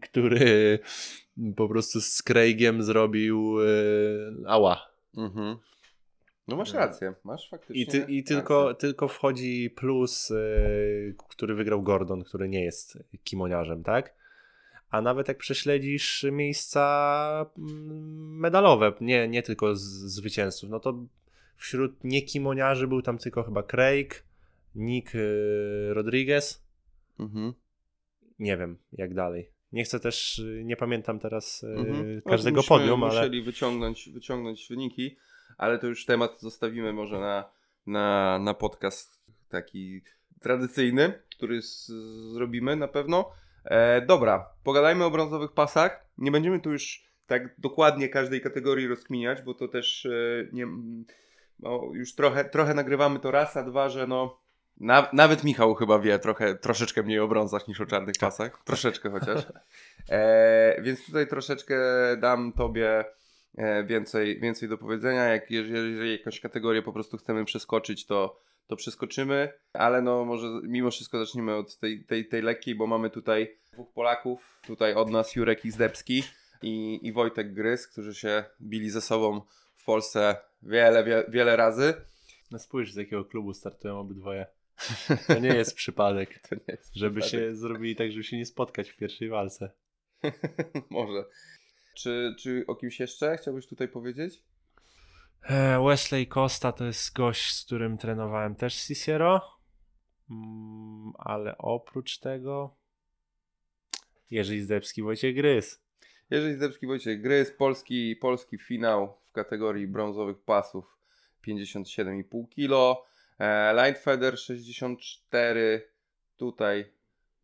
który 0.00 0.78
po 1.56 1.68
prostu 1.68 2.00
z 2.00 2.22
Craigiem 2.22 2.82
zrobił 2.82 3.56
e, 3.60 3.66
ała. 4.46 4.90
Mhm. 5.16 5.56
No 6.48 6.56
masz 6.56 6.72
rację, 6.74 7.14
masz 7.24 7.48
faktycznie 7.50 7.82
I, 7.82 7.86
ty, 7.86 7.96
i 7.96 8.00
rację. 8.00 8.22
tylko, 8.22 8.74
tylko 8.74 9.08
wchodzi 9.08 9.70
plus, 9.76 10.30
e, 10.30 10.34
który 11.28 11.54
wygrał 11.54 11.82
Gordon, 11.82 12.24
który 12.24 12.48
nie 12.48 12.64
jest 12.64 12.98
kimoniarzem, 13.24 13.82
tak? 13.82 14.14
A 14.90 15.00
nawet 15.00 15.28
jak 15.28 15.38
prześledzisz 15.38 16.26
miejsca 16.32 17.46
mm, 17.58 18.38
medalowe, 18.38 18.92
nie, 19.00 19.28
nie 19.28 19.42
tylko 19.42 19.76
z, 19.76 19.82
zwycięzców, 19.88 20.70
no 20.70 20.80
to 20.80 20.94
wśród 21.56 22.04
niekimoniarzy 22.04 22.88
był 22.88 23.02
tam 23.02 23.18
tylko 23.18 23.42
chyba 23.42 23.62
Craig, 23.62 24.24
Nick 24.74 25.12
e, 25.14 25.18
Rodriguez, 25.94 26.64
Mhm. 27.18 27.52
nie 28.38 28.56
wiem 28.56 28.78
jak 28.92 29.14
dalej. 29.14 29.50
Nie 29.72 29.84
chcę 29.84 30.00
też, 30.00 30.38
y, 30.38 30.62
nie 30.64 30.76
pamiętam 30.76 31.18
teraz 31.18 31.64
e, 31.64 31.66
Mhm. 31.80 32.16
No, 32.24 32.30
każdego 32.30 32.56
musimy- 32.56 32.78
podium, 32.78 33.04
ale 33.04 33.12
Musieli 33.14 33.42
wyciągnąć, 33.42 34.08
wyciągnąć 34.08 34.66
wyniki, 34.70 35.16
ale 35.58 35.78
to 35.78 35.86
już 35.86 36.04
temat 36.06 36.40
zostawimy 36.40 36.92
może 36.92 37.20
na, 37.20 37.50
na, 37.86 38.38
na 38.38 38.54
podcast 38.54 39.24
taki 39.48 40.00
tradycyjny, 40.40 41.22
który 41.36 41.62
z, 41.62 41.86
zrobimy 42.32 42.76
na 42.76 42.88
pewno. 42.88 43.30
E, 43.64 44.00
dobra, 44.00 44.48
pogadajmy 44.64 45.04
o 45.04 45.10
brązowych 45.10 45.52
pasach. 45.52 46.04
Nie 46.18 46.30
będziemy 46.30 46.60
tu 46.60 46.72
już 46.72 47.10
tak 47.26 47.54
dokładnie 47.58 48.08
każdej 48.08 48.40
kategorii 48.40 48.88
rozkminiać, 48.88 49.42
bo 49.42 49.54
to 49.54 49.68
też 49.68 50.06
e, 50.06 50.10
nie, 50.52 50.66
no, 51.58 51.82
już 51.92 52.14
trochę, 52.14 52.44
trochę 52.44 52.74
nagrywamy 52.74 53.18
to 53.18 53.30
raz, 53.30 53.56
a 53.56 53.62
dwa, 53.62 53.88
że 53.88 54.06
no 54.06 54.40
na, 54.80 55.08
nawet 55.12 55.44
Michał 55.44 55.74
chyba 55.74 55.98
wie 55.98 56.18
trochę, 56.18 56.54
troszeczkę 56.54 57.02
mniej 57.02 57.18
o 57.20 57.28
brązach 57.28 57.68
niż 57.68 57.80
o 57.80 57.86
czarnych 57.86 58.14
pasach. 58.20 58.62
Troszeczkę 58.64 59.10
chociaż. 59.10 59.46
E, 60.10 60.82
więc 60.82 61.06
tutaj 61.06 61.26
troszeczkę 61.26 61.76
dam 62.16 62.52
tobie 62.52 63.04
e, 63.58 63.84
więcej, 63.84 64.40
więcej 64.40 64.68
do 64.68 64.78
powiedzenia. 64.78 65.24
Jak 65.24 65.50
jeżeli, 65.50 65.90
jeżeli 65.90 66.12
jakąś 66.12 66.40
kategorię 66.40 66.82
po 66.82 66.92
prostu 66.92 67.16
chcemy 67.16 67.44
przeskoczyć, 67.44 68.06
to, 68.06 68.40
to 68.70 68.76
przeskoczymy. 68.76 69.52
Ale 69.72 70.02
no 70.02 70.24
może 70.24 70.46
mimo 70.62 70.90
wszystko 70.90 71.18
zaczniemy 71.26 71.54
od 71.54 71.78
tej, 71.78 72.04
tej, 72.04 72.28
tej 72.28 72.42
lekkiej, 72.42 72.74
bo 72.74 72.86
mamy 72.86 73.10
tutaj 73.10 73.56
dwóch 73.72 73.92
Polaków. 73.92 74.60
Tutaj 74.66 74.94
od 74.94 75.10
nas 75.10 75.36
Jurek 75.36 75.64
Izdebski 75.64 76.22
i, 76.62 77.00
i 77.02 77.12
Wojtek 77.12 77.54
Grys, 77.54 77.88
którzy 77.88 78.14
się 78.14 78.44
bili 78.62 78.90
ze 78.90 79.00
sobą 79.00 79.40
w 79.76 79.84
Polsce 79.84 80.36
wiele, 80.62 81.04
wie, 81.04 81.24
wiele 81.28 81.56
razy. 81.56 81.94
no 82.50 82.58
spójrz 82.58 82.92
z 82.92 82.96
jakiego 82.96 83.24
klubu 83.24 83.54
startują 83.54 83.98
obydwoje. 83.98 84.46
To 85.26 85.38
nie 85.38 85.54
jest 85.54 85.74
przypadek. 85.74 86.38
To 86.48 86.54
nie 86.54 86.62
jest 86.68 86.94
Żeby 86.94 87.20
przypadek. 87.20 87.48
się 87.48 87.56
zrobili 87.56 87.96
tak, 87.96 88.12
żeby 88.12 88.24
się 88.24 88.36
nie 88.36 88.46
spotkać 88.46 88.90
w 88.90 88.96
pierwszej 88.96 89.28
walce. 89.28 89.70
Może. 90.90 91.24
Czy, 91.96 92.34
czy 92.38 92.64
o 92.66 92.74
kimś 92.74 93.00
jeszcze 93.00 93.36
chciałbyś 93.36 93.66
tutaj 93.66 93.88
powiedzieć? 93.88 94.42
E, 95.42 95.80
Wesley 95.86 96.26
Costa 96.26 96.72
to 96.72 96.84
jest 96.84 97.12
gość, 97.12 97.54
z 97.54 97.64
którym 97.64 97.98
trenowałem 97.98 98.54
też 98.54 98.84
Cicero. 98.84 99.42
Mm, 100.30 101.12
ale 101.18 101.58
oprócz 101.58 102.18
tego 102.18 102.76
Jerzy 104.30 104.62
Zdebski, 104.62 105.02
Wojciech 105.02 105.34
Grys. 105.34 105.82
Jerzy 106.30 106.54
Zdebski, 106.54 106.86
Wojciech 106.86 107.22
Grys, 107.22 107.50
polski, 107.50 108.16
polski 108.16 108.58
finał 108.58 109.18
w 109.28 109.32
kategorii 109.32 109.86
brązowych 109.86 110.38
pasów 110.38 110.98
57,5 111.46 112.48
kg. 112.54 113.02
Lightfeather 113.74 114.38
64. 114.38 115.90
Tutaj 116.36 116.92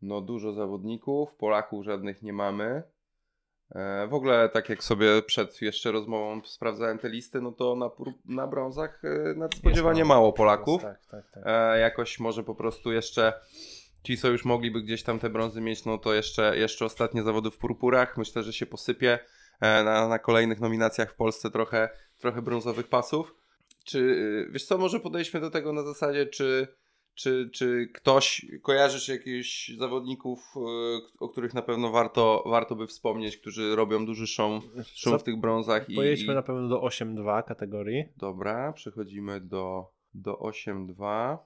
no 0.01 0.21
dużo 0.21 0.53
zawodników, 0.53 1.35
Polaków 1.35 1.85
żadnych 1.85 2.23
nie 2.23 2.33
mamy. 2.33 2.83
E, 3.75 4.07
w 4.07 4.13
ogóle 4.13 4.49
tak 4.49 4.69
jak 4.69 4.83
sobie 4.83 5.21
przed 5.21 5.61
jeszcze 5.61 5.91
rozmową 5.91 6.41
sprawdzałem 6.45 6.99
te 6.99 7.09
listy, 7.09 7.41
no 7.41 7.51
to 7.51 7.75
na, 7.75 7.89
na 8.25 8.47
brązach 8.47 9.01
e, 9.03 9.33
nadspodziewanie 9.33 9.99
Jest 9.99 10.09
mało 10.09 10.33
Polaków. 10.33 10.81
Tak, 10.81 11.05
tak, 11.11 11.31
tak. 11.31 11.43
E, 11.45 11.79
jakoś 11.79 12.19
może 12.19 12.43
po 12.43 12.55
prostu 12.55 12.91
jeszcze 12.91 13.33
ci, 14.03 14.17
co 14.17 14.27
już 14.27 14.45
mogliby 14.45 14.81
gdzieś 14.81 15.03
tam 15.03 15.19
te 15.19 15.29
brązy 15.29 15.61
mieć, 15.61 15.85
no 15.85 15.97
to 15.97 16.13
jeszcze, 16.13 16.57
jeszcze 16.57 16.85
ostatnie 16.85 17.23
zawody 17.23 17.51
w 17.51 17.57
purpurach. 17.57 18.17
Myślę, 18.17 18.43
że 18.43 18.53
się 18.53 18.65
posypie 18.65 19.19
na, 19.61 20.07
na 20.07 20.19
kolejnych 20.19 20.59
nominacjach 20.59 21.11
w 21.11 21.15
Polsce 21.15 21.51
trochę, 21.51 21.89
trochę 22.19 22.41
brązowych 22.41 22.87
pasów. 22.87 23.35
czy, 23.85 24.47
wiesz 24.51 24.65
co, 24.65 24.77
może 24.77 24.99
podejdźmy 24.99 25.39
do 25.39 25.51
tego 25.51 25.73
na 25.73 25.83
zasadzie, 25.83 26.25
czy, 26.25 26.67
czy, 27.17 27.49
czy 27.53 27.87
ktoś, 27.93 28.45
kojarzysz 28.61 29.07
jakichś 29.07 29.71
zawodników, 29.77 30.39
y, 30.55 30.59
o 31.19 31.29
których 31.29 31.53
na 31.53 31.61
pewno 31.61 31.91
warto, 31.91 32.43
warto 32.45 32.75
by 32.75 32.87
wspomnieć, 32.87 33.37
którzy 33.37 33.75
robią 33.75 34.05
duży 34.05 34.27
szum, 34.27 34.61
szum 34.95 35.13
Co? 35.13 35.19
w 35.19 35.23
tych 35.23 35.39
brązach. 35.39 35.85
Pojedźmy 35.95 36.33
i... 36.33 36.35
na 36.35 36.41
pewno 36.41 36.67
do 36.67 36.81
8-2 36.81 37.43
kategorii. 37.43 38.03
Dobra, 38.17 38.73
przechodzimy 38.73 39.41
do, 39.41 39.85
do 40.13 40.33
8-2. 40.33 41.37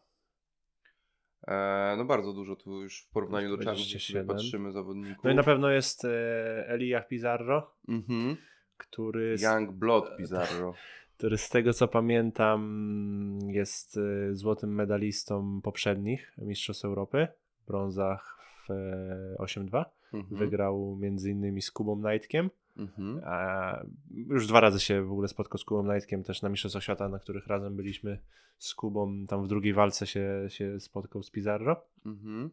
E, 1.48 1.96
no 1.98 2.06
bardzo 2.06 2.34
dużo 2.34 2.56
tu 2.56 2.82
już 2.82 3.02
w 3.02 3.10
porównaniu 3.10 3.58
do 3.58 3.64
czarnych, 3.64 3.94
jeśli 3.94 4.14
sobie 4.14 4.24
27. 4.24 4.38
patrzymy 4.38 4.72
zawodników. 4.72 5.24
No 5.24 5.32
i 5.32 5.36
na 5.36 5.44
pewno 5.44 5.70
jest 5.72 6.06
e, 6.06 7.04
Pizarro, 7.10 7.76
Mhm. 7.88 8.38
który 8.78 9.36
Young 9.40 9.72
Blood 9.72 10.18
Pizarro. 10.18 10.74
Który 11.22 11.38
z 11.38 11.50
tego 11.50 11.74
co 11.74 11.88
pamiętam 11.88 13.40
jest 13.48 13.98
e, 13.98 14.36
złotym 14.36 14.76
medalistą 14.76 15.62
poprzednich 15.62 16.34
Mistrzostw 16.38 16.86
Europy 16.86 17.28
w 17.62 17.66
brązach 17.68 18.38
w 18.68 18.72
e, 18.72 19.36
8-2. 19.40 19.86
Mhm. 20.14 20.40
Wygrał 20.40 20.98
między 21.00 21.32
innymi 21.32 21.62
z 21.62 21.72
Kubą 21.72 22.02
Knightkiem. 22.02 22.50
Mhm. 22.78 23.22
A 23.26 23.84
już 24.28 24.48
dwa 24.48 24.60
razy 24.60 24.80
się 24.80 25.04
w 25.04 25.12
ogóle 25.12 25.28
spotkał 25.28 25.58
z 25.58 25.66
Kubą 25.66 25.90
Knightkiem 25.90 26.24
też 26.24 26.42
na 26.42 26.50
Mistrzostwach 26.50 26.84
Świata, 26.84 27.10
na 27.10 27.20
których 27.20 27.48
razem 27.48 27.76
byliśmy 27.76 28.20
z 28.58 28.76
Kubą. 28.76 29.26
Tam 29.28 29.44
w 29.44 29.48
drugiej 29.48 29.74
walce 29.74 30.08
się, 30.08 30.46
się 30.48 30.80
spotkał 30.80 31.24
z 31.24 31.32
Pizarro. 31.32 31.84
Mhm. 32.06 32.50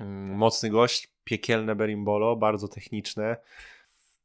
Mm, 0.00 0.36
Mocny 0.36 0.70
gość, 0.70 1.12
piekielne 1.24 1.76
berimbolo, 1.76 2.36
bardzo 2.36 2.68
techniczne. 2.68 3.36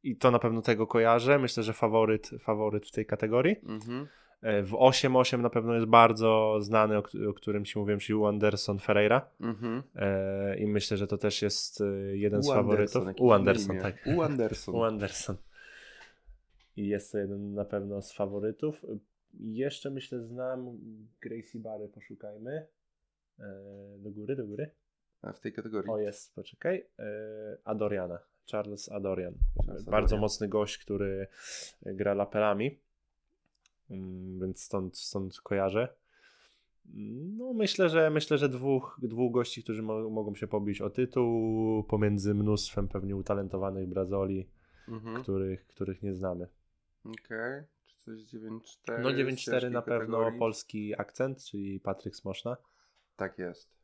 I 0.04 0.18
to 0.18 0.32
na 0.32 0.40
pewno 0.40 0.62
tego 0.62 0.88
kojarzę. 0.88 1.40
Myślę, 1.40 1.64
że 1.64 1.74
faworyt, 1.74 2.30
faworyt 2.40 2.88
w 2.88 2.92
tej 2.92 3.06
kategorii. 3.06 3.56
Mhm. 3.64 4.08
E, 4.42 4.64
W 4.64 4.72
8-8 4.72 5.40
na 5.40 5.50
pewno 5.50 5.74
jest 5.74 5.86
bardzo 5.86 6.58
znany, 6.62 6.98
o, 6.98 7.04
o 7.30 7.34
którym 7.34 7.66
ci 7.66 7.80
mówiłem, 7.80 8.00
czyli 8.00 8.26
Anderson 8.26 8.80
Ferreira. 8.80 9.30
Mhm. 9.42 9.84
E, 9.96 10.58
I 10.60 10.68
myślę, 10.68 10.98
że 10.98 11.08
to 11.08 11.18
też 11.18 11.42
jest 11.42 11.82
e, 11.82 12.18
jeden 12.18 12.44
z 12.44 12.50
U 12.50 12.54
faworytów. 12.54 12.96
Anderson, 12.96 13.08
jakie 13.08 13.24
U 13.24 13.32
Anderson, 13.32 13.72
imię. 13.76 13.82
tak. 13.82 13.96
U 14.18 14.22
Anderson. 14.22 14.76
U 14.76 14.84
Anderson. 14.92 15.36
I 16.76 16.88
jest 16.88 17.12
to 17.12 17.18
jeden 17.18 17.54
na 17.54 17.66
pewno 17.66 18.02
z 18.02 18.14
faworytów. 18.14 18.86
Jeszcze 19.40 19.90
myślę, 19.90 20.20
znam 20.24 20.78
Gracie 21.22 21.60
Barry, 21.60 21.88
poszukajmy. 21.88 22.68
E, 23.40 23.44
do 24.00 24.12
góry, 24.12 24.36
do 24.36 24.46
góry. 24.48 24.70
A 25.22 25.34
w 25.34 25.40
tej 25.40 25.54
kategorii. 25.54 25.92
O, 25.92 26.00
jest, 26.00 26.36
poczekaj. 26.36 26.86
E, 27.00 27.04
Adoriana. 27.64 28.20
Charles 28.52 28.90
Adorian. 28.92 29.34
Charles 29.66 29.84
Bardzo 29.84 30.06
Adorian. 30.06 30.22
mocny 30.22 30.48
gość, 30.48 30.78
który 30.78 31.28
gra 31.86 32.14
lapelami. 32.14 32.80
Mm, 33.90 34.40
Więc 34.40 34.64
stąd, 34.64 34.98
stąd 34.98 35.42
kojarzę. 35.42 35.88
No, 37.38 37.54
myślę, 37.54 37.90
że 37.90 38.10
myślę, 38.10 38.38
że 38.38 38.50
dwóch, 38.50 39.00
dwóch 39.04 39.32
gości, 39.34 39.64
którzy 39.64 39.84
mo- 39.84 40.10
mogą 40.10 40.36
się 40.36 40.48
pobić 40.48 40.82
o 40.82 40.90
tytuł 40.90 41.84
pomiędzy 41.84 42.34
mnóstwem 42.34 42.88
pewnie 42.88 43.16
utalentowanych 43.16 43.88
Brazoli, 43.88 44.50
Mhm. 44.88 45.22
których, 45.24 45.68
których 45.68 46.04
nie 46.04 46.14
znamy. 46.14 46.48
Okej. 47.06 47.64
Czy 47.86 47.96
coś 47.98 48.22
9-4? 48.22 49.00
No 49.04 49.10
z 49.12 49.14
9-4 49.14 49.52
ciężkiej 49.52 49.72
na 49.72 49.82
pewno 49.82 50.18
kategorii? 50.18 50.40
polski 50.40 51.00
akcent, 51.00 51.44
czyli 51.44 51.80
Patryk 51.80 52.16
Smoszna. 52.16 52.58
Tak 53.18 53.38
jest. 53.40 53.77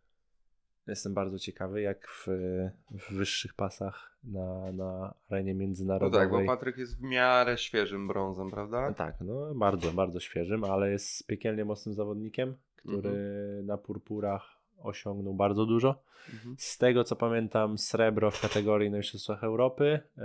Jestem 0.88 1.14
bardzo 1.14 1.40
ciekawy, 1.40 1.82
jak 1.82 2.08
w, 2.08 2.28
w 2.92 3.14
wyższych 3.14 3.54
pasach 3.54 4.18
na, 4.24 4.72
na 4.72 5.14
arenie 5.30 5.54
No 5.54 5.60
międzynarodowej. 5.60 6.20
tak, 6.20 6.32
bo 6.32 6.46
Patryk 6.46 6.78
jest 6.78 6.98
w 6.98 7.02
miarę 7.02 7.58
świeżym 7.58 8.08
brązem, 8.08 8.52
prawda? 8.52 8.88
No 8.90 8.94
tak, 8.96 9.16
no 9.22 9.56
bardzo, 9.56 9.92
bardzo 9.92 10.20
świeżym, 10.20 10.64
ale 10.64 10.92
jest 10.92 11.28
piekielnie 11.28 11.66
mocnym 11.66 11.96
zawodnikiem, 11.96 12.56
który 12.76 13.10
Mhm. 13.10 13.66
na 13.66 13.78
purpurach 13.78 14.58
osiągnął 14.84 15.34
bardzo 15.34 15.66
dużo. 15.66 16.04
Mhm. 16.34 16.56
Z 16.60 16.78
tego 16.78 17.04
co 17.04 17.16
pamiętam, 17.16 17.78
srebro 17.78 18.32
w 18.32 18.42
kategorii 18.42 18.92
na 18.92 18.98
Mistrzostwach 18.98 19.44
Europy, 19.44 20.00
e, 20.18 20.22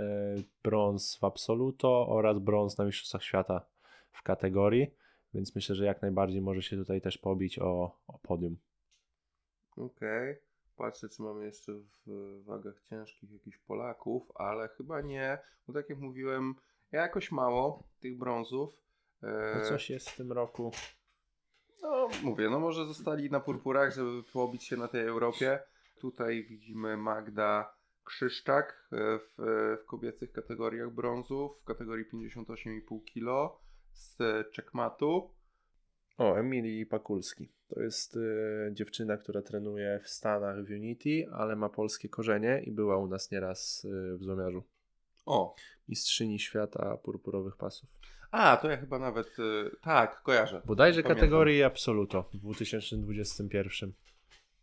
brąz 0.63 1.17
w 1.17 1.23
Absoluto 1.23 2.07
oraz 2.07 2.39
brąz 2.39 2.77
na 2.77 2.85
Mistrzostwach 2.85 3.23
Świata 3.23 3.65
w 4.11 4.23
kategorii, 4.23 4.91
więc 5.33 5.55
myślę, 5.55 5.75
że 5.75 5.85
jak 5.85 6.01
najbardziej 6.01 6.41
może 6.41 6.61
się 6.61 6.77
tutaj 6.77 7.01
też 7.01 7.17
pobić 7.17 7.59
o, 7.59 7.95
o 8.07 8.19
podium. 8.21 8.57
Okej. 9.77 10.35
Patrzę, 10.79 11.09
czy 11.09 11.21
mamy 11.21 11.45
jeszcze 11.45 11.71
w 12.07 12.43
wagach 12.45 12.81
ciężkich 12.89 13.31
jakichś 13.31 13.57
Polaków, 13.57 14.31
ale 14.35 14.67
chyba 14.67 15.01
nie. 15.01 15.37
Bo 15.67 15.73
tak 15.73 15.89
jak 15.89 15.99
mówiłem, 15.99 16.55
jakoś 16.91 17.31
mało 17.31 17.83
tych 17.99 18.17
brązów. 18.17 18.73
E, 19.23 19.55
No 19.59 19.65
coś 19.69 19.89
jest 19.89 20.09
w 20.09 20.17
tym 20.17 20.31
roku. 20.31 20.71
No, 21.81 22.07
mówię, 22.23 22.49
no 22.49 22.59
może 22.59 22.85
zostali 22.85 23.29
na 23.29 23.39
purpurach, 23.39 23.93
żeby 23.93 24.23
pobić 24.33 24.63
się 24.63 24.77
na 24.77 24.87
tej 24.87 25.01
Europie. 25.07 25.59
Tutaj 26.01 26.43
widzimy 26.49 26.97
Magda 26.97 27.75
Krzyszczak 28.03 28.87
e, 28.91 28.97
w, 29.19 29.33
w 29.83 29.85
kobiecych 29.85 30.31
kategoriach 30.31 30.91
brązów, 30.91 31.51
w 31.61 31.63
kategorii 31.63 32.05
58,5 32.05 32.99
kg 33.13 33.57
z 33.91 34.17
Czekmatu. 34.51 35.31
O, 36.19 36.39
Emilii 36.39 36.85
Pakulski. 36.85 37.49
To 37.67 37.81
jest 37.81 38.17
e, 38.17 38.19
dziewczyna, 38.73 39.17
która 39.17 39.41
trenuje 39.41 39.99
w 40.03 40.09
Stanach 40.09 40.65
w 40.65 40.69
Unity, 40.69 41.27
ale 41.33 41.55
ma 41.55 41.69
polskie 41.69 42.09
korzenie 42.09 42.61
i 42.65 42.71
była 42.71 42.97
u 42.97 43.07
nas 43.07 43.31
nieraz 43.31 43.85
e, 43.85 44.17
w 44.17 44.23
złomiarzu. 44.23 44.63
O, 45.25 45.55
Mistrzyni 45.89 46.39
świata 46.39 46.97
purpurowych 46.97 47.57
pasów. 47.57 47.89
a 48.31 48.57
to 48.57 48.69
ja 48.69 48.77
chyba 48.77 48.99
nawet, 48.99 49.27
e, 49.27 49.69
tak, 49.81 50.21
kojarzę. 50.23 50.61
Bodajże 50.65 51.03
Pamiętam. 51.03 51.15
kategorii 51.21 51.63
Absoluto 51.63 52.29
w 52.33 52.37
2021. 52.37 53.93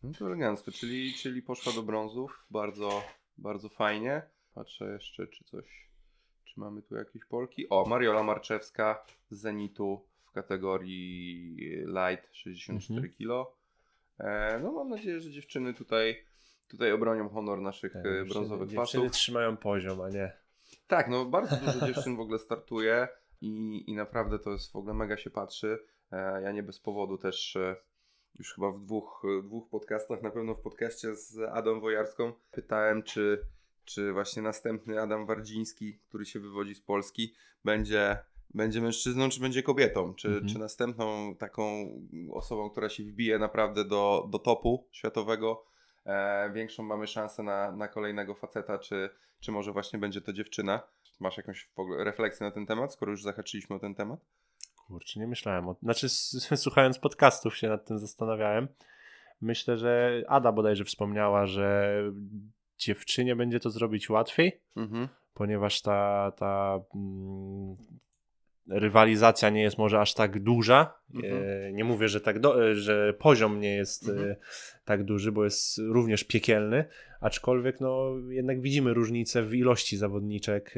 No 0.03 0.13
to 0.19 0.27
elegancko, 0.27 0.73
czyli, 0.73 1.15
czyli 1.15 1.43
poszła 1.43 1.73
do 1.73 1.83
brązów, 1.83 2.47
bardzo, 2.51 3.03
bardzo 3.39 3.69
fajnie. 3.69 4.23
Patrzę 4.55 4.93
jeszcze, 4.93 5.27
czy 5.27 5.45
coś, 5.45 5.89
czy 6.45 6.61
mamy 6.61 6.83
tu 6.83 6.95
jakieś 6.95 7.25
Polki. 7.25 7.69
O, 7.69 7.85
Mariola 7.89 8.23
Marczewska 8.23 9.05
z 9.31 9.41
Zenitu 9.41 10.07
kategorii 10.37 11.57
light 11.87 12.29
64 12.33 12.99
Mhm. 13.01 13.15
kg. 13.19 13.53
E, 14.19 14.59
no 14.63 14.73
mam 14.73 14.89
nadzieję, 14.89 15.21
że 15.21 15.31
dziewczyny 15.31 15.75
tutaj, 15.75 16.25
tutaj 16.69 16.93
obronią 16.93 17.29
honor 17.29 17.61
naszych 17.61 17.93
Tak, 17.93 18.07
e, 18.07 18.09
dziewczyny- 18.09 18.29
brązowych 18.29 18.69
Dziewczyny 18.69 19.03
pasów. 19.05 19.13
trzymają 19.19 19.57
poziom, 19.57 20.01
a 20.01 20.09
nie. 20.09 20.33
Tak, 20.87 21.09
no 21.09 21.25
bardzo 21.25 21.57
dużo 21.57 21.87
dziewczyn 21.87 22.17
w 22.17 22.21
ogóle 22.21 22.39
startuje 22.39 23.09
i, 23.41 23.85
i 23.91 23.95
naprawdę 23.95 24.39
to 24.39 24.51
jest 24.53 24.73
w 24.73 24.77
ogóle 24.77 24.95
mega 24.95 25.17
się 25.17 25.31
patrzy. 25.31 25.79
E, 26.13 26.43
ja 26.43 26.53
nie 26.53 26.63
bez 26.63 26.81
powodu 26.81 27.19
też 27.19 27.57
e, 27.57 27.77
już 28.39 28.55
chyba 28.55 28.71
w 28.73 28.81
dwóch, 28.81 29.23
e, 29.39 29.43
dwóch 29.43 29.69
podcastach, 29.71 30.23
na 30.23 30.31
pewno 30.31 30.55
w 30.55 30.61
podcaście 30.61 31.15
z 31.17 31.39
Adą 31.53 31.81
Wojarską 31.81 32.33
pytałem, 32.51 33.03
czy, 33.03 33.47
czy 33.85 34.13
właśnie 34.13 34.43
następny 34.43 35.01
Adam 35.03 35.27
Wardziński, 35.27 35.99
który 36.09 36.25
się 36.27 36.41
wywodzi 36.41 36.75
z 36.75 36.81
Polski, 36.81 37.35
będzie, 37.65 38.17
będzie 38.55 38.81
mężczyzną, 38.81 39.29
czy 39.29 39.41
będzie 39.41 39.63
kobietą, 39.63 40.15
czy, 40.15 40.29
Mhm. 40.29 40.49
czy 40.49 40.59
następną 40.59 41.35
taką 41.37 41.63
osobą, 42.33 42.71
która 42.71 42.89
się 42.89 43.03
wbije 43.05 43.39
naprawdę 43.39 43.85
do, 43.85 44.27
do 44.31 44.39
topu 44.39 44.89
światowego. 44.93 45.65
E, 46.07 46.51
większą 46.53 46.83
mamy 46.83 47.07
szansę 47.07 47.43
na, 47.43 47.73
na 47.73 47.89
kolejnego 47.89 48.35
faceta, 48.35 48.79
czy, 48.79 49.11
czy 49.41 49.53
może 49.53 49.73
właśnie 49.73 49.99
będzie 49.99 50.21
to 50.21 50.33
dziewczyna? 50.33 50.81
Masz 51.21 51.37
jakąś 51.37 51.71
refleksję 51.99 52.47
na 52.47 52.53
ten 52.53 52.67
temat, 52.67 52.93
skoro 52.93 53.11
już 53.11 53.23
zahaczyliśmy 53.23 53.77
o 53.77 53.79
ten 53.79 53.95
temat? 53.95 54.21
Kurczę, 54.87 55.21
nie 55.21 55.27
myślałem 55.27 55.69
o 55.69 55.77
Znaczy, 55.83 56.09
słuchając 56.65 56.99
podcastów 56.99 57.57
się 57.57 57.69
nad 57.69 57.87
tym 57.87 57.99
zastanawiałem. 57.99 58.69
Myślę, 59.41 59.77
że 59.77 60.23
Ada 60.29 60.53
bodajże 60.53 60.85
wspomniała, 60.85 61.47
że 61.47 61.99
dziewczynie 62.79 63.37
będzie 63.37 63.61
to 63.61 63.71
zrobić 63.71 64.11
łatwiej, 64.11 64.61
Mhm. 64.77 65.09
ponieważ 65.35 65.83
ta, 65.83 66.33
ta 66.37 66.81
mm, 66.95 67.77
rywalizacja 68.69 69.51
nie 69.51 69.63
jest 69.63 69.79
może 69.79 70.01
aż 70.01 70.15
tak 70.15 70.41
duża. 70.41 70.99
Mhm. 71.15 71.43
E, 71.45 71.73
nie 71.73 71.85
mówię, 71.85 72.09
że, 72.09 72.21
tak 72.21 72.41
do, 72.41 72.71
e, 72.71 72.75
że 72.75 73.15
poziom 73.15 73.61
nie 73.61 73.77
jest 73.77 74.09
Mhm. 74.09 74.31
e, 74.31 74.37
tak 74.85 75.05
duży, 75.05 75.33
bo 75.33 75.45
jest 75.45 75.79
również 75.79 76.25
piekielny, 76.25 76.85
aczkolwiek 77.21 77.81
no, 77.81 78.13
jednak 78.29 78.61
widzimy 78.61 78.95
różnicę 78.95 79.43
w 79.43 79.55
ilości 79.55 79.97
zawodniczek 79.97 80.75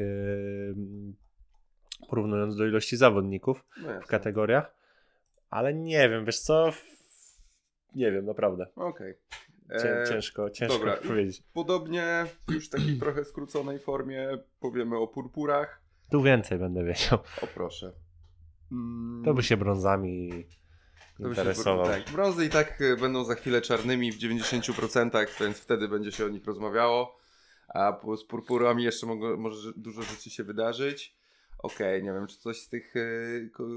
porównując 2.09 2.55
do 2.55 2.65
ilości 2.65 2.97
zawodników 2.97 3.65
No 3.83 4.01
w 4.01 4.07
kategoriach, 4.07 4.75
ale 5.49 5.73
nie 5.73 6.09
wiem, 6.09 6.25
wiesz 6.25 6.39
co? 6.39 6.69
Nie 7.95 8.11
wiem, 8.11 8.25
naprawdę. 8.25 8.65
Okej. 8.75 9.13
Cię, 9.81 10.01
E, 10.01 10.07
ciężko, 10.07 10.49
ciężko 10.49 10.77
dobra. 10.77 10.97
powiedzieć. 11.07 11.43
Podobnie, 11.53 12.25
już 12.49 12.67
w 12.67 12.69
takiej 12.69 12.97
trochę 12.99 13.25
skróconej 13.25 13.79
formie, 13.79 14.37
powiemy 14.59 14.97
o 14.97 15.07
purpurach. 15.07 15.81
Tu 16.11 16.21
więcej 16.23 16.59
będę 16.59 16.83
wiedział. 16.85 17.19
O 17.41 17.47
proszę. 17.47 17.93
Mm, 18.71 19.21
To 19.25 19.33
by 19.33 19.43
się 19.43 19.57
brązami 19.57 20.29
to 21.17 21.23
by 21.29 21.35
się- 21.35 21.41
interesował. 21.41 21.85
Tak, 21.85 22.09
brązy 22.11 22.45
i 22.45 22.49
tak 22.49 22.81
e, 22.81 22.97
będą 22.97 23.23
za 23.23 23.35
chwilę 23.35 23.61
czarnymi 23.61 24.11
w 24.11 24.17
90%, 24.17 25.25
więc 25.39 25.57
wtedy 25.57 25.87
będzie 25.87 26.11
się 26.11 26.25
o 26.25 26.29
nich 26.29 26.45
rozmawiało. 26.45 27.17
A 27.73 27.99
z 28.17 28.23
purpurami 28.25 28.83
jeszcze 28.83 29.07
mogło, 29.07 29.37
może 29.37 29.71
dużo 29.77 30.01
rzeczy 30.01 30.29
się 30.29 30.43
wydarzyć. 30.43 31.15
Okej, 31.57 32.03
nie 32.03 32.13
wiem, 32.13 32.27
czy 32.27 32.37
coś 32.37 32.57
z 32.61 32.69
tych 32.69 32.93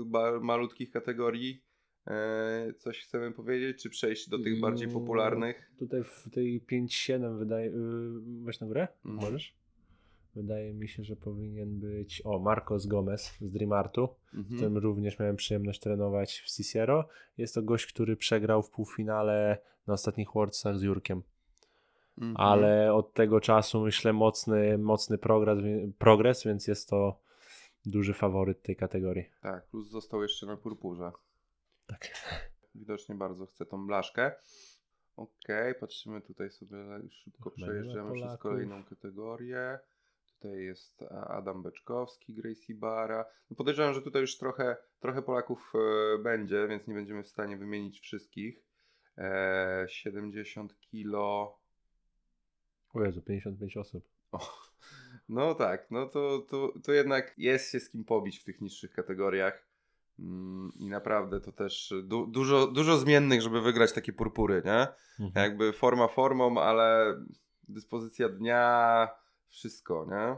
ba- 0.06 0.40
malutkich 0.40 0.90
kategorii 0.90 1.64
E, 2.06 2.72
coś 2.78 3.00
chcemy 3.00 3.32
powiedzieć, 3.32 3.82
czy 3.82 3.90
przejść 3.90 4.28
do 4.28 4.38
tych 4.38 4.60
bardziej 4.60 4.88
Mm, 4.88 5.00
popularnych? 5.00 5.70
Tutaj 5.78 6.04
w 6.04 6.30
tej 6.30 6.60
5-7 6.66 7.38
wydaje. 7.38 7.72
Weź 8.44 8.60
na 8.60 8.66
górę? 8.66 8.88
Mhm. 9.04 9.24
Możesz? 9.32 9.56
Wydaje 10.34 10.74
mi 10.74 10.88
się, 10.88 11.04
że 11.04 11.16
powinien 11.16 11.80
być. 11.80 12.22
O, 12.24 12.38
Marcos 12.38 12.86
Gomez 12.86 13.36
z 13.40 13.52
Dream 13.52 13.72
Artu. 13.72 14.08
Z 14.32 14.36
Mhm. 14.36 14.56
którym 14.56 14.78
również 14.78 15.18
miałem 15.18 15.36
przyjemność 15.36 15.80
trenować 15.80 16.40
w 16.40 16.50
Cicero. 16.50 17.08
Jest 17.38 17.54
to 17.54 17.62
gość, 17.62 17.86
który 17.86 18.16
przegrał 18.16 18.62
w 18.62 18.70
półfinale 18.70 19.58
na 19.86 19.94
ostatnich 19.94 20.28
Worldsach 20.34 20.78
z 20.78 20.82
Jurkiem. 20.82 21.22
Mhm. 22.18 22.36
Ale 22.36 22.94
od 22.94 23.12
tego 23.14 23.40
czasu 23.40 23.80
myślę 23.80 24.12
mocny, 24.12 24.78
mocny 24.78 25.18
progres, 25.18 25.58
progres, 25.98 26.44
więc 26.44 26.66
jest 26.66 26.88
to 26.88 27.18
duży 27.86 28.14
faworyt 28.14 28.62
tej 28.62 28.76
kategorii. 28.76 29.24
Tak, 29.42 29.66
plus 29.66 29.88
został 29.90 30.22
jeszcze 30.22 30.46
na 30.46 30.56
purpurze. 30.56 31.12
Tak. 31.86 32.08
Widocznie 32.74 33.14
bardzo 33.14 33.46
chce 33.46 33.66
tą 33.66 33.86
blaszkę. 33.86 34.32
Okej, 35.16 35.74
patrzymy 35.74 36.20
tutaj 36.20 36.50
sobie 36.50 36.76
szybko 37.10 37.50
Chyba 37.50 37.66
przejeżdżamy 37.66 38.14
przez 38.14 38.38
kolejną 38.38 38.84
kategorię. 38.84 39.78
Tutaj 40.42 40.64
jest 40.64 41.02
a, 41.02 41.26
Adam 41.28 41.62
Beczkowski, 41.62 42.34
Gracie 42.34 42.74
Bara. 42.74 43.24
No 43.50 43.56
podejrzewam, 43.56 43.94
że 43.94 44.02
tutaj 44.02 44.22
już 44.22 44.38
trochę, 44.38 44.76
trochę 45.00 45.22
Polaków 45.22 45.72
e, 45.74 46.18
będzie, 46.18 46.68
więc 46.68 46.86
nie 46.86 46.94
będziemy 46.94 47.22
w 47.22 47.28
stanie 47.28 47.56
wymienić 47.56 48.00
wszystkich. 48.00 48.64
E, 49.18 49.86
70 49.88 50.80
kilo. 50.80 51.58
O 52.94 53.04
Jezu, 53.04 53.22
55 53.22 53.76
osób. 53.76 54.04
O, 54.32 54.38
no 55.28 55.54
tak, 55.54 55.90
no 55.90 56.06
to, 56.06 56.38
to, 56.38 56.72
to 56.84 56.92
jednak 56.92 57.34
jest 57.38 57.70
się 57.70 57.80
z 57.80 57.90
kim 57.90 58.04
pobić 58.04 58.38
w 58.38 58.44
tych 58.44 58.60
niższych 58.60 58.90
kategoriach. 58.90 59.66
Mm, 60.18 60.72
I 60.78 60.88
naprawdę 60.88 61.40
to 61.40 61.52
też 61.52 61.94
du, 62.04 62.26
dużo, 62.26 62.66
dużo 62.66 62.98
zmiennych, 62.98 63.42
żeby 63.42 63.60
wygrać 63.60 63.92
takie 63.92 64.12
purpury, 64.12 64.62
nie? 64.64 64.86
Mhm. 65.20 65.50
Jakby 65.50 65.72
forma 65.72 66.08
formą, 66.08 66.60
ale 66.60 67.16
dyspozycja 67.68 68.28
dnia, 68.28 69.08
wszystko, 69.56 70.06
nie? 70.10 70.36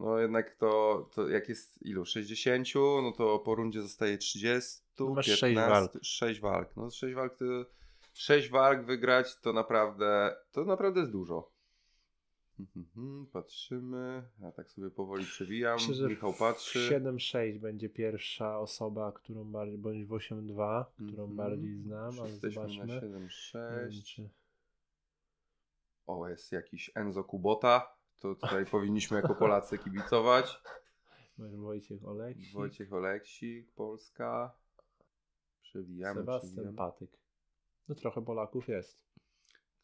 No 0.00 0.18
jednak 0.18 0.56
to, 0.56 1.08
to 1.14 1.28
jak 1.28 1.48
jest 1.48 1.82
ilu? 1.82 2.04
60, 2.04 2.68
no 3.02 3.12
to 3.12 3.38
po 3.38 3.54
rundzie 3.54 3.82
zostaje 3.82 4.18
30, 4.18 4.82
No 5.00 5.14
masz 5.14 5.26
15, 5.40 5.40
sześć 5.42 5.60
walk. 5.60 5.92
6 6.02 6.40
walk. 6.40 6.76
No 6.76 6.90
6 6.90 7.14
walk 7.14 7.36
to 7.38 7.44
6 8.12 8.50
walk 8.50 8.84
wygrać 8.84 9.36
to 9.40 9.52
naprawdę 9.52 10.36
to 10.52 10.64
naprawdę 10.64 11.00
jest 11.00 11.12
dużo. 11.12 11.50
Mhm, 12.76 13.26
Patrzymy, 13.32 14.22
ja 14.40 14.52
tak 14.52 14.70
sobie 14.70 14.90
powoli 14.90 15.24
przewijam. 15.24 15.74
Myślę, 15.76 15.94
że 15.94 16.08
Michał 16.08 16.34
patrzy. 16.34 16.88
7-6 17.00 17.58
będzie 17.58 17.88
pierwsza 17.88 18.58
osoba, 18.58 19.12
którą 19.12 19.44
bardziej, 19.44 19.78
bądź 19.78 20.04
w 20.04 20.12
8-2, 20.12 20.84
którą 20.94 21.08
Mhm. 21.24 21.36
bardziej 21.36 21.76
znam, 21.76 22.20
ale 22.20 22.28
Jesteśmy 22.30 22.62
na 22.62 22.68
zobaczmy. 22.68 23.00
Wiem, 23.00 23.28
7-6. 23.28 24.04
czy- 24.04 24.28
O, 26.06 26.28
jest 26.28 26.52
jakiś 26.52 26.90
Enzo 26.94 27.24
Kubota. 27.24 27.95
To 28.20 28.34
tutaj 28.34 28.66
powinniśmy 28.66 29.16
jako 29.16 29.34
Polacy 29.34 29.78
kibicować. 29.78 30.62
Wojciech 31.38 32.04
Oleksik, 32.04 32.54
Wojciech 32.54 32.92
Oleksik, 32.92 33.72
Polska. 33.72 34.54
Przewijamy, 35.62 36.20
Sebastian 36.20 36.50
przewijamy. 36.52 36.76
Patyk. 36.76 37.10
No 37.88 37.94
trochę 37.94 38.24
Polaków 38.24 38.68
jest. 38.68 38.98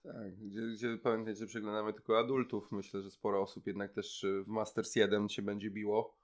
Tak, 0.02 0.36
gdzie, 0.36 0.60
gdzie 0.72 0.98
pamiętajcie, 0.98 1.46
przeglądamy 1.46 1.92
tylko 1.92 2.18
adultów. 2.18 2.72
Myślę, 2.72 3.02
że 3.02 3.10
sporo 3.10 3.42
osób 3.42 3.66
jednak 3.66 3.92
też 3.92 4.24
y, 4.24 4.42
w 4.44 4.48
Masters 4.48 4.96
1 4.96 5.28
się 5.28 5.42
będzie 5.42 5.70
biło. 5.70 6.16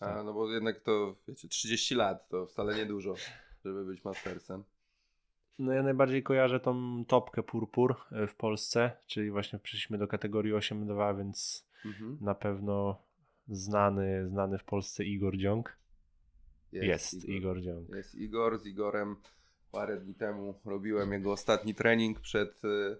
A, 0.00 0.04
Tak. 0.04 0.24
no 0.24 0.32
bo 0.34 0.52
jednak 0.52 0.80
to, 0.80 1.16
wiecie, 1.28 1.48
30 1.48 1.94
lat 1.94 2.28
to 2.28 2.46
wcale 2.46 2.76
niedużo, 2.76 3.14
żeby 3.64 3.84
być 3.84 4.04
Mastersem. 4.04 4.64
No 5.58 5.72
ja 5.72 5.82
najbardziej 5.82 6.22
kojarzę 6.22 6.60
tą 6.60 7.04
topkę 7.04 7.42
purpur 7.42 7.94
e, 8.12 8.26
w 8.26 8.34
Polsce, 8.34 8.90
czyli 9.06 9.30
właśnie 9.30 9.58
przeszliśmy 9.58 9.98
do 9.98 10.08
kategorii 10.08 10.52
8-2, 10.52 11.18
więc 11.18 11.68
Mhm. 11.84 12.18
na 12.20 12.34
pewno 12.34 13.02
znany, 13.48 14.28
znany 14.28 14.58
w 14.58 14.64
Polsce 14.64 15.04
Igor 15.04 15.36
Dziąg. 15.36 15.78
Jest, 16.72 17.24
Igor. 17.24 17.60
Dziąg. 17.60 17.88
Jest 17.88 18.14
Igor, 18.14 18.58
z 18.58 18.66
Igorem 18.66 19.16
parę 19.72 20.00
dni 20.00 20.14
temu 20.14 20.54
robiłem 20.64 21.12
jego 21.12 21.32
ostatni 21.32 21.74
trening 21.74 22.20
przed, 22.20 22.64
y, 22.64 22.96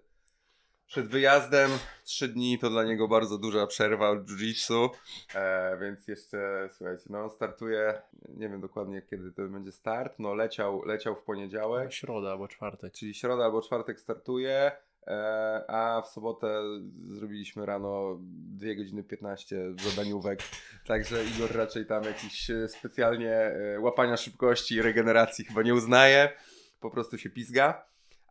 przed 0.89 1.06
wyjazdem. 1.06 1.70
Trzy 2.05 2.28
dni 2.28 2.59
to 2.59 2.70
dla 2.70 2.85
niego 2.85 3.09
bardzo 3.09 3.39
duża 3.39 3.66
przerwa 3.66 4.10
od 4.10 4.27
jiu-jitsu, 4.27 4.89
e, 5.35 5.78
więc 5.81 6.09
jeszcze, 6.09 6.69
słuchajcie, 6.73 7.05
no 7.10 7.23
on 7.24 7.31
startuje, 7.31 8.02
nie 8.28 8.48
wiem 8.48 8.60
dokładnie 8.60 9.02
kiedy 9.02 9.32
to 9.32 9.43
będzie 9.48 9.73
start, 9.73 10.15
no 10.19 10.35
leciał, 10.35 10.85
leciał 10.85 11.15
w 11.15 11.23
poniedziałek, 11.23 11.93
Środa 11.93 12.31
albo 12.31 12.48
czwartek. 12.48 12.93
czyli 12.93 13.15
środa 13.15 13.44
albo 13.44 13.62
czwartek 13.62 14.01
startuje, 14.01 14.73
e, 15.06 15.65
a 15.69 16.02
w 16.02 16.09
sobotę 16.09 16.62
zrobiliśmy 17.10 17.66
rano 17.66 18.19
2 18.20 18.74
godziny 18.74 19.05
15 19.05 19.56
zadaniówek, 19.78 20.40
także 20.86 21.24
Igor 21.24 21.56
raczej 21.56 21.86
tam 21.86 22.05
jakiś 22.05 22.51
e, 22.51 22.69
specjalnie 22.69 23.32
e, 23.32 23.81
łapania 23.81 24.16
szybkości 24.16 24.74
i 24.74 24.82
regeneracji 24.82 25.44
chyba 25.44 25.62
nie 25.62 25.74
uznaje, 25.74 26.32
po 26.81 26.90
prostu 26.90 27.19
się 27.19 27.31
pizga, 27.31 27.88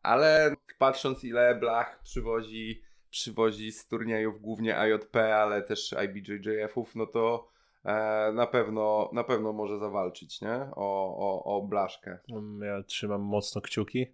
ale 0.07 0.55
patrząc 0.77 1.23
ile 1.23 1.55
blach 1.55 1.99
przywozi, 2.03 2.81
przywozi 3.09 3.71
z 3.71 3.88
turniejów 3.88 4.41
głównie 4.41 4.77
AJP, 4.77 5.35
ale 5.35 5.61
też 5.61 5.95
IBJJF-ów, 6.05 6.95
no 6.95 7.05
to 7.05 7.49
e, 7.85 8.31
na 8.34 8.47
pewno, 8.47 9.09
na 9.13 9.23
pewno 9.23 9.53
może 9.53 9.79
zawalczyć, 9.79 10.41
nie? 10.41 10.55
O, 10.75 11.17
o, 11.17 11.43
o 11.43 11.61
blaszkę. 11.61 12.19
Mm, 12.29 12.61
Ja 12.61 12.84
trzymam 12.84 13.21
mocno 13.21 13.61
kciuki. 13.61 14.05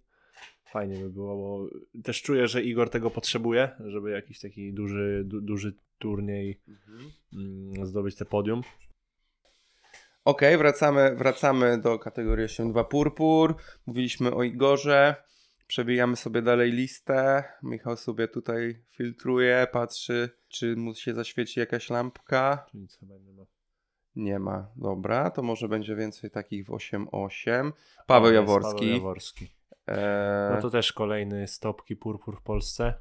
Fajnie 0.71 0.97
by 0.99 1.09
było, 1.09 1.35
bo 1.35 1.69
też 2.03 2.21
czuję, 2.21 2.47
że 2.47 2.61
Igor 2.61 2.89
tego 2.89 3.09
potrzebuje, 3.09 3.69
żeby 3.85 4.11
jakiś 4.11 4.39
taki 4.39 4.73
duży, 4.73 5.23
du, 5.25 5.41
duży 5.41 5.73
turniej 5.99 6.61
mm, 7.33 7.85
zdobyć 7.85 8.15
te 8.15 8.25
podium. 8.25 8.61
Okej, 10.25 10.57
wracamy, 10.57 11.15
wracamy 11.15 11.77
do 11.77 11.99
kategorii 11.99 12.45
8.2 12.45 12.85
Purpur. 12.85 13.55
Mówiliśmy 13.85 14.35
o 14.35 14.43
Igorze. 14.43 15.15
Przebijamy 15.73 16.15
sobie 16.15 16.41
dalej 16.41 16.71
listę. 16.71 17.43
Michał 17.63 17.97
sobie 17.97 18.27
tutaj 18.27 18.83
filtruje, 18.91 19.67
patrzy, 19.71 20.29
czy 20.47 20.75
mu 20.75 20.95
się 20.95 21.13
zaświeci 21.13 21.59
jakaś 21.59 21.89
lampka. 21.89 22.65
Tu 22.71 22.77
nic 22.77 22.97
chyba 22.97 23.17
nie 23.17 23.33
ma. 23.33 23.43
Nie 24.15 24.39
ma. 24.39 24.67
Dobra, 24.75 25.29
to 25.29 25.41
może 25.41 25.67
będzie 25.67 25.95
więcej 25.95 26.31
takich 26.31 26.65
w 26.65 26.69
8.8. 26.69 27.71
Paweł 28.07 28.33
Jaworski. 28.33 28.73
Paweł 28.73 28.93
Jaworski. 28.93 29.49
Eee, 29.87 30.55
No 30.55 30.61
to 30.61 30.69
też 30.69 30.93
kolejny 30.93 31.47
stopki 31.47 31.95
purpur 31.95 32.39
w 32.39 32.43
Polsce. 32.43 32.93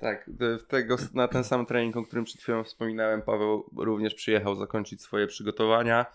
Tak, 0.00 0.30
tego, 0.68 0.96
na 1.14 1.28
ten 1.28 1.44
sam 1.44 1.66
trening, 1.66 1.96
o 1.96 2.02
którym 2.02 2.24
przed 2.24 2.40
chwilą 2.40 2.64
wspominałem, 2.64 3.22
Paweł 3.22 3.70
również 3.76 4.14
przyjechał 4.14 4.56
zakończyć 4.56 5.02
swoje 5.02 5.26
przygotowania. 5.26 6.06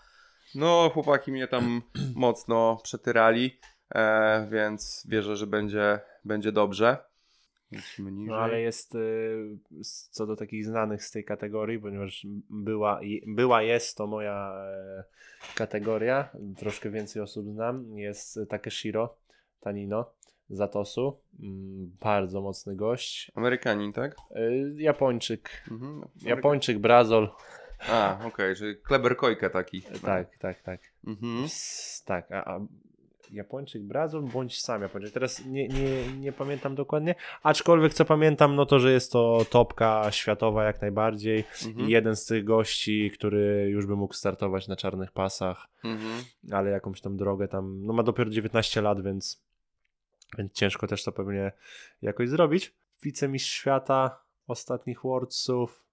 No, 0.54 0.90
chłopaki 0.94 1.32
mnie 1.32 1.48
tam 1.48 1.82
mocno 2.14 2.80
przetyrali, 2.82 3.58
e, 3.94 4.46
więc 4.50 5.06
wierzę, 5.08 5.36
że 5.36 5.46
będzie, 5.46 6.00
będzie 6.24 6.52
dobrze. 6.52 6.96
No 7.98 8.36
ale 8.36 8.60
jest 8.60 8.94
y, 8.94 9.56
co 10.10 10.26
do 10.26 10.36
takich 10.36 10.64
znanych 10.64 11.04
z 11.04 11.10
tej 11.10 11.24
kategorii, 11.24 11.78
ponieważ 11.78 12.26
była, 12.50 13.02
i- 13.02 13.22
była 13.26 13.62
jest 13.62 13.96
to 13.96 14.06
moja 14.06 14.52
e, 14.54 15.04
kategoria, 15.54 16.28
troszkę 16.58 16.90
więcej 16.90 17.22
osób 17.22 17.46
znam, 17.52 17.98
jest 17.98 18.38
Takeshiro 18.48 19.16
Tanino 19.60 20.10
z 20.50 20.60
Atosu, 20.60 21.18
mm, 21.42 21.90
bardzo 22.00 22.40
mocny 22.40 22.76
gość, 22.76 23.32
Amerykanin, 23.34 23.92
tak? 23.92 24.16
Y, 24.36 24.74
Japończyk, 24.76 25.50
Mhm. 25.70 26.00
Japończyk, 26.22 26.78
Brazol, 26.78 27.30
A, 27.88 28.18
okej, 28.26 28.56
czyli 28.56 28.76
Kleber 28.76 29.16
Kojka 29.16 29.50
taki. 29.50 29.82
tak, 30.02 30.38
tak, 30.38 30.62
tak. 30.62 30.80
Mhm. 31.06 31.48
Tak, 32.04 32.32
a, 32.32 32.44
a 32.54 32.60
Japończyk, 33.32 33.82
Brazil 33.82 34.20
bądź 34.20 34.60
sam 34.60 34.82
Japończyk. 34.82 35.12
Teraz 35.12 35.44
nie, 35.44 35.68
nie, 35.68 36.12
nie 36.12 36.32
pamiętam 36.32 36.74
dokładnie, 36.74 37.14
aczkolwiek 37.42 37.94
co 37.94 38.04
pamiętam, 38.04 38.54
no 38.56 38.66
to, 38.66 38.78
że 38.78 38.92
jest 38.92 39.12
to 39.12 39.46
topka 39.50 40.10
światowa 40.10 40.64
jak 40.64 40.80
najbardziej 40.80 41.44
Mhm. 41.66 41.86
i 41.88 41.90
jeden 41.92 42.16
z 42.16 42.26
tych 42.26 42.44
gości, 42.44 43.10
który 43.10 43.68
już 43.70 43.86
by 43.86 43.96
mógł 43.96 44.14
startować 44.14 44.68
na 44.68 44.76
czarnych 44.76 45.12
pasach, 45.12 45.66
Mhm. 45.84 46.24
ale 46.52 46.70
jakąś 46.70 47.00
tam 47.00 47.16
drogę 47.16 47.48
tam, 47.48 47.86
no 47.86 47.92
ma 47.92 48.02
dopiero 48.02 48.30
19 48.30 48.82
lat, 48.82 49.02
więc, 49.02 49.42
więc 50.38 50.52
ciężko 50.52 50.86
też 50.86 51.04
to 51.04 51.12
pewnie 51.12 51.52
jakoś 52.02 52.28
zrobić. 52.28 52.74
Wicemistrz 53.02 53.50
świata 53.50 54.20
ostatnich 54.46 55.02
Worldsów 55.02 55.86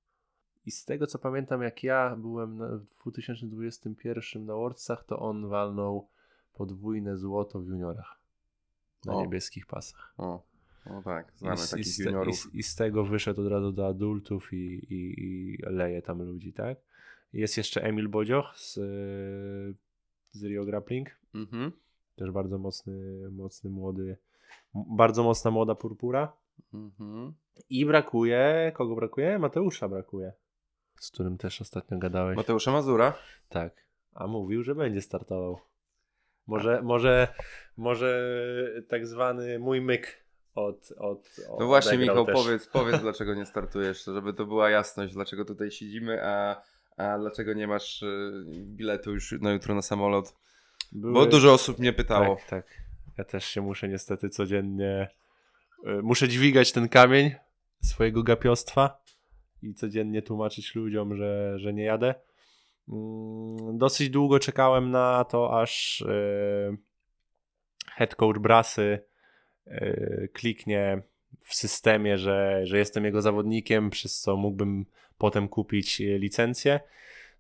i 0.66 0.72
z 0.72 0.86
tego 0.86 1.08
co 1.08 1.20
pamiętam, 1.20 1.62
jak 1.62 1.84
ja 1.84 2.16
byłem 2.16 2.80
w 2.80 3.02
2021 3.02 4.46
na 4.46 4.54
Worldsach, 4.54 5.04
to 5.04 5.20
on 5.20 5.50
walnął 5.50 6.08
podwójne 6.54 7.18
złoto 7.18 7.60
w 7.60 7.68
juniorach 7.68 8.20
na 9.06 9.14
O. 9.14 9.22
niebieskich 9.22 9.66
pasach. 9.66 10.14
O, 10.18 10.44
o 10.86 11.02
tak, 11.04 11.32
znamy 11.36 11.56
I, 11.56 11.58
z- 11.58 11.68
i, 11.68 11.72
takich 11.72 11.86
z 11.88 12.00
i, 12.00 12.04
juniorów. 12.04 12.36
z- 12.36 12.54
I 12.56 12.64
z 12.64 12.76
tego 12.76 13.04
wyszedł 13.06 13.42
od 13.42 13.48
razu 13.48 13.72
do 13.72 13.88
adultów 13.88 14.54
i, 14.54 14.56
i, 14.94 15.24
i 15.24 15.58
leje 15.62 16.02
tam 16.02 16.22
ludzi, 16.22 16.54
tak? 16.54 16.78
Jest 17.34 17.58
jeszcze 17.58 17.84
Emil 17.84 18.10
Bodzioch 18.10 18.54
z, 18.58 18.74
z 20.32 20.44
Rio 20.44 20.66
Grappling. 20.66 21.10
Mhm. 21.36 21.72
Też 22.16 22.32
bardzo 22.32 22.58
mocny, 22.58 22.94
mocny 23.32 23.70
młody, 23.70 24.18
bardzo 24.76 25.24
mocna 25.24 25.52
młoda 25.52 25.76
purpura. 25.76 26.34
Mhm. 26.74 27.34
I 27.70 27.86
brakuje, 27.86 28.72
kogo 28.76 28.96
brakuje? 28.96 29.40
Mateusza 29.40 29.90
brakuje. 29.90 30.34
Z 31.00 31.12
którym 31.12 31.38
też 31.38 31.62
ostatnio 31.62 31.98
gadałeś. 31.98 32.38
Mateusza 32.38 32.72
Mazura. 32.72 33.14
Tak. 33.50 33.86
A 34.14 34.28
mówił, 34.28 34.64
że 34.64 34.76
będzie 34.76 35.02
startował. 35.02 35.60
Może, 36.48 36.82
może, 36.82 37.28
może 37.78 38.30
tak 38.90 39.08
zwany 39.08 39.60
mój 39.60 39.82
myk 39.82 40.24
od. 40.56 40.92
od 40.98 41.30
No 41.60 41.68
właśnie, 41.68 41.98
Michał, 41.98 42.26
też. 42.26 42.36
powiedz, 42.36 42.68
powiedz, 42.68 43.02
dlaczego 43.08 43.36
nie 43.36 43.46
startujesz, 43.46 44.04
żeby 44.06 44.34
to 44.34 44.46
była 44.46 44.70
jasność, 44.70 45.14
dlaczego 45.14 45.46
tutaj 45.46 45.72
siedzimy, 45.72 46.24
a, 46.24 46.62
a 46.98 47.18
dlaczego 47.20 47.54
nie 47.54 47.68
masz 47.68 48.02
y, 48.02 48.32
biletu 48.48 49.12
już 49.14 49.32
na 49.42 49.52
jutro 49.52 49.76
na 49.76 49.82
samolot. 49.82 50.36
Były- 50.92 51.14
Bo 51.14 51.26
dużo 51.26 51.54
osób 51.54 51.80
mnie 51.80 51.94
pytało. 51.94 52.36
Tak, 52.36 52.46
tak. 52.50 52.68
Ja 53.18 53.24
też 53.24 53.46
się 53.46 53.62
muszę 53.62 53.88
niestety 53.88 54.30
codziennie. 54.30 55.08
y, 55.88 56.02
Muszę 56.04 56.28
dźwigać 56.28 56.72
ten 56.72 56.90
kamień 56.90 57.32
swojego 57.82 58.24
gapiostwa 58.24 59.02
i 59.64 59.74
codziennie 59.74 60.22
tłumaczyć 60.22 60.76
ludziom, 60.76 61.16
że, 61.18 61.60
że 61.60 61.74
nie 61.74 61.84
jadę. 61.84 62.16
Mm, 62.90 63.78
Dosyć 63.78 64.10
długo 64.10 64.40
czekałem 64.40 64.92
na 64.92 65.24
to, 65.24 65.62
aż 65.62 66.02
y, 66.02 66.78
head 67.96 68.16
coach 68.16 68.40
Brasy 68.40 69.00
y, 69.68 70.30
kliknie 70.34 71.02
w 71.42 71.56
systemie, 71.56 72.18
że, 72.18 72.62
że 72.64 72.78
jestem 72.78 73.06
jego 73.06 73.22
zawodnikiem, 73.22 73.90
przez 73.90 74.20
co 74.20 74.38
mógłbym 74.38 74.86
potem 75.18 75.48
kupić 75.48 76.00
licencję. 76.00 76.80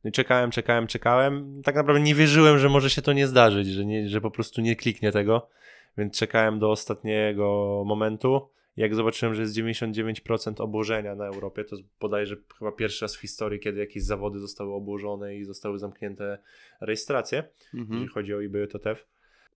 No 0.03 0.09
i 0.09 0.11
czekałem, 0.11 0.51
czekałem, 0.51 0.87
czekałem. 0.87 1.61
Tak 1.63 1.75
naprawdę 1.75 2.01
nie 2.01 2.15
wierzyłem, 2.15 2.59
że 2.59 2.69
może 2.69 2.89
się 2.89 3.01
to 3.01 3.13
nie 3.13 3.27
zdarzyć, 3.27 3.67
że, 3.67 3.85
nie, 3.85 4.09
że 4.09 4.21
po 4.21 4.31
prostu 4.31 4.61
nie 4.61 4.75
kliknie 4.75 5.11
tego, 5.11 5.49
więc 5.97 6.17
czekałem 6.17 6.59
do 6.59 6.71
ostatniego 6.71 7.83
momentu. 7.85 8.49
Jak 8.77 8.95
zobaczyłem, 8.95 9.35
że 9.35 9.41
jest 9.41 9.55
99% 9.55 10.61
obłożenia 10.61 11.15
na 11.15 11.25
Europie, 11.25 11.63
to 11.63 11.75
jest 11.75 11.87
bodajże 11.99 12.35
chyba 12.59 12.71
pierwszy 12.71 13.05
raz 13.05 13.15
w 13.15 13.19
historii, 13.19 13.59
kiedy 13.59 13.79
jakieś 13.79 14.03
zawody 14.03 14.39
zostały 14.39 14.73
obłożone 14.73 15.35
i 15.35 15.43
zostały 15.43 15.79
zamknięte 15.79 16.37
rejestracje, 16.81 17.43
Mhm. 17.73 17.89
jeżeli 17.91 18.07
chodzi 18.07 18.33
o 18.33 18.43
eBay 18.43 18.67
TTF. 18.67 19.05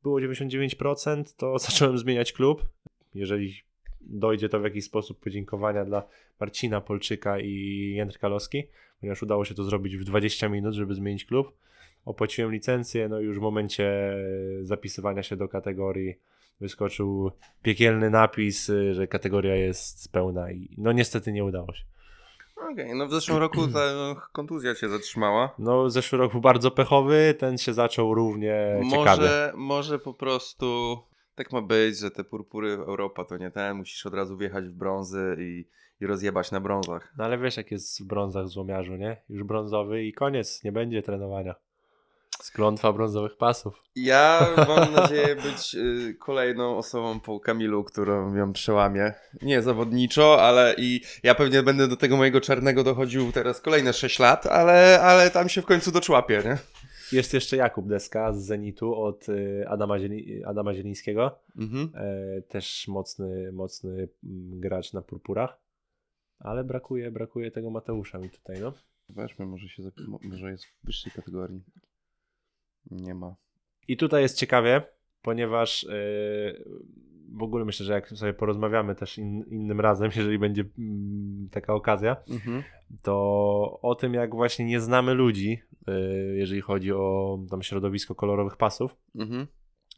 Było 0.03 0.19
99%, 0.19 1.23
to 1.37 1.59
zacząłem 1.59 1.97
zmieniać 1.97 2.33
klub. 2.33 2.65
Jeżeli 3.15 3.53
dojdzie 4.01 4.49
to 4.49 4.59
w 4.59 4.63
jakiś 4.63 4.85
sposób 4.85 5.19
podziękowania 5.19 5.85
dla 5.85 6.03
Marcina 6.39 6.81
Polczyka 6.81 7.39
i 7.39 7.93
Jędrka 7.95 8.19
Kalowski, 8.21 8.63
ponieważ 8.99 9.23
udało 9.23 9.45
się 9.45 9.55
to 9.55 9.63
zrobić 9.63 9.97
w 9.97 10.03
20 10.03 10.49
minut, 10.49 10.73
żeby 10.73 10.93
zmienić 10.93 11.25
klub. 11.25 11.57
Opłaciłem 12.05 12.51
licencję, 12.51 13.09
no 13.09 13.21
i 13.21 13.23
już 13.23 13.37
w 13.37 13.41
momencie 13.41 14.13
zapisywania 14.61 15.23
się 15.23 15.35
do 15.35 15.47
kategorii 15.47 16.15
wyskoczył 16.59 17.31
piekielny 17.61 18.09
napis, 18.09 18.69
y, 18.69 18.93
że 18.93 19.07
kategoria 19.07 19.55
jest 19.55 20.11
pełna 20.11 20.51
i 20.51 20.75
no 20.77 20.91
niestety 20.91 21.31
nie 21.31 21.45
udało 21.45 21.73
się. 21.73 21.83
Okej, 22.71 22.95
no 22.95 23.07
w 23.07 23.11
zeszłym 23.11 23.37
roku 23.37 23.67
ta 23.67 23.79
kontuzja 24.31 24.75
cię 24.75 24.89
zatrzymała. 24.89 25.55
No 25.59 25.89
zeszły 25.89 26.17
rok 26.17 26.31
był 26.31 26.41
bardzo 26.41 26.71
pechowy, 26.71 27.35
ten 27.39 27.57
się 27.57 27.73
zaczął 27.73 28.13
równie 28.13 28.81
ciekawie. 28.91 29.21
Może, 29.21 29.53
może 29.55 29.99
po 29.99 30.13
prostu 30.13 30.97
tak 31.35 31.51
ma 31.51 31.61
być, 31.61 31.97
że 31.97 32.11
te 32.11 32.23
purpury 32.23 32.71
Europa 32.73 33.25
to 33.25 33.37
nie 33.37 33.51
ten, 33.51 33.77
musisz 33.77 34.05
od 34.05 34.13
razu 34.13 34.37
wjechać 34.37 34.65
w 34.65 34.71
brązy 34.71 35.37
i, 35.39 35.65
i 36.01 36.07
rozjebać 36.07 36.51
na 36.51 36.59
brązach. 36.59 37.13
No 37.17 37.23
ale 37.23 37.37
wiesz 37.37 37.57
jak 37.57 37.71
jest 37.71 38.01
w 38.01 38.05
brązach 38.05 38.47
złomiarzu, 38.47 38.95
nie? 38.95 39.21
Już 39.29 39.43
brązowy 39.43 40.03
i 40.03 40.13
koniec, 40.13 40.63
nie 40.63 40.71
będzie 40.71 41.01
trenowania. 41.01 41.55
Sklątwa 42.41 42.93
brązowych 42.93 43.37
pasów. 43.37 43.83
Ja 43.95 44.47
mam 44.67 44.93
nadzieję 44.93 45.35
być 45.35 45.75
y, 45.75 46.15
kolejną 46.19 46.77
osobą 46.77 47.19
po 47.19 47.39
Kamilu, 47.39 47.83
którą 47.83 48.35
ją 48.35 48.53
przełamie. 48.53 49.13
Nie 49.41 49.61
zawodniczo, 49.61 50.41
ale 50.41 50.75
i 50.77 51.01
ja 51.23 51.35
pewnie 51.35 51.63
będę 51.63 51.87
do 51.87 51.97
tego 51.97 52.17
mojego 52.17 52.41
czarnego 52.41 52.83
dochodził 52.83 53.31
teraz 53.31 53.61
kolejne 53.61 53.93
6 53.93 54.19
lat, 54.19 54.45
ale, 54.45 55.01
ale 55.01 55.31
tam 55.31 55.49
się 55.49 55.61
w 55.61 55.65
końcu 55.65 55.91
doczłapię, 55.91 56.41
nie? 56.45 56.57
Jest 57.11 57.33
jeszcze 57.33 57.57
Jakub 57.57 57.87
Deska 57.87 58.33
z 58.33 58.45
Zenitu 58.45 58.95
od 58.95 59.29
y, 59.29 59.65
Adama, 59.67 59.99
Zieli 59.99 60.43
Adama 60.43 60.73
Zielińskiego. 60.73 61.39
Mhm. 61.57 61.91
E, 61.95 62.41
też 62.41 62.87
mocny, 62.87 63.51
mocny 63.51 63.91
mm, 64.23 64.59
gracz 64.59 64.93
na 64.93 65.01
purpurach. 65.01 65.57
Ale 66.39 66.63
brakuje, 66.63 67.11
brakuje 67.11 67.51
tego 67.51 67.69
Mateusza 67.69 68.17
mi 68.19 68.29
tutaj, 68.29 68.59
no. 68.61 68.73
Weźmy, 69.09 69.45
może 69.45 69.69
się 69.69 69.83
zap- 69.83 70.19
może 70.23 70.51
jest 70.51 70.65
w 70.65 70.85
wyższej 70.85 71.11
kategorii. 71.11 71.63
Nie 72.91 73.13
ma. 73.15 73.35
I 73.87 73.97
tutaj 73.97 74.21
jest 74.21 74.37
ciekawie, 74.37 74.81
ponieważ 75.21 75.83
yy, 75.83 76.63
w 77.33 77.43
ogóle 77.43 77.65
myślę, 77.65 77.85
że 77.85 77.93
jak 77.93 78.09
sobie 78.09 78.33
porozmawiamy 78.33 78.95
też 78.95 79.17
in, 79.17 79.43
innym 79.51 79.79
razem, 79.81 80.11
jeżeli 80.15 80.39
będzie 80.39 80.63
mm, 80.77 81.49
taka 81.51 81.73
okazja, 81.73 82.15
Mhm. 82.29 82.63
to 83.01 83.79
o 83.81 83.95
tym, 83.95 84.13
jak 84.13 84.35
właśnie 84.35 84.65
nie 84.65 84.79
znamy 84.79 85.13
ludzi, 85.13 85.61
yy, 85.87 86.35
jeżeli 86.37 86.61
chodzi 86.61 86.93
o 86.93 87.39
tam 87.49 87.61
środowisko 87.63 88.15
kolorowych 88.15 88.57
pasów. 88.57 88.95
Mhm. 89.15 89.47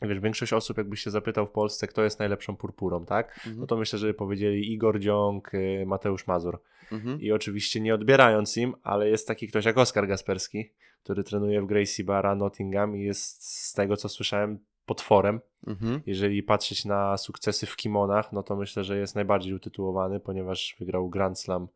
Wiesz, 0.01 0.19
większość 0.19 0.53
osób, 0.53 0.77
jakbyś 0.77 1.01
się 1.01 1.11
zapytał 1.11 1.47
w 1.47 1.51
Polsce, 1.51 1.87
kto 1.87 2.03
jest 2.03 2.19
najlepszą 2.19 2.55
purpurą, 2.55 3.05
tak? 3.05 3.37
Mhm. 3.37 3.59
No 3.59 3.67
to 3.67 3.77
myślę, 3.77 3.99
że 3.99 4.13
powiedzieli 4.13 4.73
Igor 4.73 4.99
Dziąg, 4.99 5.49
yy, 5.53 5.85
Mateusz 5.85 6.27
Mazur. 6.27 6.61
Mhm. 6.91 7.21
I 7.21 7.31
oczywiście 7.31 7.79
nie 7.79 7.95
odbierając 7.95 8.57
im, 8.57 8.75
ale 8.83 9.09
jest 9.09 9.27
taki 9.27 9.47
ktoś 9.47 9.65
jak 9.65 9.77
Oskar 9.77 10.07
Gasperski, 10.07 10.71
który 11.03 11.23
trenuje 11.23 11.61
w 11.61 11.65
Gracie 11.65 12.03
Barra 12.03 12.35
Nottingham 12.35 12.97
i 12.97 13.03
jest 13.03 13.43
z 13.67 13.73
tego, 13.73 13.97
co 13.97 14.09
słyszałem, 14.09 14.59
potworem. 14.85 15.39
Mhm. 15.67 16.01
Jeżeli 16.05 16.43
patrzeć 16.43 16.85
na 16.85 17.17
sukcesy 17.17 17.65
w 17.65 17.75
kimonach, 17.75 18.33
no 18.33 18.43
to 18.43 18.55
myślę, 18.55 18.83
że 18.83 18.97
jest 18.97 19.15
najbardziej 19.15 19.53
utytułowany, 19.53 20.19
ponieważ 20.19 20.75
wygrał 20.79 21.09
Grand 21.09 21.39
Slam 21.39 21.67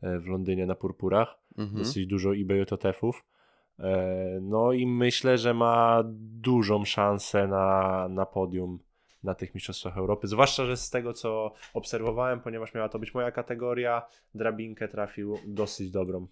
e, 0.00 0.18
w 0.18 0.26
Londynie 0.26 0.66
na 0.66 0.74
purpurach. 0.74 1.38
Mhm. 1.58 1.78
Dosyć 1.78 2.06
dużo. 2.06 2.34
E, 2.34 2.36
No 4.40 4.72
i 4.72 4.86
myślę, 4.86 5.38
że 5.38 5.54
ma 5.54 6.02
dużą 6.40 6.84
szansę 6.84 7.46
na, 7.46 8.06
na 8.10 8.26
podium 8.26 8.78
na 9.22 9.34
tych 9.34 9.54
Mistrzostwach 9.54 9.98
Europy. 9.98 10.28
Zwłaszcza, 10.28 10.64
że 10.64 10.76
z 10.76 10.90
tego, 10.90 11.12
co 11.12 11.52
obserwowałem, 11.74 12.40
ponieważ 12.40 12.74
miała 12.74 12.88
to 12.88 12.98
być 12.98 13.14
moja 13.14 13.30
kategoria, 13.30 14.02
drabinkę 14.34 14.88
trafił 14.88 15.38
dosyć 15.46 15.90
dobrą. 15.90 16.26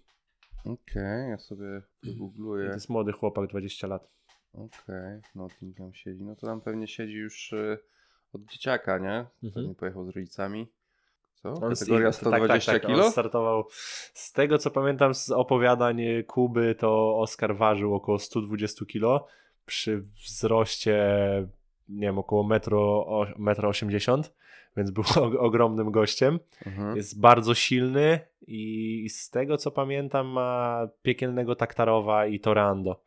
Okej, 0.65 1.29
ja 1.29 1.37
sobie 1.37 1.81
googluję. 2.03 2.67
to 2.67 2.73
jest 2.73 2.89
młody 2.89 3.11
chłopak, 3.11 3.49
20 3.49 3.87
lat. 3.87 4.09
Okej, 4.53 5.21
Nottingham 5.35 5.93
siedzi. 5.93 6.23
No 6.23 6.35
to 6.35 6.47
tam 6.47 6.61
pewnie 6.61 6.87
siedzi 6.87 7.13
już 7.13 7.53
y, 7.53 7.77
od 8.33 8.45
dzieciaka, 8.45 8.97
nie? 8.97 9.25
Pewnie 9.53 9.75
pojechał 9.75 10.05
z 10.05 10.09
rodzicami. 10.09 10.67
Co? 11.43 11.53
On 11.53 11.73
Kategoria 11.73 12.09
i- 12.09 12.13
120 12.13 12.71
tak, 12.71 12.81
tak, 12.81 12.91
kilo? 12.91 13.05
On 13.05 13.11
startował. 13.11 13.63
Z 14.13 14.33
tego 14.33 14.57
co 14.57 14.71
pamiętam 14.71 15.13
z 15.13 15.31
opowiadań 15.31 16.01
Kuby, 16.27 16.75
to 16.75 17.19
Oskar 17.19 17.55
ważył 17.55 17.95
około 17.95 18.19
120 18.19 18.85
kilo 18.85 19.27
przy 19.65 20.03
wzroście, 20.25 20.97
nie 21.89 22.07
wiem, 22.07 22.17
około 22.19 22.43
1,80 22.43 24.13
m, 24.13 24.23
więc 24.77 24.91
był 24.91 25.03
ogromnym 25.39 25.91
gościem. 25.91 26.39
Mhm. 26.65 26.95
Jest 26.95 27.19
bardzo 27.19 27.53
silny 27.55 28.19
i 28.47 29.09
z 29.09 29.29
tego 29.29 29.57
co 29.57 29.71
pamiętam 29.71 30.27
ma 30.27 30.81
piekielnego 31.01 31.55
Taktarowa 31.55 32.25
i 32.25 32.39
Torando. 32.39 33.06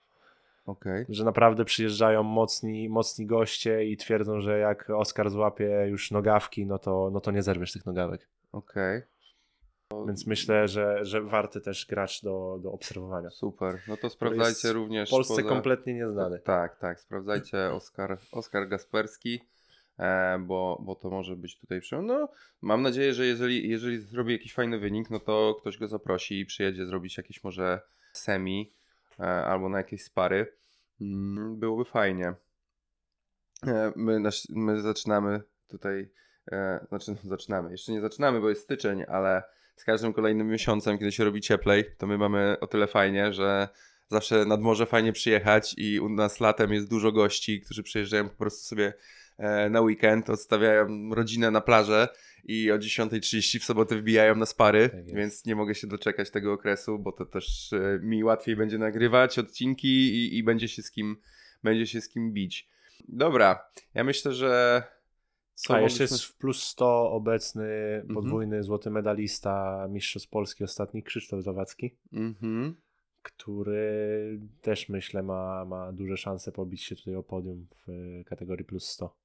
Okej. 0.71 1.07
Że 1.09 1.25
naprawdę 1.25 1.65
przyjeżdżają 1.65 2.23
mocni, 2.23 2.89
mocni 2.89 3.27
goście 3.27 3.85
i 3.85 3.97
twierdzą, 3.97 4.41
że 4.41 4.59
jak 4.59 4.91
Oskar 4.91 5.31
złapie 5.31 5.87
już 5.89 6.11
nogawki, 6.11 6.67
no 6.67 6.79
to, 6.79 7.11
no 7.13 7.21
to 7.21 7.31
nie 7.31 7.43
zerwiesz 7.43 7.73
tych 7.73 7.87
nogawek. 7.87 8.29
Okej. 8.53 9.03
Więc 10.07 10.27
myślę, 10.27 10.69
że, 10.69 11.05
że 11.05 11.23
warty 11.23 11.61
też 11.61 11.87
gracz 11.87 12.23
do, 12.23 12.59
do 12.63 12.73
obserwowania. 12.73 13.31
Super. 13.31 13.79
No 13.89 13.97
to 13.97 14.11
sprawdzajcie 14.11 14.69
jest 14.69 14.75
również. 14.75 15.09
W 15.09 15.11
Polsce 15.11 15.35
poza- 15.43 15.49
kompletnie 15.49 15.95
nieznany. 15.95 16.39
Tak, 16.39 16.79
tak. 16.79 17.01
Sprawdzajcie 17.01 17.73
Oskar, 17.73 18.19
Oskar 18.33 18.69
Gasperski, 18.69 19.41
e, 19.99 20.39
bo, 20.39 20.83
bo 20.83 20.95
to 20.95 21.11
może 21.11 21.37
być 21.37 21.61
tutaj 21.61 21.81
przy. 21.81 22.03
No, 22.03 22.29
mam 22.63 22.83
nadzieję, 22.83 23.15
że 23.15 23.27
jeżeli, 23.27 23.69
jeżeli 23.69 23.99
zrobi 23.99 24.33
jakiś 24.33 24.55
fajny 24.55 24.79
wynik, 24.79 25.11
no 25.11 25.21
to 25.21 25.57
ktoś 25.61 25.79
go 25.79 25.89
zaprosi 25.89 26.41
i 26.41 26.47
przyjedzie 26.47 26.87
zrobić 26.87 27.17
jakieś 27.17 27.45
może 27.45 27.81
semi 28.13 28.73
e, 29.21 29.23
albo 29.23 29.69
na 29.69 29.79
jakieś 29.79 30.03
spary. 30.05 30.53
Mm, 31.01 31.57
byłoby 31.59 31.85
fajnie. 31.85 32.35
E, 33.67 33.93
my, 33.97 34.21
nasz, 34.21 34.49
my 34.51 34.81
zaczynamy 34.81 35.43
tutaj. 35.69 36.11
E, 36.53 36.87
znaczy, 36.89 37.11
no, 37.11 37.17
zaczynamy. 37.37 37.71
Jeszcze 37.71 37.93
nie 37.93 38.01
zaczynamy, 38.01 38.41
bo 38.41 38.49
jest 38.49 38.63
styczeń, 38.63 39.05
ale 39.09 39.43
z 39.77 39.85
każdym 39.85 40.13
kolejnym 40.13 40.49
miesiącem, 40.49 40.99
kiedy 40.99 41.13
się 41.13 41.25
robi 41.25 41.41
cieplej, 41.41 41.85
to 41.99 42.07
my 42.07 42.19
mamy 42.19 42.57
o 42.61 42.67
tyle 42.67 42.87
fajnie, 42.87 43.33
że 43.33 43.69
zawsze 44.09 44.45
nad 44.45 44.61
morze 44.61 44.87
fajnie 44.87 45.13
przyjechać 45.13 45.75
i 45.79 46.01
u 46.01 46.09
nas 46.09 46.41
latem 46.41 46.73
jest 46.73 46.89
dużo 46.91 47.13
gości, 47.13 47.61
którzy 47.61 47.83
przyjeżdżają 47.83 48.29
po 48.29 48.37
prostu 48.37 48.63
sobie 48.63 48.93
na 49.71 49.81
weekend, 49.81 50.31
odstawiają 50.31 51.15
rodzinę 51.15 51.51
na 51.51 51.61
plażę 51.61 52.09
i 52.45 52.71
o 52.73 52.79
10.30 52.79 53.61
w 53.61 53.65
sobotę 53.65 53.97
wbijają 53.97 54.37
na 54.37 54.47
spary, 54.47 54.89
Tak 54.89 55.15
więc 55.15 55.45
nie 55.47 55.57
mogę 55.57 55.75
się 55.75 55.87
doczekać 55.87 56.31
tego 56.31 56.53
okresu, 56.53 56.99
bo 56.99 57.13
to 57.13 57.27
też 57.27 57.73
e, 57.73 57.99
mi 58.03 58.25
łatwiej 58.25 58.57
będzie 58.57 58.79
nagrywać 58.79 59.39
odcinki 59.39 59.89
i, 59.89 60.39
i 60.39 60.43
będzie 60.43 60.69
się 60.69 60.83
z 60.83 60.91
kim 60.91 61.17
będzie 61.63 61.87
się 61.87 62.01
z 62.01 62.09
kim 62.09 62.33
bić. 62.33 62.69
Dobra, 63.09 63.65
ja 63.95 64.05
myślę, 64.05 64.33
że... 64.33 64.83
Co 65.55 65.75
A 65.75 65.81
jeszcze 65.81 66.03
jest 66.05 66.23
w 66.25 66.37
plus 66.37 66.63
100 66.63 67.11
obecny 67.11 67.65
Mhm. 67.95 68.15
podwójny 68.15 68.63
złoty 68.63 68.91
medalista 68.91 69.87
mistrzostw 69.91 70.29
Polski 70.29 70.65
ostatni 70.65 71.03
Krzysztof 71.03 71.43
Zawadzki, 71.43 71.97
Mhm. 72.13 72.75
który 73.23 74.41
też 74.61 74.89
myślę 74.89 75.23
ma, 75.23 75.65
ma 75.65 75.93
duże 75.93 76.17
szanse 76.17 76.53
pobić 76.53 76.83
się 76.83 76.97
tutaj 76.97 77.15
o 77.15 77.23
podium 77.23 77.67
w 77.87 77.91
e, 77.91 78.25
kategorii 78.25 78.65
plus 78.65 78.89
100. 78.89 79.20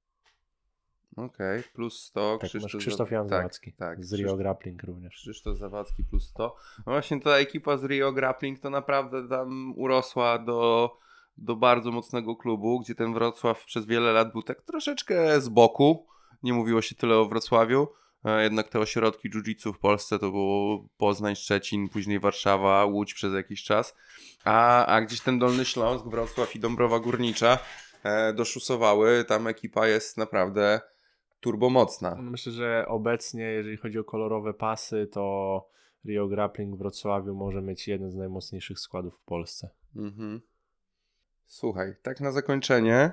Okej, 1.16 1.62
plus 1.74 2.00
100. 2.02 2.38
Tak, 2.40 2.50
Za- 2.50 2.78
Krzysztof 2.78 3.10
Jan 3.10 3.28
tak, 3.28 3.38
Zawadzki 3.38 3.72
tak, 3.72 4.04
z 4.04 4.12
Rio 4.12 4.28
Krzysztof- 4.28 4.38
Grappling 4.38 4.82
również. 4.82 5.14
Krzysztof 5.14 5.58
Zawadzki 5.58 6.04
plus 6.04 6.28
100. 6.28 6.56
No 6.78 6.92
właśnie 6.92 7.20
ta 7.20 7.30
ekipa 7.30 7.76
z 7.76 7.84
Rio 7.84 8.12
Grappling 8.12 8.60
to 8.60 8.70
naprawdę 8.70 9.28
tam 9.28 9.72
urosła 9.76 10.38
do, 10.38 10.90
do 11.36 11.56
bardzo 11.56 11.92
mocnego 11.92 12.36
klubu, 12.36 12.80
gdzie 12.80 12.94
ten 12.94 13.14
Wrocław 13.14 13.64
przez 13.64 13.86
wiele 13.86 14.12
lat 14.12 14.32
był 14.32 14.42
tak 14.42 14.62
troszeczkę 14.62 15.40
z 15.40 15.48
boku. 15.48 16.06
Nie 16.42 16.52
mówiło 16.52 16.82
się 16.82 16.94
tyle 16.94 17.16
o 17.16 17.24
Wrocławiu. 17.28 17.88
E, 18.24 18.42
Jednak 18.42 18.68
te 18.68 18.78
ośrodki 18.80 19.30
jiu-jitsu 19.30 19.72
w 19.72 19.78
Polsce 19.78 20.18
to 20.18 20.30
było 20.30 20.84
Poznań, 20.98 21.36
Szczecin, 21.36 21.88
później 21.88 22.20
Warszawa, 22.20 22.84
Łódź 22.84 23.14
przez 23.14 23.34
jakiś 23.34 23.62
czas. 23.64 23.94
A, 24.44 24.86
a 24.86 25.00
gdzieś 25.00 25.20
ten 25.20 25.38
Dolny 25.38 25.64
Śląsk, 25.64 26.04
Wrocław 26.06 26.56
i 26.56 26.60
Dąbrowa 26.60 26.98
Górnicza 26.98 27.58
e, 28.02 28.32
doszusowały. 28.32 29.24
Tam 29.24 29.46
ekipa 29.46 29.86
jest 29.86 30.16
naprawdę 30.16 30.80
turbomocna. 31.40 32.14
Myślę, 32.14 32.52
że 32.52 32.84
obecnie, 32.88 33.44
jeżeli 33.44 33.76
chodzi 33.76 33.98
o 33.98 34.04
kolorowe 34.04 34.54
pasy, 34.54 35.08
to 35.12 35.68
Rio 36.04 36.28
Grappling 36.28 36.74
w 36.74 36.78
Wrocławiu 36.78 37.34
może 37.34 37.62
mieć 37.62 37.88
jeden 37.88 38.10
z 38.10 38.14
najmocniejszych 38.14 38.78
składów 38.78 39.14
w 39.14 39.24
Polsce. 39.24 39.70
Mhm. 39.96 40.40
Słuchaj, 41.46 41.94
tak 42.02 42.20
na 42.20 42.32
zakończenie, 42.32 43.12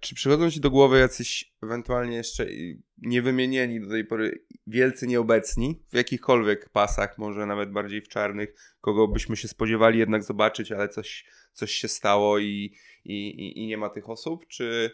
czy 0.00 0.14
przychodzą 0.14 0.50
ci 0.50 0.60
do 0.60 0.70
głowy 0.70 0.98
jacyś 0.98 1.54
ewentualnie 1.62 2.16
jeszcze 2.16 2.46
niewymienieni 2.98 3.80
do 3.80 3.88
tej 3.88 4.04
pory 4.04 4.44
wielcy 4.66 5.06
nieobecni 5.06 5.82
w 5.92 5.96
jakichkolwiek 5.96 6.68
pasach, 6.68 7.18
może 7.18 7.46
nawet 7.46 7.70
bardziej 7.70 8.02
w 8.02 8.08
czarnych, 8.08 8.54
kogo 8.80 9.08
byśmy 9.08 9.36
się 9.36 9.48
spodziewali 9.48 9.98
jednak 9.98 10.22
zobaczyć, 10.22 10.72
ale 10.72 10.88
coś, 10.88 11.24
coś 11.52 11.72
się 11.72 11.88
stało 11.88 12.38
i, 12.38 12.74
i, 13.04 13.62
i 13.62 13.66
nie 13.66 13.78
ma 13.78 13.90
tych 13.90 14.08
osób, 14.10 14.46
czy, 14.46 14.90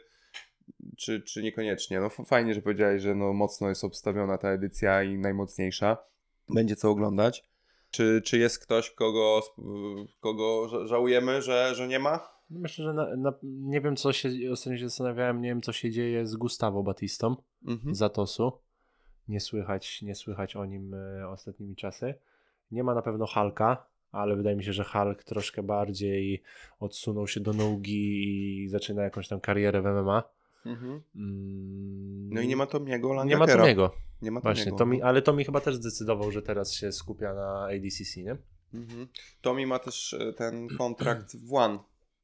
czy, 0.97 1.21
czy 1.23 1.43
niekoniecznie? 1.43 2.01
No 2.01 2.09
fajnie, 2.09 2.55
że 2.55 2.63
powiedziałeś, 2.63 3.03
że 3.03 3.15
no 3.15 3.33
mocno 3.33 3.69
jest 3.69 3.85
obstawiona 3.85 4.39
ta 4.39 4.49
edycja 4.49 5.03
i 5.03 5.19
najmocniejsza. 5.19 5.97
Będzie 6.55 6.77
co 6.77 6.91
oglądać. 6.91 7.45
Czy, 7.91 8.23
czy 8.25 8.39
jest 8.39 8.59
ktoś, 8.59 8.91
kogo, 8.91 9.41
kogo 10.21 10.67
ża- 10.67 10.87
żałujemy, 10.87 11.43
że, 11.43 11.75
że 11.75 11.89
nie 11.89 11.99
ma? 11.99 12.29
Myślę, 12.51 12.85
że 12.85 12.93
na, 12.93 13.17
na, 13.17 13.33
nie 13.43 13.81
wiem, 13.81 13.97
co 13.97 14.13
się 14.13 14.29
ostatnio 14.53 14.79
się 14.79 14.89
zastanawiałem, 14.89 15.41
nie 15.43 15.49
wiem, 15.49 15.63
co 15.63 15.73
się 15.73 15.91
dzieje 15.91 16.27
z 16.27 16.37
Gustavo 16.37 16.83
Batistą 16.83 17.37
Mhm. 17.67 17.95
z 17.95 18.03
Atosu. 18.03 18.53
Nie 19.29 19.41
słychać, 19.41 20.03
nie 20.03 20.15
słychać 20.15 20.57
o 20.57 20.65
nim 20.65 20.95
e, 20.95 21.29
ostatnimi 21.29 21.77
czasy. 21.77 22.15
Nie 22.71 22.85
ma 22.85 22.95
na 22.95 23.03
pewno 23.03 23.27
Hulka, 23.27 23.87
ale 24.13 24.37
wydaje 24.37 24.57
mi 24.57 24.65
się, 24.65 24.73
że 24.73 24.85
Hulk 24.85 25.25
troszkę 25.25 25.63
bardziej 25.63 26.43
odsunął 26.81 27.29
się 27.29 27.41
do 27.41 27.53
nogi 27.53 28.23
i 28.65 28.69
zaczyna 28.69 29.03
jakąś 29.03 29.29
tam 29.29 29.41
karierę 29.41 29.83
w 29.83 29.85
MMA. 29.85 30.23
Mhm. 30.67 31.01
Mm, 31.17 32.31
No 32.35 32.41
i 32.41 32.49
nie 32.49 32.57
ma 32.57 32.67
Tomiego 32.67 33.25
nie 33.25 33.37
ma. 33.37 33.47
Tomiego. 33.47 33.91
Nie 34.23 34.31
ma 34.31 34.41
Właśnie, 34.41 34.65
Tomiego. 34.65 34.79
Tomi, 34.79 35.03
ale 35.03 35.23
Tomi 35.23 35.45
chyba 35.45 35.61
też 35.61 35.77
zdecydował, 35.77 36.31
że 36.33 36.43
teraz 36.43 36.73
się 36.73 36.93
skupia 36.93 37.35
na 37.35 37.65
ADCC, 37.67 38.23
nie? 38.23 38.37
Mhm. 38.75 39.09
Tomi 39.43 39.67
ma 39.67 39.79
też 39.79 40.13
e, 40.15 40.33
ten 40.33 40.69
kontrakt 40.79 41.37
w 41.37 41.55
One, 41.55 41.79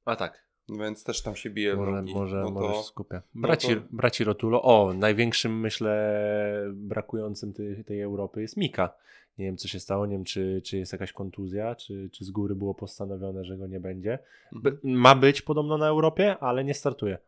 A 0.04 0.16
tak. 0.16 0.44
więc 0.68 1.04
też 1.04 1.22
tam 1.22 1.36
się 1.36 1.50
bije 1.50 1.74
w 1.74 1.78
Może, 1.78 1.92
nogi. 1.92 2.14
może, 2.14 2.36
no 2.36 2.50
może 2.50 2.68
to... 2.68 2.74
się 2.74 2.82
skupia. 2.82 3.22
no 3.34 3.42
Braci, 3.42 3.68
to- 3.76 3.82
braci 3.90 4.24
Rotulo. 4.24 4.62
O, 4.62 4.92
największym, 4.94 5.60
myślę, 5.60 6.20
brakującym 6.72 7.52
tej, 7.52 7.84
tej 7.84 8.00
Europy 8.00 8.40
jest 8.42 8.56
Mika. 8.56 8.90
Nie 9.38 9.44
wiem, 9.44 9.56
co 9.56 9.68
się 9.68 9.80
stało, 9.80 10.06
nie 10.06 10.16
wiem, 10.16 10.24
czy, 10.24 10.62
czy 10.64 10.78
jest 10.78 10.92
jakaś 10.92 11.12
kontuzja, 11.12 11.74
czy, 11.74 12.10
czy 12.12 12.24
z 12.24 12.30
góry 12.30 12.54
było 12.54 12.74
postanowione, 12.74 13.44
że 13.44 13.56
go 13.56 13.66
nie 13.66 13.80
będzie. 13.80 14.18
By, 14.52 14.70
Mhm. 14.70 14.94
ma 14.94 15.14
być 15.14 15.42
podobno 15.42 15.78
na 15.78 15.86
Europie, 15.88 16.36
ale 16.40 16.64
nie 16.64 16.74
startuje. 16.74 17.18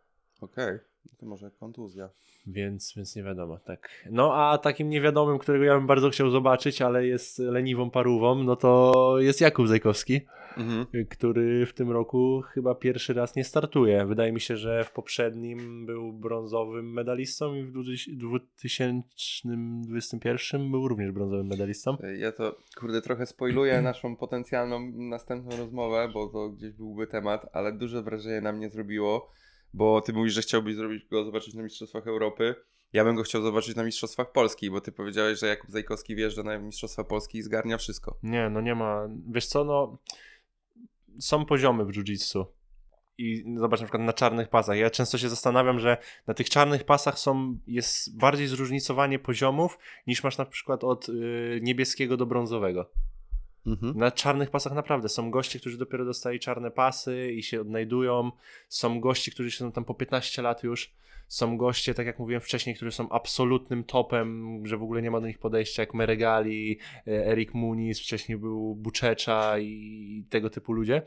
Okej, 0.41 0.73
No 0.75 0.79
to 1.19 1.27
może 1.27 1.51
kontuzja. 1.51 2.09
Więc, 2.47 2.93
więc 2.97 3.17
nie 3.17 3.23
wiadomo, 3.23 3.59
tak. 3.59 3.89
No 4.11 4.35
a 4.35 4.59
takim 4.59 4.89
niewiadomym, 4.89 5.39
którego 5.39 5.65
ja 5.65 5.75
bym 5.77 5.87
bardzo 5.87 6.11
chciał 6.11 6.31
zobaczyć, 6.31 6.83
ale 6.83 7.07
jest 7.07 7.39
leniwą 7.39 7.91
parówą, 7.91 8.43
no 8.43 8.57
to 8.57 9.15
jest 9.19 9.41
Jakub 9.41 9.69
Zajkowski. 9.69 10.21
Mhm. 10.57 10.87
który 11.11 11.67
w 11.67 11.75
tym 11.75 11.91
roku 11.91 12.43
chyba 12.49 12.75
pierwszy 12.75 13.15
raz 13.15 13.37
nie 13.37 13.45
startuje. 13.45 14.07
Wydaje 14.07 14.33
mi 14.33 14.41
się, 14.41 14.57
że 14.57 14.85
w 14.85 14.93
poprzednim 14.93 15.87
był 15.87 16.13
brązowym 16.13 16.93
medalistą 16.93 17.55
i 17.55 17.63
w 17.63 17.71
2021 17.73 20.71
był 20.71 20.89
również 20.89 21.13
brązowym 21.13 21.47
medalistą. 21.47 21.97
E, 22.03 22.17
Ja 22.17 22.33
to, 22.33 22.57
kurde, 22.77 23.03
trochę 23.03 23.27
spoiluję 23.27 23.83
naszą 23.93 24.17
potencjalną 24.17 24.93
następną 24.95 25.57
rozmowę, 25.57 26.11
bo 26.15 26.29
to 26.29 26.49
gdzieś 26.49 26.73
byłby 26.73 27.07
temat, 27.07 27.47
ale 27.53 27.73
duże 27.73 28.03
wrażenie 28.03 28.41
na 28.41 28.53
mnie 28.53 28.71
zrobiło, 28.71 29.31
bo 29.77 30.01
ty 30.01 30.13
mówisz, 30.13 30.33
że 30.33 30.43
chciałbyś 30.43 30.77
zrobić 30.77 31.05
go 31.11 31.25
zobaczyć 31.25 31.55
na 31.55 31.63
Mistrzostwach 31.63 32.07
Europy. 32.07 32.55
Ja 32.93 33.05
bym 33.05 33.17
go 33.17 33.23
chciał 33.23 33.43
zobaczyć 33.43 33.77
na 33.77 33.85
Mistrzostwach 33.85 34.33
Polski, 34.33 34.71
bo 34.71 34.81
ty 34.81 34.93
powiedziałeś, 34.93 35.39
że 35.39 35.47
Jakub 35.47 35.71
Zajkowski 35.71 36.17
wjeżdża 36.17 36.43
na 36.43 36.59
Mistrzostwa 36.59 37.05
Polski 37.05 37.39
i 37.39 37.43
zgarnia 37.43 37.79
wszystko. 37.79 38.19
Nie, 38.23 38.51
no 38.51 38.61
nie 38.61 38.75
ma. 38.75 39.09
Wiesz 39.31 39.47
co, 39.47 39.65
no 39.65 39.99
są 41.19 41.45
poziomy 41.45 41.85
w 41.85 41.89
jiu-jitsu. 41.89 42.45
I 43.19 43.45
zobacz 43.57 43.81
na 43.81 43.87
przykład 43.87 44.03
na 44.03 44.13
czarnych 44.13 44.49
pasach. 44.49 44.79
Ja 44.79 44.91
często 44.91 45.19
się 45.19 45.29
zastanawiam, 45.29 45.81
że 45.81 45.97
na 46.27 46.35
tych 46.35 46.51
czarnych 46.51 46.85
pasach 46.85 47.19
są, 47.19 47.59
jest 47.67 48.19
bardziej 48.19 48.47
zróżnicowanie 48.47 49.19
poziomów 49.19 49.79
niż 50.07 50.25
masz 50.25 50.39
na 50.39 50.45
przykład 50.45 50.85
od 50.85 51.09
y, 51.09 51.61
niebieskiego 51.63 52.17
do 52.17 52.27
brązowego. 52.27 52.91
Mhm. 53.67 53.99
Na 53.99 54.11
czarnych 54.11 54.51
pasach 54.51 54.73
naprawdę 54.73 55.09
są 55.09 55.31
goście, 55.31 55.59
którzy 55.59 55.79
dopiero 55.79 56.05
dostali 56.05 56.41
czarne 56.41 56.71
pasy 56.71 57.33
i 57.33 57.43
się 57.43 57.61
odnajdują. 57.61 58.31
Są 58.69 59.01
goście, 59.01 59.31
którzy 59.31 59.51
siedzą 59.51 59.73
tam 59.73 59.85
po 59.85 59.95
15 59.95 60.43
lat 60.43 60.63
już. 60.63 60.95
Są 61.29 61.57
goście, 61.57 61.95
tak 61.95 62.07
jak 62.07 62.19
mówiłem 62.19 62.41
wcześniej, 62.41 62.77
którzy 62.77 62.93
są 62.93 63.09
absolutnym 63.09 63.85
topem, 63.85 64.61
że 64.67 64.77
w 64.77 64.83
ogóle 64.83 65.03
nie 65.03 65.11
ma 65.11 65.21
do 65.21 65.27
nich 65.27 65.39
podejścia, 65.39 65.83
jak 65.83 65.95
Meregali, 65.95 66.79
e, 67.07 67.27
Erik 67.27 67.55
Muniz, 67.55 68.01
wcześniej 68.01 68.39
był 68.39 68.75
Buczecza 68.75 69.59
i 69.59 70.25
tego 70.31 70.51
typu 70.51 70.73
ludzie. 70.73 71.03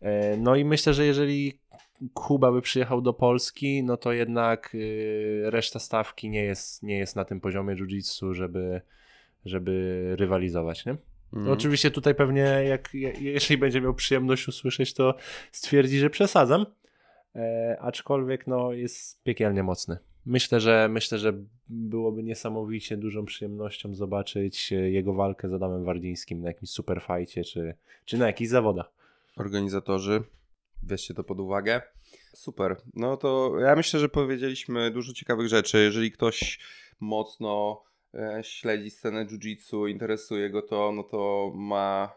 E, 0.00 0.36
No 0.36 0.56
i 0.56 0.64
myślę, 0.64 0.94
że 0.94 1.06
jeżeli 1.06 1.58
Kuba 2.14 2.52
by 2.52 2.62
przyjechał 2.62 3.02
do 3.02 3.12
Polski, 3.12 3.82
no 3.82 3.96
to 3.96 4.12
jednak 4.12 4.74
y, 4.74 5.42
reszta 5.44 5.78
stawki 5.78 6.30
nie 6.30 6.42
jest, 6.44 6.82
nie 6.82 6.98
jest 6.98 7.16
na 7.16 7.24
tym 7.24 7.40
poziomie 7.40 7.74
jiu-jitsu, 7.74 8.32
żeby, 8.32 8.80
żeby 9.44 10.02
rywalizować, 10.18 10.86
nie? 10.86 10.96
Mhm. 11.32 11.52
Oczywiście 11.52 11.90
tutaj 11.90 12.14
pewnie, 12.14 12.40
jak, 12.42 12.94
je- 12.94 13.12
jeżeli 13.20 13.58
będzie 13.58 13.80
miał 13.80 13.94
przyjemność 13.94 14.48
usłyszeć, 14.48 14.94
to 14.94 15.14
stwierdzi, 15.52 15.98
że 15.98 16.10
przesadzam. 16.10 16.66
E, 17.36 17.76
aczkolwiek 17.80 18.46
no, 18.46 18.72
jest 18.72 19.22
piekielnie 19.22 19.62
mocny. 19.62 19.98
Myślę, 20.26 20.60
że 20.60 20.88
myślę, 20.90 21.18
że 21.18 21.32
byłoby 21.68 22.22
niesamowicie 22.22 22.96
dużą 22.96 23.24
przyjemnością 23.24 23.94
zobaczyć 23.94 24.70
jego 24.70 25.14
walkę 25.14 25.48
z 25.48 25.52
Adamem 25.52 25.84
Wardzińskim 25.84 26.40
na 26.42 26.48
jakimś 26.48 26.70
superfajcie 26.70 27.44
czy, 27.44 27.74
czy 28.04 28.18
na 28.18 28.26
jakichś 28.26 28.50
zawodach. 28.50 28.90
organizatorzy. 29.36 30.22
Weźcie 30.82 31.14
to 31.14 31.24
pod 31.24 31.40
uwagę. 31.40 31.82
Super. 32.34 32.76
No 32.94 33.16
to 33.16 33.52
ja 33.60 33.76
myślę, 33.76 34.00
że 34.00 34.08
powiedzieliśmy 34.08 34.90
dużo 34.90 35.12
ciekawych 35.12 35.48
rzeczy. 35.48 35.78
Jeżeli 35.78 36.12
ktoś 36.12 36.58
mocno 37.00 37.82
śledzi 38.42 38.90
scenę 38.90 39.26
jiu-jitsu, 39.26 39.90
interesuje 39.90 40.50
go 40.50 40.62
to, 40.62 40.92
no 40.92 41.02
to 41.02 41.52
ma, 41.54 42.12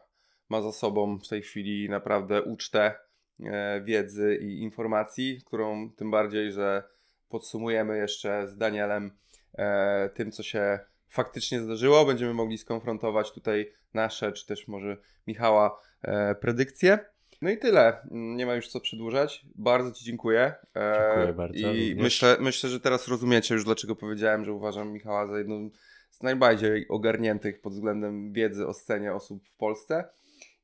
ma 0.49 0.61
za 0.61 0.71
sobą 0.71 1.19
w 1.19 1.27
tej 1.27 1.41
chwili 1.41 1.89
naprawdę 1.89 2.41
ucztę 2.41 2.95
e, 3.43 3.81
wiedzy 3.81 4.39
i 4.41 4.61
informacji, 4.61 5.41
którą 5.45 5.89
tym 5.89 6.11
bardziej, 6.11 6.51
że 6.51 6.83
podsumujemy 7.29 7.97
jeszcze 7.97 8.47
z 8.47 8.57
Danielem 8.57 9.17
e, 9.53 10.09
tym, 10.09 10.31
co 10.31 10.43
się 10.43 10.79
faktycznie 11.07 11.61
zdarzyło. 11.61 12.05
Będziemy 12.05 12.33
mogli 12.33 12.57
skonfrontować 12.57 13.31
tutaj 13.31 13.73
nasze, 13.93 14.31
czy 14.31 14.47
też 14.47 14.67
może 14.67 14.97
Michała 15.27 15.81
e, 16.01 16.35
predykcje. 16.35 16.99
No 17.43 17.49
i 17.49 17.57
tyle. 17.57 17.97
Nie 18.11 18.45
ma 18.45 18.55
już 18.55 18.67
co 18.67 18.79
przedłużać. 18.79 19.45
Bardzo 19.55 19.91
Ci 19.91 20.05
dziękuję. 20.05 20.53
E, 20.75 21.13
Dziękuję 21.15 21.33
bardzo, 21.33 21.57
I 21.57 21.63
również. 21.63 22.03
myślę, 22.03 22.37
myślę, 22.39 22.69
że 22.69 22.79
teraz 22.79 23.07
rozumiecie 23.07 23.53
już, 23.55 23.63
dlaczego 23.63 23.95
powiedziałem, 23.95 24.45
że 24.45 24.53
uważam 24.53 24.91
Michała 24.91 25.27
za 25.27 25.37
jedną 25.37 25.69
z 26.11 26.23
najbardziej 26.23 26.87
ogarniętych 26.87 27.61
pod 27.61 27.73
względem 27.73 28.33
wiedzy 28.33 28.67
o 28.67 28.73
scenie 28.73 29.13
osób 29.13 29.47
w 29.47 29.55
Polsce. 29.55 30.09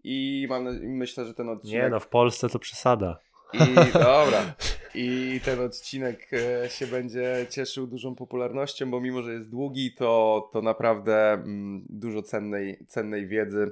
I 0.03 0.47
mam, 0.49 0.79
myślę, 0.81 1.25
że 1.25 1.33
ten 1.33 1.49
odcinek. 1.49 1.83
Nie 1.83 1.89
no, 1.89 1.99
w 1.99 2.07
Polsce 2.07 2.49
to 2.49 2.59
przesada. 2.59 3.19
I 3.53 3.57
dobra. 3.93 4.53
I 4.95 5.39
ten 5.45 5.59
odcinek 5.59 6.27
e, 6.33 6.69
się 6.69 6.87
będzie 6.87 7.45
cieszył 7.49 7.87
dużą 7.87 8.15
popularnością, 8.15 8.91
bo 8.91 9.01
mimo, 9.01 9.21
że 9.21 9.33
jest 9.33 9.49
długi, 9.49 9.93
to, 9.93 10.49
to 10.53 10.61
naprawdę 10.61 11.33
mm, 11.33 11.85
dużo 11.89 12.21
cennej, 12.21 12.85
cennej 12.87 13.27
wiedzy 13.27 13.71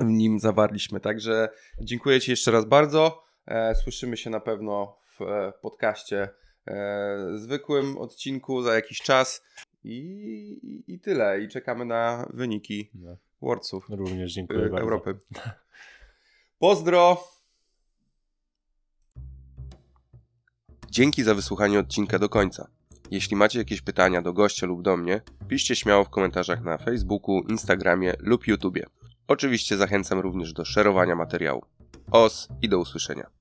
w 0.00 0.04
nim 0.04 0.40
zawarliśmy. 0.40 1.00
Także 1.00 1.48
dziękuję 1.80 2.20
Ci 2.20 2.30
jeszcze 2.30 2.50
raz 2.50 2.64
bardzo. 2.64 3.24
E, 3.46 3.74
Słyszymy 3.74 4.16
się 4.16 4.30
na 4.30 4.40
pewno 4.40 4.96
w 5.18 5.22
e, 5.22 5.52
podcaście 5.62 6.28
e, 6.66 7.16
zwykłym 7.34 7.98
odcinku 7.98 8.62
za 8.62 8.74
jakiś 8.74 9.02
czas. 9.02 9.44
I, 9.84 10.82
i, 10.86 11.00
tyle. 11.00 11.40
I 11.40 11.48
czekamy 11.48 11.84
na 11.84 12.28
wyniki 12.34 12.90
No. 12.94 13.16
Worldsów 13.42 13.86
Również 13.88 14.32
dziękuję 14.32 14.60
bardzo. 14.60 14.78
Europy. 14.78 15.18
Pozdro! 16.58 17.24
Dzięki 20.90 21.22
za 21.22 21.34
wysłuchanie 21.34 21.78
odcinka 21.78 22.18
do 22.18 22.28
końca. 22.28 22.70
Jeśli 23.10 23.36
macie 23.36 23.58
jakieś 23.58 23.80
pytania 23.80 24.22
do 24.22 24.32
gościa 24.32 24.66
lub 24.66 24.82
do 24.82 24.96
mnie, 24.96 25.20
piszcie 25.48 25.76
śmiało 25.76 26.04
w 26.04 26.10
komentarzach 26.10 26.62
na 26.62 26.78
Facebooku, 26.78 27.42
Instagramie 27.48 28.14
lub 28.18 28.46
YouTubie. 28.46 28.86
Oczywiście 29.30 29.76
zachęcam 29.76 30.18
również 30.18 30.52
do 30.52 30.64
szerowania 30.64 31.16
materiału. 31.16 31.62
Os 32.10 32.48
i 32.62 32.68
do 32.68 32.78
usłyszenia. 32.78 33.39